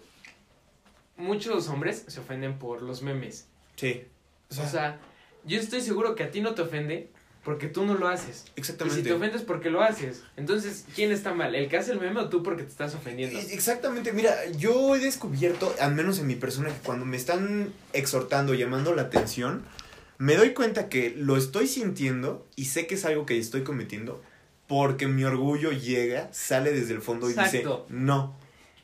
muchos 1.17 1.69
hombres 1.69 2.05
se 2.09 2.19
ofenden 2.19 2.59
por 2.59 2.83
los 2.83 3.03
memes. 3.03 3.49
Sí. 3.77 4.05
O 4.51 4.67
sea, 4.67 4.99
yo 5.45 5.61
estoy 5.61 5.81
seguro 5.81 6.17
que 6.17 6.25
a 6.25 6.31
ti 6.31 6.41
no 6.41 6.55
te 6.55 6.63
ofende 6.63 7.11
porque 7.49 7.67
tú 7.67 7.87
no 7.87 7.95
lo 7.95 8.09
haces. 8.09 8.45
Y 8.57 8.61
exactamente. 8.61 9.01
si 9.01 9.09
te 9.09 9.15
ofendes 9.15 9.41
porque 9.41 9.71
lo 9.71 9.81
haces. 9.81 10.23
Entonces, 10.37 10.85
¿quién 10.95 11.13
está 11.13 11.33
mal? 11.33 11.55
¿El 11.55 11.71
que 11.71 11.79
hace 11.79 11.93
el 11.93 11.99
meme 11.99 12.21
o 12.21 12.29
tú 12.29 12.43
porque 12.43 12.63
te 12.63 12.69
estás 12.69 12.95
ofendiendo? 12.95 13.39
Exactamente, 13.39 14.13
mira, 14.13 14.35
yo 14.59 14.95
he 14.95 14.99
descubierto, 14.99 15.75
al 15.81 15.95
menos 15.95 16.19
en 16.19 16.27
mi 16.27 16.35
persona, 16.35 16.69
que 16.69 16.79
cuando 16.85 17.07
me 17.07 17.17
están 17.17 17.73
exhortando, 17.95 18.53
llamando 18.53 18.95
la 18.95 19.01
atención, 19.01 19.63
me 20.19 20.37
doy 20.37 20.53
cuenta 20.53 20.91
que 20.91 21.15
lo 21.17 21.39
estoy 21.39 21.69
sintiendo 21.69 22.47
y 22.55 22.67
sé 22.67 22.87
que 22.87 22.97
es 22.97 23.07
algo 23.07 23.25
que 23.25 23.39
estoy 23.39 23.63
cometiendo 23.63 24.23
porque 24.67 25.09
mi 25.09 25.25
orgullo 25.25 25.73
llega, 25.73 26.29
sale 26.35 26.71
desde 26.73 26.93
el 26.93 27.01
fondo 27.01 27.31
y 27.31 27.33
Exacto. 27.33 27.87
dice, 27.89 27.99
no, 27.99 28.37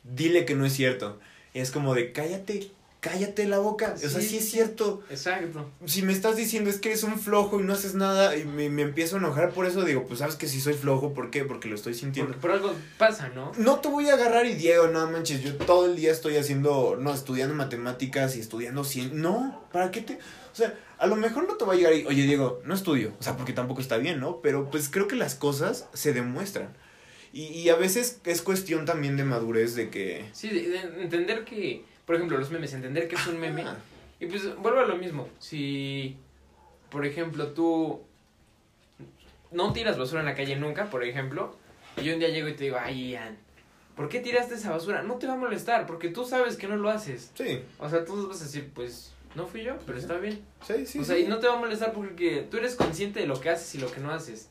dile 0.03 0.45
que 0.45 0.55
no 0.55 0.65
es 0.65 0.73
cierto. 0.73 1.19
Y 1.53 1.59
es 1.59 1.69
como 1.69 1.93
de, 1.93 2.11
cállate, 2.11 2.71
cállate 3.05 3.45
la 3.45 3.59
boca. 3.59 3.93
o 3.95 3.97
sea, 3.99 4.09
Sí, 4.09 4.27
sí 4.29 4.37
es 4.37 4.45
sí. 4.45 4.51
cierto. 4.51 5.03
Exacto. 5.11 5.69
Si 5.85 6.01
me 6.01 6.11
estás 6.11 6.35
diciendo 6.35 6.71
es 6.71 6.79
que 6.79 6.89
eres 6.89 7.03
un 7.03 7.19
flojo 7.19 7.59
y 7.59 7.63
no 7.63 7.73
haces 7.73 7.93
nada 7.93 8.35
y 8.35 8.45
me, 8.45 8.69
me 8.71 8.81
empiezo 8.81 9.17
a 9.17 9.19
enojar 9.19 9.51
por 9.51 9.67
eso, 9.67 9.83
digo, 9.85 10.05
pues 10.07 10.19
sabes 10.19 10.35
que 10.35 10.47
si 10.47 10.59
soy 10.59 10.73
flojo, 10.73 11.13
¿por 11.13 11.29
qué? 11.29 11.43
Porque 11.45 11.67
lo 11.69 11.75
estoy 11.75 11.93
sintiendo. 11.93 12.31
Porque 12.31 12.41
por 12.41 12.51
algo 12.51 12.73
pasa, 12.97 13.29
¿no? 13.29 13.51
No 13.57 13.79
te 13.79 13.89
voy 13.89 14.09
a 14.09 14.15
agarrar 14.15 14.47
y 14.47 14.55
Diego, 14.55 14.87
no 14.87 15.07
manches, 15.11 15.43
yo 15.43 15.55
todo 15.55 15.85
el 15.85 15.95
día 15.95 16.11
estoy 16.11 16.37
haciendo, 16.37 16.97
no, 16.99 17.13
estudiando 17.13 17.53
matemáticas 17.53 18.35
y 18.35 18.39
estudiando 18.39 18.83
cien. 18.83 19.21
No, 19.21 19.67
¿para 19.71 19.91
qué 19.91 20.01
te...? 20.01 20.13
O 20.15 20.55
sea, 20.57 20.73
a 20.97 21.05
lo 21.05 21.15
mejor 21.15 21.47
no 21.47 21.55
te 21.57 21.65
va 21.65 21.73
a 21.73 21.75
llegar 21.75 21.93
y, 21.93 22.05
oye 22.05 22.23
Diego, 22.23 22.61
no 22.65 22.73
estudio, 22.73 23.13
o 23.19 23.23
sea, 23.23 23.37
porque 23.37 23.53
tampoco 23.53 23.81
está 23.81 23.97
bien, 23.97 24.19
¿no? 24.19 24.39
Pero 24.41 24.71
pues 24.71 24.89
creo 24.89 25.07
que 25.07 25.15
las 25.15 25.35
cosas 25.35 25.87
se 25.93 26.11
demuestran. 26.13 26.75
Y, 27.33 27.47
y 27.47 27.67
a 27.69 27.75
veces 27.75 28.19
es 28.23 28.41
cuestión 28.41 28.85
también 28.85 29.17
de 29.17 29.25
madurez 29.25 29.75
de 29.75 29.89
que... 29.89 30.25
Sí, 30.31 30.47
de, 30.49 30.69
de 30.69 31.01
entender 31.03 31.43
que, 31.43 31.83
por 32.05 32.15
ejemplo, 32.15 32.37
los 32.37 32.51
memes, 32.51 32.73
entender 32.73 33.07
que 33.07 33.15
es 33.15 33.27
un 33.27 33.39
meme. 33.39 33.63
Ah, 33.63 33.77
Y 34.19 34.27
pues 34.27 34.55
vuelvo 34.57 34.79
a 34.79 34.85
lo 34.85 34.95
mismo. 34.97 35.27
Si, 35.39 36.17
por 36.89 37.05
ejemplo, 37.05 37.47
tú 37.47 38.01
no 39.51 39.73
tiras 39.73 39.97
basura 39.97 40.21
en 40.21 40.25
la 40.27 40.35
calle 40.35 40.55
nunca, 40.55 40.89
por 40.89 41.03
ejemplo, 41.03 41.55
y 41.97 42.03
yo 42.03 42.13
un 42.13 42.19
día 42.19 42.29
llego 42.29 42.47
y 42.47 42.53
te 42.53 42.65
digo, 42.65 42.77
ay, 42.79 43.11
Ian, 43.11 43.37
¿por 43.95 44.09
qué 44.09 44.19
tiraste 44.19 44.55
esa 44.55 44.71
basura? 44.71 45.01
No 45.03 45.15
te 45.15 45.27
va 45.27 45.33
a 45.33 45.37
molestar, 45.37 45.85
porque 45.87 46.09
tú 46.09 46.25
sabes 46.25 46.57
que 46.57 46.67
no 46.67 46.75
lo 46.77 46.89
haces. 46.89 47.31
sí, 47.35 47.61
O 47.79 47.89
sea, 47.89 48.03
tú 48.05 48.27
vas 48.27 48.41
a 48.41 48.43
decir, 48.45 48.69
pues, 48.73 49.13
no 49.35 49.45
fui 49.47 49.63
yo, 49.63 49.77
pero 49.85 49.97
está 49.97 50.17
bien. 50.17 50.41
sí, 50.65 50.85
sí. 50.85 50.99
o 50.99 51.03
sea, 51.03 51.15
sí. 51.15 51.23
y 51.23 51.27
no 51.27 51.39
te 51.39 51.47
va 51.47 51.53
a 51.55 51.59
molestar 51.59 51.93
porque 51.93 52.45
tú 52.49 52.57
eres 52.57 52.75
consciente 52.75 53.19
de 53.21 53.27
lo 53.27 53.39
que 53.39 53.49
haces 53.49 53.75
y 53.75 53.77
lo 53.79 53.91
que 53.91 53.99
no 54.01 54.11
haces. 54.11 54.49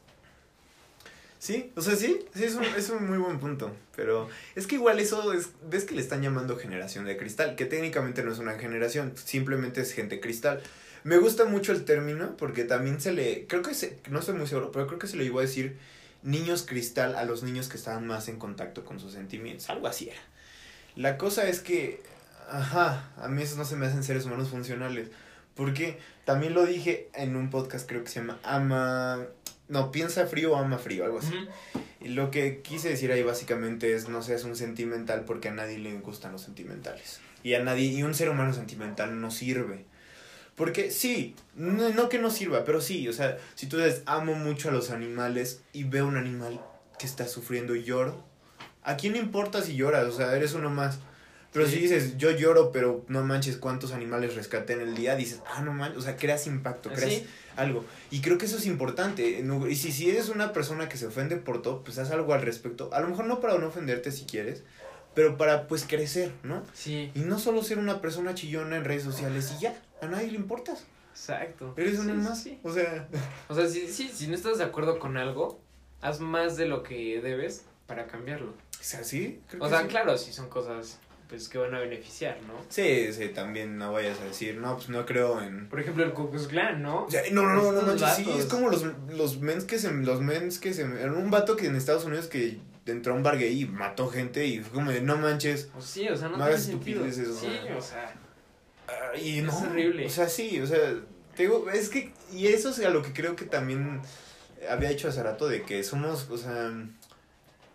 Sí, 1.45 1.70
o 1.76 1.82
sea, 1.82 1.95
sí, 1.95 2.24
sí, 2.34 2.42
es 2.42 2.55
un, 2.55 2.64
es 2.64 2.88
un 2.88 3.07
muy 3.07 3.18
buen 3.18 3.38
punto. 3.38 3.70
Pero 3.95 4.30
es 4.55 4.66
que 4.66 4.76
igual 4.76 4.99
eso 4.99 5.30
es, 5.34 5.51
ves 5.68 5.84
que 5.84 5.95
le 5.95 6.01
están 6.01 6.22
llamando 6.22 6.57
generación 6.57 7.05
de 7.05 7.18
cristal, 7.18 7.55
que 7.55 7.66
técnicamente 7.66 8.22
no 8.22 8.32
es 8.32 8.38
una 8.38 8.55
generación, 8.55 9.12
simplemente 9.22 9.82
es 9.82 9.92
gente 9.92 10.20
cristal. 10.20 10.62
Me 11.03 11.18
gusta 11.18 11.45
mucho 11.45 11.72
el 11.72 11.84
término 11.84 12.34
porque 12.38 12.64
también 12.64 12.99
se 12.99 13.12
le, 13.12 13.47
creo 13.47 13.61
que 13.61 13.74
se, 13.74 13.99
no 14.09 14.20
estoy 14.20 14.36
muy 14.36 14.47
seguro, 14.47 14.72
pero 14.72 14.86
creo 14.86 14.99
que 14.99 15.07
se 15.07 15.18
le 15.18 15.24
iba 15.26 15.38
a 15.38 15.42
decir 15.42 15.76
niños 16.22 16.64
cristal 16.66 17.14
a 17.14 17.26
los 17.26 17.42
niños 17.42 17.68
que 17.68 17.76
estaban 17.76 18.07
más 18.07 18.28
en 18.28 18.38
contacto 18.38 18.82
con 18.82 18.99
sus 18.99 19.12
sentimientos, 19.12 19.68
algo 19.68 19.86
así 19.86 20.09
era. 20.09 20.22
La 20.97 21.18
cosa 21.18 21.47
es 21.47 21.61
que, 21.61 22.01
ajá, 22.49 23.12
a 23.18 23.28
mí 23.28 23.42
esos 23.42 23.59
no 23.59 23.66
se 23.66 23.76
me 23.76 23.84
hacen 23.84 24.03
seres 24.03 24.24
humanos 24.24 24.49
funcionales, 24.49 25.11
porque 25.55 25.99
también 26.24 26.55
lo 26.55 26.64
dije 26.64 27.11
en 27.12 27.36
un 27.36 27.51
podcast 27.51 27.86
creo 27.86 28.03
que 28.03 28.09
se 28.09 28.20
llama 28.20 28.40
Ama, 28.45 29.26
no, 29.68 29.90
piensa 29.90 30.26
frío 30.26 30.52
o 30.52 30.56
ama 30.56 30.78
frío, 30.78 31.04
algo 31.04 31.18
así. 31.18 31.34
Y 32.00 32.08
lo 32.08 32.30
que 32.30 32.60
quise 32.60 32.90
decir 32.90 33.10
ahí 33.12 33.22
básicamente 33.22 33.94
es 33.94 34.08
no 34.08 34.22
seas 34.22 34.44
un 34.44 34.56
sentimental 34.56 35.24
porque 35.24 35.48
a 35.48 35.52
nadie 35.52 35.78
le 35.78 35.98
gustan 35.98 36.32
los 36.32 36.42
sentimentales. 36.42 37.20
Y 37.42 37.54
a 37.54 37.62
nadie, 37.62 37.86
y 37.86 38.02
un 38.02 38.14
ser 38.14 38.28
humano 38.28 38.52
sentimental 38.52 39.20
no 39.20 39.30
sirve. 39.30 39.84
Porque 40.54 40.90
sí, 40.90 41.34
no, 41.56 41.88
no 41.90 42.08
que 42.08 42.18
no 42.18 42.30
sirva, 42.30 42.64
pero 42.64 42.80
sí, 42.80 43.08
o 43.08 43.12
sea, 43.12 43.38
si 43.54 43.66
tú 43.66 43.78
dices 43.78 44.02
amo 44.06 44.34
mucho 44.34 44.68
a 44.68 44.72
los 44.72 44.90
animales 44.90 45.62
y 45.72 45.84
veo 45.84 46.06
un 46.06 46.16
animal 46.16 46.60
que 46.98 47.06
está 47.06 47.26
sufriendo 47.26 47.74
y 47.74 47.82
lloro, 47.82 48.22
¿a 48.84 48.96
quién 48.96 49.14
le 49.14 49.18
importa 49.18 49.62
si 49.62 49.74
lloras? 49.74 50.06
O 50.06 50.12
sea, 50.12 50.36
eres 50.36 50.54
uno 50.54 50.70
más. 50.70 51.00
Pero 51.55 51.66
Sí. 51.66 51.74
si 51.76 51.80
dices, 51.82 52.18
yo 52.18 52.30
lloro, 52.32 52.70
pero 52.72 53.05
no 53.09 53.22
manches 53.22 53.57
cuántos 53.57 53.92
animales 53.92 54.34
rescaté 54.34 54.72
en 54.74 54.80
el 54.80 54.94
día, 54.96 55.14
dices, 55.16 55.40
ah, 55.46 55.62
no 55.62 55.72
manches, 55.72 55.98
o 55.98 56.02
sea, 56.02 56.16
creas 56.16 56.46
impacto, 56.48 56.90
creas 56.90 57.11
Sí. 57.12 57.26
algo. 57.57 57.84
Y 58.11 58.20
creo 58.20 58.36
que 58.36 58.44
eso 58.46 58.59
es 58.59 58.66
importante. 58.66 59.40
Y 59.70 59.76
si, 59.76 59.92
si 59.92 60.11
eres 60.11 60.28
una 60.28 60.52
persona 60.52 60.88
que 60.88 60.98
se 60.98 61.07
ofende 61.07 61.36
por 61.36 61.62
todo, 61.62 61.82
pues 61.84 61.96
haz 61.98 62.11
algo 62.11 62.34
al 62.34 62.42
respecto. 62.42 62.90
A 62.92 63.00
lo 63.00 63.09
mejor 63.09 63.26
no 63.26 63.40
para 63.40 63.57
no 63.57 63.68
ofenderte 63.68 64.11
si 64.11 64.24
quieres, 64.24 64.64
pero 65.14 65.36
para 65.38 65.68
pues 65.68 65.84
crecer, 65.88 66.32
¿no? 66.42 66.64
Sí, 66.74 67.12
Y 67.14 67.20
no 67.20 67.38
solo 67.38 67.62
ser 67.62 67.78
una 67.78 68.00
persona 68.00 68.34
chillona 68.34 68.76
en 68.76 68.84
redes 68.84 69.05
sociales 69.05 69.52
y 69.57 69.62
ya, 69.62 69.80
a 70.02 70.07
nadie 70.09 70.32
le 70.32 70.36
importas. 70.36 70.84
exacto. 71.12 71.72
Eres 71.76 72.00
uno 72.00 72.14
sí, 72.14 72.18
más. 72.28 72.42
sí. 72.42 72.59
O 72.64 72.72
sea, 72.74 73.07
O 73.48 73.55
sea, 73.55 73.68
si, 73.68 73.86
si, 73.86 74.09
si 74.09 74.26
no 74.26 74.34
estás 74.34 74.59
de 74.59 74.64
acuerdo 74.64 74.98
con 74.98 75.16
algo, 75.16 75.61
haz 76.00 76.18
más 76.18 76.57
de 76.57 76.66
lo 76.66 76.82
que 76.82 77.20
debes 77.22 77.62
para 77.86 78.09
cambiarlo. 78.09 78.52
¿es 78.80 78.94
así? 78.96 79.40
Creo 79.48 79.62
O 79.62 79.68
sea, 79.68 79.82
sí. 79.82 79.86
claro, 79.86 80.18
si 80.18 80.32
son 80.32 80.48
cosas 80.50 80.98
pues 81.28 81.48
que 81.48 81.58
van 81.58 81.74
a 81.74 81.80
beneficiar, 81.80 82.38
¿no? 82.46 82.54
Sí, 82.68 83.12
sí, 83.12 83.28
también 83.28 83.78
no 83.78 83.92
vayas 83.92 84.20
a 84.20 84.24
decir, 84.24 84.56
no, 84.56 84.76
pues 84.76 84.88
no 84.88 85.04
creo 85.06 85.40
en... 85.42 85.68
Por 85.68 85.80
ejemplo, 85.80 86.04
el 86.04 86.12
Ku 86.12 86.30
Klux 86.30 86.46
Klan, 86.48 86.82
¿no? 86.82 87.04
O 87.04 87.10
sea, 87.10 87.22
no, 87.32 87.42
no, 87.42 87.72
no, 87.72 87.72
no, 87.72 87.82
manches, 87.82 88.14
sí, 88.16 88.30
es 88.38 88.46
como 88.46 88.68
los, 88.68 88.84
los 89.08 89.40
mens 89.40 89.64
que 89.64 89.78
se, 89.78 89.92
los 89.92 90.20
mens 90.20 90.58
que 90.58 90.74
se, 90.74 90.82
era 90.82 91.12
un 91.12 91.30
vato 91.30 91.56
que 91.56 91.66
en 91.66 91.76
Estados 91.76 92.04
Unidos 92.04 92.26
que 92.26 92.58
entró 92.86 93.14
a 93.14 93.16
un 93.16 93.22
bar 93.22 93.38
gay 93.38 93.62
y 93.62 93.64
mató 93.64 94.08
gente 94.08 94.46
y 94.46 94.60
fue 94.60 94.72
como 94.72 94.90
de, 94.90 95.00
no 95.00 95.16
manches, 95.16 95.70
O 95.76 95.80
sí, 95.80 96.08
o 96.08 96.16
sea, 96.16 96.28
no, 96.28 96.36
No 96.36 96.44
tiene 96.44 96.50
hagas 96.50 96.62
sentido. 96.64 97.06
estupideces, 97.06 97.36
o 97.36 97.40
Sí, 97.40 97.58
o 97.76 97.80
sea, 97.80 98.14
Ah, 98.86 99.12
Es 99.16 99.42
no, 99.44 99.58
horrible. 99.58 100.04
O 100.06 100.10
sea, 100.10 100.28
sí, 100.28 100.60
o 100.60 100.66
sea, 100.66 100.78
te 101.34 101.44
digo, 101.44 101.70
es 101.70 101.88
que, 101.88 102.12
y 102.32 102.48
eso 102.48 102.68
es 102.68 102.78
a 102.80 102.90
lo 102.90 103.00
que 103.02 103.14
creo 103.14 103.34
que 103.34 103.46
también 103.46 104.02
había 104.68 104.90
dicho 104.90 105.08
hace 105.08 105.22
rato 105.22 105.48
de 105.48 105.62
que 105.62 105.82
somos, 105.82 106.28
o 106.30 106.36
sea, 106.36 106.70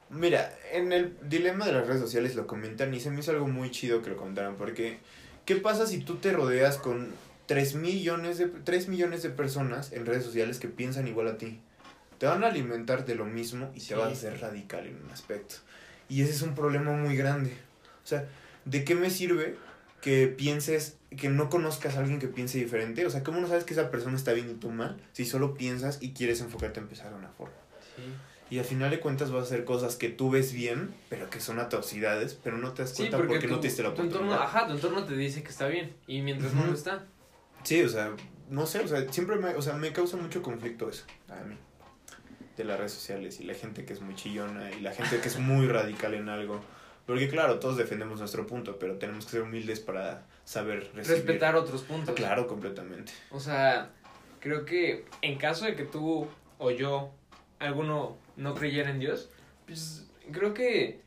mira, 0.10 0.53
en 0.72 0.91
el 0.91 1.16
dilema 1.30 1.66
de 1.66 1.74
las 1.74 1.88
redes 1.88 2.01
sociales 2.01 2.36
lo 2.36 2.47
comentan 2.47 2.93
y 2.93 2.99
se 2.99 3.12
me 3.12 3.20
hizo 3.20 3.32
algo 3.32 3.47
muy 3.47 3.72
chido 3.72 4.01
que 4.01 4.10
lo 4.10 4.18
comentaran, 4.18 4.55
porque, 4.55 4.99
¿qué 5.45 5.55
pasa 5.55 5.86
si 5.88 5.99
tú 5.99 6.16
te 6.18 6.32
rodeas 6.32 6.78
con 6.78 7.10
3 7.47 7.76
millones 7.76 8.38
de, 8.38 8.47
3 8.47 8.88
millones 8.88 9.24
de 9.24 9.30
personas 9.30 9.91
en 9.91 10.05
redes 10.05 10.24
sociales 10.24 10.60
que 10.60 10.68
piensan 10.68 11.07
igual 11.07 11.28
a 11.28 11.38
ti? 11.38 11.60
Te 12.18 12.26
van 12.26 12.43
a 12.43 12.47
alimentar 12.47 13.05
de 13.05 13.16
lo 13.16 13.26
mismo 13.26 13.72
y 13.76 13.80
Sí. 13.80 13.89
te 13.89 13.95
vas 13.95 14.10
a 14.10 14.12
hacer 14.12 14.39
radical 14.41 14.86
en 14.86 15.01
un 15.03 15.10
aspecto. 15.12 15.55
Y 16.10 16.22
ese 16.24 16.32
es 16.34 16.41
un 16.41 16.53
problema 16.55 16.91
muy 16.91 17.16
grande. 17.16 17.51
O 18.03 18.07
sea, 18.07 18.28
¿de 18.66 18.84
qué 18.84 18.95
me 18.95 19.10
sirve 19.10 19.55
que 20.01 20.28
pienses, 20.28 20.97
que 21.18 21.30
no 21.30 21.49
conozcas 21.49 21.95
a 21.95 21.99
alguien 21.99 22.20
que 22.20 22.28
piense 22.28 22.57
diferente? 22.57 23.05
O 23.05 23.10
sea, 23.10 23.24
¿cómo 23.24 23.39
no 23.39 23.47
sabes 23.47 23.64
que 23.64 23.74
esa 23.74 23.89
persona 23.91 24.18
está 24.18 24.34
bien 24.34 24.49
y 24.49 24.53
tú 24.55 24.70
mal? 24.70 24.97
Si 25.14 25.26
solo 25.26 25.53
piensas 25.53 25.99
y 26.01 26.14
quieres 26.14 26.41
enfocarte 26.41 26.80
a 26.80 26.84
empezar 26.84 27.10
de 27.12 27.16
una 27.16 27.30
forma. 27.30 27.53
sí. 27.95 28.01
Y 28.49 28.57
al 28.59 28.65
final 28.65 28.89
de 28.89 28.99
cuentas 28.99 29.31
vas 29.31 29.41
a 29.41 29.45
hacer 29.45 29.63
cosas 29.63 29.95
que 29.95 30.09
tú 30.09 30.31
ves 30.31 30.53
bien, 30.53 30.93
pero 31.09 31.29
que 31.29 31.39
son 31.39 31.59
atrocidades, 31.59 32.33
pero 32.43 32.57
no 32.57 32.73
te 32.73 32.81
das 32.81 32.91
Sí, 32.91 32.97
cuenta 33.03 33.17
porque, 33.17 33.33
porque, 33.33 33.47
no 33.47 33.59
te 33.59 33.67
diste 33.67 33.83
la 33.83 33.93
tu 33.93 34.01
entorno, 34.01 34.27
oportunidad. 34.33 34.41
ajá, 34.43 34.67
tu 34.67 34.73
entorno 34.73 35.03
te 35.05 35.15
dice 35.15 35.43
que 35.43 35.49
está 35.49 35.67
bien 35.67 35.93
y 36.07 36.21
mientras 36.21 36.53
no 36.53 36.65
lo 36.65 36.73
está. 36.73 37.05
Sí, 37.63 37.81
o 37.83 37.89
sea, 37.89 38.15
no 38.49 38.65
sé, 38.65 38.79
o 38.79 38.87
sea, 38.87 39.11
siempre 39.13 39.35
me, 39.35 39.49
o 39.55 39.61
sea, 39.61 39.73
me 39.73 39.93
causa 39.93 40.17
mucho 40.17 40.41
conflicto 40.41 40.89
eso 40.89 41.05
a 41.29 41.43
mí. 41.43 41.55
De 42.57 42.63
las 42.63 42.77
redes 42.77 42.91
sociales 42.93 43.39
y 43.39 43.43
la 43.43 43.53
gente 43.53 43.85
que 43.85 43.93
es 43.93 44.01
muy 44.01 44.15
chillona 44.15 44.71
y 44.71 44.81
la 44.81 44.91
gente 44.93 45.19
que 45.21 45.27
es 45.27 45.37
muy 45.37 45.67
radical 45.77 46.13
en 46.15 46.27
algo. 46.29 46.59
Porque 47.05 47.27
claro, 47.29 47.59
todos 47.59 47.77
defendemos 47.77 48.19
nuestro 48.19 48.45
punto, 48.47 48.77
pero 48.79 48.97
tenemos 48.97 49.25
que 49.25 49.31
ser 49.31 49.41
humildes 49.43 49.79
para 49.79 50.25
saber 50.43 50.91
recibir. 50.93 51.19
Respetar 51.19 51.55
otros 51.55 51.83
puntos. 51.83 52.15
Claro, 52.15 52.47
completamente. 52.47 53.11
O 53.31 53.39
sea, 53.39 53.91
creo 54.39 54.65
que 54.65 55.05
en 55.21 55.37
caso 55.37 55.65
de 55.65 55.75
que 55.75 55.85
tú 55.85 56.27
o 56.57 56.71
yo, 56.71 57.11
alguno 57.59 58.17
no 58.39 58.55
creyera 58.55 58.89
en 58.89 58.99
Dios, 58.99 59.29
pues 59.67 60.07
creo 60.31 60.53
que 60.53 61.01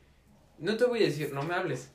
no 0.59 0.77
te 0.77 0.85
voy 0.85 1.01
a 1.01 1.05
decir, 1.05 1.33
no 1.33 1.43
me 1.43 1.53
hables. 1.55 1.89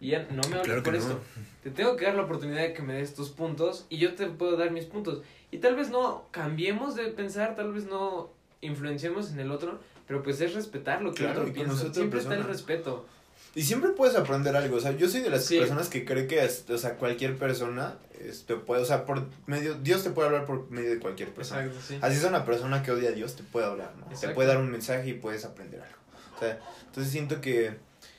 Y 0.00 0.08
ya 0.08 0.26
no 0.30 0.42
me 0.48 0.56
hables 0.56 0.62
Claro 0.64 0.82
por 0.82 0.92
no. 0.92 0.98
esto. 0.98 1.20
Te 1.62 1.70
tengo 1.70 1.96
que 1.96 2.04
dar 2.04 2.14
la 2.16 2.22
oportunidad 2.24 2.60
de 2.62 2.74
que 2.74 2.82
me 2.82 2.94
des 2.94 3.14
tus 3.14 3.30
puntos 3.30 3.86
y 3.88 3.96
yo 3.98 4.14
te 4.14 4.26
puedo 4.26 4.56
dar 4.56 4.70
mis 4.70 4.84
puntos. 4.84 5.22
Y 5.50 5.58
tal 5.58 5.76
vez 5.76 5.90
no 5.90 6.26
cambiemos 6.30 6.94
de 6.96 7.04
pensar, 7.08 7.54
tal 7.56 7.72
vez 7.72 7.86
no 7.86 8.30
influenciemos 8.60 9.30
en 9.32 9.40
el 9.40 9.50
otro, 9.50 9.80
Pero 10.06 10.22
pues 10.22 10.38
es 10.42 10.52
respetar 10.54 11.00
lo 11.00 11.12
que 11.14 11.22
Claro, 11.24 11.40
otro 11.42 11.48
y 11.48 11.52
piensa. 11.54 11.92
Siempre 11.94 12.18
está 12.20 12.34
el 12.34 12.40
persona. 12.40 12.46
respeto. 12.46 13.06
Y 13.54 13.62
siempre 13.62 13.90
puedes 13.90 14.16
aprender 14.16 14.56
algo, 14.56 14.76
o 14.76 14.80
sea, 14.80 14.92
yo 14.96 15.08
soy 15.08 15.20
de 15.20 15.30
las 15.30 15.44
Sí. 15.44 15.58
personas 15.58 15.88
que 15.88 16.04
cree 16.04 16.26
que, 16.26 16.44
este, 16.44 16.72
o 16.74 16.78
sea, 16.78 16.96
cualquier 16.96 17.36
persona, 17.36 17.94
este, 18.20 18.56
puede, 18.56 18.82
o 18.82 18.84
sea, 18.84 19.04
por 19.04 19.28
medio, 19.46 19.74
Dios 19.74 20.02
te 20.02 20.10
puede 20.10 20.26
hablar 20.28 20.44
por 20.44 20.68
medio 20.70 20.90
de 20.90 20.98
cualquier 20.98 21.30
persona. 21.32 21.62
Exacto, 21.64 21.84
sí. 21.86 21.98
Así 22.02 22.16
es 22.16 22.24
una 22.24 22.44
persona 22.44 22.82
que 22.82 22.90
odia 22.90 23.10
a 23.10 23.12
Dios, 23.12 23.36
te 23.36 23.42
puede 23.44 23.66
hablar, 23.66 23.92
¿no? 23.98 24.06
Te 24.18 24.28
puede 24.30 24.48
dar 24.48 24.58
un 24.58 24.70
mensaje 24.70 25.08
y 25.10 25.12
puedes 25.14 25.44
aprender 25.44 25.80
algo. 25.82 25.96
O 26.36 26.40
sea, 26.40 26.58
entonces 26.86 27.12
siento 27.12 27.40
que... 27.40 27.76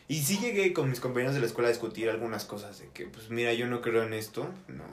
Y 0.07 0.21
sí 0.21 0.37
llegué 0.37 0.71
con 0.71 0.89
mis 0.89 0.99
compañeros 1.01 1.33
de 1.33 1.41
la 1.41 1.47
escuela 1.47 1.67
a 1.67 1.71
discutir 1.71 2.09
algunas 2.09 2.45
cosas 2.45 2.79
de 2.79 2.87
que, 2.93 3.05
pues 3.07 3.29
mira, 3.29 3.51
yo 3.53 3.67
no 3.67 3.81
creo 3.81 4.03
en 4.03 4.13
esto, 4.13 4.47
no. 4.67 4.83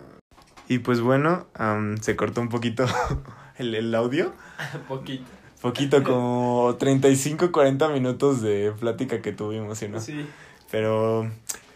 Y 0.68 0.78
pues 0.78 1.00
bueno, 1.00 1.46
am, 1.54 1.98
se 1.98 2.16
cortó 2.16 2.40
un 2.40 2.48
poquito 2.48 2.86
el, 3.58 3.74
el 3.74 3.94
audio. 3.94 4.32
Poquito. 4.88 5.24
Poquito, 5.62 6.02
como 6.04 6.76
35, 6.78 7.50
40 7.52 7.88
minutos 7.88 8.42
de 8.42 8.72
plática 8.78 9.22
que 9.22 9.32
tuvimos, 9.32 9.78
¿sí, 9.78 9.88
no? 9.88 10.00
Sí. 10.00 10.26
Pero, 10.70 11.30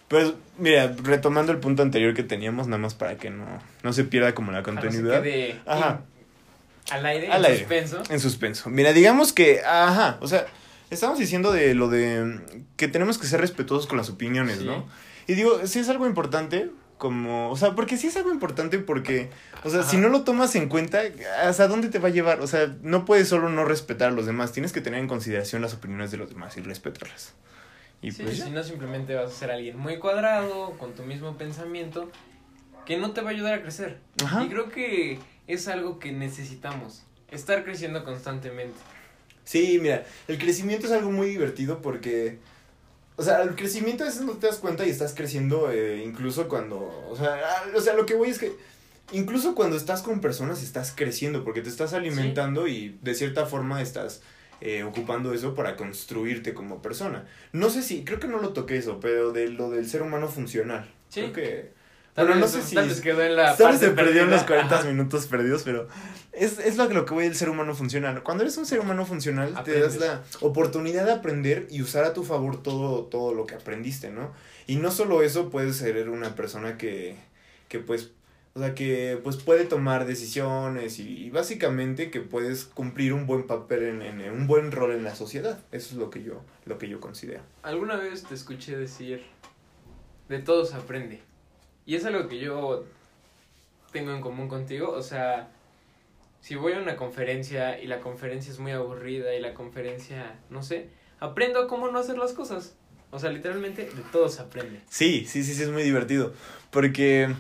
pues, 0.09 0.33
mira, 0.59 0.95
retomando 1.03 1.53
el 1.53 1.59
punto 1.59 1.83
anterior 1.83 2.13
que 2.15 2.23
teníamos, 2.23 2.67
nada 2.67 2.79
más 2.79 2.95
para 2.95 3.17
que 3.17 3.31
no, 3.31 3.47
no 3.83 3.93
se 3.93 4.05
pierda 4.05 4.35
como 4.35 4.53
la 4.53 4.63
continuidad. 4.63 5.23
Quede 5.23 5.61
Ajá. 5.67 6.01
al 6.91 7.07
aire, 7.07 7.31
Al 7.31 7.41
en 7.45 7.51
aire. 7.53 7.59
suspenso. 7.61 8.03
En 8.11 8.21
suspenso. 8.21 8.71
Mira, 8.71 8.93
digamos 8.93 9.33
que, 9.33 9.61
ajá, 9.65 10.19
o 10.21 10.29
sea, 10.29 10.47
estamos 10.91 11.19
diciendo 11.19 11.53
de 11.53 11.75
lo 11.75 11.89
de 11.89 12.41
que 12.77 12.89
tenemos 12.89 13.19
que 13.19 13.27
ser 13.27 13.41
respetuosos 13.41 13.87
con 13.87 13.99
las 13.99 14.09
opiniones, 14.11 14.59
Sí. 14.59 14.65
¿no? 14.65 14.87
Y 15.29 15.35
digo, 15.35 15.61
sí 15.67 15.81
es 15.81 15.89
algo 15.89 16.07
importante, 16.07 16.71
como, 16.99 17.51
o 17.51 17.57
sea, 17.57 17.75
porque 17.75 17.97
sí 17.97 18.07
es 18.07 18.17
algo 18.17 18.31
importante 18.31 18.79
porque, 18.79 19.31
o 19.65 19.71
sea, 19.71 19.81
Ajá. 19.81 19.91
si 19.91 19.99
no 19.99 20.09
lo 20.09 20.23
tomas 20.23 20.55
en 20.57 20.69
cuenta, 20.69 21.01
¿hasta 21.43 21.69
dónde 21.69 21.89
te 21.89 21.99
va 21.99 22.09
a 22.09 22.13
llevar? 22.13 22.41
O 22.41 22.47
sea, 22.47 22.75
no 22.83 23.05
puedes 23.05 23.29
solo 23.29 23.49
no 23.49 23.65
respetar 23.65 24.09
a 24.09 24.13
los 24.13 24.27
demás, 24.27 24.53
tienes 24.53 24.73
que 24.73 24.81
tener 24.81 25.01
en 25.01 25.09
consideración 25.09 25.63
las 25.63 25.75
opiniones 25.75 26.11
de 26.11 26.17
los 26.17 26.31
demás 26.31 26.57
y 26.57 26.61
respetarlas. 26.61 27.35
Y 28.03 28.13
sí, 28.13 28.23
pues 28.23 28.41
si 28.41 28.51
no 28.51 28.63
simplemente 28.63 29.15
vas 29.15 29.33
a 29.33 29.35
ser 29.35 29.51
alguien 29.51 29.79
muy 29.79 29.99
cuadrado, 29.99 30.73
con 30.79 30.95
tu 30.95 31.03
mismo 31.03 31.37
pensamiento, 31.37 32.11
que 32.85 32.97
no 32.99 33.13
te 33.13 33.21
va 33.21 33.31
a 33.31 33.33
ayudar 33.33 33.55
a 33.55 33.63
crecer. 33.63 33.99
Ajá. 34.25 34.45
Y 34.45 34.49
creo 34.49 34.71
que 34.71 35.19
es 35.47 35.69
algo 35.69 35.99
que 35.99 36.13
necesitamos, 36.13 37.05
estar 37.31 37.65
creciendo 37.65 38.05
constantemente. 38.05 38.79
Sí, 39.45 39.79
mira, 39.81 40.05
el 40.29 40.39
crecimiento 40.39 40.87
es 40.87 40.93
algo 40.93 41.11
muy 41.11 41.29
divertido 41.29 41.81
porque, 41.81 42.39
o 43.17 43.23
sea, 43.23 43.43
el 43.43 43.55
crecimiento 43.57 44.05
a 44.05 44.07
veces 44.07 44.23
no 44.23 44.33
te 44.33 44.47
das 44.47 44.57
cuenta 44.57 44.87
y 44.87 44.91
estás 44.91 45.15
creciendo 45.15 45.71
eh, 45.71 46.03
incluso 46.05 46.49
cuando, 46.49 46.79
o 47.11 47.17
sea, 47.17 47.41
o 47.75 47.81
sea, 47.81 47.95
lo 47.95 48.05
que 48.05 48.15
voy 48.15 48.29
es 48.29 48.39
que 48.39 48.53
incluso 49.13 49.55
cuando 49.55 49.77
estás 49.77 50.03
con 50.03 50.21
personas 50.21 50.63
estás 50.63 50.93
creciendo 50.95 51.45
porque 51.45 51.63
te 51.63 51.69
estás 51.69 51.95
alimentando 51.95 52.69
y 52.69 52.99
de 53.03 53.15
cierta 53.15 53.47
forma 53.47 53.81
estás 53.81 54.21
eh, 54.61 54.83
ocupando 54.83 55.33
eso 55.33 55.55
para 55.55 55.77
construirte 55.77 56.53
como 56.53 56.83
persona. 56.83 57.27
No 57.53 57.71
sé 57.71 57.83
si, 57.83 58.05
creo 58.05 58.21
que 58.21 58.29
no 58.29 58.39
lo 58.41 58.51
toqué 58.51 58.77
eso, 58.77 59.01
pero 59.01 59.33
de 59.33 59.49
lo 59.49 59.71
del 59.71 59.89
ser 59.89 60.03
humano 60.03 60.29
funcional. 60.29 60.91
Sí. 61.09 61.21
Creo 61.21 61.33
que... 61.33 61.76
Tal 62.17 62.27
Bueno, 62.27 62.41
no 62.41 62.47
vez- 62.47 62.55
sé 62.55 62.63
si... 62.63 62.75
vez 62.75 63.01
quedó 63.01 63.23
en 63.23 63.37
la 63.37 63.55
Tal 63.57 63.73
vez 63.73 63.81
se 63.81 63.91
perdió 63.91 64.23
en 64.23 64.31
los 64.31 64.41
perdida. 64.43 64.63
40 64.69 64.75
Ajá. 64.81 64.89
minutos 64.89 65.27
perdidos, 65.27 65.63
pero 65.65 65.87
es, 66.33 66.59
es 66.59 66.77
lo, 66.77 66.89
que- 66.89 66.95
lo 66.95 67.05
que 67.05 67.15
voy 67.15 67.25
del 67.25 67.37
ser 67.37 67.49
humano 67.51 67.75
funcional. 67.75 68.23
Cuando 68.25 68.43
eres 68.43 68.57
un 68.57 68.67
ser 68.67 68.81
humano 68.81 69.05
funcional, 69.07 69.55
te 69.65 69.79
das 69.79 69.99
la 69.99 70.23
oportunidad 70.41 71.05
de 71.05 71.13
aprender 71.13 71.67
y 71.71 71.83
usar 71.83 72.05
a 72.05 72.15
tu 72.15 72.25
favor 72.25 72.63
todo, 72.63 73.05
todo 73.05 73.35
lo 73.35 73.45
que 73.47 73.55
aprendiste, 73.55 74.11
¿no? 74.11 74.33
Y 74.67 74.77
no 74.77 74.91
solo 74.91 75.23
eso, 75.23 75.51
puedes 75.51 75.77
ser 75.77 76.09
una 76.09 76.35
persona 76.35 76.77
que, 76.79 77.17
que 77.69 77.79
pues, 77.81 78.11
o 78.55 78.61
sea, 78.61 78.75
que 78.75 79.21
pues 79.23 79.37
puede 79.37 79.67
tomar 79.67 80.07
decisiones 80.07 80.99
y, 80.99 81.27
y 81.27 81.29
básicamente 81.31 82.11
que 82.11 82.23
puedes 82.23 82.65
cumplir 82.65 83.13
un 83.13 83.27
buen 83.27 83.47
papel 83.47 83.83
en, 83.83 84.01
en- 84.01 84.21
en 84.23 84.33
un 84.33 84.47
buen 84.47 84.73
rol 84.73 84.93
en 84.93 85.05
la 85.05 85.15
sociedad. 85.15 85.59
Eso 85.71 85.89
es 85.91 85.97
lo 85.97 86.09
que 86.09 86.23
yo, 86.23 86.41
lo 86.65 86.79
que 86.79 86.89
yo 86.89 86.99
considero. 86.99 87.43
Alguna 87.63 87.97
vez 87.97 88.23
te 88.25 88.35
escuché 88.35 88.75
decir, 88.75 89.23
de 90.31 90.39
todo 90.39 90.65
se 90.65 90.75
aprende. 90.77 91.21
Y 91.87 91.95
es 91.95 92.05
algo 92.05 92.29
que 92.29 92.39
yo 92.39 92.85
tengo 93.93 94.13
en 94.13 94.21
común 94.21 94.49
contigo. 94.49 94.91
O 94.91 95.03
sea, 95.03 95.49
si 96.41 96.57
voy 96.57 96.75
a 96.75 96.79
una 96.79 96.97
conferencia 96.97 97.81
y 97.81 97.87
la 97.87 98.01
conferencia 98.01 98.53
es 98.53 98.59
muy 98.59 98.73
aburrida 98.73 99.35
y 99.35 99.41
la 99.41 99.55
conferencia, 99.55 100.39
no 100.51 100.63
sé, 100.63 100.91
aprendo 101.21 101.67
cómo 101.69 101.89
no 101.89 101.99
hacer 101.99 102.19
las 102.19 102.33
cosas. 102.33 102.75
O 103.13 103.19
sea, 103.19 103.31
literalmente 103.31 103.85
de 103.85 104.03
todo 104.13 104.29
se 104.29 104.43
aprende. 104.43 104.81
Sí, 104.91 105.25
sí, 105.27 105.45
sí, 105.45 105.55
sí, 105.55 105.63
es 105.63 105.71
muy 105.71 105.85
divertido. 105.85 106.35
Porque 106.71 107.33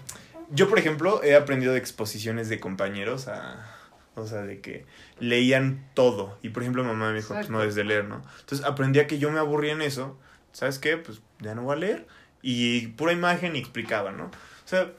yo, 0.51 0.69
por 0.69 0.79
ejemplo, 0.79 1.23
he 1.25 1.35
aprendido 1.35 1.73
de 1.73 1.79
exposiciones 1.79 2.49
de 2.49 2.61
compañeros 2.61 3.29
a... 3.29 3.73
O 4.15 4.27
sea, 4.27 4.41
de 4.43 4.63
que 4.63 4.87
leían 5.19 5.91
todo. 5.93 6.39
Y, 6.41 6.49
por 6.49 6.63
ejemplo, 6.63 6.83
mamá 6.83 7.11
me 7.11 7.17
dijo, 7.17 7.35
pues 7.35 7.51
no 7.51 7.59
Exacto. 7.59 7.61
debes 7.61 7.75
de 7.75 7.85
leer, 7.85 8.05
¿no? 8.07 8.23
Entonces, 8.41 8.65
aprendí 8.65 8.99
a 8.99 9.07
que 9.07 9.19
yo 9.19 9.31
me 9.31 9.39
aburría 9.39 9.73
en 9.73 9.83
eso. 9.83 10.19
¿Sabes 10.53 10.79
qué? 10.79 10.97
Pues 10.97 11.21
ya 11.41 11.55
no 11.55 11.65
voy 11.65 11.75
a 11.75 11.79
leer. 11.79 12.07
Y 12.49 12.87
pura 12.89 13.13
imagen 13.13 13.57
y 13.57 13.59
explicaba, 13.59 14.13
¿no? 14.13 14.27
O 14.27 14.69
sea, 14.69 14.93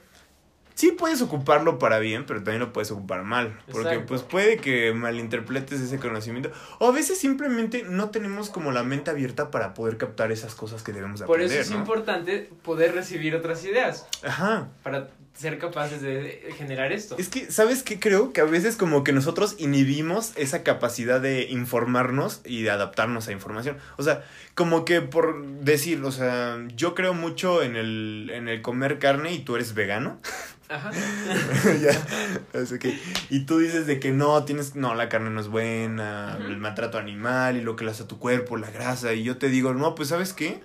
sí 0.74 0.92
puedes 0.92 1.22
ocuparlo 1.22 1.78
para 1.78 1.98
bien, 1.98 2.26
pero 2.26 2.40
también 2.42 2.60
lo 2.60 2.74
puedes 2.74 2.90
ocupar 2.90 3.22
mal. 3.24 3.58
Porque, 3.72 3.88
Exacto. 3.88 4.06
pues, 4.06 4.20
puede 4.20 4.58
que 4.58 4.92
malinterpretes 4.92 5.80
ese 5.80 5.98
conocimiento. 5.98 6.52
O 6.78 6.88
a 6.88 6.92
veces 6.92 7.18
simplemente 7.18 7.84
no 7.88 8.10
tenemos 8.10 8.50
como 8.50 8.70
la 8.70 8.82
mente 8.82 9.10
abierta 9.10 9.50
para 9.50 9.72
poder 9.72 9.96
captar 9.96 10.30
esas 10.30 10.54
cosas 10.54 10.82
que 10.82 10.92
debemos 10.92 11.20
de 11.20 11.26
Por 11.26 11.36
aprender, 11.36 11.58
eso 11.58 11.70
es 11.70 11.74
¿no? 11.74 11.80
importante 11.80 12.50
poder 12.62 12.94
recibir 12.94 13.34
otras 13.34 13.64
ideas 13.64 14.06
Ajá. 14.22 14.68
para 14.82 15.08
ser 15.34 15.58
capaces 15.58 16.02
de 16.02 16.52
generar 16.56 16.92
esto. 16.92 17.16
Es 17.18 17.28
que, 17.28 17.50
¿sabes 17.50 17.82
qué? 17.82 18.00
Creo 18.00 18.32
que 18.32 18.40
a 18.40 18.44
veces 18.44 18.76
como 18.76 19.04
que 19.04 19.12
nosotros 19.12 19.54
inhibimos 19.58 20.32
esa 20.36 20.62
capacidad 20.62 21.20
de 21.20 21.44
informarnos 21.44 22.40
y 22.44 22.62
de 22.62 22.70
adaptarnos 22.70 23.28
a 23.28 23.32
información. 23.32 23.76
O 23.96 24.02
sea, 24.02 24.24
como 24.54 24.84
que 24.84 25.00
por 25.00 25.46
decir, 25.60 26.02
o 26.02 26.10
sea, 26.10 26.58
yo 26.74 26.94
creo 26.94 27.14
mucho 27.14 27.62
en 27.62 27.76
el, 27.76 28.30
en 28.32 28.48
el 28.48 28.62
comer 28.62 28.98
carne 28.98 29.32
y 29.32 29.38
tú 29.40 29.54
eres 29.56 29.74
vegano. 29.74 30.20
Ajá. 30.68 30.90
ya, 31.80 32.60
es 32.60 32.72
ok. 32.72 32.86
Y 33.30 33.46
tú 33.46 33.58
dices 33.58 33.86
de 33.86 34.00
que 34.00 34.10
no, 34.10 34.44
tienes, 34.44 34.74
no, 34.74 34.94
la 34.94 35.08
carne 35.08 35.30
no 35.30 35.40
es 35.40 35.48
buena, 35.48 36.36
el 36.46 36.58
maltrato 36.58 36.98
animal 36.98 37.56
y 37.56 37.62
lo 37.62 37.74
que 37.74 37.84
le 37.84 37.92
hace 37.92 38.02
a 38.02 38.08
tu 38.08 38.18
cuerpo, 38.18 38.56
la 38.56 38.70
grasa. 38.70 39.14
Y 39.14 39.22
yo 39.22 39.38
te 39.38 39.48
digo, 39.48 39.72
no, 39.72 39.94
pues 39.94 40.08
¿sabes 40.08 40.32
qué? 40.32 40.60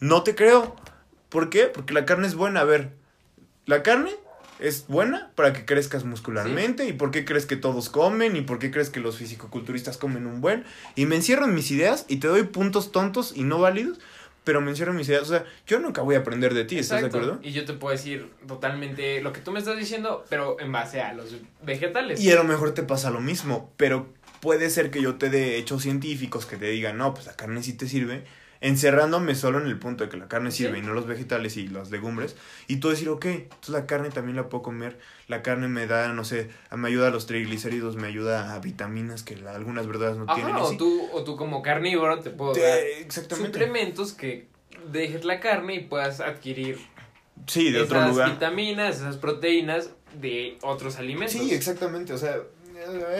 No 0.00 0.22
te 0.22 0.34
creo. 0.34 0.76
¿Por 1.28 1.50
qué? 1.50 1.64
Porque 1.66 1.94
la 1.94 2.04
carne 2.04 2.26
es 2.26 2.34
buena. 2.34 2.60
A 2.60 2.64
ver, 2.64 2.97
la 3.68 3.82
carne 3.82 4.10
es 4.58 4.86
buena 4.88 5.30
para 5.34 5.52
que 5.52 5.66
crezcas 5.66 6.04
muscularmente. 6.04 6.86
¿Y 6.86 6.94
por 6.94 7.10
qué 7.10 7.24
crees 7.24 7.44
que 7.44 7.56
todos 7.56 7.90
comen? 7.90 8.34
¿Y 8.34 8.40
por 8.40 8.58
qué 8.58 8.70
crees 8.70 8.88
que 8.88 8.98
los 8.98 9.18
fisicoculturistas 9.18 9.98
comen 9.98 10.26
un 10.26 10.40
buen? 10.40 10.64
Y 10.94 11.04
me 11.04 11.16
encierro 11.16 11.44
en 11.44 11.54
mis 11.54 11.70
ideas 11.70 12.06
y 12.08 12.16
te 12.16 12.28
doy 12.28 12.44
puntos 12.44 12.92
tontos 12.92 13.34
y 13.36 13.44
no 13.44 13.60
válidos. 13.60 13.98
Pero 14.42 14.62
me 14.62 14.70
encierro 14.70 14.92
en 14.92 14.96
mis 14.96 15.08
ideas. 15.08 15.24
O 15.24 15.26
sea, 15.26 15.44
yo 15.66 15.78
nunca 15.80 16.00
voy 16.00 16.14
a 16.14 16.20
aprender 16.20 16.54
de 16.54 16.64
ti, 16.64 16.78
¿estás 16.78 17.02
de 17.02 17.08
acuerdo? 17.08 17.38
Y 17.42 17.52
yo 17.52 17.66
te 17.66 17.74
puedo 17.74 17.94
decir 17.94 18.32
totalmente 18.46 19.20
lo 19.20 19.34
que 19.34 19.42
tú 19.42 19.52
me 19.52 19.58
estás 19.58 19.76
diciendo, 19.76 20.24
pero 20.30 20.58
en 20.58 20.72
base 20.72 21.02
a 21.02 21.12
los 21.12 21.36
vegetales. 21.62 22.18
Y 22.18 22.32
a 22.32 22.36
lo 22.36 22.44
mejor 22.44 22.72
te 22.72 22.82
pasa 22.82 23.10
lo 23.10 23.20
mismo, 23.20 23.70
pero 23.76 24.08
puede 24.40 24.70
ser 24.70 24.90
que 24.90 25.02
yo 25.02 25.16
te 25.16 25.28
dé 25.28 25.58
hechos 25.58 25.82
científicos 25.82 26.46
que 26.46 26.56
te 26.56 26.70
digan, 26.70 26.96
no, 26.96 27.12
pues 27.12 27.26
la 27.26 27.36
carne 27.36 27.62
sí 27.62 27.74
te 27.74 27.86
sirve, 27.86 28.24
encerrándome 28.60 29.34
solo 29.34 29.60
en 29.60 29.66
el 29.66 29.78
punto 29.78 30.04
de 30.04 30.10
que 30.10 30.16
la 30.16 30.28
carne 30.28 30.50
sirve 30.50 30.78
Sí. 30.78 30.82
y 30.82 30.86
no 30.86 30.92
los 30.94 31.06
vegetales 31.06 31.56
y 31.56 31.68
las 31.68 31.90
legumbres, 31.90 32.36
y 32.66 32.76
tú 32.76 32.88
decir, 32.88 33.08
ok, 33.08 33.24
entonces 33.26 33.68
la 33.70 33.86
carne 33.86 34.10
también 34.10 34.36
la 34.36 34.48
puedo 34.48 34.62
comer, 34.62 34.98
la 35.28 35.42
carne 35.42 35.68
me 35.68 35.86
da, 35.86 36.12
no 36.12 36.24
sé, 36.24 36.48
me 36.76 36.88
ayuda 36.88 37.08
a 37.08 37.10
los 37.10 37.26
triglicéridos, 37.26 37.96
me 37.96 38.08
ayuda 38.08 38.54
a 38.54 38.58
vitaminas 38.58 39.22
que 39.22 39.36
la- 39.36 39.54
algunas 39.54 39.86
verduras 39.86 40.16
no 40.16 40.26
tienen. 40.34 40.54
Ajá, 40.54 40.64
o 40.64 40.70
sí. 40.70 40.76
tú, 40.76 41.08
o 41.12 41.24
tú 41.24 41.36
como 41.36 41.62
carnívoro 41.62 42.18
te 42.20 42.30
puedo 42.30 42.52
Te- 42.52 42.60
dar 42.62 42.78
exactamente. 43.00 43.58
suplementos 43.58 44.12
que 44.12 44.48
dejes 44.92 45.24
la 45.24 45.40
carne 45.40 45.74
y 45.74 45.80
puedas 45.80 46.20
adquirir 46.20 46.78
Sí, 47.46 47.70
de 47.70 47.82
otro 47.82 47.98
esas 47.98 48.10
lugar. 48.10 48.30
vitaminas, 48.32 48.96
esas 48.96 49.16
proteínas 49.16 49.90
de 50.20 50.58
otros 50.62 50.96
alimentos. 50.96 51.32
Sí, 51.32 51.52
exactamente, 51.54 52.12
o 52.12 52.18
sea, 52.18 52.36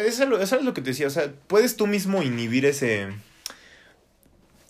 Eso 0.05 0.23
es, 0.23 0.29
lo, 0.29 0.41
eso 0.41 0.57
es 0.57 0.65
lo 0.65 0.73
que 0.73 0.81
te 0.81 0.91
decía, 0.91 1.07
o 1.09 1.11
sea, 1.11 1.33
puedes 1.49 1.77
tú 1.77 1.87
mismo 1.89 2.23
inhibir 2.23 2.65
ese... 2.65 3.09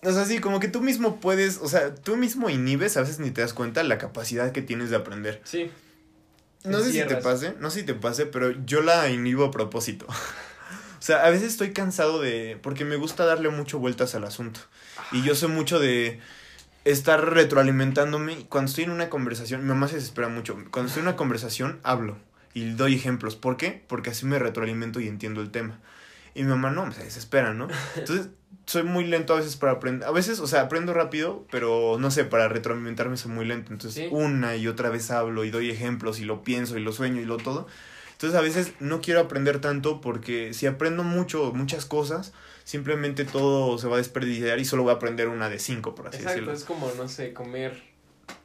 O 0.02 0.12
sea, 0.12 0.24
sí, 0.24 0.38
como 0.38 0.60
que 0.60 0.68
tú 0.68 0.80
mismo 0.80 1.20
puedes, 1.20 1.58
o 1.58 1.68
sea, 1.68 1.94
tú 1.94 2.16
mismo 2.16 2.50
inhibes, 2.50 2.96
a 2.96 3.00
veces 3.00 3.18
ni 3.18 3.30
te 3.30 3.40
das 3.40 3.52
cuenta 3.52 3.82
la 3.82 3.98
capacidad 3.98 4.52
que 4.52 4.62
tienes 4.62 4.90
de 4.90 4.96
aprender. 4.96 5.40
Sí. 5.44 5.70
No 6.64 6.80
sé 6.80 6.92
si 6.92 7.02
te 7.04 7.16
pase, 7.16 7.54
no 7.58 7.70
sé 7.70 7.80
si 7.80 7.86
te 7.86 7.94
pase, 7.94 8.26
pero 8.26 8.50
yo 8.64 8.80
la 8.80 9.08
inhibo 9.10 9.44
a 9.44 9.50
propósito. 9.50 10.06
o 10.08 11.02
sea, 11.02 11.24
a 11.24 11.30
veces 11.30 11.48
estoy 11.48 11.72
cansado 11.72 12.20
de... 12.20 12.58
porque 12.62 12.84
me 12.84 12.96
gusta 12.96 13.24
darle 13.24 13.48
mucho 13.48 13.78
vueltas 13.78 14.14
al 14.14 14.24
asunto. 14.24 14.60
Y 15.12 15.22
yo 15.22 15.34
soy 15.34 15.48
mucho 15.48 15.80
de 15.80 16.20
estar 16.84 17.32
retroalimentándome. 17.32 18.46
Cuando 18.48 18.68
estoy 18.68 18.84
en 18.84 18.90
una 18.90 19.08
conversación, 19.08 19.62
mi 19.62 19.68
mamá 19.68 19.88
se 19.88 19.96
desespera 19.96 20.28
mucho. 20.28 20.56
Cuando 20.70 20.88
estoy 20.88 21.00
en 21.02 21.08
una 21.08 21.16
conversación, 21.16 21.80
hablo 21.82 22.18
y 22.54 22.72
doy 22.72 22.94
ejemplos. 22.94 23.36
¿Por 23.36 23.56
qué? 23.56 23.84
Porque 23.88 24.10
así 24.10 24.26
me 24.26 24.38
retroalimento 24.38 25.00
y 25.00 25.08
entiendo 25.08 25.40
el 25.40 25.50
tema. 25.50 25.80
Y 26.34 26.42
mi 26.42 26.48
mamá 26.48 26.70
no, 26.70 26.90
se 26.92 27.04
desespera, 27.04 27.54
¿no? 27.54 27.68
Entonces, 27.96 28.28
soy 28.66 28.82
muy 28.82 29.06
lento 29.06 29.32
a 29.34 29.36
veces 29.36 29.56
para 29.56 29.72
aprender. 29.72 30.06
A 30.08 30.12
veces, 30.12 30.40
o 30.40 30.46
sea, 30.46 30.62
aprendo 30.62 30.92
rápido, 30.92 31.46
pero 31.50 31.96
no 31.98 32.10
sé, 32.10 32.24
para 32.24 32.48
retroalimentarme 32.48 33.16
soy 33.16 33.32
muy 33.32 33.44
lento. 33.46 33.72
Entonces, 33.72 33.94
Sí. 34.04 34.08
una 34.14 34.56
y 34.56 34.68
otra 34.68 34.90
vez 34.90 35.10
hablo 35.10 35.44
y 35.44 35.50
doy 35.50 35.70
ejemplos 35.70 36.20
y 36.20 36.24
lo 36.24 36.42
pienso 36.42 36.76
y 36.76 36.82
lo 36.82 36.92
sueño 36.92 37.20
y 37.20 37.24
lo 37.24 37.38
todo. 37.38 37.66
Entonces 38.12 38.36
a 38.36 38.42
veces 38.42 38.72
no 38.80 39.00
quiero 39.00 39.20
aprender 39.20 39.60
tanto 39.60 40.00
porque 40.00 40.52
si 40.52 40.66
aprendo 40.66 41.04
mucho, 41.04 41.52
muchas 41.54 41.84
cosas, 41.86 42.32
simplemente 42.64 43.24
todo 43.24 43.78
se 43.78 43.86
va 43.86 43.94
a 43.94 43.98
desperdiciar 43.98 44.58
y 44.58 44.64
solo 44.64 44.82
voy 44.82 44.90
a 44.92 44.96
aprender 44.96 45.28
una 45.28 45.48
de 45.48 45.58
cinco, 45.60 45.94
por 45.94 46.08
así 46.08 46.16
Exacto, 46.16 46.32
decirlo. 46.40 46.52
es 46.52 46.64
como, 46.64 46.92
no 46.96 47.08
sé, 47.08 47.32
comer 47.32 47.80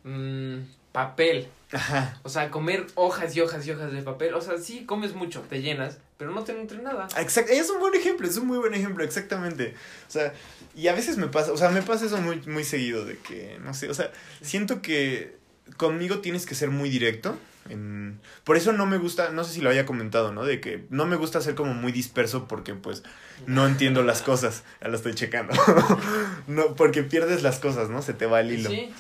mm, 0.04 0.58
papel. 0.94 1.50
Ajá. 1.74 2.18
O 2.24 2.30
sea, 2.30 2.50
comer 2.52 2.86
hojas 2.96 3.36
y 3.36 3.42
hojas 3.42 3.68
y 3.68 3.72
hojas 3.72 3.92
de 3.92 4.02
papel. 4.02 4.34
O 4.36 4.42
sea, 4.42 4.58
sí, 4.58 4.86
comes 4.86 5.14
mucho, 5.14 5.42
te 5.42 5.62
llenas, 5.62 5.98
pero 6.18 6.32
no 6.32 6.46
te 6.46 6.54
nutre 6.54 6.82
nada. 6.82 7.10
Exacto, 7.18 7.52
es 7.52 7.70
un 7.70 7.82
buen 7.82 7.96
ejemplo, 7.96 8.26
es 8.26 8.38
un 8.38 8.48
muy 8.48 8.60
buen 8.60 8.74
ejemplo, 8.74 9.04
exactamente. 9.04 9.74
O 10.08 10.12
sea, 10.12 10.34
y 10.76 10.88
a 10.88 10.94
veces 10.94 11.18
me 11.18 11.28
pasa, 11.28 11.52
o 11.52 11.58
sea, 11.58 11.70
me 11.70 11.82
pasa 11.82 12.06
eso 12.06 12.18
muy, 12.22 12.40
muy 12.46 12.64
seguido 12.64 13.04
de 13.04 13.18
que, 13.18 13.58
no 13.62 13.74
sé, 13.74 13.90
o 13.90 13.94
sea, 13.94 14.12
siento 14.42 14.82
que 14.82 15.36
conmigo 15.76 16.20
tienes 16.20 16.46
que 16.46 16.56
ser 16.56 16.70
muy 16.70 16.90
directo. 16.90 17.38
En... 17.70 18.20
Por 18.44 18.58
eso 18.58 18.72
no 18.74 18.86
me 18.86 18.98
gusta, 18.98 19.32
no 19.32 19.44
sé 19.44 19.54
si 19.54 19.62
lo 19.62 19.70
haya 19.70 19.86
comentado, 19.86 20.32
¿no? 20.32 20.46
De 20.46 20.62
que 20.62 20.86
no 20.90 21.06
me 21.06 21.16
gusta 21.16 21.42
ser 21.42 21.56
como 21.56 21.74
muy 21.74 21.92
disperso 21.92 22.48
porque 22.48 22.76
pues 22.76 23.04
no 23.48 23.66
entiendo 23.66 24.04
las 24.04 24.22
cosas. 24.22 24.64
Ya 24.82 24.90
lo 24.90 24.98
estoy 24.98 25.16
checando. 25.16 25.54
no, 26.48 26.76
porque 26.76 27.04
pierdes 27.04 27.42
las 27.42 27.60
cosas, 27.60 27.90
¿no? 27.90 28.02
Se 28.02 28.14
te 28.14 28.26
va 28.26 28.42
el 28.42 28.52
hilo. 28.52 28.70
Sí, 28.70 28.94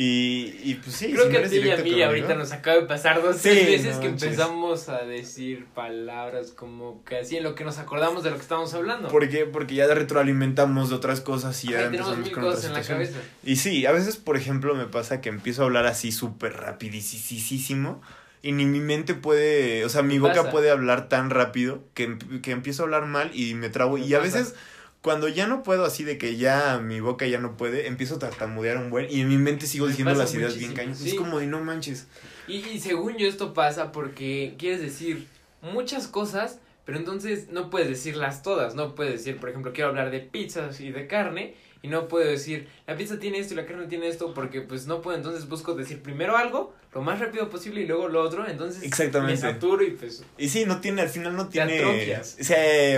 Y, 0.00 0.54
y 0.62 0.74
pues 0.76 0.94
sí. 0.94 1.06
creo 1.12 1.24
si 1.24 1.28
no 1.28 1.32
que 1.32 1.44
a 1.44 1.48
ti 1.48 1.56
y 1.56 1.70
a 1.72 1.76
mí 1.78 2.02
ahorita 2.02 2.36
nos 2.36 2.52
acaba 2.52 2.76
de 2.76 2.86
pasar 2.86 3.20
dos 3.20 3.36
Sí, 3.38 3.48
veces 3.48 3.96
no 3.96 4.00
que 4.00 4.08
manches. 4.10 4.22
empezamos 4.28 4.88
a 4.88 4.98
decir 5.04 5.66
palabras 5.74 6.52
como 6.52 7.02
que 7.04 7.16
así 7.18 7.36
en 7.36 7.42
lo 7.42 7.56
que 7.56 7.64
nos 7.64 7.78
acordamos 7.78 8.22
de 8.22 8.30
lo 8.30 8.36
que 8.36 8.42
estábamos 8.42 8.72
hablando. 8.74 9.08
¿Por 9.08 9.28
qué? 9.28 9.44
Porque 9.44 9.74
ya 9.74 9.92
retroalimentamos 9.92 10.90
de 10.90 10.94
otras 10.94 11.20
cosas 11.20 11.64
y 11.64 11.70
ya 11.72 11.86
empezamos 11.86 12.18
mil 12.18 12.30
con 12.30 12.44
cosas 12.44 12.66
otras 12.66 12.88
en 12.88 12.96
la 12.96 12.96
cabeza. 13.06 13.18
Y 13.42 13.56
sí, 13.56 13.86
a 13.86 13.90
veces, 13.92 14.16
por 14.16 14.36
ejemplo, 14.36 14.76
me 14.76 14.84
pasa 14.86 15.20
que 15.20 15.30
empiezo 15.30 15.62
a 15.62 15.64
hablar 15.64 15.86
así 15.86 16.12
súper 16.12 16.52
rapidísimo 16.52 18.00
y 18.40 18.52
ni 18.52 18.66
mi 18.66 18.78
mente 18.78 19.14
puede, 19.14 19.84
o 19.84 19.88
sea, 19.88 20.02
mi 20.02 20.20
boca 20.20 20.34
pasa. 20.36 20.50
puede 20.52 20.70
hablar 20.70 21.08
tan 21.08 21.30
rápido 21.30 21.82
que, 21.94 22.16
que 22.40 22.52
empiezo 22.52 22.82
a 22.82 22.84
hablar 22.84 23.06
mal 23.06 23.30
y 23.34 23.54
me 23.54 23.68
trabo. 23.68 23.98
Me 23.98 24.06
y 24.06 24.14
a 24.14 24.20
veces, 24.20 24.54
cuando 25.02 25.28
ya 25.28 25.46
no 25.46 25.62
puedo 25.62 25.84
así 25.84 26.04
de 26.04 26.18
que 26.18 26.36
ya 26.36 26.78
mi 26.82 27.00
boca 27.00 27.26
ya 27.26 27.38
no 27.38 27.56
puede, 27.56 27.86
empiezo 27.86 28.16
a 28.16 28.18
tartamudear 28.18 28.76
un 28.78 28.90
buen 28.90 29.06
y 29.10 29.20
en 29.20 29.28
mi 29.28 29.38
mente 29.38 29.66
sigo 29.66 29.86
Me 29.86 29.90
diciendo 29.92 30.14
las 30.14 30.34
ideas 30.34 30.58
bien 30.58 30.74
cañas. 30.74 30.98
sí. 30.98 31.10
Es 31.10 31.14
como 31.14 31.38
de 31.38 31.46
no 31.46 31.60
manches. 31.60 32.06
Y, 32.46 32.56
y 32.56 32.80
según 32.80 33.16
yo 33.16 33.28
esto 33.28 33.54
pasa 33.54 33.92
porque 33.92 34.54
quieres 34.58 34.80
decir 34.80 35.26
muchas 35.62 36.08
cosas, 36.08 36.58
pero 36.84 36.98
entonces 36.98 37.48
no 37.50 37.70
puedes 37.70 37.88
decirlas 37.88 38.42
todas. 38.42 38.74
No 38.74 38.94
puedes 38.94 39.12
decir, 39.12 39.36
por 39.38 39.50
ejemplo, 39.50 39.72
quiero 39.72 39.90
hablar 39.90 40.10
de 40.10 40.20
pizzas 40.20 40.80
y 40.80 40.90
de 40.90 41.06
carne 41.06 41.54
y 41.82 41.88
no 41.88 42.08
puedo 42.08 42.28
decir, 42.28 42.68
la 42.86 42.96
pizza 42.96 43.18
tiene 43.18 43.38
esto 43.38 43.54
y 43.54 43.56
la 43.56 43.66
carne 43.66 43.86
tiene 43.86 44.08
esto 44.08 44.34
porque 44.34 44.60
pues 44.62 44.86
no 44.86 45.00
puedo. 45.00 45.16
Entonces 45.16 45.48
busco 45.48 45.74
decir 45.74 46.02
primero 46.02 46.36
algo, 46.36 46.74
lo 46.92 47.02
más 47.02 47.20
rápido 47.20 47.48
posible 47.48 47.82
y 47.82 47.86
luego 47.86 48.08
lo 48.08 48.20
otro. 48.20 48.48
Entonces 48.48 48.82
Exactamente. 48.82 49.34
me 49.34 49.52
saturo 49.52 49.84
y 49.84 49.90
pues... 49.90 50.24
Y 50.36 50.48
sí, 50.48 50.64
no 50.64 50.80
tiene, 50.80 51.02
al 51.02 51.08
final 51.08 51.36
no 51.36 51.48
tiene... 51.48 51.78
atrofias. 51.78 52.36
Sí, 52.40 52.54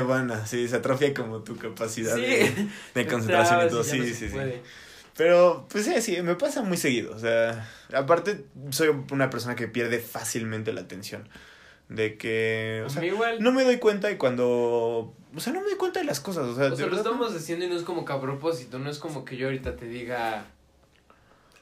bueno, 0.06 0.46
sí, 0.46 0.66
se 0.68 0.76
atrofia 0.76 1.12
como 1.12 1.40
tu 1.42 1.56
capacidad 1.56 2.16
Sí. 2.16 2.70
de, 2.94 3.06
concentración 3.08 3.66
y 3.66 3.68
todo. 3.68 3.84
Sí, 3.84 3.98
no 3.98 4.04
sí, 4.04 4.14
sí. 4.14 4.28
Pero, 5.16 5.66
pues 5.70 5.84
sí, 5.84 6.00
sí, 6.00 6.22
me 6.22 6.34
pasa 6.34 6.62
muy 6.62 6.78
seguido. 6.78 7.14
O 7.14 7.18
sea, 7.18 7.68
aparte, 7.92 8.44
soy 8.70 8.88
una 9.10 9.28
persona 9.28 9.54
que 9.54 9.68
pierde 9.68 9.98
fácilmente 9.98 10.72
la 10.72 10.80
atención. 10.80 11.28
De 11.90 12.16
que, 12.16 12.84
o 12.86 12.88
sea, 12.88 13.04
igual. 13.04 13.42
no 13.42 13.50
me 13.50 13.64
doy 13.64 13.78
cuenta 13.78 14.12
y 14.12 14.16
cuando. 14.16 15.12
O 15.34 15.40
sea, 15.40 15.52
no 15.52 15.60
me 15.60 15.66
doy 15.66 15.76
cuenta 15.76 15.98
de 15.98 16.06
las 16.06 16.20
cosas. 16.20 16.46
O 16.46 16.54
sea, 16.54 16.72
O 16.72 16.76
sea, 16.76 16.86
lo 16.86 16.96
estamos 16.96 17.34
haciendo 17.34 17.64
y 17.64 17.68
no 17.68 17.74
es 17.74 17.82
como 17.82 18.04
que 18.04 18.12
a 18.12 18.20
propósito, 18.20 18.78
no 18.78 18.88
es 18.88 18.98
como 18.98 19.24
que 19.24 19.36
yo 19.36 19.48
ahorita 19.48 19.74
te 19.74 19.86
diga, 19.86 20.44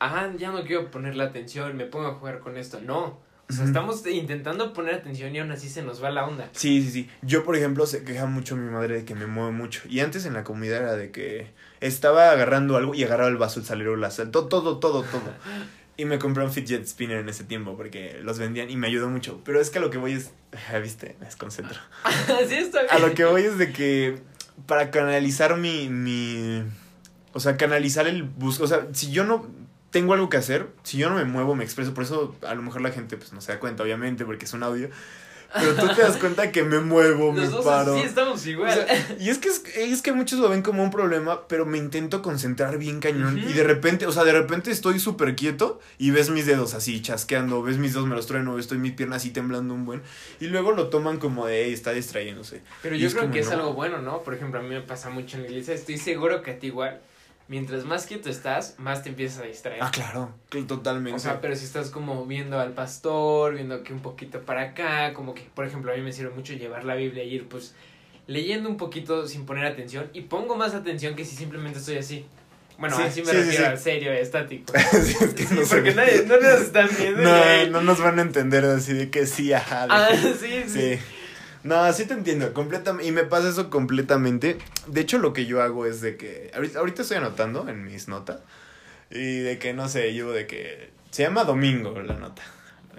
ah, 0.01 0.31
ya 0.37 0.51
no 0.51 0.63
quiero 0.65 0.91
ponerle 0.91 1.25
atención, 1.25 1.75
me 1.79 1.87
pongo 1.87 2.09
a 2.09 2.15
jugar 2.15 2.41
con 2.41 2.59
esto. 2.59 2.79
No. 2.83 3.27
O 3.51 3.53
sea, 3.55 3.65
estamos 3.65 4.07
intentando 4.07 4.75
poner 4.75 4.97
atención 4.97 5.35
y 5.35 5.39
aún 5.39 5.51
así 5.51 5.71
se 5.71 5.81
nos 5.81 6.05
va 6.05 6.11
la 6.11 6.27
onda. 6.27 6.51
Sí, 6.53 6.83
sí, 6.83 6.91
sí. 6.91 7.11
Yo, 7.23 7.45
por 7.45 7.57
ejemplo, 7.57 7.87
se 7.87 8.05
queja 8.05 8.27
mucho 8.27 8.55
mi 8.55 8.71
madre 8.71 8.97
de 8.97 9.05
que 9.07 9.15
me 9.15 9.27
mueve 9.27 9.53
mucho. 9.53 9.81
Y 9.89 10.01
antes 10.01 10.27
en 10.27 10.35
la 10.35 10.45
comida 10.45 10.77
era 10.77 10.95
de 10.97 11.11
que 11.11 11.51
estaba 11.81 12.31
agarrando 12.31 12.77
algo 12.77 12.95
y 12.95 13.05
agarraba 13.05 13.31
el 13.31 13.39
vaso, 13.39 13.61
el 13.61 13.65
salero, 13.65 13.97
la 13.97 14.11
sal, 14.11 14.31
todo, 14.31 14.49
todo, 14.49 14.79
todo, 14.79 15.03
todo. 15.03 15.23
Y 15.99 16.07
me 16.07 16.19
compré 16.19 16.45
un 16.45 16.51
fidget 16.51 16.87
spinner 16.87 17.19
en 17.19 17.29
ese 17.29 17.45
tiempo 17.45 17.77
porque 17.77 18.21
los 18.23 18.39
vendían 18.39 18.71
y 18.71 18.77
me 18.77 18.87
ayudó 18.87 19.11
mucho. 19.11 19.43
Pero 19.45 19.61
es 19.61 19.69
que 19.69 19.79
a 19.79 19.81
lo 19.83 19.91
que 19.91 19.99
voy 19.99 20.13
es. 20.13 20.31
¿Viste? 20.83 21.17
Me 21.21 21.27
desconcentro. 21.27 21.79
Así 22.05 22.55
está 22.55 22.83
bien. 22.83 22.95
A 22.95 22.99
lo 22.99 23.13
que 23.15 23.25
voy 23.27 23.43
es 23.43 23.59
de 23.59 23.73
que 23.73 24.19
para 24.67 24.91
canalizar 24.91 25.57
mi, 25.57 25.89
mi 25.89 26.63
o 27.33 27.41
sea, 27.41 27.57
canalizar 27.57 28.07
el 28.07 28.23
bus, 28.23 28.61
o 28.61 28.67
sea, 28.67 28.87
si 28.93 29.11
yo 29.11 29.25
no 29.25 29.47
tengo 29.91 30.13
algo 30.13 30.29
que 30.29 30.37
hacer, 30.37 30.69
si 30.83 30.99
yo 30.99 31.09
no 31.09 31.17
me 31.17 31.25
muevo, 31.25 31.55
me 31.55 31.65
expreso, 31.65 31.95
por 31.95 32.05
eso 32.05 32.37
a 32.47 32.55
lo 32.55 32.63
mejor 32.63 32.81
la 32.81 32.91
gente 32.91 33.17
pues 33.17 33.33
no 33.33 33.41
se 33.41 33.53
da 33.53 33.61
cuenta, 33.61 33.83
obviamente, 33.83 34.25
porque 34.25 34.45
es 34.45 34.53
un 34.53 34.63
audio, 34.63 34.91
pero 35.55 35.75
tú 35.75 35.87
te 35.95 36.03
das 36.03 36.17
cuenta 36.19 36.53
que 36.53 36.63
me 36.63 36.79
muevo, 36.81 37.33
me 37.33 37.41
Los 37.43 37.51
dos 37.51 37.65
paro. 37.65 37.95
sí 37.97 38.03
estamos 38.05 38.45
O 38.45 38.49
igual. 38.49 38.73
sea, 38.75 39.17
y 39.19 39.31
es 39.31 39.39
que 39.39 39.49
es, 39.49 39.63
es 39.77 40.03
que 40.03 40.13
muchos 40.13 40.39
lo 40.39 40.49
ven 40.49 40.63
como 40.63 40.83
un 40.83 40.91
problema, 40.91 41.47
pero 41.49 41.65
me 41.67 41.79
intento 41.79 42.21
concentrar 42.23 42.79
bien 42.79 43.01
cañón. 43.01 43.39
Y 43.39 43.53
de 43.53 43.65
repente, 43.65 44.07
o 44.07 44.13
sea, 44.13 44.25
de 44.25 44.33
repente 44.33 44.71
estoy 44.71 44.99
súper 45.01 45.35
quieto 45.37 45.81
y 45.99 46.11
ves 46.11 46.31
mis 46.31 46.47
dedos 46.47 46.75
así 46.75 47.01
chasqueando, 47.01 47.63
ves 47.63 47.79
mis 47.79 47.93
dedos, 47.95 48.07
me 48.07 48.15
los 48.17 48.27
trueno, 48.27 48.59
estoy 48.59 48.79
mis 48.79 48.93
piernas 48.93 49.19
así 49.23 49.31
temblando 49.31 49.75
un 49.75 49.85
buen. 49.85 50.03
Y 50.41 50.47
luego 50.49 50.73
lo 50.73 50.89
toman 50.89 51.19
como 51.19 51.47
de, 51.47 51.65
"Ey, 51.65 51.73
está 51.73 51.93
distrayéndose. 51.93 52.63
Pero 52.83 52.97
y 52.97 52.99
yo 53.01 53.09
creo 53.11 53.23
como, 53.23 53.33
que 53.35 53.41
es 53.41 53.47
no. 53.47 53.53
algo 53.55 53.73
bueno, 53.75 53.99
¿no? 54.03 54.23
Por 54.23 54.35
ejemplo, 54.35 54.61
a 54.61 54.63
mí 54.63 54.69
me 54.69 54.81
pasa 54.83 55.09
mucho 55.11 55.37
en 55.37 55.45
la 55.45 55.49
iglesia. 55.49 55.75
Estoy 55.75 55.99
seguro 55.99 56.43
que 56.43 56.51
a 56.53 56.59
ti 56.59 56.69
igual. 56.69 57.01
Mientras 57.49 57.85
más 57.87 58.05
quieto 58.07 58.29
estás, 58.29 58.75
más 58.79 59.03
te 59.03 59.09
empiezas 59.09 59.43
a 59.43 59.47
distraer. 59.47 59.83
Ah, 59.83 59.91
claro, 59.91 60.35
totalmente. 60.67 61.17
O 61.17 61.19
sea, 61.19 61.41
pero 61.41 61.57
si 61.57 61.65
estás 61.65 61.89
como 61.89 62.27
viendo 62.27 62.61
al 62.61 62.73
pastor, 62.73 63.55
viendo 63.55 63.83
que 63.83 63.95
un 63.95 64.01
poquito 64.01 64.41
para 64.43 64.63
acá, 64.63 65.15
como 65.15 65.35
que, 65.35 65.49
por 65.55 65.65
ejemplo, 65.67 65.91
a 65.91 65.97
mí 65.97 66.03
me 66.03 66.13
sirve 66.13 66.31
mucho 66.35 66.53
llevar 66.53 66.85
la 66.85 66.95
Biblia 66.95 67.25
y 67.25 67.35
ir, 67.35 67.49
pues, 67.49 67.75
leyendo 68.27 68.69
un 68.69 68.77
poquito 68.77 69.27
sin 69.27 69.47
poner 69.47 69.65
atención. 69.65 70.11
Y 70.13 70.23
pongo 70.23 70.57
más 70.57 70.75
atención 70.75 71.15
que 71.17 71.25
si 71.25 71.37
simplemente 71.37 71.79
estoy 71.79 71.97
así. 71.97 72.27
Bueno, 72.77 72.97
Sí, 72.97 73.03
así 73.03 73.23
me 73.23 73.31
sí, 73.33 73.37
refiero 73.39 73.65
sí. 73.65 73.71
al 73.71 73.79
serio, 73.79 74.13
estático. 74.13 74.73
Sí, 75.03 75.17
es 75.21 75.35
que 75.35 75.45
Sí, 75.47 75.55
no 75.55 75.63
porque 75.63 75.95
nadie, 75.95 76.25
no 76.27 76.37
nos 76.39 76.61
están 76.61 76.89
viendo. 76.99 77.23
No, 77.23 77.67
no 77.71 77.81
nos 77.81 77.99
van 77.99 78.19
a 78.19 78.23
entender 78.23 78.65
así 78.67 78.93
de 78.93 79.11
que 79.11 79.27
sí, 79.27 79.53
ajá. 79.55 79.87
de 79.87 79.93
Ah, 79.95 80.09
que- 80.11 80.35
sí, 80.35 80.65
sí. 80.69 80.99
No, 81.65 81.93
sí 81.93 82.07
te 82.07 82.15
entiendo, 82.15 82.53
completamente. 82.55 83.07
Y 83.09 83.13
me 83.13 83.25
pasa 83.25 83.49
eso 83.49 83.69
completamente. 83.71 84.59
De 84.87 85.01
hecho, 85.01 85.19
lo 85.19 85.33
que 85.33 85.47
yo 85.47 85.63
hago 85.63 85.87
es 85.87 86.01
de 86.01 86.17
que. 86.17 86.51
Ahorita, 86.55 86.79
ahorita 86.79 87.03
estoy 87.03 87.17
anotando 87.19 87.69
en 87.69 87.85
mis 87.85 88.09
notas. 88.09 88.41
Y 89.11 89.39
de 89.41 89.59
que, 89.59 89.73
no 89.75 89.89
sé, 89.89 90.15
yo 90.15 90.33
de 90.33 90.47
que. 90.47 90.91
Se 91.11 91.23
llama 91.23 91.45
Domingo 91.45 92.01
la 92.01 92.15
nota. 92.15 92.43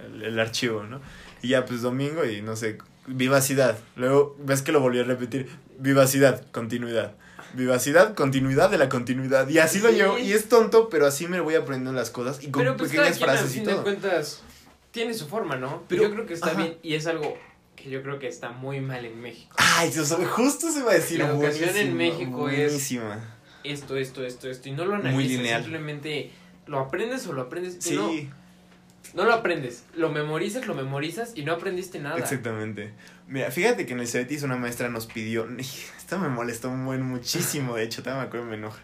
El, 0.03 0.23
el 0.23 0.39
archivo, 0.39 0.83
¿no? 0.83 0.99
Y 1.41 1.49
ya, 1.49 1.65
pues 1.65 1.81
domingo 1.81 2.25
y 2.25 2.41
no 2.41 2.55
sé. 2.55 2.77
Vivacidad. 3.07 3.77
Luego, 3.95 4.35
ves 4.39 4.61
que 4.61 4.71
lo 4.71 4.81
volví 4.81 4.99
a 4.99 5.03
repetir. 5.03 5.47
Vivacidad, 5.77 6.45
continuidad. 6.51 7.13
Vivacidad, 7.53 8.13
continuidad 8.13 8.69
de 8.69 8.77
la 8.77 8.89
continuidad. 8.89 9.47
Y 9.49 9.57
así 9.59 9.79
lo 9.79 9.89
llevo. 9.89 10.17
Y 10.19 10.33
es 10.33 10.49
tonto, 10.49 10.89
pero 10.89 11.07
así 11.07 11.27
me 11.27 11.39
voy 11.39 11.55
aprendiendo 11.55 11.93
las 11.93 12.11
cosas. 12.11 12.43
Y 12.43 12.51
con 12.51 12.61
Pero 12.63 12.77
pues 12.77 12.91
cada 12.91 13.03
pequeñas 13.09 13.17
quien 13.17 13.29
al 13.29 13.37
frases 13.37 13.51
y 13.55 13.59
fin 13.59 13.65
de 13.67 13.73
todo. 13.73 13.83
cuentas 13.83 14.41
tiene 14.91 15.13
su 15.13 15.27
forma, 15.27 15.55
¿no? 15.55 15.83
Pero- 15.87 16.03
yo 16.03 16.11
creo 16.11 16.25
que 16.25 16.33
está 16.33 16.47
ajá. 16.51 16.57
bien 16.61 16.77
y 16.83 16.93
es 16.95 17.07
algo 17.07 17.37
que 17.81 17.89
yo 17.89 18.01
creo 18.03 18.19
que 18.19 18.27
está 18.27 18.51
muy 18.51 18.81
mal 18.81 19.05
en 19.05 19.21
México. 19.21 19.55
Ay, 19.57 19.89
Dios, 19.89 20.13
justo 20.31 20.71
se 20.71 20.83
va 20.83 20.91
a 20.91 20.95
decir. 20.95 21.19
La 21.19 21.27
educación 21.29 21.69
en 21.75 21.95
buenísima, 21.95 21.95
México 21.97 22.49
es- 22.49 22.65
buenísima. 22.71 23.35
Esto, 23.63 23.97
esto, 23.97 24.25
esto, 24.25 24.49
esto 24.49 24.69
y 24.69 24.71
no 24.71 24.85
lo 24.85 24.95
Muy 24.97 25.01
analizas, 25.07 25.37
lineal. 25.37 25.61
simplemente 25.63 26.31
lo 26.67 26.79
aprendes 26.79 27.25
o 27.27 27.33
lo 27.33 27.41
aprendes 27.43 27.77
Sí, 27.79 27.95
no, 27.95 28.09
no 29.13 29.25
lo 29.25 29.33
aprendes, 29.33 29.83
lo 29.95 30.09
memorizas, 30.11 30.65
lo 30.67 30.75
memorizas 30.75 31.33
y 31.35 31.43
no 31.43 31.53
aprendiste 31.53 31.99
nada. 31.99 32.17
exactamente. 32.17 32.93
Mira, 33.27 33.51
fíjate 33.51 33.85
que 33.85 33.93
en 33.93 33.99
el 33.99 34.07
CETIS 34.07 34.43
una 34.43 34.55
maestra 34.55 34.89
nos 34.89 35.05
pidió. 35.07 35.47
Esto 35.97 36.19
me 36.19 36.29
molestó 36.29 36.69
muchísimo, 36.69 37.75
de 37.75 37.83
hecho, 37.83 38.01
todavía 38.01 38.23
me 38.23 38.27
acuerdo, 38.27 38.45
me 38.47 38.55
enoja. 38.55 38.79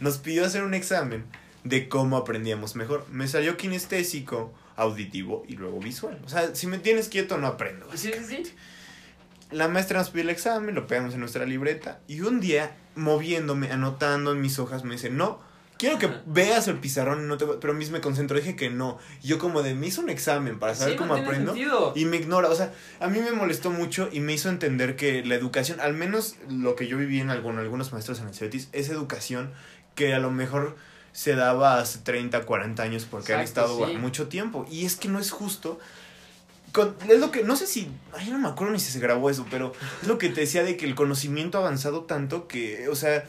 Nos 0.00 0.18
pidió 0.18 0.44
hacer 0.44 0.62
un 0.64 0.74
examen 0.74 1.24
de 1.64 1.88
cómo 1.88 2.16
aprendíamos 2.16 2.76
mejor. 2.76 3.06
Me 3.10 3.28
salió 3.28 3.56
kinestésico, 3.56 4.52
auditivo 4.76 5.44
y 5.48 5.56
luego 5.56 5.80
visual. 5.80 6.20
O 6.24 6.28
sea, 6.28 6.54
si 6.54 6.66
me 6.66 6.78
tienes 6.78 7.08
quieto, 7.08 7.38
no 7.38 7.46
aprendo. 7.46 7.86
Sí, 7.94 8.10
sí, 8.12 8.42
sí. 8.44 8.52
La 9.50 9.68
maestra 9.68 9.98
nos 10.00 10.10
pidió 10.10 10.24
el 10.24 10.30
examen, 10.30 10.74
lo 10.74 10.86
pegamos 10.86 11.14
en 11.14 11.20
nuestra 11.20 11.46
libreta 11.46 12.00
y 12.08 12.20
un 12.20 12.40
día, 12.40 12.76
moviéndome, 12.96 13.70
anotando 13.70 14.32
en 14.32 14.40
mis 14.40 14.58
hojas, 14.58 14.82
me 14.82 14.94
dice, 14.94 15.08
no, 15.08 15.40
quiero 15.78 15.98
que 16.00 16.06
Ajá. 16.06 16.22
veas 16.26 16.66
el 16.66 16.78
pizarrón, 16.78 17.28
no 17.28 17.36
te... 17.36 17.46
pero 17.60 17.72
a 17.72 17.76
mí 17.76 17.86
me 17.86 18.00
concentro, 18.00 18.36
dije 18.36 18.56
que 18.56 18.70
no. 18.70 18.98
Y 19.22 19.28
yo 19.28 19.38
como 19.38 19.62
de, 19.62 19.74
me 19.76 19.86
hizo 19.86 20.00
un 20.00 20.10
examen 20.10 20.58
para 20.58 20.74
saber 20.74 20.94
Sí, 20.94 20.98
cómo 20.98 21.16
no 21.16 21.22
aprendo. 21.22 21.52
sentido. 21.54 21.92
Y 21.94 22.06
me 22.06 22.16
ignora, 22.16 22.48
o 22.48 22.56
sea, 22.56 22.72
a 22.98 23.06
mí 23.06 23.20
me 23.20 23.30
molestó 23.30 23.70
mucho 23.70 24.08
y 24.12 24.18
me 24.18 24.32
hizo 24.32 24.48
entender 24.48 24.96
que 24.96 25.24
la 25.24 25.36
educación, 25.36 25.78
al 25.80 25.94
menos 25.94 26.34
lo 26.50 26.74
que 26.74 26.88
yo 26.88 26.98
viví 26.98 27.20
en 27.20 27.30
algún- 27.30 27.58
algunos 27.58 27.92
maestros 27.92 28.18
en 28.20 28.26
el 28.28 28.34
CETIS, 28.34 28.68
es 28.72 28.88
educación 28.88 29.52
que 29.94 30.12
a 30.12 30.18
lo 30.18 30.32
mejor 30.32 30.76
se 31.16 31.34
daba 31.34 31.78
hace 31.80 32.00
30, 32.00 32.44
40 32.44 32.82
años 32.82 33.06
porque 33.10 33.32
han 33.32 33.40
Exacto, 33.40 33.72
estado 33.72 33.86
sí. 33.90 33.96
mucho 33.96 34.28
tiempo. 34.28 34.66
Y 34.70 34.84
es 34.84 34.96
que 34.96 35.08
no 35.08 35.18
es 35.18 35.30
justo. 35.30 35.78
Con- 36.72 36.94
es 37.08 37.18
lo 37.18 37.30
que, 37.30 37.42
no 37.42 37.56
sé 37.56 37.66
si, 37.66 37.88
ay, 38.12 38.28
no 38.28 38.38
me 38.38 38.48
acuerdo 38.48 38.74
ni 38.74 38.78
si 38.80 38.92
se 38.92 38.98
grabó 39.00 39.30
eso, 39.30 39.46
pero 39.50 39.72
es 40.02 40.08
lo 40.08 40.18
que 40.18 40.28
te 40.28 40.42
decía 40.42 40.62
de 40.62 40.76
que 40.76 40.84
el 40.84 40.94
conocimiento 40.94 41.56
ha 41.56 41.62
avanzado 41.62 42.02
tanto 42.04 42.46
que, 42.48 42.88
o 42.90 42.94
sea, 42.94 43.24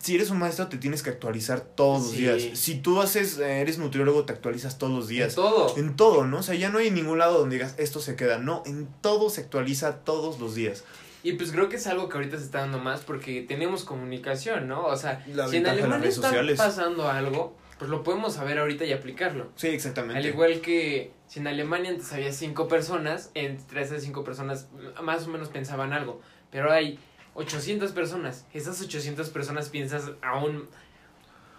si 0.00 0.14
eres 0.14 0.30
un 0.30 0.38
maestro 0.38 0.68
te 0.68 0.78
tienes 0.78 1.02
que 1.02 1.10
actualizar 1.10 1.60
todos 1.60 2.02
los 2.04 2.12
Sí. 2.12 2.16
días. 2.22 2.58
Si 2.58 2.76
tú 2.76 3.02
haces, 3.02 3.36
eh, 3.36 3.60
eres 3.60 3.76
nutriólogo, 3.76 4.24
te 4.24 4.32
actualizas 4.32 4.78
todos 4.78 4.94
los 4.94 5.02
En 5.10 5.16
días. 5.16 5.34
todo. 5.34 5.76
En 5.76 5.96
todo, 5.96 6.26
¿no? 6.26 6.38
O 6.38 6.42
sea, 6.42 6.54
ya 6.54 6.70
no 6.70 6.78
hay 6.78 6.90
ningún 6.90 7.18
lado 7.18 7.38
donde 7.40 7.56
digas, 7.56 7.74
esto 7.76 8.00
se 8.00 8.16
queda. 8.16 8.38
No, 8.38 8.62
en 8.64 8.88
todo 9.02 9.28
se 9.28 9.42
actualiza 9.42 9.96
todos 9.96 10.40
los 10.40 10.54
días. 10.54 10.82
Y 11.22 11.32
pues 11.32 11.50
creo 11.52 11.68
que 11.68 11.76
es 11.76 11.86
algo 11.86 12.08
que 12.08 12.16
ahorita 12.16 12.38
se 12.38 12.44
está 12.44 12.60
dando 12.60 12.78
más 12.78 13.00
porque 13.00 13.42
tenemos 13.42 13.84
comunicación, 13.84 14.68
¿no? 14.68 14.84
O 14.86 14.96
sea, 14.96 15.24
La 15.34 15.48
si 15.48 15.56
en 15.56 15.66
Alemania 15.66 16.08
está 16.08 16.28
sociales. 16.28 16.56
pasando 16.56 17.08
algo, 17.08 17.56
pues 17.78 17.90
lo 17.90 18.02
podemos 18.02 18.34
saber 18.34 18.58
ahorita 18.58 18.84
y 18.84 18.92
aplicarlo. 18.92 19.50
Sí, 19.56 19.68
exactamente. 19.68 20.18
Al 20.18 20.26
igual 20.26 20.60
que 20.60 21.12
si 21.26 21.40
en 21.40 21.48
Alemania 21.48 21.90
antes 21.90 22.12
había 22.12 22.32
cinco 22.32 22.68
personas, 22.68 23.30
entre 23.34 23.82
esas 23.82 24.02
cinco 24.02 24.22
personas 24.22 24.68
más 25.02 25.26
o 25.26 25.30
menos 25.30 25.48
pensaban 25.48 25.92
algo. 25.92 26.20
Pero 26.50 26.70
hay 26.72 26.98
800 27.34 27.90
personas. 27.92 28.46
Esas 28.54 28.80
800 28.80 29.28
personas 29.30 29.68
piensas 29.68 30.12
aún... 30.22 30.68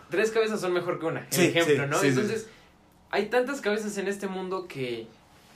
Tres 0.09 0.31
cabezas 0.31 0.61
son 0.61 0.71
mejor 0.73 0.99
que 0.99 1.05
una. 1.05 1.19
El 1.21 1.27
Sí, 1.33 1.45
ejemplo, 1.47 1.83
sí, 1.83 1.89
¿no? 1.89 1.99
sí. 1.99 2.07
Entonces, 2.07 2.47
hay 3.09 3.25
tantas 3.25 3.59
cabezas 3.59 3.97
en 3.97 4.07
este 4.07 4.27
mundo 4.27 4.67
que 4.67 5.07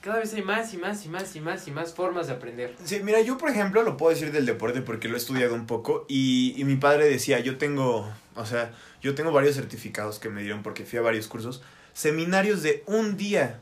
cada 0.01 0.17
vez 0.19 0.33
hay 0.33 0.41
más 0.41 0.73
y 0.73 0.77
más 0.77 1.05
y 1.05 1.09
más 1.09 1.35
y 1.35 1.39
más 1.41 1.67
y 1.67 1.71
más 1.71 1.93
formas 1.93 2.27
de 2.27 2.33
aprender. 2.33 2.75
Sí, 2.83 2.99
mira, 3.03 3.21
yo 3.21 3.37
por 3.37 3.49
ejemplo 3.49 3.83
lo 3.83 3.97
puedo 3.97 4.11
decir 4.13 4.31
del 4.31 4.45
deporte 4.45 4.81
porque 4.81 5.07
lo 5.07 5.13
he 5.15 5.17
estudiado 5.17 5.53
un 5.53 5.67
poco 5.67 6.05
y, 6.09 6.53
y 6.57 6.63
mi 6.65 6.75
padre 6.75 7.07
decía, 7.07 7.39
yo 7.39 7.57
tengo, 7.57 8.11
o 8.35 8.45
sea, 8.45 8.71
yo 9.01 9.13
tengo 9.15 9.31
varios 9.31 9.55
certificados 9.55 10.19
que 10.19 10.29
me 10.29 10.41
dieron 10.41 10.63
porque 10.63 10.85
fui 10.85 10.97
a 10.99 11.01
varios 11.01 11.27
cursos, 11.27 11.61
seminarios 11.93 12.63
de 12.63 12.83
un 12.87 13.15
día 13.15 13.59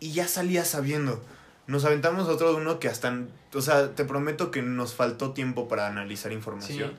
y 0.00 0.12
ya 0.12 0.26
salía 0.26 0.64
sabiendo. 0.64 1.22
Nos 1.66 1.84
aventamos 1.84 2.28
otro 2.28 2.56
uno 2.56 2.78
que 2.78 2.88
hasta, 2.88 3.22
o 3.54 3.60
sea, 3.62 3.94
te 3.94 4.04
prometo 4.04 4.50
que 4.50 4.62
nos 4.62 4.94
faltó 4.94 5.32
tiempo 5.32 5.66
para 5.68 5.86
analizar 5.86 6.32
información. 6.32 6.90
Sí. 6.90 6.96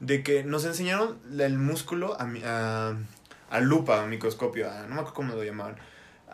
De 0.00 0.22
que 0.22 0.44
nos 0.44 0.64
enseñaron 0.66 1.18
el 1.38 1.58
músculo 1.58 2.16
a, 2.20 2.26
a, 2.44 2.96
a 3.50 3.60
lupa, 3.60 4.02
a 4.02 4.06
microscopio, 4.06 4.70
a- 4.70 4.82
no 4.82 4.88
me 4.88 5.00
acuerdo 5.00 5.14
cómo 5.14 5.34
lo 5.34 5.42
llamaban. 5.44 5.76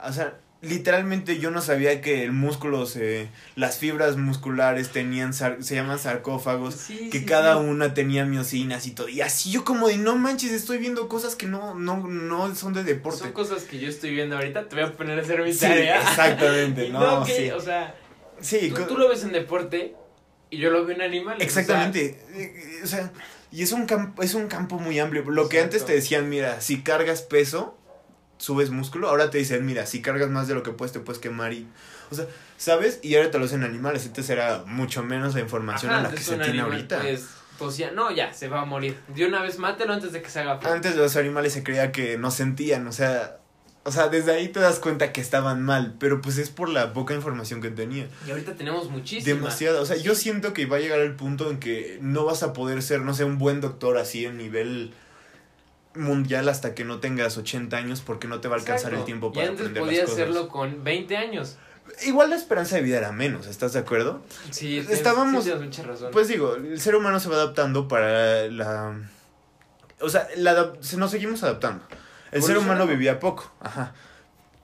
O 0.04 0.12
sea, 0.12 0.36
literalmente 0.62 1.38
yo 1.38 1.50
no 1.50 1.60
sabía 1.60 2.00
que 2.00 2.22
el 2.22 2.32
músculo, 2.32 2.86
se, 2.86 3.28
las 3.56 3.78
fibras 3.78 4.16
musculares 4.16 4.90
tenían, 4.90 5.34
sar- 5.34 5.62
se 5.62 5.74
llaman 5.74 5.98
sarcófagos, 5.98 6.74
Sí, 6.76 7.10
que 7.10 7.18
sí, 7.20 7.24
cada 7.24 7.54
sí. 7.60 7.64
una 7.68 7.94
tenía 7.94 8.24
miocinas 8.24 8.86
y 8.86 8.92
todo. 8.92 9.08
Y 9.08 9.20
así 9.20 9.50
yo 9.50 9.64
como 9.64 9.88
de, 9.88 9.98
no 9.98 10.16
manches, 10.16 10.52
estoy 10.52 10.78
viendo 10.78 11.08
cosas 11.08 11.34
que 11.34 11.46
no, 11.46 11.74
no, 11.74 12.06
no 12.06 12.54
son 12.54 12.72
de 12.72 12.84
deporte. 12.84 13.18
Son 13.18 13.32
cosas 13.32 13.64
que 13.64 13.78
yo 13.80 13.88
estoy 13.88 14.12
viendo 14.14 14.36
ahorita. 14.36 14.68
Te 14.68 14.76
voy 14.76 14.84
a 14.84 14.92
poner 14.92 15.18
a 15.18 15.22
hacer 15.22 15.42
mi 15.42 15.52
tarea. 15.54 16.00
exactamente, 16.08 16.86
Y 16.86 16.90
no, 16.90 17.24
que, 17.24 17.34
sí. 17.34 17.50
O 17.50 17.60
sea, 17.60 17.94
Sí, 18.40 18.72
tú, 18.88 18.96
lo 18.96 19.08
ves 19.08 19.22
en 19.24 19.32
deporte 19.32 19.94
y 20.50 20.58
yo 20.58 20.70
lo 20.70 20.84
veo 20.84 20.96
en 20.96 21.02
animales. 21.02 21.42
Exactamente. 21.44 22.18
Eh, 22.34 22.80
O 22.82 22.86
sea, 22.86 23.12
y 23.52 23.62
es 23.62 23.72
un 23.72 23.86
campo, 23.86 24.22
es 24.22 24.34
un 24.34 24.48
campo 24.48 24.78
muy 24.78 24.98
amplio. 24.98 25.22
Lo 25.30 25.48
que 25.48 25.60
antes 25.60 25.84
te 25.84 25.92
decían, 25.92 26.28
mira, 26.28 26.60
si 26.60 26.82
cargas 26.82 27.22
peso, 27.22 27.78
subes 28.42 28.70
músculo. 28.70 29.08
Ahora 29.08 29.30
te 29.30 29.38
dicen, 29.38 29.64
mira, 29.64 29.86
si 29.86 30.02
cargas 30.02 30.28
más 30.28 30.48
de 30.48 30.54
lo 30.54 30.62
que 30.62 30.72
puedes, 30.72 30.92
te 30.92 31.00
puedes 31.00 31.20
quemar 31.20 31.52
y. 31.52 31.66
O 32.10 32.14
sea, 32.14 32.26
¿sabes? 32.58 32.98
Y 33.02 33.14
ahora 33.14 33.30
te 33.30 33.38
lo 33.38 33.44
hacen 33.44 33.62
animales. 33.62 34.04
Entonces 34.04 34.30
era 34.30 34.64
mucho 34.66 35.02
menos 35.02 35.34
la 35.34 35.40
información 35.40 35.92
Ajá, 35.92 36.00
a 36.00 36.02
la 36.02 36.10
que 36.10 36.22
se 36.22 36.36
tiene 36.36 36.60
ahorita. 36.60 37.00
Pues, 37.00 37.28
pues 37.58 37.76
ya, 37.76 37.92
no, 37.92 38.10
ya, 38.10 38.34
se 38.34 38.48
va 38.48 38.62
a 38.62 38.64
morir. 38.64 38.98
De 39.14 39.26
una 39.26 39.42
vez 39.42 39.58
mátelo 39.58 39.92
antes 39.92 40.12
de 40.12 40.20
que 40.20 40.28
se 40.28 40.40
haga 40.40 40.58
feo. 40.58 40.72
Antes 40.72 40.96
los 40.96 41.16
animales 41.16 41.52
se 41.52 41.62
creía 41.62 41.92
que 41.92 42.18
no 42.18 42.30
sentían, 42.30 42.86
o 42.86 42.92
sea. 42.92 43.38
O 43.84 43.90
sea, 43.90 44.06
desde 44.06 44.32
ahí 44.32 44.46
te 44.46 44.60
das 44.60 44.78
cuenta 44.78 45.12
que 45.12 45.20
estaban 45.20 45.60
mal, 45.60 45.96
pero 45.98 46.20
pues 46.20 46.38
es 46.38 46.50
por 46.50 46.68
la 46.68 46.92
poca 46.92 47.14
información 47.14 47.60
que 47.60 47.68
tenían. 47.68 48.08
Y 48.24 48.30
ahorita 48.30 48.54
tenemos 48.54 48.88
muchísimas. 48.90 49.24
Demasiada. 49.24 49.80
O 49.80 49.86
sea, 49.86 49.96
yo 49.96 50.14
siento 50.14 50.52
que 50.52 50.66
va 50.66 50.76
a 50.76 50.80
llegar 50.80 51.00
el 51.00 51.16
punto 51.16 51.50
en 51.50 51.58
que 51.58 51.98
no 52.00 52.24
vas 52.24 52.44
a 52.44 52.52
poder 52.52 52.80
ser, 52.82 53.00
no 53.00 53.12
sé, 53.12 53.24
un 53.24 53.38
buen 53.38 53.60
doctor 53.60 53.98
así 53.98 54.24
en 54.24 54.38
nivel 54.38 54.94
mundial 55.94 56.48
hasta 56.48 56.74
que 56.74 56.84
no 56.84 57.00
tengas 57.00 57.36
80 57.36 57.76
años 57.76 58.00
porque 58.00 58.26
no 58.28 58.40
te 58.40 58.48
va 58.48 58.56
a 58.56 58.58
alcanzar 58.58 58.92
Exacto. 58.92 58.98
el 59.00 59.04
tiempo 59.04 59.30
Y 59.32 59.34
para 59.36 59.48
antes 59.48 59.60
aprender 59.60 59.82
podía 59.82 60.00
las 60.02 60.10
cosas. 60.10 60.22
hacerlo 60.22 60.48
con 60.48 60.84
20 60.84 61.16
años. 61.16 61.56
Igual 62.06 62.30
la 62.30 62.36
esperanza 62.36 62.76
de 62.76 62.82
vida 62.82 62.98
era 62.98 63.12
menos, 63.12 63.46
¿estás 63.46 63.72
de 63.72 63.80
acuerdo? 63.80 64.22
Sí, 64.50 64.78
Estábamos- 64.78 65.44
sí 65.44 65.50
tienes 65.50 65.64
mucha 65.68 65.82
razón. 65.82 66.10
Pues 66.12 66.28
digo, 66.28 66.54
el 66.54 66.80
ser 66.80 66.94
humano 66.94 67.20
se 67.20 67.28
va 67.28 67.34
adaptando 67.36 67.88
para 67.88 68.46
la... 68.48 68.96
O 70.00 70.08
sea, 70.08 70.26
la, 70.36 70.72
nos 70.96 71.10
seguimos 71.10 71.42
adaptando. 71.42 71.84
El 72.30 72.42
ser 72.42 72.56
humano 72.56 72.86
vivía 72.86 73.20
poco, 73.20 73.52
ajá. 73.60 73.92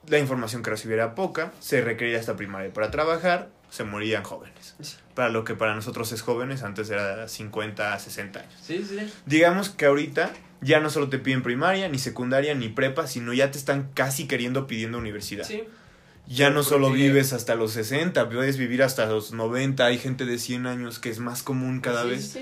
La 0.09 0.19
información 0.19 0.63
que 0.63 0.71
recibía 0.71 0.95
era 0.97 1.15
poca, 1.15 1.53
se 1.61 1.83
requería 1.83 2.19
hasta 2.19 2.35
primaria 2.35 2.73
para 2.73 2.91
trabajar, 2.91 3.51
se 3.69 3.85
morían 3.85 4.23
jóvenes. 4.23 4.75
Sí. 4.81 4.97
Para 5.15 5.29
lo 5.29 5.45
que 5.45 5.55
para 5.55 5.75
nosotros 5.75 6.11
es 6.13 6.23
jóvenes, 6.23 6.63
antes 6.63 6.89
era 6.89 7.29
50, 7.29 7.99
60 7.99 8.41
años. 8.41 8.55
Sí, 8.63 8.83
sí. 8.89 9.13
Digamos 9.27 9.69
que 9.69 9.85
ahorita 9.85 10.31
ya 10.61 10.81
no 10.81 10.91
solo 10.91 11.09
te 11.09 11.19
piden 11.19 11.43
primaria, 11.43 11.89
ni 11.89 11.99
secundaria, 11.99 12.55
ni 12.55 12.69
prepa, 12.69 13.07
sino 13.07 13.33
ya 13.33 13.51
te 13.51 13.59
están 13.59 13.91
casi 13.95 14.27
queriendo 14.27 14.67
pidiendo 14.67 14.99
universidad. 14.99 15.45
Sí. 15.45 15.65
Ya 16.27 16.51
no 16.51 16.63
solo 16.63 16.91
vives 16.91 17.33
hasta 17.33 17.55
los 17.55 17.73
60, 17.73 18.29
puedes 18.29 18.59
vivir 18.59 18.83
hasta 18.83 19.07
los 19.07 19.33
90, 19.33 19.87
hay 19.87 19.99
gente 19.99 20.27
de 20.27 20.39
100 20.39 20.67
años 20.67 20.99
que 20.99 21.09
es 21.09 21.21
más 21.21 21.43
común 21.43 21.81
cada 21.81 22.03
Sí, 22.03 22.09
vez. 22.11 22.39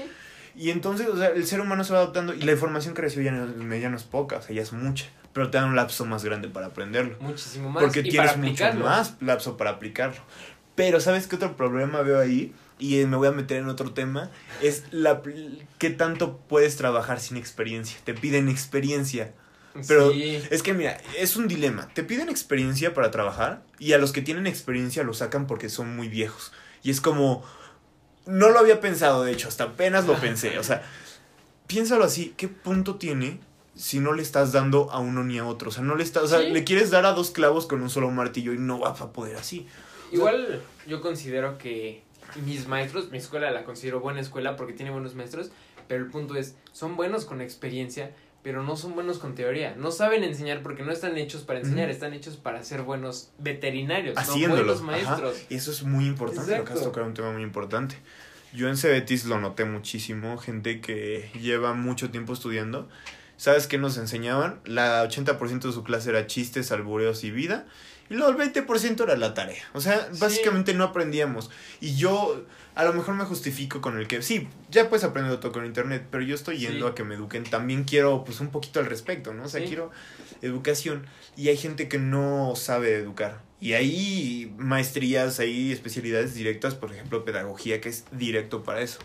Y 0.57 0.71
entonces, 0.71 1.07
o 1.07 1.17
sea, 1.17 1.29
el 1.29 1.47
ser 1.47 1.61
humano 1.61 1.85
se 1.85 1.93
va 1.93 2.01
adaptando 2.01 2.35
y 2.35 2.41
la 2.43 2.53
información 2.53 2.95
que 2.95 3.03
recibe 3.03 3.27
ya 3.27 3.33
no, 3.33 3.77
ya 3.77 3.89
no 3.89 3.97
es 3.97 4.03
poca, 4.03 4.39
o 4.39 4.43
sea, 4.43 4.57
ya 4.57 4.63
es 4.63 4.73
mucha, 4.73 5.07
pero 5.33 5.51
te 5.51 5.59
dan 5.59 5.69
un 5.69 5.77
lapso 5.77 6.05
más 6.05 6.25
grande 6.25 6.49
para 6.49 6.67
aprenderlo. 6.67 7.17
Muchísimo 7.21 7.71
más. 7.71 7.85
Porque 7.85 8.01
y 8.01 8.09
tienes 8.09 8.37
mucho 8.39 8.65
más 8.75 9.15
lapso 9.21 9.57
para 9.57 9.71
aplicarlo. 9.71 10.21
Pero, 10.75 10.99
¿sabes 10.99 11.27
qué 11.27 11.37
otro 11.37 11.57
problema 11.57 12.03
veo 12.03 12.19
ahí? 12.19 12.53
Y 12.79 12.97
me 13.07 13.17
voy 13.17 13.29
a 13.29 13.33
meter 13.33 13.57
en 13.59 13.69
otro 13.69 13.93
tema. 13.93 14.31
Es 14.63 14.85
la 14.91 15.23
qué 15.79 15.91
tanto 15.91 16.39
puedes 16.49 16.77
trabajar 16.77 17.21
sin 17.21 17.37
experiencia. 17.37 17.99
Te 18.05 18.13
piden 18.15 18.49
experiencia. 18.49 19.33
Pero 19.89 20.11
Sí. 20.13 20.43
es 20.51 20.63
que 20.63 20.73
mira, 20.75 20.99
es 21.19 21.37
un 21.37 21.49
dilema. 21.49 21.89
Te 21.95 22.03
piden 22.03 22.29
experiencia 22.29 22.95
para 22.95 23.11
trabajar 23.11 23.63
y 23.79 23.93
a 23.93 23.99
los 23.99 24.13
que 24.13 24.23
tienen 24.23 24.47
experiencia 24.47 25.03
lo 25.05 25.13
sacan 25.15 25.47
porque 25.47 25.69
son 25.69 25.95
muy 25.97 26.09
viejos. 26.09 26.53
Y 26.83 26.91
es 26.91 27.01
como... 27.01 27.45
No 28.27 28.49
lo 28.51 28.59
había 28.59 28.81
pensado, 28.81 29.23
de 29.23 29.33
hecho, 29.33 29.49
hasta 29.49 29.65
apenas 29.65 30.07
lo 30.07 30.15
pensé. 30.19 30.59
O 30.59 30.63
sea, 30.65 30.83
piénsalo 31.67 32.05
así, 32.05 32.35
¿qué 32.37 32.49
punto 32.49 32.97
tiene 32.97 33.39
si 33.75 34.01
no 34.01 34.13
le 34.15 34.23
estás 34.23 34.53
dando 34.53 34.91
a 34.91 34.99
uno 34.99 35.23
ni 35.25 35.39
a 35.39 35.45
otro? 35.47 35.69
O 35.69 35.73
sea, 35.73 35.83
no 35.83 35.95
le 35.95 36.03
estás... 36.05 36.25
O 36.25 36.29
sea, 36.29 36.41
Sí. 36.41 36.51
le 36.51 36.65
quieres 36.65 36.91
dar 36.91 37.07
a 37.07 37.13
dos 37.13 37.31
clavos 37.31 37.67
con 37.67 37.83
un 37.83 37.91
solo 37.91 38.11
martillo 38.11 38.53
y 38.53 38.59
no 38.59 38.81
va 38.81 38.91
a 38.91 39.13
poder 39.13 39.37
así. 39.37 39.67
Igual 40.11 40.63
yo 40.87 41.01
considero 41.01 41.59
que 41.59 42.03
mis 42.45 42.67
maestros, 42.69 43.11
mi 43.11 43.19
escuela 43.19 43.51
la 43.51 43.65
considero 43.65 44.01
buena 44.01 44.21
escuela 44.21 44.57
porque 44.57 44.73
tiene 44.73 44.91
buenos 44.91 45.15
maestros, 45.15 45.51
pero 45.89 46.05
el 46.05 46.11
punto 46.11 46.37
es, 46.37 46.57
son 46.73 46.97
buenos 46.97 47.25
con 47.25 47.41
experiencia, 47.41 48.13
pero 48.43 48.63
no 48.63 48.77
son 48.77 48.95
buenos 48.95 49.19
con 49.19 49.35
teoría. 49.35 49.75
No 49.77 49.91
saben 49.91 50.23
enseñar 50.23 50.63
porque 50.63 50.83
no 50.85 50.93
están 50.93 51.17
hechos 51.19 51.43
para 51.43 51.59
enseñar, 51.59 51.91
están 51.91 52.13
hechos 52.13 52.37
para 52.37 52.63
ser 52.63 52.83
buenos 52.83 53.31
veterinarios, 53.39 54.15
no 54.15 54.21
Haciéndolo. 54.21 54.63
buenos 54.65 54.83
Ajá. 54.83 54.87
maestros. 54.93 55.43
Y 55.49 55.55
eso 55.57 55.71
es 55.71 55.83
muy 55.83 56.07
importante, 56.07 56.57
lo 56.57 56.65
que 56.65 56.71
has 56.73 56.79
Exacto. 56.79 56.85
tocado 56.91 57.07
un 57.07 57.15
tema 57.15 57.33
muy 57.33 57.43
importante. 57.43 57.97
Yo 58.53 58.69
en 58.69 58.77
Cebetis 58.77 59.25
lo 59.27 59.41
noté 59.41 59.65
muchísimo, 59.65 60.39
gente 60.39 60.81
que 60.81 61.29
lleva 61.41 61.75
mucho 61.75 62.11
tiempo 62.11 62.33
estudiando. 62.33 62.89
¿Sabes 63.37 63.67
qué 63.67 63.77
nos 63.79 63.99
enseñaban? 63.99 64.61
La 64.65 65.05
80% 65.07 65.61
de 65.67 65.73
su 65.73 65.83
clase 65.85 66.09
era 66.11 66.27
chistes, 66.27 66.73
albureos 66.73 67.23
y 67.25 67.31
vida. 67.31 67.67
Y 68.11 68.15
luego 68.15 68.31
el 68.31 68.37
20% 68.53 69.03
era 69.03 69.17
la 69.17 69.35
tarea. 69.35 69.63
O 69.73 69.81
sea, 69.81 70.09
Sí. 70.13 70.19
básicamente 70.21 70.75
no 70.75 70.85
aprendíamos. 70.85 71.51
Y 71.81 71.97
yo 71.97 72.45
a 72.75 72.85
lo 72.85 72.93
mejor 72.93 73.15
me 73.15 73.25
justifico 73.25 73.81
con 73.81 73.99
el 73.99 74.07
que, 74.07 74.21
sí, 74.23 74.49
ya 74.71 74.89
puedes 74.89 75.03
aprender 75.05 75.39
todo 75.41 75.51
con 75.53 75.65
internet, 75.65 76.07
pero 76.11 76.23
yo 76.23 76.35
estoy 76.35 76.59
yendo 76.59 76.87
Sí. 76.87 76.93
a 76.93 76.95
que 76.95 77.05
me 77.05 77.15
eduquen. 77.15 77.45
También 77.45 77.85
quiero, 77.85 78.23
pues, 78.25 78.41
un 78.41 78.49
poquito 78.51 78.81
al 78.81 78.87
respecto, 78.87 79.33
¿no? 79.33 79.45
O 79.45 79.49
sea, 79.49 79.61
Sí. 79.61 79.67
quiero 79.69 79.91
educación. 80.43 81.07
Y 81.37 81.49
hay 81.49 81.57
gente 81.57 81.89
que 81.89 81.99
no 81.99 82.55
sabe 82.57 82.95
educar. 82.97 83.41
Y 83.61 83.73
hay 83.73 84.53
maestrías, 84.59 85.39
hay 85.41 85.73
especialidades 85.73 86.35
directas, 86.35 86.75
por 86.75 86.93
ejemplo, 86.93 87.25
pedagogía, 87.25 87.81
que 87.81 87.89
es 87.89 88.05
directo 88.13 88.63
para 88.63 88.83
eso. 88.83 88.99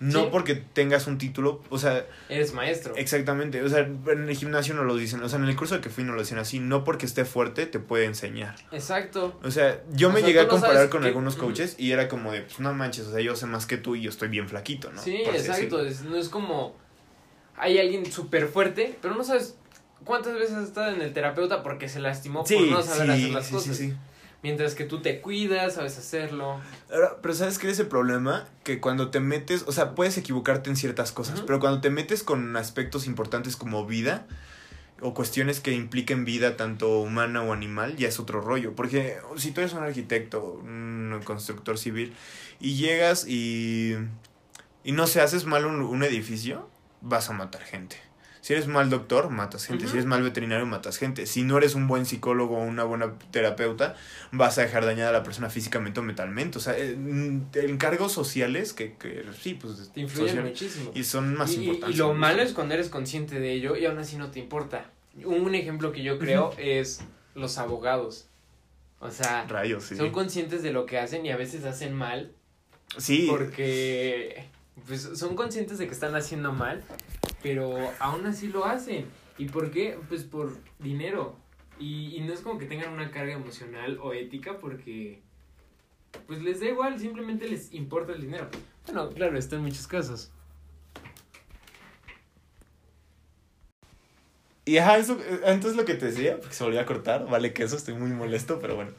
No 0.00 0.22
Sí. 0.22 0.28
porque 0.30 0.54
tengas 0.54 1.08
un 1.08 1.18
título, 1.18 1.60
o 1.70 1.78
sea, 1.78 2.06
Eres 2.28 2.52
maestro. 2.54 2.94
exactamente, 2.96 3.62
o 3.62 3.68
sea, 3.68 3.80
en 3.80 4.28
el 4.28 4.36
gimnasio 4.36 4.74
no 4.74 4.84
lo 4.84 4.94
dicen, 4.96 5.20
o 5.22 5.28
sea, 5.28 5.38
en 5.40 5.46
el 5.46 5.56
curso 5.56 5.80
que 5.80 5.90
fui 5.90 6.04
no 6.04 6.12
lo 6.12 6.20
dicen 6.20 6.38
así, 6.38 6.60
no 6.60 6.84
porque 6.84 7.04
esté 7.04 7.24
fuerte 7.24 7.66
te 7.66 7.80
puede 7.80 8.04
enseñar. 8.04 8.54
Exacto. 8.70 9.38
O 9.42 9.50
sea, 9.50 9.82
yo 9.92 10.08
O 10.08 10.12
me 10.12 10.20
sea, 10.20 10.28
llegué 10.28 10.40
a 10.40 10.46
comparar 10.48 10.88
con 10.88 11.04
algunos 11.04 11.34
coaches 11.34 11.74
y 11.78 11.90
era 11.90 12.06
como 12.08 12.30
de, 12.32 12.42
pues 12.42 12.60
no 12.60 12.72
manches, 12.74 13.06
o 13.06 13.12
sea, 13.12 13.20
yo 13.20 13.34
sé 13.34 13.46
más 13.46 13.66
que 13.66 13.76
tú 13.76 13.96
y 13.96 14.02
yo 14.02 14.10
estoy 14.10 14.28
bien 14.28 14.48
flaquito, 14.48 14.92
¿no? 14.92 15.02
Sí, 15.02 15.22
Por 15.24 15.34
exacto. 15.34 15.84
Es, 15.84 16.02
no 16.02 16.16
es 16.16 16.28
como 16.28 16.76
hay 17.56 17.78
alguien 17.78 18.06
súper 18.10 18.46
fuerte, 18.46 18.96
pero 19.02 19.16
no 19.16 19.24
sabes 19.24 19.56
cuántas 20.04 20.34
veces 20.34 20.52
has 20.54 20.68
estado 20.68 20.92
en 20.94 21.02
el 21.02 21.12
terapeuta 21.12 21.64
porque 21.64 21.88
se 21.88 21.98
lastimó 21.98 22.44
por 22.44 22.60
no 22.68 22.82
saber 22.82 23.10
hacer 23.10 23.30
las 23.30 23.46
sí, 23.46 23.52
cosas. 23.52 23.76
sí, 23.76 23.88
sí. 23.88 23.94
Mientras 24.42 24.76
que 24.76 24.84
tú 24.84 25.00
te 25.00 25.20
cuidas, 25.20 25.74
sabes 25.74 25.98
hacerlo. 25.98 26.60
Ahora, 26.92 27.16
pero 27.20 27.34
¿sabes 27.34 27.58
qué 27.58 27.68
es 27.68 27.78
el 27.80 27.88
problema? 27.88 28.46
Que 28.62 28.80
cuando 28.80 29.10
te 29.10 29.18
metes, 29.18 29.64
o 29.66 29.72
sea, 29.72 29.96
puedes 29.96 30.16
equivocarte 30.16 30.70
en 30.70 30.76
ciertas 30.76 31.10
cosas, 31.10 31.42
pero 31.44 31.58
cuando 31.58 31.80
te 31.80 31.90
metes 31.90 32.22
con 32.22 32.56
aspectos 32.56 33.06
importantes 33.06 33.56
como 33.56 33.84
vida 33.84 34.26
o 35.00 35.12
cuestiones 35.12 35.60
que 35.60 35.72
impliquen 35.72 36.24
vida 36.24 36.56
tanto 36.56 37.00
humana 37.00 37.42
o 37.42 37.52
animal, 37.52 37.96
ya 37.96 38.06
es 38.06 38.20
otro 38.20 38.40
rollo. 38.40 38.74
Porque 38.76 39.18
si 39.36 39.50
tú 39.50 39.60
eres 39.60 39.72
un 39.72 39.82
arquitecto, 39.82 40.42
un 40.42 41.20
constructor 41.24 41.76
civil, 41.76 42.14
y 42.60 42.76
llegas 42.76 43.26
y, 43.26 43.96
y 44.84 44.92
no 44.92 45.08
sé, 45.08 45.20
haces 45.20 45.46
mal 45.46 45.66
un, 45.66 45.82
un 45.82 46.02
edificio, 46.04 46.68
vas 47.00 47.28
a 47.28 47.32
matar 47.32 47.62
gente. 47.62 48.07
Si 48.40 48.52
eres 48.52 48.66
mal 48.66 48.88
doctor, 48.90 49.30
matas 49.30 49.66
gente. 49.66 49.86
Si 49.86 49.92
eres 49.92 50.06
mal 50.06 50.22
veterinario, 50.22 50.64
matas 50.66 50.96
gente. 50.96 51.26
Si 51.26 51.42
no 51.42 51.58
eres 51.58 51.74
un 51.74 51.86
buen 51.88 52.06
psicólogo 52.06 52.56
o 52.58 52.62
una 52.62 52.84
buena 52.84 53.14
terapeuta, 53.30 53.96
vas 54.32 54.58
a 54.58 54.62
dejar 54.62 54.84
dañada 54.84 55.10
a 55.10 55.12
la 55.12 55.22
persona 55.22 55.50
físicamente 55.50 56.00
o 56.00 56.02
mentalmente. 56.02 56.58
O 56.58 56.60
sea, 56.60 56.76
eh, 56.78 56.96
mm, 56.96 57.48
encargos 57.54 58.12
sociales 58.12 58.72
que, 58.72 58.94
que 58.96 59.24
sí, 59.40 59.54
pues... 59.54 59.90
Te 59.92 60.00
influyen 60.00 60.28
social- 60.36 60.44
muchísimo. 60.48 60.90
Y 60.94 61.04
son 61.04 61.34
más 61.34 61.52
Y- 61.52 61.56
y- 61.56 61.64
importantes. 61.64 61.94
Y 61.96 61.98
lo 61.98 62.14
malo 62.14 62.42
es 62.42 62.52
cuando 62.52 62.74
eres 62.74 62.88
consciente 62.88 63.40
de 63.40 63.52
ello 63.52 63.76
y 63.76 63.84
aún 63.86 63.98
así 63.98 64.16
no 64.16 64.30
te 64.30 64.38
importa. 64.38 64.90
Un 65.24 65.54
ejemplo 65.54 65.90
que 65.92 66.02
yo 66.02 66.18
creo 66.18 66.52
es 66.58 67.00
los 67.34 67.58
abogados. 67.58 68.28
O 69.00 69.10
sea, 69.10 69.46
Rayos, 69.48 69.84
sí. 69.84 69.96
son 69.96 70.10
conscientes 70.10 70.62
de 70.62 70.72
lo 70.72 70.86
que 70.86 70.98
hacen 70.98 71.24
y 71.26 71.30
a 71.30 71.36
veces 71.36 71.64
hacen 71.64 71.92
mal 71.94 72.32
Sí. 72.96 73.26
porque 73.28 74.44
pues, 74.86 75.08
son 75.14 75.36
conscientes 75.36 75.78
de 75.78 75.86
que 75.86 75.92
están 75.92 76.14
haciendo 76.16 76.52
mal, 76.52 76.82
pero 77.42 77.76
aún 77.98 78.26
así 78.26 78.48
lo 78.48 78.64
hacen. 78.64 79.06
¿Y 79.36 79.46
por 79.46 79.70
qué? 79.70 79.98
Pues 80.08 80.24
por 80.24 80.56
dinero. 80.78 81.36
Y, 81.78 82.16
y 82.16 82.20
no 82.20 82.32
es 82.32 82.40
como 82.40 82.58
que 82.58 82.66
tengan 82.66 82.92
una 82.92 83.10
carga 83.10 83.34
emocional 83.34 83.98
o 84.02 84.12
ética 84.12 84.58
porque 84.58 85.22
pues 86.26 86.42
les 86.42 86.60
da 86.60 86.66
igual, 86.66 86.98
simplemente 86.98 87.48
les 87.48 87.72
importa 87.72 88.12
el 88.12 88.22
dinero. 88.22 88.48
Bueno, 88.86 89.10
claro, 89.10 89.38
está 89.38 89.56
en 89.56 89.62
muchos 89.62 89.86
casos. 89.86 90.32
Y 94.68 94.76
ajá, 94.76 94.98
eso, 94.98 95.18
eh, 95.18 95.40
entonces 95.46 95.78
lo 95.78 95.86
que 95.86 95.94
te 95.94 96.04
decía, 96.04 96.36
porque 96.38 96.54
se 96.54 96.62
volvió 96.62 96.78
a 96.78 96.84
cortar, 96.84 97.26
vale 97.26 97.54
que 97.54 97.62
eso, 97.62 97.74
estoy 97.74 97.94
muy 97.94 98.10
molesto, 98.10 98.58
pero 98.60 98.76
bueno. 98.76 98.90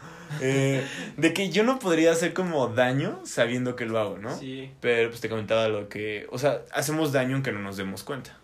Eh, 0.42 0.84
de 1.16 1.32
que 1.32 1.52
yo 1.52 1.64
no 1.64 1.78
podría 1.78 2.12
hacer 2.12 2.34
como 2.34 2.70
daño 2.70 3.20
sabiendo 3.24 3.76
que 3.76 3.86
lo 3.86 4.00
hago, 4.00 4.18
¿no? 4.18 4.36
Sí. 4.36 4.72
Pero 4.82 5.10
pues 5.10 5.22
te 5.22 5.30
comentaba 5.30 5.68
lo 5.68 5.88
que, 5.88 6.26
o 6.32 6.40
sea, 6.40 6.64
hacemos 6.72 7.12
daño 7.12 7.36
aunque 7.36 7.52
no 7.52 7.60
nos 7.60 7.78
demos 7.78 8.02
cuenta. 8.02 8.36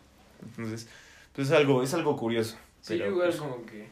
Entonces, 0.43 0.87
pues 1.33 1.47
es 1.47 1.53
algo, 1.55 1.81
es 1.81 1.95
algo 1.95 2.15
curioso. 2.15 2.57
Sí, 2.81 2.93
pero, 2.93 3.05
yo 3.05 3.11
igual 3.13 3.29
pues, 3.29 3.39
como 3.39 3.65
que 3.65 3.87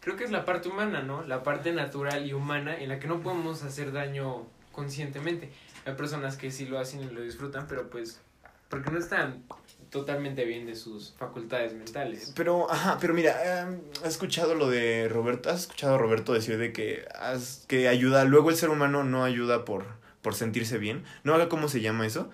creo 0.00 0.16
que 0.16 0.24
es 0.24 0.30
la 0.30 0.46
parte 0.46 0.70
humana, 0.70 1.02
¿no? 1.02 1.22
La 1.24 1.42
parte 1.42 1.72
natural 1.72 2.26
y 2.26 2.32
humana 2.32 2.74
en 2.74 2.88
la 2.88 2.98
que 2.98 3.06
no 3.06 3.20
podemos 3.20 3.64
hacer 3.64 3.92
daño 3.92 4.46
conscientemente. 4.72 5.50
Hay 5.84 5.92
personas 5.92 6.38
que 6.38 6.50
sí 6.50 6.64
lo 6.64 6.78
hacen 6.78 7.02
y 7.02 7.10
lo 7.10 7.20
disfrutan, 7.20 7.66
pero 7.68 7.90
pues 7.90 8.22
porque 8.70 8.90
no 8.90 8.98
están 8.98 9.42
totalmente 9.90 10.44
bien 10.44 10.66
de 10.66 10.74
sus 10.76 11.14
facultades 11.18 11.72
mentales. 11.74 12.32
Pero, 12.36 12.70
ajá, 12.70 12.98
pero 13.00 13.14
mira, 13.14 13.36
eh, 13.44 13.78
¿has 14.02 14.08
escuchado 14.10 14.54
lo 14.54 14.68
de 14.68 15.08
Roberto? 15.08 15.50
¿Has 15.50 15.62
escuchado 15.62 15.94
a 15.94 15.98
Roberto 15.98 16.32
decir 16.32 16.58
de 16.58 16.72
que, 16.72 17.06
has- 17.18 17.64
que 17.68 17.88
ayuda, 17.88 18.24
luego 18.24 18.50
el 18.50 18.56
ser 18.56 18.70
humano 18.70 19.04
no 19.04 19.24
ayuda 19.24 19.64
por, 19.64 19.84
por 20.22 20.34
sentirse 20.34 20.78
bien? 20.78 21.04
No 21.24 21.34
haga 21.34 21.48
cómo 21.48 21.68
se 21.68 21.80
llama 21.80 22.06
eso, 22.06 22.30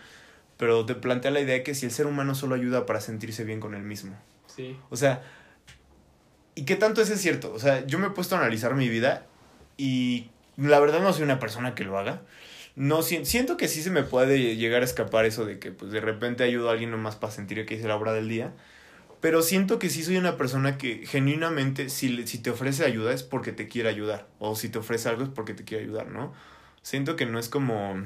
pero 0.56 0.84
te 0.86 0.94
plantea 0.94 1.30
la 1.30 1.40
idea 1.40 1.62
que 1.62 1.74
si 1.74 1.86
el 1.86 1.92
ser 1.92 2.06
humano 2.06 2.34
solo 2.34 2.54
ayuda 2.54 2.86
para 2.86 3.00
sentirse 3.00 3.44
bien 3.44 3.60
con 3.60 3.74
él 3.74 3.82
mismo. 3.82 4.16
Sí. 4.46 4.76
O 4.90 4.96
sea, 4.96 5.22
¿y 6.54 6.64
qué 6.64 6.76
tanto 6.76 7.00
eso 7.02 7.14
es 7.14 7.20
cierto? 7.20 7.52
O 7.52 7.58
sea, 7.58 7.84
yo 7.86 7.98
me 7.98 8.06
he 8.08 8.10
puesto 8.10 8.36
a 8.36 8.38
analizar 8.38 8.74
mi 8.74 8.88
vida 8.88 9.26
y 9.76 10.30
la 10.56 10.78
verdad 10.80 11.00
no 11.00 11.12
soy 11.12 11.22
una 11.24 11.38
persona 11.40 11.74
que 11.74 11.84
lo 11.84 11.98
haga. 11.98 12.22
No, 12.76 13.02
si- 13.02 13.24
siento 13.24 13.56
que 13.56 13.68
sí 13.68 13.82
se 13.82 13.90
me 13.90 14.02
puede 14.02 14.56
llegar 14.56 14.82
a 14.82 14.84
escapar 14.84 15.24
eso 15.26 15.44
de 15.44 15.58
que 15.58 15.70
pues 15.70 15.92
de 15.92 16.00
repente 16.00 16.42
ayudo 16.42 16.68
a 16.68 16.72
alguien 16.72 16.90
nomás 16.90 17.16
para 17.16 17.32
sentir 17.32 17.64
que 17.66 17.74
hice 17.74 17.86
la 17.88 17.96
obra 17.96 18.12
del 18.12 18.28
día. 18.28 18.52
Pero 19.20 19.40
siento 19.42 19.78
que 19.78 19.88
sí 19.88 20.02
soy 20.02 20.16
una 20.18 20.36
persona 20.36 20.76
que 20.76 21.06
genuinamente 21.06 21.88
si, 21.88 22.08
le- 22.08 22.26
si 22.26 22.38
te 22.38 22.50
ofrece 22.50 22.84
ayuda 22.84 23.12
es 23.12 23.22
porque 23.22 23.52
te 23.52 23.68
quiere 23.68 23.88
ayudar. 23.88 24.26
O 24.38 24.54
si 24.56 24.68
te 24.68 24.78
ofrece 24.78 25.08
algo 25.08 25.22
es 25.22 25.30
porque 25.30 25.54
te 25.54 25.64
quiere 25.64 25.84
ayudar, 25.84 26.08
¿no? 26.08 26.34
Siento 26.82 27.16
que 27.16 27.26
no 27.26 27.38
es 27.38 27.48
como... 27.48 28.02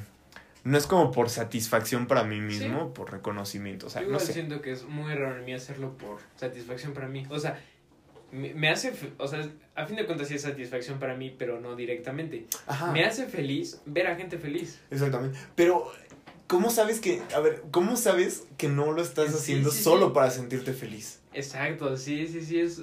No 0.65 0.77
es 0.77 0.87
como 0.87 1.13
por 1.13 1.31
satisfacción 1.31 2.07
para 2.07 2.25
mí 2.25 2.41
mismo, 2.41 2.93
por 2.93 3.11
reconocimiento. 3.11 3.87
O 3.87 3.91
sea, 3.91 4.03
Yo 4.03 4.09
no 4.09 4.19
sé. 4.21 4.35
siento 4.35 4.61
que 4.61 4.73
es 4.73 4.85
muy 4.85 5.15
raro 5.15 5.39
en 5.39 5.45
mí 5.45 5.55
hacerlo 5.55 5.97
por 5.97 6.19
satisfacción 6.37 6.93
para 6.93 7.09
mí. 7.09 7.27
O 7.31 7.39
sea, 7.39 7.59
me, 8.33 8.53
me 8.55 8.69
hace, 8.71 8.93
o 9.19 9.27
sea, 9.29 9.49
a 9.75 9.87
fin 9.87 9.97
de 9.97 10.07
cuentas 10.07 10.29
sí 10.29 10.35
es 10.35 10.43
satisfacción 10.43 10.99
para 10.99 11.15
mí, 11.17 11.35
pero 11.39 11.61
no 11.61 11.77
directamente. 11.77 12.47
Ajá. 12.67 12.93
Me 12.93 13.05
hace 13.05 13.27
feliz 13.27 13.81
ver 13.87 14.07
a 14.07 14.17
gente 14.17 14.39
feliz. 14.39 14.81
Exactamente. 14.91 15.39
Pero, 15.55 15.91
¿cómo 16.47 16.71
sabes 16.71 17.01
que, 17.01 17.23
a 17.35 17.41
ver, 17.41 17.63
cómo 17.71 17.97
sabes 17.97 18.47
que 18.57 18.69
no 18.69 18.93
lo 18.93 19.03
estás 19.03 19.31
Sí, 19.31 19.37
haciendo 19.37 19.71
sí, 19.71 19.83
solo 19.83 20.09
sí. 20.09 20.13
para 20.15 20.31
sentirte 20.31 20.73
feliz? 20.73 21.21
Exacto, 21.33 21.97
sí, 21.97 22.27
sí, 22.27 22.43
sí, 22.43 22.61
es, 22.61 22.83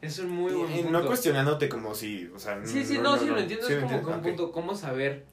es 0.00 0.18
un 0.18 0.30
muy 0.30 0.52
buen 0.52 0.70
punto. 0.72 0.90
no 0.90 1.06
cuestionándote 1.06 1.68
como 1.68 1.94
si, 1.94 2.26
o 2.34 2.38
sea... 2.38 2.64
Sí, 2.64 2.84
sí, 2.84 2.98
no, 2.98 3.18
sí 3.18 3.26
lo 3.26 3.38
entiendo, 3.38 3.66
Sí 3.66 3.74
es 3.74 3.80
lo 3.80 3.86
como 3.86 3.96
entiendo, 3.96 4.06
que 4.08 4.12
un 4.14 4.18
ok. 4.20 4.22
punto, 4.22 4.52
cómo 4.52 4.74
saber 4.74 5.24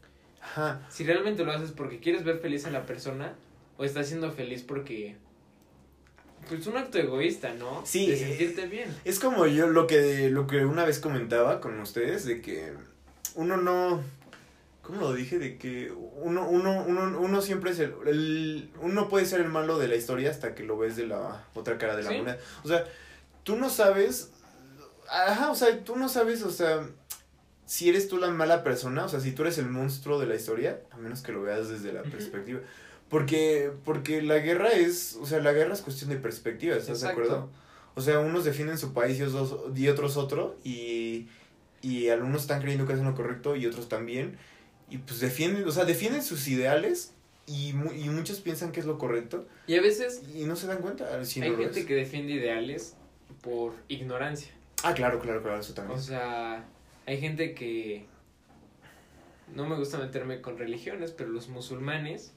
Ajá. 0.42 0.86
si 0.90 1.04
realmente 1.04 1.44
lo 1.46 1.52
haces 1.52 1.72
porque 1.72 2.00
quieres 2.00 2.24
ver 2.24 2.40
feliz 2.40 2.66
a 2.66 2.72
la 2.72 2.86
persona 2.86 3.34
o 3.78 3.84
estás 3.86 4.08
siendo 4.08 4.32
feliz 4.32 4.64
porque... 4.64 5.16
Pues 6.48 6.66
un 6.68 6.78
acto 6.78 6.98
egoísta, 6.98 7.54
¿no? 7.54 7.84
Sí, 7.86 8.08
De 8.10 8.18
sentirte 8.18 8.68
bien. 8.68 8.96
Es 9.06 9.20
como 9.20 9.46
yo 9.48 9.68
lo 9.68 9.86
que, 9.88 10.30
lo 10.30 10.48
que 10.48 10.66
una 10.66 10.86
vez 10.86 11.00
comentaba 11.00 11.60
con 11.62 11.80
ustedes, 11.80 12.26
de 12.26 12.42
que 12.42 12.74
uno 13.36 13.58
no... 13.58 14.02
¿Cómo 14.82 15.02
lo 15.02 15.14
dije? 15.14 15.38
De 15.38 15.58
que 15.58 15.92
uno, 15.92 16.48
uno, 16.48 16.84
uno, 16.88 17.20
uno 17.20 17.42
siempre 17.42 17.72
es 17.72 17.80
el, 17.80 17.94
el- 18.06 18.70
Uno 18.82 19.10
puede 19.10 19.26
ser 19.26 19.42
el 19.42 19.50
malo 19.50 19.78
de 19.78 19.90
la 19.90 19.96
historia 19.96 20.30
hasta 20.32 20.56
que 20.56 20.64
lo 20.64 20.78
ves 20.78 20.96
de 20.96 21.08
la 21.08 21.46
otra 21.56 21.78
cara 21.78 21.98
de 21.98 22.04
la 22.04 22.10
Sí. 22.12 22.18
moneda. 22.18 22.38
O 22.64 22.68
sea, 22.70 22.86
tú 23.44 23.58
no 23.58 23.70
sabes... 23.70 24.32
Ajá, 25.10 25.52
o 25.52 25.56
sea, 25.56 25.84
tú 25.84 25.96
no 25.98 26.08
sabes, 26.08 26.44
o 26.44 26.52
sea... 26.52 26.88
Si 27.66 27.90
eres 27.90 28.08
tú 28.08 28.18
la 28.18 28.30
mala 28.30 28.64
persona, 28.64 29.04
o 29.04 29.10
sea, 29.10 29.20
si 29.20 29.34
tú 29.34 29.42
eres 29.42 29.58
el 29.58 29.68
monstruo 29.68 30.20
de 30.22 30.26
la 30.26 30.36
historia, 30.36 30.80
a 30.92 30.96
menos 30.98 31.22
que 31.22 31.34
lo 31.34 31.42
veas 31.42 31.68
desde 31.68 31.92
la 31.92 32.02
perspectiva. 32.04 32.62
Porque, 33.10 33.72
porque 33.86 34.22
la 34.22 34.40
guerra 34.40 34.70
es, 34.72 35.18
o 35.22 35.26
sea, 35.26 35.40
la 35.40 35.54
guerra 35.54 35.74
es 35.74 35.82
cuestión 35.82 36.10
de 36.10 36.18
perspectiva, 36.18 36.76
¿estás 36.76 37.02
de 37.02 37.08
acuerdo? 37.08 37.50
O 37.96 38.02
sea, 38.02 38.20
unos 38.20 38.44
defienden 38.44 38.78
su 38.78 38.94
país 38.94 39.18
y 39.20 39.24
otros, 39.24 39.56
y 39.76 39.88
otros 39.88 40.18
otro, 40.18 40.56
y, 40.64 41.28
y 41.82 42.10
algunos 42.10 42.42
están 42.42 42.62
creyendo 42.62 42.86
que 42.86 42.94
hacen 42.94 43.06
lo 43.06 43.16
correcto 43.16 43.56
y 43.56 43.66
otros 43.66 43.88
también. 43.90 44.38
Y 44.90 45.00
pues 45.00 45.20
defienden, 45.20 45.68
o 45.68 45.72
sea, 45.72 45.86
defienden 45.86 46.22
sus 46.24 46.48
ideales 46.48 47.14
y, 47.46 47.74
mu- 47.74 47.92
y 47.94 48.10
muchos 48.10 48.40
piensan 48.42 48.72
que 48.72 48.80
es 48.82 48.86
lo 48.86 48.98
correcto 48.98 49.48
Y 49.68 49.76
a 49.76 49.82
veces 49.82 50.22
y 50.36 50.44
no 50.44 50.56
se 50.56 50.68
dan 50.68 50.80
cuenta. 50.80 51.24
Si 51.26 51.42
hay 51.42 51.52
no 51.52 51.58
gente 51.58 51.86
que 51.86 51.96
defiende 51.96 52.34
ideales 52.34 52.96
por 53.42 53.74
ignorancia. 53.88 54.52
Ah, 54.84 54.94
claro, 54.94 55.20
claro, 55.20 55.42
claro, 55.42 55.60
eso 55.60 55.74
también. 55.74 55.98
O 55.98 56.02
sea, 56.02 56.66
hay 57.06 57.20
gente 57.20 57.54
que... 57.54 58.06
No 59.56 59.66
me 59.68 59.78
gusta 59.78 59.98
meterme 59.98 60.42
con 60.42 60.58
religiones, 60.58 61.12
pero 61.12 61.30
los 61.30 61.48
musulmanes 61.48 62.34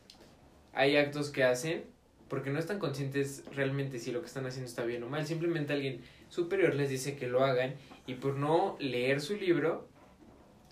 hay 0.72 0.96
actos 0.96 1.30
que 1.30 1.44
hacen 1.44 1.84
porque 2.28 2.50
no 2.50 2.58
están 2.58 2.78
conscientes 2.78 3.44
realmente 3.52 3.98
si 3.98 4.12
lo 4.12 4.20
que 4.20 4.26
están 4.26 4.46
haciendo 4.46 4.68
está 4.68 4.84
bien 4.84 5.02
o 5.02 5.08
mal. 5.08 5.26
Simplemente 5.26 5.72
alguien 5.72 6.00
superior 6.28 6.74
les 6.74 6.88
dice 6.88 7.16
que 7.16 7.26
lo 7.26 7.44
hagan 7.44 7.74
y 8.06 8.14
por 8.14 8.36
no 8.36 8.76
leer 8.78 9.20
su 9.20 9.36
libro, 9.36 9.88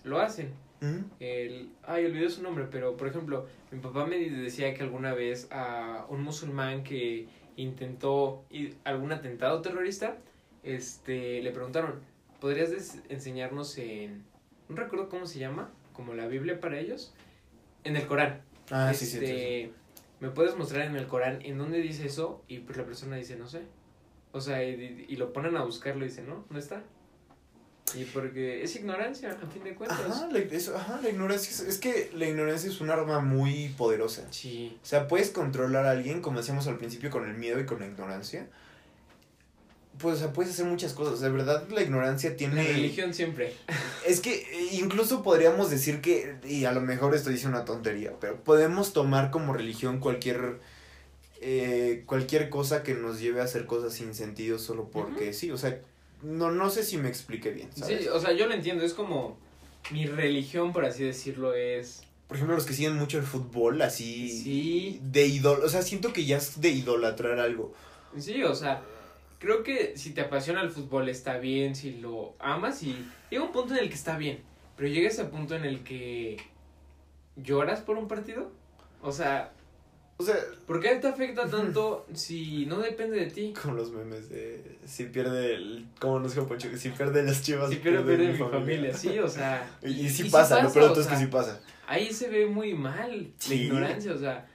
lo 0.03 0.19
hacen. 0.19 0.53
Ujú. 0.81 1.03
El, 1.19 1.69
ay, 1.83 2.05
olvidé 2.05 2.29
su 2.29 2.41
nombre, 2.41 2.67
pero 2.71 2.95
por 2.95 3.09
ejemplo, 3.09 3.45
mi 3.71 3.79
papá 3.79 4.05
me 4.05 4.17
decía 4.17 4.73
que 4.73 4.83
alguna 4.83 5.13
vez 5.13 5.49
a 5.51 6.05
un 6.09 6.23
musulmán 6.23 6.83
que 6.83 7.27
intentó 7.57 8.45
algún 8.85 9.11
atentado 9.11 9.61
terrorista, 9.61 10.17
este, 10.63 11.41
le 11.41 11.51
preguntaron, 11.51 11.99
¿podrías 12.39 13.01
enseñarnos 13.09 13.77
en, 13.77 14.23
no 14.69 14.77
recuerdo 14.77 15.09
cómo 15.09 15.25
se 15.25 15.39
llama, 15.39 15.69
como 15.91 16.13
la 16.13 16.27
Biblia 16.27 16.61
para 16.61 16.79
ellos, 16.79 17.13
en 17.83 17.97
el 17.97 18.07
Corán? 18.07 18.41
Ah, 18.71 18.93
sí, 18.93 19.05
sí, 19.05 19.19
sí, 19.19 19.27
sí. 19.27 19.71
¿Me 20.19 20.29
puedes 20.29 20.55
mostrar 20.57 20.85
en 20.85 20.95
el 20.95 21.07
Corán 21.07 21.41
en 21.41 21.57
dónde 21.57 21.79
dice 21.79 22.05
eso? 22.05 22.43
Y 22.47 22.59
pues 22.59 22.77
la 22.77 22.85
persona 22.85 23.15
dice, 23.15 23.35
no 23.35 23.47
sé. 23.47 23.61
O 24.31 24.41
sea, 24.41 24.63
y, 24.63 25.05
y 25.07 25.15
lo 25.15 25.33
ponen 25.33 25.57
a 25.57 25.63
buscarlo 25.63 26.05
y 26.05 26.09
dice, 26.09 26.23
no, 26.23 26.45
no 26.49 26.59
está. 26.59 26.83
Y 27.95 28.03
porque 28.05 28.63
es 28.63 28.75
ignorancia, 28.75 29.31
a 29.31 29.47
fin 29.47 29.63
de 29.63 29.73
cuentas. 29.73 29.99
Ajá, 29.99 30.27
la, 30.31 30.39
eso, 30.39 30.75
ajá, 30.75 30.99
la 31.01 31.09
ignorancia 31.09 31.49
es, 31.49 31.59
es 31.61 31.79
que 31.79 32.11
la 32.13 32.27
ignorancia 32.27 32.69
es 32.69 32.81
un 32.81 32.89
arma 32.89 33.19
muy 33.19 33.69
poderosa. 33.69 34.27
Sí. 34.31 34.77
O 34.81 34.85
sea, 34.85 35.07
puedes 35.07 35.31
controlar 35.31 35.85
a 35.85 35.91
alguien, 35.91 36.21
como 36.21 36.37
decíamos 36.37 36.67
al 36.67 36.77
principio, 36.77 37.09
con 37.09 37.27
el 37.27 37.35
miedo 37.35 37.59
y 37.59 37.65
con 37.65 37.79
la 37.79 37.87
ignorancia. 37.87 38.47
Pues, 39.99 40.15
o 40.15 40.19
sea, 40.19 40.33
puedes 40.33 40.53
hacer 40.53 40.65
muchas 40.65 40.93
cosas. 40.93 41.19
De 41.19 41.29
verdad, 41.29 41.67
la 41.69 41.81
ignorancia 41.81 42.35
tiene... 42.35 42.55
La 42.55 42.69
religión 42.69 43.13
siempre. 43.13 43.53
Es 44.07 44.21
que 44.21 44.35
eh, 44.35 44.69
incluso 44.73 45.21
podríamos 45.23 45.69
decir 45.69 46.01
que, 46.01 46.35
y 46.47 46.65
a 46.65 46.71
lo 46.71 46.81
mejor 46.81 47.13
estoy 47.15 47.33
diciendo 47.33 47.57
una 47.57 47.65
tontería, 47.65 48.13
pero 48.19 48.41
podemos 48.43 48.93
tomar 48.93 49.29
como 49.29 49.53
religión 49.53 49.99
cualquier... 49.99 50.59
eh, 51.41 52.03
cualquier 52.05 52.49
cosa 52.49 52.83
que 52.83 52.93
nos 52.93 53.19
lleve 53.19 53.41
a 53.41 53.45
hacer 53.45 53.65
cosas 53.65 53.93
sin 53.93 54.13
sentido 54.13 54.59
solo 54.59 54.89
porque 54.89 55.33
sí. 55.33 55.51
O 55.51 55.57
sea, 55.57 55.79
no, 56.21 56.51
no 56.51 56.69
sé 56.69 56.83
si 56.83 56.97
me 56.97 57.09
expliqué 57.09 57.51
bien, 57.51 57.69
¿sabes? 57.75 58.03
Sí, 58.03 58.07
o 58.07 58.19
sea, 58.19 58.33
yo 58.33 58.47
lo 58.47 58.53
entiendo, 58.53 58.83
es 58.83 58.93
como 58.93 59.37
mi 59.91 60.05
religión, 60.05 60.73
por 60.73 60.85
así 60.85 61.03
decirlo, 61.03 61.53
es... 61.53 62.03
Por 62.27 62.35
ejemplo, 62.35 62.55
los 62.55 62.65
que 62.65 62.73
siguen 62.73 62.95
mucho 62.95 63.17
el 63.17 63.23
fútbol, 63.23 63.81
así... 63.81 64.29
Sí. 64.29 64.99
De 65.01 65.25
idol... 65.25 65.61
O 65.63 65.69
sea, 65.69 65.81
siento 65.81 66.13
que 66.13 66.25
ya 66.25 66.37
es 66.37 66.61
de 66.61 66.69
idolatrar 66.69 67.39
algo. 67.39 67.73
Sí, 68.17 68.43
o 68.43 68.53
sea, 68.53 68.83
creo 69.39 69.63
que 69.63 69.97
si 69.97 70.11
te 70.11 70.21
apasiona 70.21 70.61
el 70.61 70.69
fútbol 70.69 71.09
está 71.09 71.37
bien, 71.37 71.75
si 71.75 71.93
lo 71.99 72.35
amas 72.39 72.83
y 72.83 72.95
llega 73.31 73.43
un 73.43 73.51
punto 73.51 73.73
en 73.73 73.79
el 73.79 73.89
que 73.89 73.95
está 73.95 74.17
bien, 74.17 74.41
pero 74.77 74.89
llega 74.89 75.07
ese 75.07 75.25
punto 75.25 75.55
en 75.55 75.65
el 75.65 75.83
que 75.83 76.37
lloras 77.35 77.81
por 77.81 77.97
un 77.97 78.07
partido. 78.07 78.51
O 79.01 79.11
sea, 79.11 79.53
O 80.17 80.23
sea, 80.23 80.35
¿Por 80.67 80.81
qué 80.81 80.95
te 80.95 81.07
afecta 81.07 81.47
tanto 81.49 82.05
si 82.13 82.65
no 82.65 82.79
depende 82.79 83.17
de 83.17 83.31
ti? 83.31 83.53
como 83.53 83.75
los 83.75 83.91
memes 83.91 84.29
de 84.29 84.77
si 84.85 85.05
pierde 85.05 85.55
el. 85.55 85.87
Como 85.99 86.19
nos 86.19 86.35
dijo 86.35 86.45
Poncho, 86.45 86.67
si 86.77 86.89
pierde 86.89 87.23
las 87.23 87.41
chivas. 87.41 87.69
Si 87.69 87.77
pierde, 87.77 88.03
pierde 88.03 88.33
mi 88.33 88.37
familia, 88.37 88.93
sí, 88.93 89.17
o 89.19 89.29
sea. 89.29 89.69
Y, 89.81 89.91
y 89.91 90.09
sí 90.09 90.23
sí 90.23 90.29
pasa, 90.29 90.61
lo 90.61 90.71
peor 90.73 90.97
es 90.99 91.07
que 91.07 91.15
sí 91.15 91.27
pasa. 91.27 91.61
Ahí 91.87 92.13
se 92.13 92.27
ve 92.27 92.45
muy 92.45 92.73
mal 92.73 93.31
la 93.47 93.55
ignorancia, 93.55 94.11
o 94.11 94.17
sea. 94.17 94.45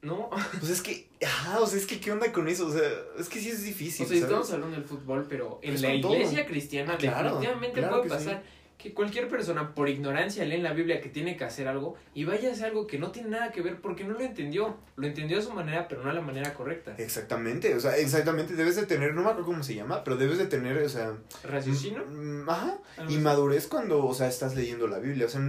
No, 0.00 0.30
Pues 0.58 0.70
es 0.70 0.80
que, 0.80 1.09
ajá, 1.24 1.60
o 1.60 1.66
sea, 1.66 1.78
es 1.78 1.86
que 1.86 2.00
qué 2.00 2.12
onda 2.12 2.32
con 2.32 2.48
eso, 2.48 2.66
o 2.66 2.72
sea, 2.72 2.88
es 3.18 3.28
que 3.28 3.40
sí 3.40 3.50
es 3.50 3.62
difícil. 3.62 4.06
o 4.06 4.08
sea, 4.08 4.16
¿sabes? 4.18 4.22
estamos 4.30 4.52
hablando 4.52 4.76
del 4.76 4.84
fútbol, 4.84 5.26
pero 5.28 5.58
en 5.62 5.70
Pues 5.72 5.82
la 5.82 6.00
todo. 6.00 6.14
iglesia 6.14 6.46
cristiana 6.46 6.96
Claro, 6.96 7.28
definitivamente 7.36 7.78
claro 7.80 7.96
puede 7.96 8.08
que 8.08 8.14
pasar 8.14 8.42
que 8.80 8.94
cualquier 8.94 9.28
persona 9.28 9.74
por 9.74 9.90
ignorancia 9.90 10.42
lee 10.46 10.54
en 10.54 10.62
la 10.62 10.72
Biblia 10.72 11.02
que 11.02 11.10
tiene 11.10 11.36
que 11.36 11.44
hacer 11.44 11.68
algo 11.68 11.96
y 12.14 12.24
vaya 12.24 12.48
a 12.48 12.52
hacer 12.52 12.64
algo 12.68 12.86
que 12.86 12.98
no 12.98 13.10
tiene 13.10 13.28
nada 13.28 13.52
que 13.52 13.60
ver 13.60 13.78
porque 13.82 14.04
no 14.04 14.14
lo 14.14 14.20
entendió. 14.20 14.74
Lo 14.96 15.06
entendió 15.06 15.38
a 15.38 15.42
su 15.42 15.52
manera, 15.52 15.86
pero 15.86 16.02
no 16.02 16.08
a 16.08 16.14
la 16.14 16.22
manera 16.22 16.54
correcta. 16.54 16.94
Exactamente, 16.96 17.74
o 17.74 17.80
sea, 17.80 17.98
exactamente, 17.98 18.54
debes 18.54 18.76
de 18.76 18.86
tener, 18.86 19.12
no 19.12 19.20
me 19.20 19.28
acuerdo 19.28 19.44
cómo 19.50 19.62
se 19.62 19.74
llama, 19.74 20.02
pero 20.02 20.16
debes 20.16 20.38
de 20.38 20.46
tener, 20.46 20.78
o 20.78 20.88
sea, 20.88 21.12
¿Raciocinio? 21.44 22.02
ajá, 22.48 22.78
y 23.06 23.18
madurez 23.18 23.66
cuando, 23.66 24.02
o 24.06 24.14
sea, 24.14 24.28
estás 24.28 24.56
leyendo 24.56 24.86
la 24.88 24.98
Biblia, 24.98 25.26
o 25.26 25.28
sea, 25.28 25.42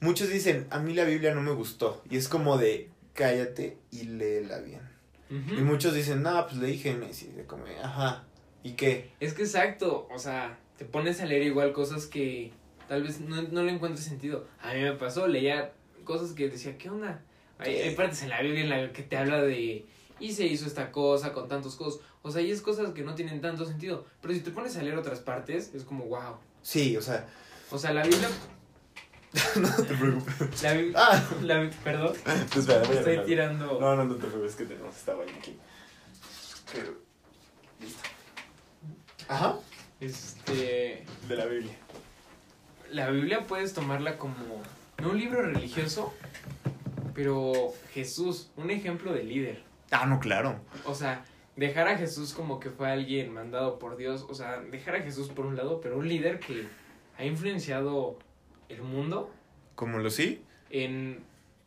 muchos 0.00 0.28
dicen, 0.28 0.66
a 0.70 0.80
mí 0.80 0.92
la 0.92 1.04
Biblia 1.04 1.32
no 1.36 1.40
me 1.40 1.52
gustó, 1.52 2.02
y 2.10 2.16
es 2.16 2.26
como 2.26 2.58
de, 2.58 2.90
cállate 3.14 3.76
y 3.92 4.02
léela 4.06 4.58
bien. 4.58 4.81
Y 5.32 5.62
muchos 5.62 5.94
dicen, 5.94 6.22
no, 6.22 6.46
pues 6.46 6.58
leí 6.58 6.78
Génesis, 6.78 7.34
de 7.34 7.46
como, 7.46 7.64
ajá, 7.82 8.24
¿y 8.62 8.72
qué? 8.72 9.10
Es 9.18 9.32
que 9.32 9.42
exacto, 9.42 10.06
o 10.10 10.18
sea, 10.18 10.58
te 10.76 10.84
pones 10.84 11.20
a 11.20 11.26
leer 11.26 11.42
igual 11.42 11.72
cosas 11.72 12.06
que 12.06 12.52
tal 12.86 13.02
vez 13.02 13.20
no, 13.20 13.40
no 13.40 13.62
le 13.62 13.72
encuentres 13.72 14.04
sentido. 14.04 14.46
A 14.60 14.74
mí 14.74 14.80
me 14.80 14.92
pasó, 14.92 15.26
leía 15.26 15.72
cosas 16.04 16.32
que 16.32 16.48
decía, 16.48 16.76
¿qué 16.76 16.90
onda? 16.90 17.22
Hay 17.58 17.94
partes 17.94 18.22
en 18.22 18.28
la 18.28 18.42
Biblia 18.42 18.62
en 18.62 18.70
la 18.70 18.92
que 18.92 19.02
te 19.02 19.16
habla 19.16 19.40
de, 19.40 19.86
y 20.20 20.32
se 20.32 20.46
hizo 20.46 20.66
esta 20.66 20.92
cosa 20.92 21.32
con 21.32 21.48
tantos 21.48 21.76
cosas. 21.76 22.00
O 22.22 22.30
sea, 22.30 22.42
y 22.42 22.50
es 22.50 22.60
cosas 22.60 22.92
que 22.92 23.02
no 23.02 23.14
tienen 23.14 23.40
tanto 23.40 23.64
sentido. 23.64 24.04
Pero 24.20 24.34
si 24.34 24.40
te 24.40 24.50
pones 24.50 24.76
a 24.76 24.82
leer 24.82 24.96
otras 24.96 25.20
partes, 25.20 25.72
es 25.74 25.84
como, 25.84 26.04
wow. 26.04 26.36
Sí, 26.62 26.96
o 26.96 27.02
sea, 27.02 27.26
O 27.70 27.78
sea, 27.78 27.92
la 27.92 28.02
Biblia... 28.02 28.28
no 29.56 29.68
te 29.84 29.94
preocupes. 29.94 30.62
La. 30.62 31.00
Ah, 31.00 31.22
La, 31.42 31.70
perdón, 31.82 32.14
espera, 32.56 32.82
voy 32.82 32.96
a 32.96 32.98
estoy 33.00 33.24
tirando... 33.24 33.80
No, 33.80 33.96
no, 33.96 34.04
no 34.04 34.14
te 34.16 34.26
preocupes, 34.26 34.56
que 34.56 34.64
tenemos 34.64 34.94
esta 34.94 35.14
vaina 35.14 35.32
aquí. 35.38 35.56
Pero, 36.72 36.94
listo. 37.80 38.02
Ajá, 39.28 39.56
Este... 40.00 41.06
de 41.28 41.36
la 41.36 41.46
Biblia. 41.46 41.74
La 42.90 43.08
Biblia 43.08 43.44
puedes 43.46 43.72
tomarla 43.72 44.18
como, 44.18 44.62
no 45.00 45.10
un 45.10 45.18
libro 45.18 45.40
religioso, 45.40 46.12
pero 47.14 47.72
Jesús, 47.92 48.50
un 48.56 48.70
ejemplo 48.70 49.14
de 49.14 49.22
líder. 49.24 49.62
Ah, 49.90 50.04
no, 50.04 50.20
claro. 50.20 50.60
O 50.84 50.94
sea, 50.94 51.24
dejar 51.56 51.88
a 51.88 51.96
Jesús 51.96 52.34
como 52.34 52.60
que 52.60 52.68
fue 52.70 52.90
alguien 52.90 53.32
mandado 53.32 53.78
por 53.78 53.96
Dios, 53.96 54.26
o 54.28 54.34
sea, 54.34 54.60
dejar 54.60 54.96
a 54.96 55.02
Jesús 55.02 55.28
por 55.28 55.46
un 55.46 55.56
lado, 55.56 55.80
pero 55.80 55.96
un 55.98 56.08
líder 56.08 56.38
que 56.38 56.66
ha 57.16 57.24
influenciado 57.24 58.18
el 58.72 58.82
mundo 58.82 59.32
¿Cómo 59.74 59.98
lo 59.98 60.10
sí? 60.10 60.42
en 60.70 61.20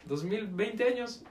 2020 0.05 0.83
años. 0.83 1.23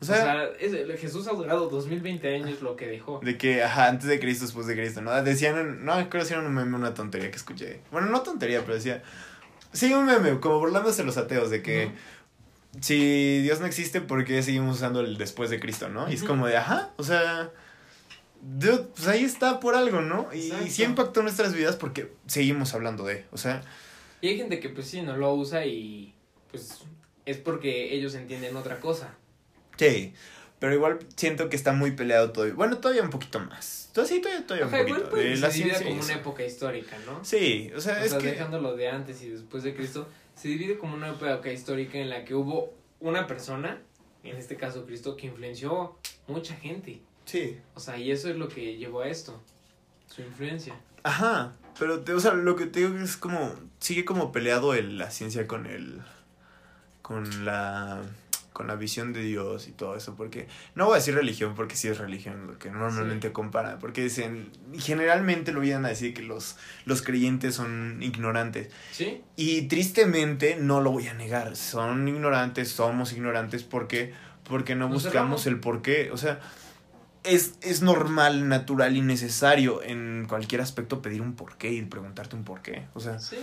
O 0.00 0.04
O 0.04 0.06
sea, 0.06 0.16
sea, 0.16 0.44
es- 0.60 1.00
Jesús 1.00 1.26
ha 1.28 1.32
durado 1.32 1.68
2020 1.68 2.34
años 2.34 2.60
lo 2.60 2.76
que 2.76 2.86
dejó. 2.86 3.20
de 3.22 3.38
que, 3.38 3.62
ajá, 3.62 3.88
antes 3.88 4.08
de 4.08 4.18
Cristo, 4.20 4.44
después 4.44 4.66
de 4.66 4.74
Cristo, 4.74 5.00
¿no? 5.00 5.10
Decían, 5.22 5.84
no, 5.84 5.94
creo 5.94 6.08
que 6.10 6.18
hicieron 6.18 6.46
un 6.46 6.54
meme, 6.54 6.76
una 6.76 6.92
tontería 6.94 7.30
que 7.30 7.36
escuché. 7.36 7.80
Bueno, 7.90 8.08
no 8.08 8.20
tontería, 8.22 8.60
pero 8.62 8.74
decía, 8.74 9.02
sí, 9.72 9.94
un 9.94 10.04
meme, 10.04 10.40
como 10.40 10.58
burlándose 10.58 11.04
los 11.04 11.16
ateos, 11.16 11.48
de 11.50 11.62
que 11.62 11.90
si 12.80 13.40
Dios 13.42 13.60
no 13.60 13.66
existe, 13.66 14.00
¿por 14.00 14.24
qué 14.24 14.42
seguimos 14.42 14.76
usando 14.76 15.00
el 15.00 15.16
después 15.16 15.48
de 15.48 15.60
Cristo, 15.60 15.88
no? 15.88 16.10
Y 16.10 16.14
es 16.14 16.24
como 16.24 16.46
de, 16.48 16.56
ajá, 16.56 16.90
o 16.96 17.04
sea, 17.04 17.50
pues 18.94 19.06
ahí 19.08 19.24
está 19.24 19.60
por 19.60 19.74
algo, 19.74 20.00
¿no? 20.02 20.28
Y, 20.34 20.46
Exacto. 20.48 20.66
sí 20.70 20.82
impactó 20.82 21.22
nuestras 21.22 21.54
vidas 21.54 21.76
porque 21.76 22.12
seguimos 22.26 22.74
hablando 22.74 23.04
de, 23.04 23.24
o 23.30 23.38
sea, 23.38 23.62
Y 24.24 24.28
hay 24.28 24.38
gente 24.38 24.58
que 24.58 24.70
pues 24.70 24.86
sí, 24.86 25.02
no 25.02 25.18
lo 25.18 25.34
usa 25.34 25.66
y 25.66 26.14
pues 26.50 26.78
es 27.26 27.36
porque 27.36 27.92
ellos 27.94 28.14
entienden 28.14 28.56
otra 28.56 28.80
cosa. 28.80 29.14
sí. 29.76 30.14
Pero 30.58 30.72
igual 30.72 30.98
siento 31.14 31.50
que 31.50 31.56
está 31.56 31.72
muy 31.74 31.90
peleado 31.90 32.32
todavía. 32.32 32.54
Bueno, 32.54 32.78
todavía 32.78 33.02
un 33.02 33.10
poquito 33.10 33.38
más. 33.38 33.90
Todavía, 33.92 34.22
todavía, 34.22 34.46
todavía 34.46 34.66
Ajá, 34.66 34.80
un 34.80 34.88
igual 34.88 35.02
poquito. 35.10 35.40
la 35.40 35.50
se 35.50 35.58
y 35.58 35.70
como 35.84 36.00
una 36.02 36.14
época 36.14 36.42
histórica, 36.42 36.96
¿no? 37.04 37.22
Sí, 37.22 37.70
o 37.76 37.80
sea, 37.82 38.00
O 38.00 38.04
es 38.04 38.10
sea, 38.12 38.18
que... 38.18 38.28
dejándolo 38.28 38.74
de 38.74 38.88
antes 38.88 39.22
y 39.22 39.28
después 39.28 39.62
de 39.62 39.74
Cristo, 39.74 40.08
se 40.34 40.48
divide 40.48 40.78
como 40.78 40.94
una 40.94 41.10
época 41.10 41.52
histórica 41.52 41.98
en 41.98 42.08
la 42.08 42.24
que 42.24 42.34
hubo 42.34 42.72
una 43.00 43.26
persona, 43.26 43.82
en 44.22 44.38
este 44.38 44.56
caso 44.56 44.86
Cristo, 44.86 45.16
que 45.18 45.26
influenció 45.26 45.98
mucha 46.28 46.54
gente. 46.54 47.02
Sí. 47.26 47.58
O 47.74 47.80
sea, 47.80 47.98
y 47.98 48.10
eso 48.10 48.30
es 48.30 48.36
lo 48.36 48.48
que 48.48 48.78
llevó 48.78 49.02
a 49.02 49.08
esto, 49.08 49.38
su 50.08 50.22
influencia. 50.22 50.74
Ajá, 51.02 51.52
pero 51.78 52.00
te, 52.00 52.12
o 52.12 52.20
sea, 52.20 52.34
lo 52.34 52.56
que 52.56 52.66
te 52.66 52.80
digo 52.80 52.96
es 52.98 53.16
como, 53.16 53.54
sigue 53.80 54.04
como 54.04 54.32
peleado 54.32 54.74
el, 54.74 54.98
la 54.98 55.10
ciencia 55.10 55.46
con 55.46 55.66
el, 55.66 56.00
con 57.02 57.44
la, 57.44 58.00
con 58.52 58.66
la 58.68 58.76
visión 58.76 59.12
de 59.12 59.20
Dios 59.22 59.66
y 59.68 59.72
todo 59.72 59.96
eso, 59.96 60.14
porque, 60.14 60.46
no 60.74 60.86
voy 60.86 60.94
a 60.94 60.96
decir 60.96 61.14
religión 61.14 61.54
porque 61.54 61.74
sí 61.76 61.88
es 61.88 61.98
religión 61.98 62.46
lo 62.46 62.58
que 62.58 62.70
normalmente 62.70 63.32
compara, 63.32 63.78
porque 63.78 64.02
dicen, 64.02 64.50
generalmente 64.78 65.52
lo 65.52 65.60
vienen 65.60 65.84
a 65.84 65.88
decir 65.88 66.14
que 66.14 66.22
los, 66.22 66.56
los 66.84 67.02
creyentes 67.02 67.56
son 67.56 67.98
ignorantes, 68.00 68.70
¿Sí? 68.92 69.22
y 69.36 69.62
tristemente 69.62 70.56
no 70.56 70.80
lo 70.80 70.92
voy 70.92 71.08
a 71.08 71.14
negar, 71.14 71.56
son 71.56 72.06
ignorantes, 72.06 72.70
somos 72.70 73.12
ignorantes 73.12 73.64
porque, 73.64 74.14
porque 74.44 74.76
no 74.76 74.88
Nos 74.88 75.02
buscamos 75.04 75.42
cerramos. 75.42 75.46
el 75.46 75.60
porqué, 75.60 76.10
o 76.12 76.16
sea, 76.16 76.40
es, 77.24 77.54
es 77.62 77.82
normal, 77.82 78.48
natural 78.48 78.96
y 78.96 79.00
necesario 79.00 79.82
en 79.82 80.26
cualquier 80.28 80.60
aspecto 80.60 81.02
pedir 81.02 81.20
un 81.22 81.34
porqué 81.34 81.72
y 81.72 81.82
preguntarte 81.82 82.36
un 82.36 82.44
porqué, 82.44 82.86
o 82.94 83.00
sea, 83.00 83.18
Sí. 83.18 83.36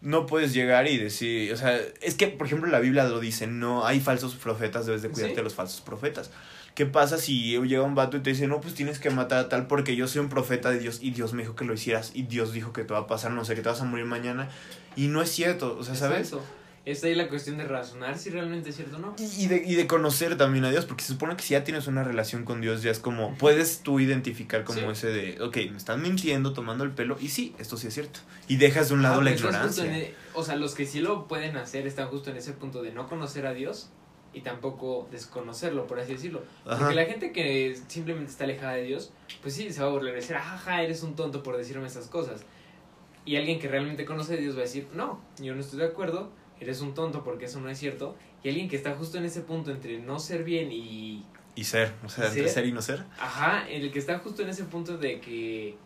no 0.00 0.26
puedes 0.26 0.52
llegar 0.52 0.86
y 0.88 0.98
decir, 0.98 1.52
o 1.52 1.56
sea, 1.56 1.78
es 2.00 2.14
que, 2.14 2.28
por 2.28 2.46
ejemplo, 2.46 2.70
la 2.70 2.78
Biblia 2.80 3.04
lo 3.04 3.20
dice, 3.20 3.46
no 3.46 3.86
hay 3.86 4.00
falsos 4.00 4.34
profetas, 4.36 4.86
debes 4.86 5.02
de 5.02 5.08
cuidarte 5.08 5.34
Sí. 5.34 5.36
de 5.36 5.42
los 5.42 5.54
falsos 5.54 5.80
profetas. 5.80 6.30
¿Qué 6.74 6.86
pasa 6.86 7.18
si 7.18 7.58
llega 7.60 7.82
un 7.82 7.94
vato 7.94 8.16
y 8.16 8.20
te 8.20 8.30
dice, 8.30 8.46
no, 8.46 8.60
pues 8.62 8.72
tienes 8.74 8.98
que 8.98 9.10
matar 9.10 9.38
a 9.40 9.48
tal 9.50 9.66
porque 9.66 9.94
yo 9.94 10.08
soy 10.08 10.20
un 10.22 10.30
profeta 10.30 10.70
de 10.70 10.78
Dios 10.78 11.00
y 11.02 11.10
Dios 11.10 11.34
me 11.34 11.42
dijo 11.42 11.54
que 11.54 11.66
lo 11.66 11.74
hicieras 11.74 12.12
y 12.14 12.22
Dios 12.22 12.52
dijo 12.54 12.72
que 12.72 12.82
te 12.84 12.94
va 12.94 13.00
a 13.00 13.06
pasar, 13.06 13.30
no 13.32 13.44
sé, 13.44 13.54
que 13.54 13.60
te 13.60 13.68
vas 13.68 13.82
a 13.82 13.84
morir 13.84 14.06
mañana? 14.06 14.48
Y 14.96 15.08
no 15.08 15.20
es 15.20 15.30
cierto, 15.30 15.76
o 15.78 15.84
sea, 15.84 15.94
¿sabes? 15.94 16.28
Exacto. 16.32 16.42
Está 16.84 17.06
ahí 17.06 17.14
la 17.14 17.28
cuestión 17.28 17.58
de 17.58 17.64
razonar 17.64 18.18
si 18.18 18.30
realmente 18.30 18.70
es 18.70 18.76
cierto 18.76 18.96
o 18.96 18.98
no. 18.98 19.14
Y 19.38 19.46
de, 19.46 19.62
y 19.64 19.76
de 19.76 19.86
conocer 19.86 20.36
también 20.36 20.64
a 20.64 20.70
Dios, 20.70 20.84
porque 20.84 21.04
se 21.04 21.12
supone 21.12 21.36
que 21.36 21.42
si 21.44 21.50
ya 21.54 21.62
tienes 21.62 21.86
una 21.86 22.02
relación 22.02 22.44
con 22.44 22.60
Dios, 22.60 22.82
ya 22.82 22.90
es 22.90 22.98
como, 22.98 23.36
puedes 23.38 23.80
tú 23.84 24.00
identificar 24.00 24.64
como 24.64 24.80
Sí. 24.80 24.86
ese 24.90 25.06
de, 25.08 25.40
ok, 25.40 25.56
me 25.70 25.76
están 25.76 26.02
mintiendo, 26.02 26.52
tomando 26.54 26.82
el 26.82 26.90
pelo, 26.90 27.16
y 27.20 27.28
sí, 27.28 27.54
esto 27.60 27.76
sí 27.76 27.86
es 27.86 27.94
cierto. 27.94 28.18
Y 28.48 28.56
dejas 28.56 28.88
de 28.88 28.94
un 28.94 29.02
lado 29.02 29.20
Ah, 29.20 29.24
la 29.24 29.30
justo 29.30 29.46
ignorancia. 29.46 29.96
e- 29.96 30.14
o 30.34 30.42
sea, 30.42 30.56
los 30.56 30.74
que 30.74 30.84
sí 30.84 31.00
lo 31.00 31.28
pueden 31.28 31.56
hacer 31.56 31.86
están 31.86 32.08
justo 32.08 32.30
en 32.30 32.36
ese 32.36 32.52
punto 32.52 32.82
de 32.82 32.90
no 32.90 33.06
conocer 33.06 33.46
a 33.46 33.52
Dios 33.54 33.90
y 34.34 34.40
tampoco 34.40 35.06
desconocerlo, 35.12 35.86
por 35.86 36.00
así 36.00 36.14
decirlo. 36.14 36.42
Ajá. 36.66 36.78
Porque 36.80 36.94
la 36.96 37.04
gente 37.04 37.30
que 37.30 37.78
simplemente 37.86 38.32
está 38.32 38.42
alejada 38.42 38.72
de 38.72 38.82
Dios, 38.82 39.12
pues 39.40 39.54
sí, 39.54 39.72
se 39.72 39.80
va 39.82 39.86
a 39.86 39.90
burlar 39.90 40.14
y 40.14 40.16
decir, 40.16 40.34
ajá, 40.34 40.82
eres 40.82 41.04
un 41.04 41.14
tonto 41.14 41.44
por 41.44 41.56
decirme 41.56 41.86
esas 41.86 42.08
cosas. 42.08 42.40
Y 43.24 43.36
alguien 43.36 43.60
que 43.60 43.68
realmente 43.68 44.04
conoce 44.04 44.34
a 44.34 44.36
Dios 44.36 44.56
va 44.56 44.60
a 44.60 44.62
decir, 44.62 44.88
no, 44.94 45.20
yo 45.40 45.54
no 45.54 45.60
estoy 45.60 45.78
de 45.78 45.84
acuerdo, 45.86 46.32
eres 46.62 46.80
un 46.80 46.94
tonto 46.94 47.22
porque 47.24 47.44
eso 47.46 47.60
no 47.60 47.68
es 47.68 47.78
cierto. 47.78 48.16
Y 48.42 48.48
alguien 48.48 48.68
que 48.68 48.76
está 48.76 48.94
justo 48.94 49.18
en 49.18 49.24
ese 49.24 49.40
punto 49.42 49.70
entre 49.70 49.98
no 49.98 50.18
ser 50.18 50.44
bien 50.44 50.70
y... 50.72 51.24
Y 51.54 51.64
ser, 51.64 51.92
o 52.04 52.08
sea, 52.08 52.24
¿Y 52.24 52.28
entre 52.28 52.42
ser? 52.44 52.50
ser 52.50 52.66
y 52.66 52.72
no 52.72 52.80
ser. 52.82 53.04
Ajá, 53.20 53.68
el 53.68 53.92
que 53.92 53.98
está 53.98 54.18
justo 54.20 54.42
en 54.42 54.48
ese 54.48 54.64
punto 54.64 54.96
de 54.98 55.20
que 55.20 55.76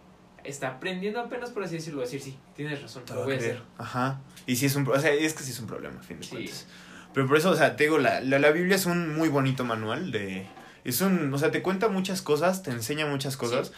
está 0.45 0.69
aprendiendo 0.69 1.19
apenas, 1.21 1.51
por 1.51 1.65
así 1.65 1.75
decirlo, 1.75 2.01
a 2.01 2.05
decir, 2.05 2.21
sí, 2.23 2.37
tienes 2.55 2.81
razón, 2.81 3.05
Te 3.05 3.15
lo 3.15 3.25
voy 3.25 3.35
a 3.35 3.39
hacer. 3.39 3.61
Ajá. 3.79 4.21
Y 4.47 4.55
sí 4.57 4.67
es 4.67 4.77
un, 4.77 4.87
o 4.87 4.99
sea, 5.01 5.13
es 5.13 5.35
que 5.35 5.43
sí 5.43 5.51
es 5.51 5.59
un 5.59 5.67
problema, 5.67 5.99
a 5.99 6.03
fin 6.03 6.19
de 6.19 6.25
Sí. 6.25 6.31
cuentas. 6.31 6.67
Pero 7.13 7.27
por 7.27 7.37
eso, 7.37 7.51
o 7.51 7.57
sea, 7.57 7.75
te 7.77 7.85
digo, 7.85 7.99
la, 7.99 8.21
la, 8.21 8.39
la 8.39 8.51
Biblia 8.53 8.77
es 8.77 8.87
un 8.87 9.15
muy 9.17 9.29
bonito 9.29 9.65
manual 9.65 10.13
de... 10.13 10.47
Es 10.85 11.01
un, 11.01 11.35
o 11.35 11.39
sea, 11.39 11.51
te 11.51 11.63
cuenta 11.63 11.89
muchas 11.89 12.23
cosas, 12.23 12.63
te 12.63 12.71
enseña 12.71 13.07
muchas 13.07 13.37
cosas. 13.37 13.73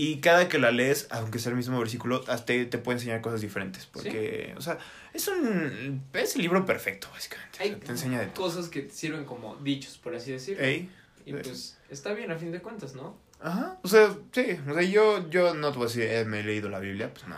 Y 0.00 0.20
cada 0.20 0.48
que 0.48 0.60
la 0.60 0.70
lees, 0.70 1.08
aunque 1.10 1.40
sea 1.40 1.50
el 1.50 1.56
mismo 1.56 1.76
versículo, 1.76 2.20
te, 2.20 2.64
te 2.66 2.78
puede 2.78 2.98
enseñar 2.98 3.20
cosas 3.20 3.40
diferentes. 3.40 3.84
Porque, 3.86 4.54
o 4.56 4.60
sea, 4.60 4.78
es 5.12 5.26
un... 5.26 6.04
Es 6.12 6.36
el 6.36 6.42
libro 6.42 6.64
perfecto, 6.64 7.08
básicamente. 7.12 7.50
O 7.54 7.56
sea, 7.56 7.66
Hay 7.66 7.80
te 7.80 7.90
enseña 7.90 8.20
de 8.20 8.26
todo. 8.26 8.44
cosas 8.44 8.68
que 8.68 8.88
sirven 8.90 9.24
como 9.24 9.56
dichos, 9.56 9.98
por 9.98 10.14
así 10.14 10.30
decirlo. 10.30 10.62
Ey. 10.62 10.88
Y 11.26 11.32
pues 11.32 11.76
está 11.90 12.12
bien 12.12 12.30
a 12.30 12.36
fin 12.38 12.52
de 12.52 12.60
cuentas, 12.62 12.94
¿no? 12.94 13.18
Ajá. 13.40 13.76
O 13.82 13.88
sea, 13.88 14.16
sí. 14.30 14.60
O 14.70 14.74
sea, 14.74 14.82
yo, 14.84 15.28
yo 15.30 15.54
no 15.54 15.72
te 15.72 15.78
voy 15.78 15.86
a 15.86 15.88
decir, 15.88 16.04
eh, 16.04 16.24
me 16.24 16.40
he 16.40 16.44
leído 16.44 16.68
la 16.68 16.78
Biblia. 16.78 17.12
Pues 17.12 17.26
no, 17.26 17.36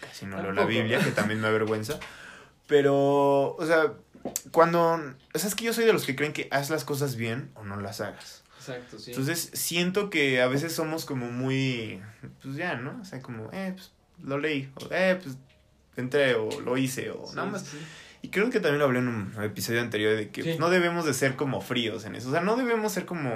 casi 0.00 0.26
no 0.26 0.42
leo 0.42 0.50
la. 0.50 0.64
Biblia, 0.64 0.98
que 0.98 1.12
también 1.12 1.40
me 1.40 1.46
avergüenza. 1.46 2.00
Pero, 2.66 3.54
o 3.54 3.64
sea, 3.64 3.92
cuando... 4.50 4.94
O 5.32 5.38
sea, 5.38 5.48
es 5.48 5.54
que 5.54 5.62
yo 5.62 5.72
soy 5.72 5.84
de 5.84 5.92
los 5.92 6.04
que 6.04 6.16
creen 6.16 6.32
que 6.32 6.48
haz 6.50 6.70
las 6.70 6.84
cosas 6.84 7.14
bien 7.14 7.52
o 7.54 7.62
no 7.62 7.76
las 7.80 8.00
hagas. 8.00 8.42
Exacto, 8.60 8.98
sí. 8.98 9.10
Entonces, 9.12 9.50
siento 9.54 10.10
que 10.10 10.40
a 10.42 10.46
veces 10.48 10.72
somos 10.74 11.04
como 11.06 11.30
muy... 11.30 12.00
Pues 12.42 12.56
ya, 12.56 12.74
¿no? 12.76 12.98
O 13.00 13.04
sea, 13.04 13.20
como, 13.22 13.48
eh, 13.52 13.72
pues 13.74 13.90
lo 14.22 14.38
leí. 14.38 14.70
O, 14.76 14.86
eh, 14.90 15.18
pues 15.22 15.36
entré 15.96 16.34
o 16.34 16.60
lo 16.60 16.76
hice 16.76 17.10
o 17.10 17.26
Sí, 17.26 17.34
nada 17.36 17.48
más. 17.50 17.62
sí. 17.62 17.78
Y 18.22 18.28
creo 18.28 18.50
que 18.50 18.60
también 18.60 18.78
lo 18.80 18.84
hablé 18.84 18.98
en 18.98 19.08
un 19.08 19.32
episodio 19.42 19.80
anterior 19.80 20.14
de 20.14 20.28
que 20.28 20.42
Sí. 20.42 20.56
no 20.58 20.68
debemos 20.68 21.06
de 21.06 21.14
ser 21.14 21.36
como 21.36 21.62
fríos 21.62 22.04
en 22.04 22.14
eso. 22.16 22.28
O 22.28 22.32
sea, 22.32 22.42
no 22.42 22.54
debemos 22.56 22.92
ser 22.92 23.06
como... 23.06 23.30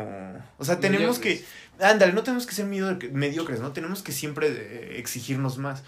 O 0.58 0.64
sea, 0.66 0.78
tenemos 0.78 1.18
Mediocres. 1.18 1.40
que... 1.78 1.84
Ándale, 1.84 2.12
no 2.12 2.22
tenemos 2.22 2.46
que 2.46 2.54
ser 2.54 2.66
medio- 2.66 2.98
mediocres, 3.12 3.60
¿no? 3.60 3.72
Tenemos 3.72 4.02
que 4.02 4.12
siempre 4.12 4.48
eh, 4.48 4.98
exigirnos 4.98 5.56
más. 5.56 5.82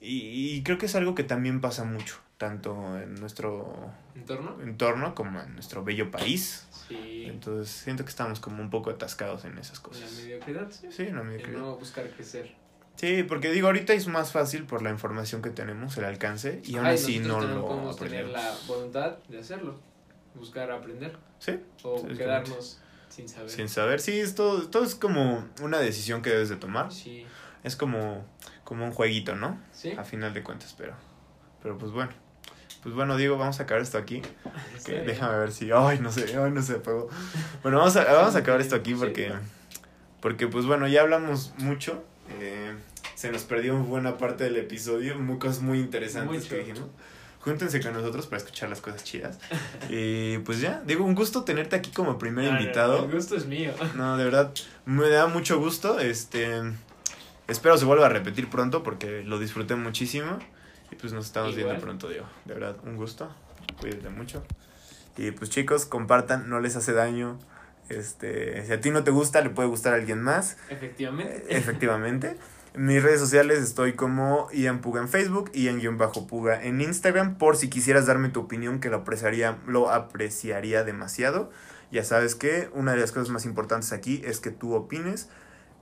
Y, 0.00 0.54
y 0.56 0.62
creo 0.64 0.76
que 0.76 0.86
es 0.86 0.96
algo 0.96 1.14
que 1.14 1.22
también 1.22 1.60
pasa 1.60 1.84
mucho, 1.84 2.16
tanto 2.36 2.98
en 3.00 3.14
nuestro 3.14 3.90
¿Entorno? 4.14 4.56
entorno 4.62 5.14
como 5.14 5.40
en 5.40 5.54
nuestro 5.54 5.84
bello 5.84 6.10
país. 6.10 6.65
Sí. 6.88 7.24
Entonces 7.26 7.68
siento 7.74 8.04
que 8.04 8.10
estamos 8.10 8.40
como 8.40 8.62
un 8.62 8.70
poco 8.70 8.90
atascados 8.90 9.44
en 9.44 9.58
esas 9.58 9.78
La 9.78 9.82
cosas. 9.82 10.12
mediocridad, 10.12 10.70
sí. 10.70 10.88
Sí, 10.90 11.04
la 11.06 11.20
El 11.20 11.26
mediocridad. 11.26 11.58
no 11.58 11.76
buscar 11.76 12.08
crecer. 12.10 12.54
Sí, 12.96 13.22
porque 13.24 13.50
digo, 13.50 13.66
ahorita 13.66 13.92
es 13.92 14.06
más 14.08 14.32
fácil 14.32 14.64
por 14.64 14.80
la 14.82 14.90
información 14.90 15.42
que 15.42 15.50
tenemos, 15.50 15.96
el 15.98 16.04
alcance, 16.04 16.62
y 16.64 16.76
aún 16.76 16.86
Ay, 16.86 16.94
así 16.94 17.18
no 17.18 17.40
lo 17.40 17.66
podemos 17.66 17.96
tener 17.96 18.24
aprendemos. 18.24 18.32
la 18.32 18.66
voluntad 18.74 19.18
de 19.28 19.38
hacerlo. 19.38 19.78
Buscar 20.34 20.70
aprender. 20.70 21.16
Sí, 21.38 21.58
O 21.82 22.06
quedarnos 22.06 22.78
sin 23.10 23.28
saber. 23.28 23.50
sin 23.50 23.68
saber. 23.68 24.00
Sí, 24.00 24.18
esto, 24.18 24.68
todo 24.70 24.84
es 24.84 24.94
como 24.94 25.46
una 25.60 25.78
decisión 25.78 26.22
que 26.22 26.30
debes 26.30 26.48
de 26.48 26.56
tomar. 26.56 26.90
Sí. 26.92 27.26
Es 27.64 27.76
como, 27.76 28.24
como 28.64 28.84
un 28.86 28.92
jueguito, 28.92 29.34
¿no? 29.34 29.60
Sí. 29.72 29.92
A 29.92 30.04
final 30.04 30.32
de 30.32 30.42
cuentas, 30.42 30.74
pero, 30.78 30.94
pero 31.62 31.76
pues 31.76 31.92
bueno. 31.92 32.12
Pues 32.86 32.94
bueno, 32.94 33.16
Diego, 33.16 33.36
vamos 33.36 33.58
a 33.58 33.64
acabar 33.64 33.82
esto 33.82 33.98
aquí. 33.98 34.22
Que 34.84 35.00
déjame 35.00 35.36
ver 35.40 35.50
si. 35.50 35.72
Ay, 35.72 35.98
no 35.98 36.12
sé, 36.12 36.38
ay, 36.38 36.52
no 36.52 36.62
se 36.62 36.74
apagó. 36.74 37.08
Bueno, 37.64 37.78
vamos 37.78 37.96
a, 37.96 38.04
vamos 38.04 38.36
a 38.36 38.38
acabar 38.38 38.60
esto 38.60 38.76
aquí 38.76 38.94
porque. 38.94 39.32
Porque, 40.20 40.46
pues 40.46 40.66
bueno, 40.66 40.86
ya 40.86 41.00
hablamos 41.00 41.52
mucho. 41.58 42.04
eh, 42.38 42.76
se 43.16 43.32
nos 43.32 43.42
perdió 43.42 43.76
buena 43.76 44.18
parte 44.18 44.44
del 44.44 44.56
episodio. 44.58 45.18
Muy, 45.18 45.36
cosas 45.40 45.62
muy 45.62 45.80
interesantes 45.80 46.44
Mucho. 46.44 46.48
que 46.48 46.58
dijimos. 46.58 46.88
Júntense 47.40 47.80
con 47.80 47.92
nosotros 47.92 48.28
para 48.28 48.36
escuchar 48.38 48.68
las 48.68 48.80
cosas 48.80 49.02
chidas. 49.02 49.40
Y 49.90 50.38
pues 50.38 50.60
ya, 50.60 50.80
Diego, 50.86 51.04
un 51.04 51.16
gusto 51.16 51.42
tenerte 51.42 51.74
aquí 51.74 51.90
como 51.90 52.18
primer 52.18 52.44
No, 52.44 52.52
no, 52.52 52.60
invitado. 52.60 53.04
El 53.04 53.10
gusto 53.10 53.34
es 53.34 53.46
mío. 53.46 53.72
No, 53.96 54.16
de 54.16 54.22
verdad, 54.22 54.52
me 54.84 55.08
da 55.08 55.26
mucho 55.26 55.58
gusto. 55.58 55.98
Este. 55.98 56.62
Espero 57.48 57.76
se 57.78 57.84
vuelva 57.84 58.06
a 58.06 58.10
repetir 58.10 58.48
pronto 58.48 58.84
porque 58.84 59.24
lo 59.24 59.40
disfruté 59.40 59.74
muchísimo. 59.74 60.38
Y 60.90 60.96
pues 60.96 61.12
nos 61.12 61.26
estamos 61.26 61.50
Igual. 61.50 61.64
viendo 61.66 61.82
pronto, 61.82 62.08
Diego. 62.08 62.26
De 62.44 62.54
verdad, 62.54 62.76
un 62.84 62.96
gusto. 62.96 63.28
Cuídate 63.80 64.08
mucho. 64.08 64.42
Y 65.16 65.30
pues 65.30 65.50
chicos, 65.50 65.86
compartan, 65.86 66.48
no 66.48 66.60
les 66.60 66.76
hace 66.76 66.92
daño. 66.92 67.38
Este, 67.88 68.64
si 68.66 68.72
a 68.72 68.80
ti 68.80 68.90
no 68.90 69.04
te 69.04 69.10
gusta, 69.10 69.40
le 69.40 69.50
puede 69.50 69.68
gustar 69.68 69.94
a 69.94 69.96
alguien 69.96 70.20
más. 70.20 70.56
Efectivamente. 70.70 71.44
Efectivamente. 71.48 72.36
En 72.74 72.84
mis 72.84 73.02
redes 73.02 73.20
sociales 73.20 73.60
estoy 73.60 73.94
como 73.94 74.50
Ian 74.52 74.82
Puga 74.82 75.00
en 75.00 75.08
Facebook, 75.08 75.50
Ian-Puga 75.54 76.62
en 76.62 76.82
Instagram, 76.82 77.38
por 77.38 77.56
si 77.56 77.70
quisieras 77.70 78.04
darme 78.04 78.28
tu 78.28 78.40
opinión, 78.40 78.80
que 78.80 78.90
lo 78.90 78.98
apreciaría, 78.98 79.56
lo 79.66 79.90
apreciaría 79.90 80.84
demasiado. 80.84 81.50
Ya 81.90 82.04
sabes 82.04 82.34
que 82.34 82.68
una 82.74 82.92
de 82.92 82.98
las 82.98 83.12
cosas 83.12 83.30
más 83.30 83.46
importantes 83.46 83.92
aquí 83.92 84.20
es 84.26 84.40
que 84.40 84.50
tú 84.50 84.74
opines 84.74 85.30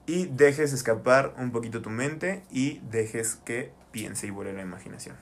y 0.07 0.27
dejes 0.27 0.73
escapar 0.73 1.35
un 1.37 1.51
poquito 1.51 1.83
tu 1.83 1.91
mente 1.91 2.45
y 2.53 2.81
dejes 2.91 3.41
que 3.45 3.73
piense 3.95 4.27
y 4.27 4.31
vuele 4.31 4.53
la 4.53 4.63
imaginación. 4.63 5.17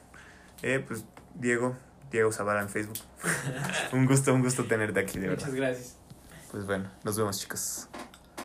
Eh, 0.63 0.83
pues 0.85 1.05
Diego, 1.35 1.77
Diego 2.11 2.33
Zavala 2.33 2.63
en 2.63 2.71
Facebook. 2.71 2.97
un 3.93 4.07
gusto, 4.07 4.33
un 4.33 4.43
gusto 4.43 4.65
tenerte 4.65 4.99
aquí, 4.99 5.19
de 5.19 5.29
verdad. 5.29 5.45
Muchas 5.45 5.55
gracias. 5.55 5.97
Pues 6.51 6.65
bueno, 6.65 6.91
nos 7.05 7.19
vemos 7.19 7.39
chicos. 7.39 7.89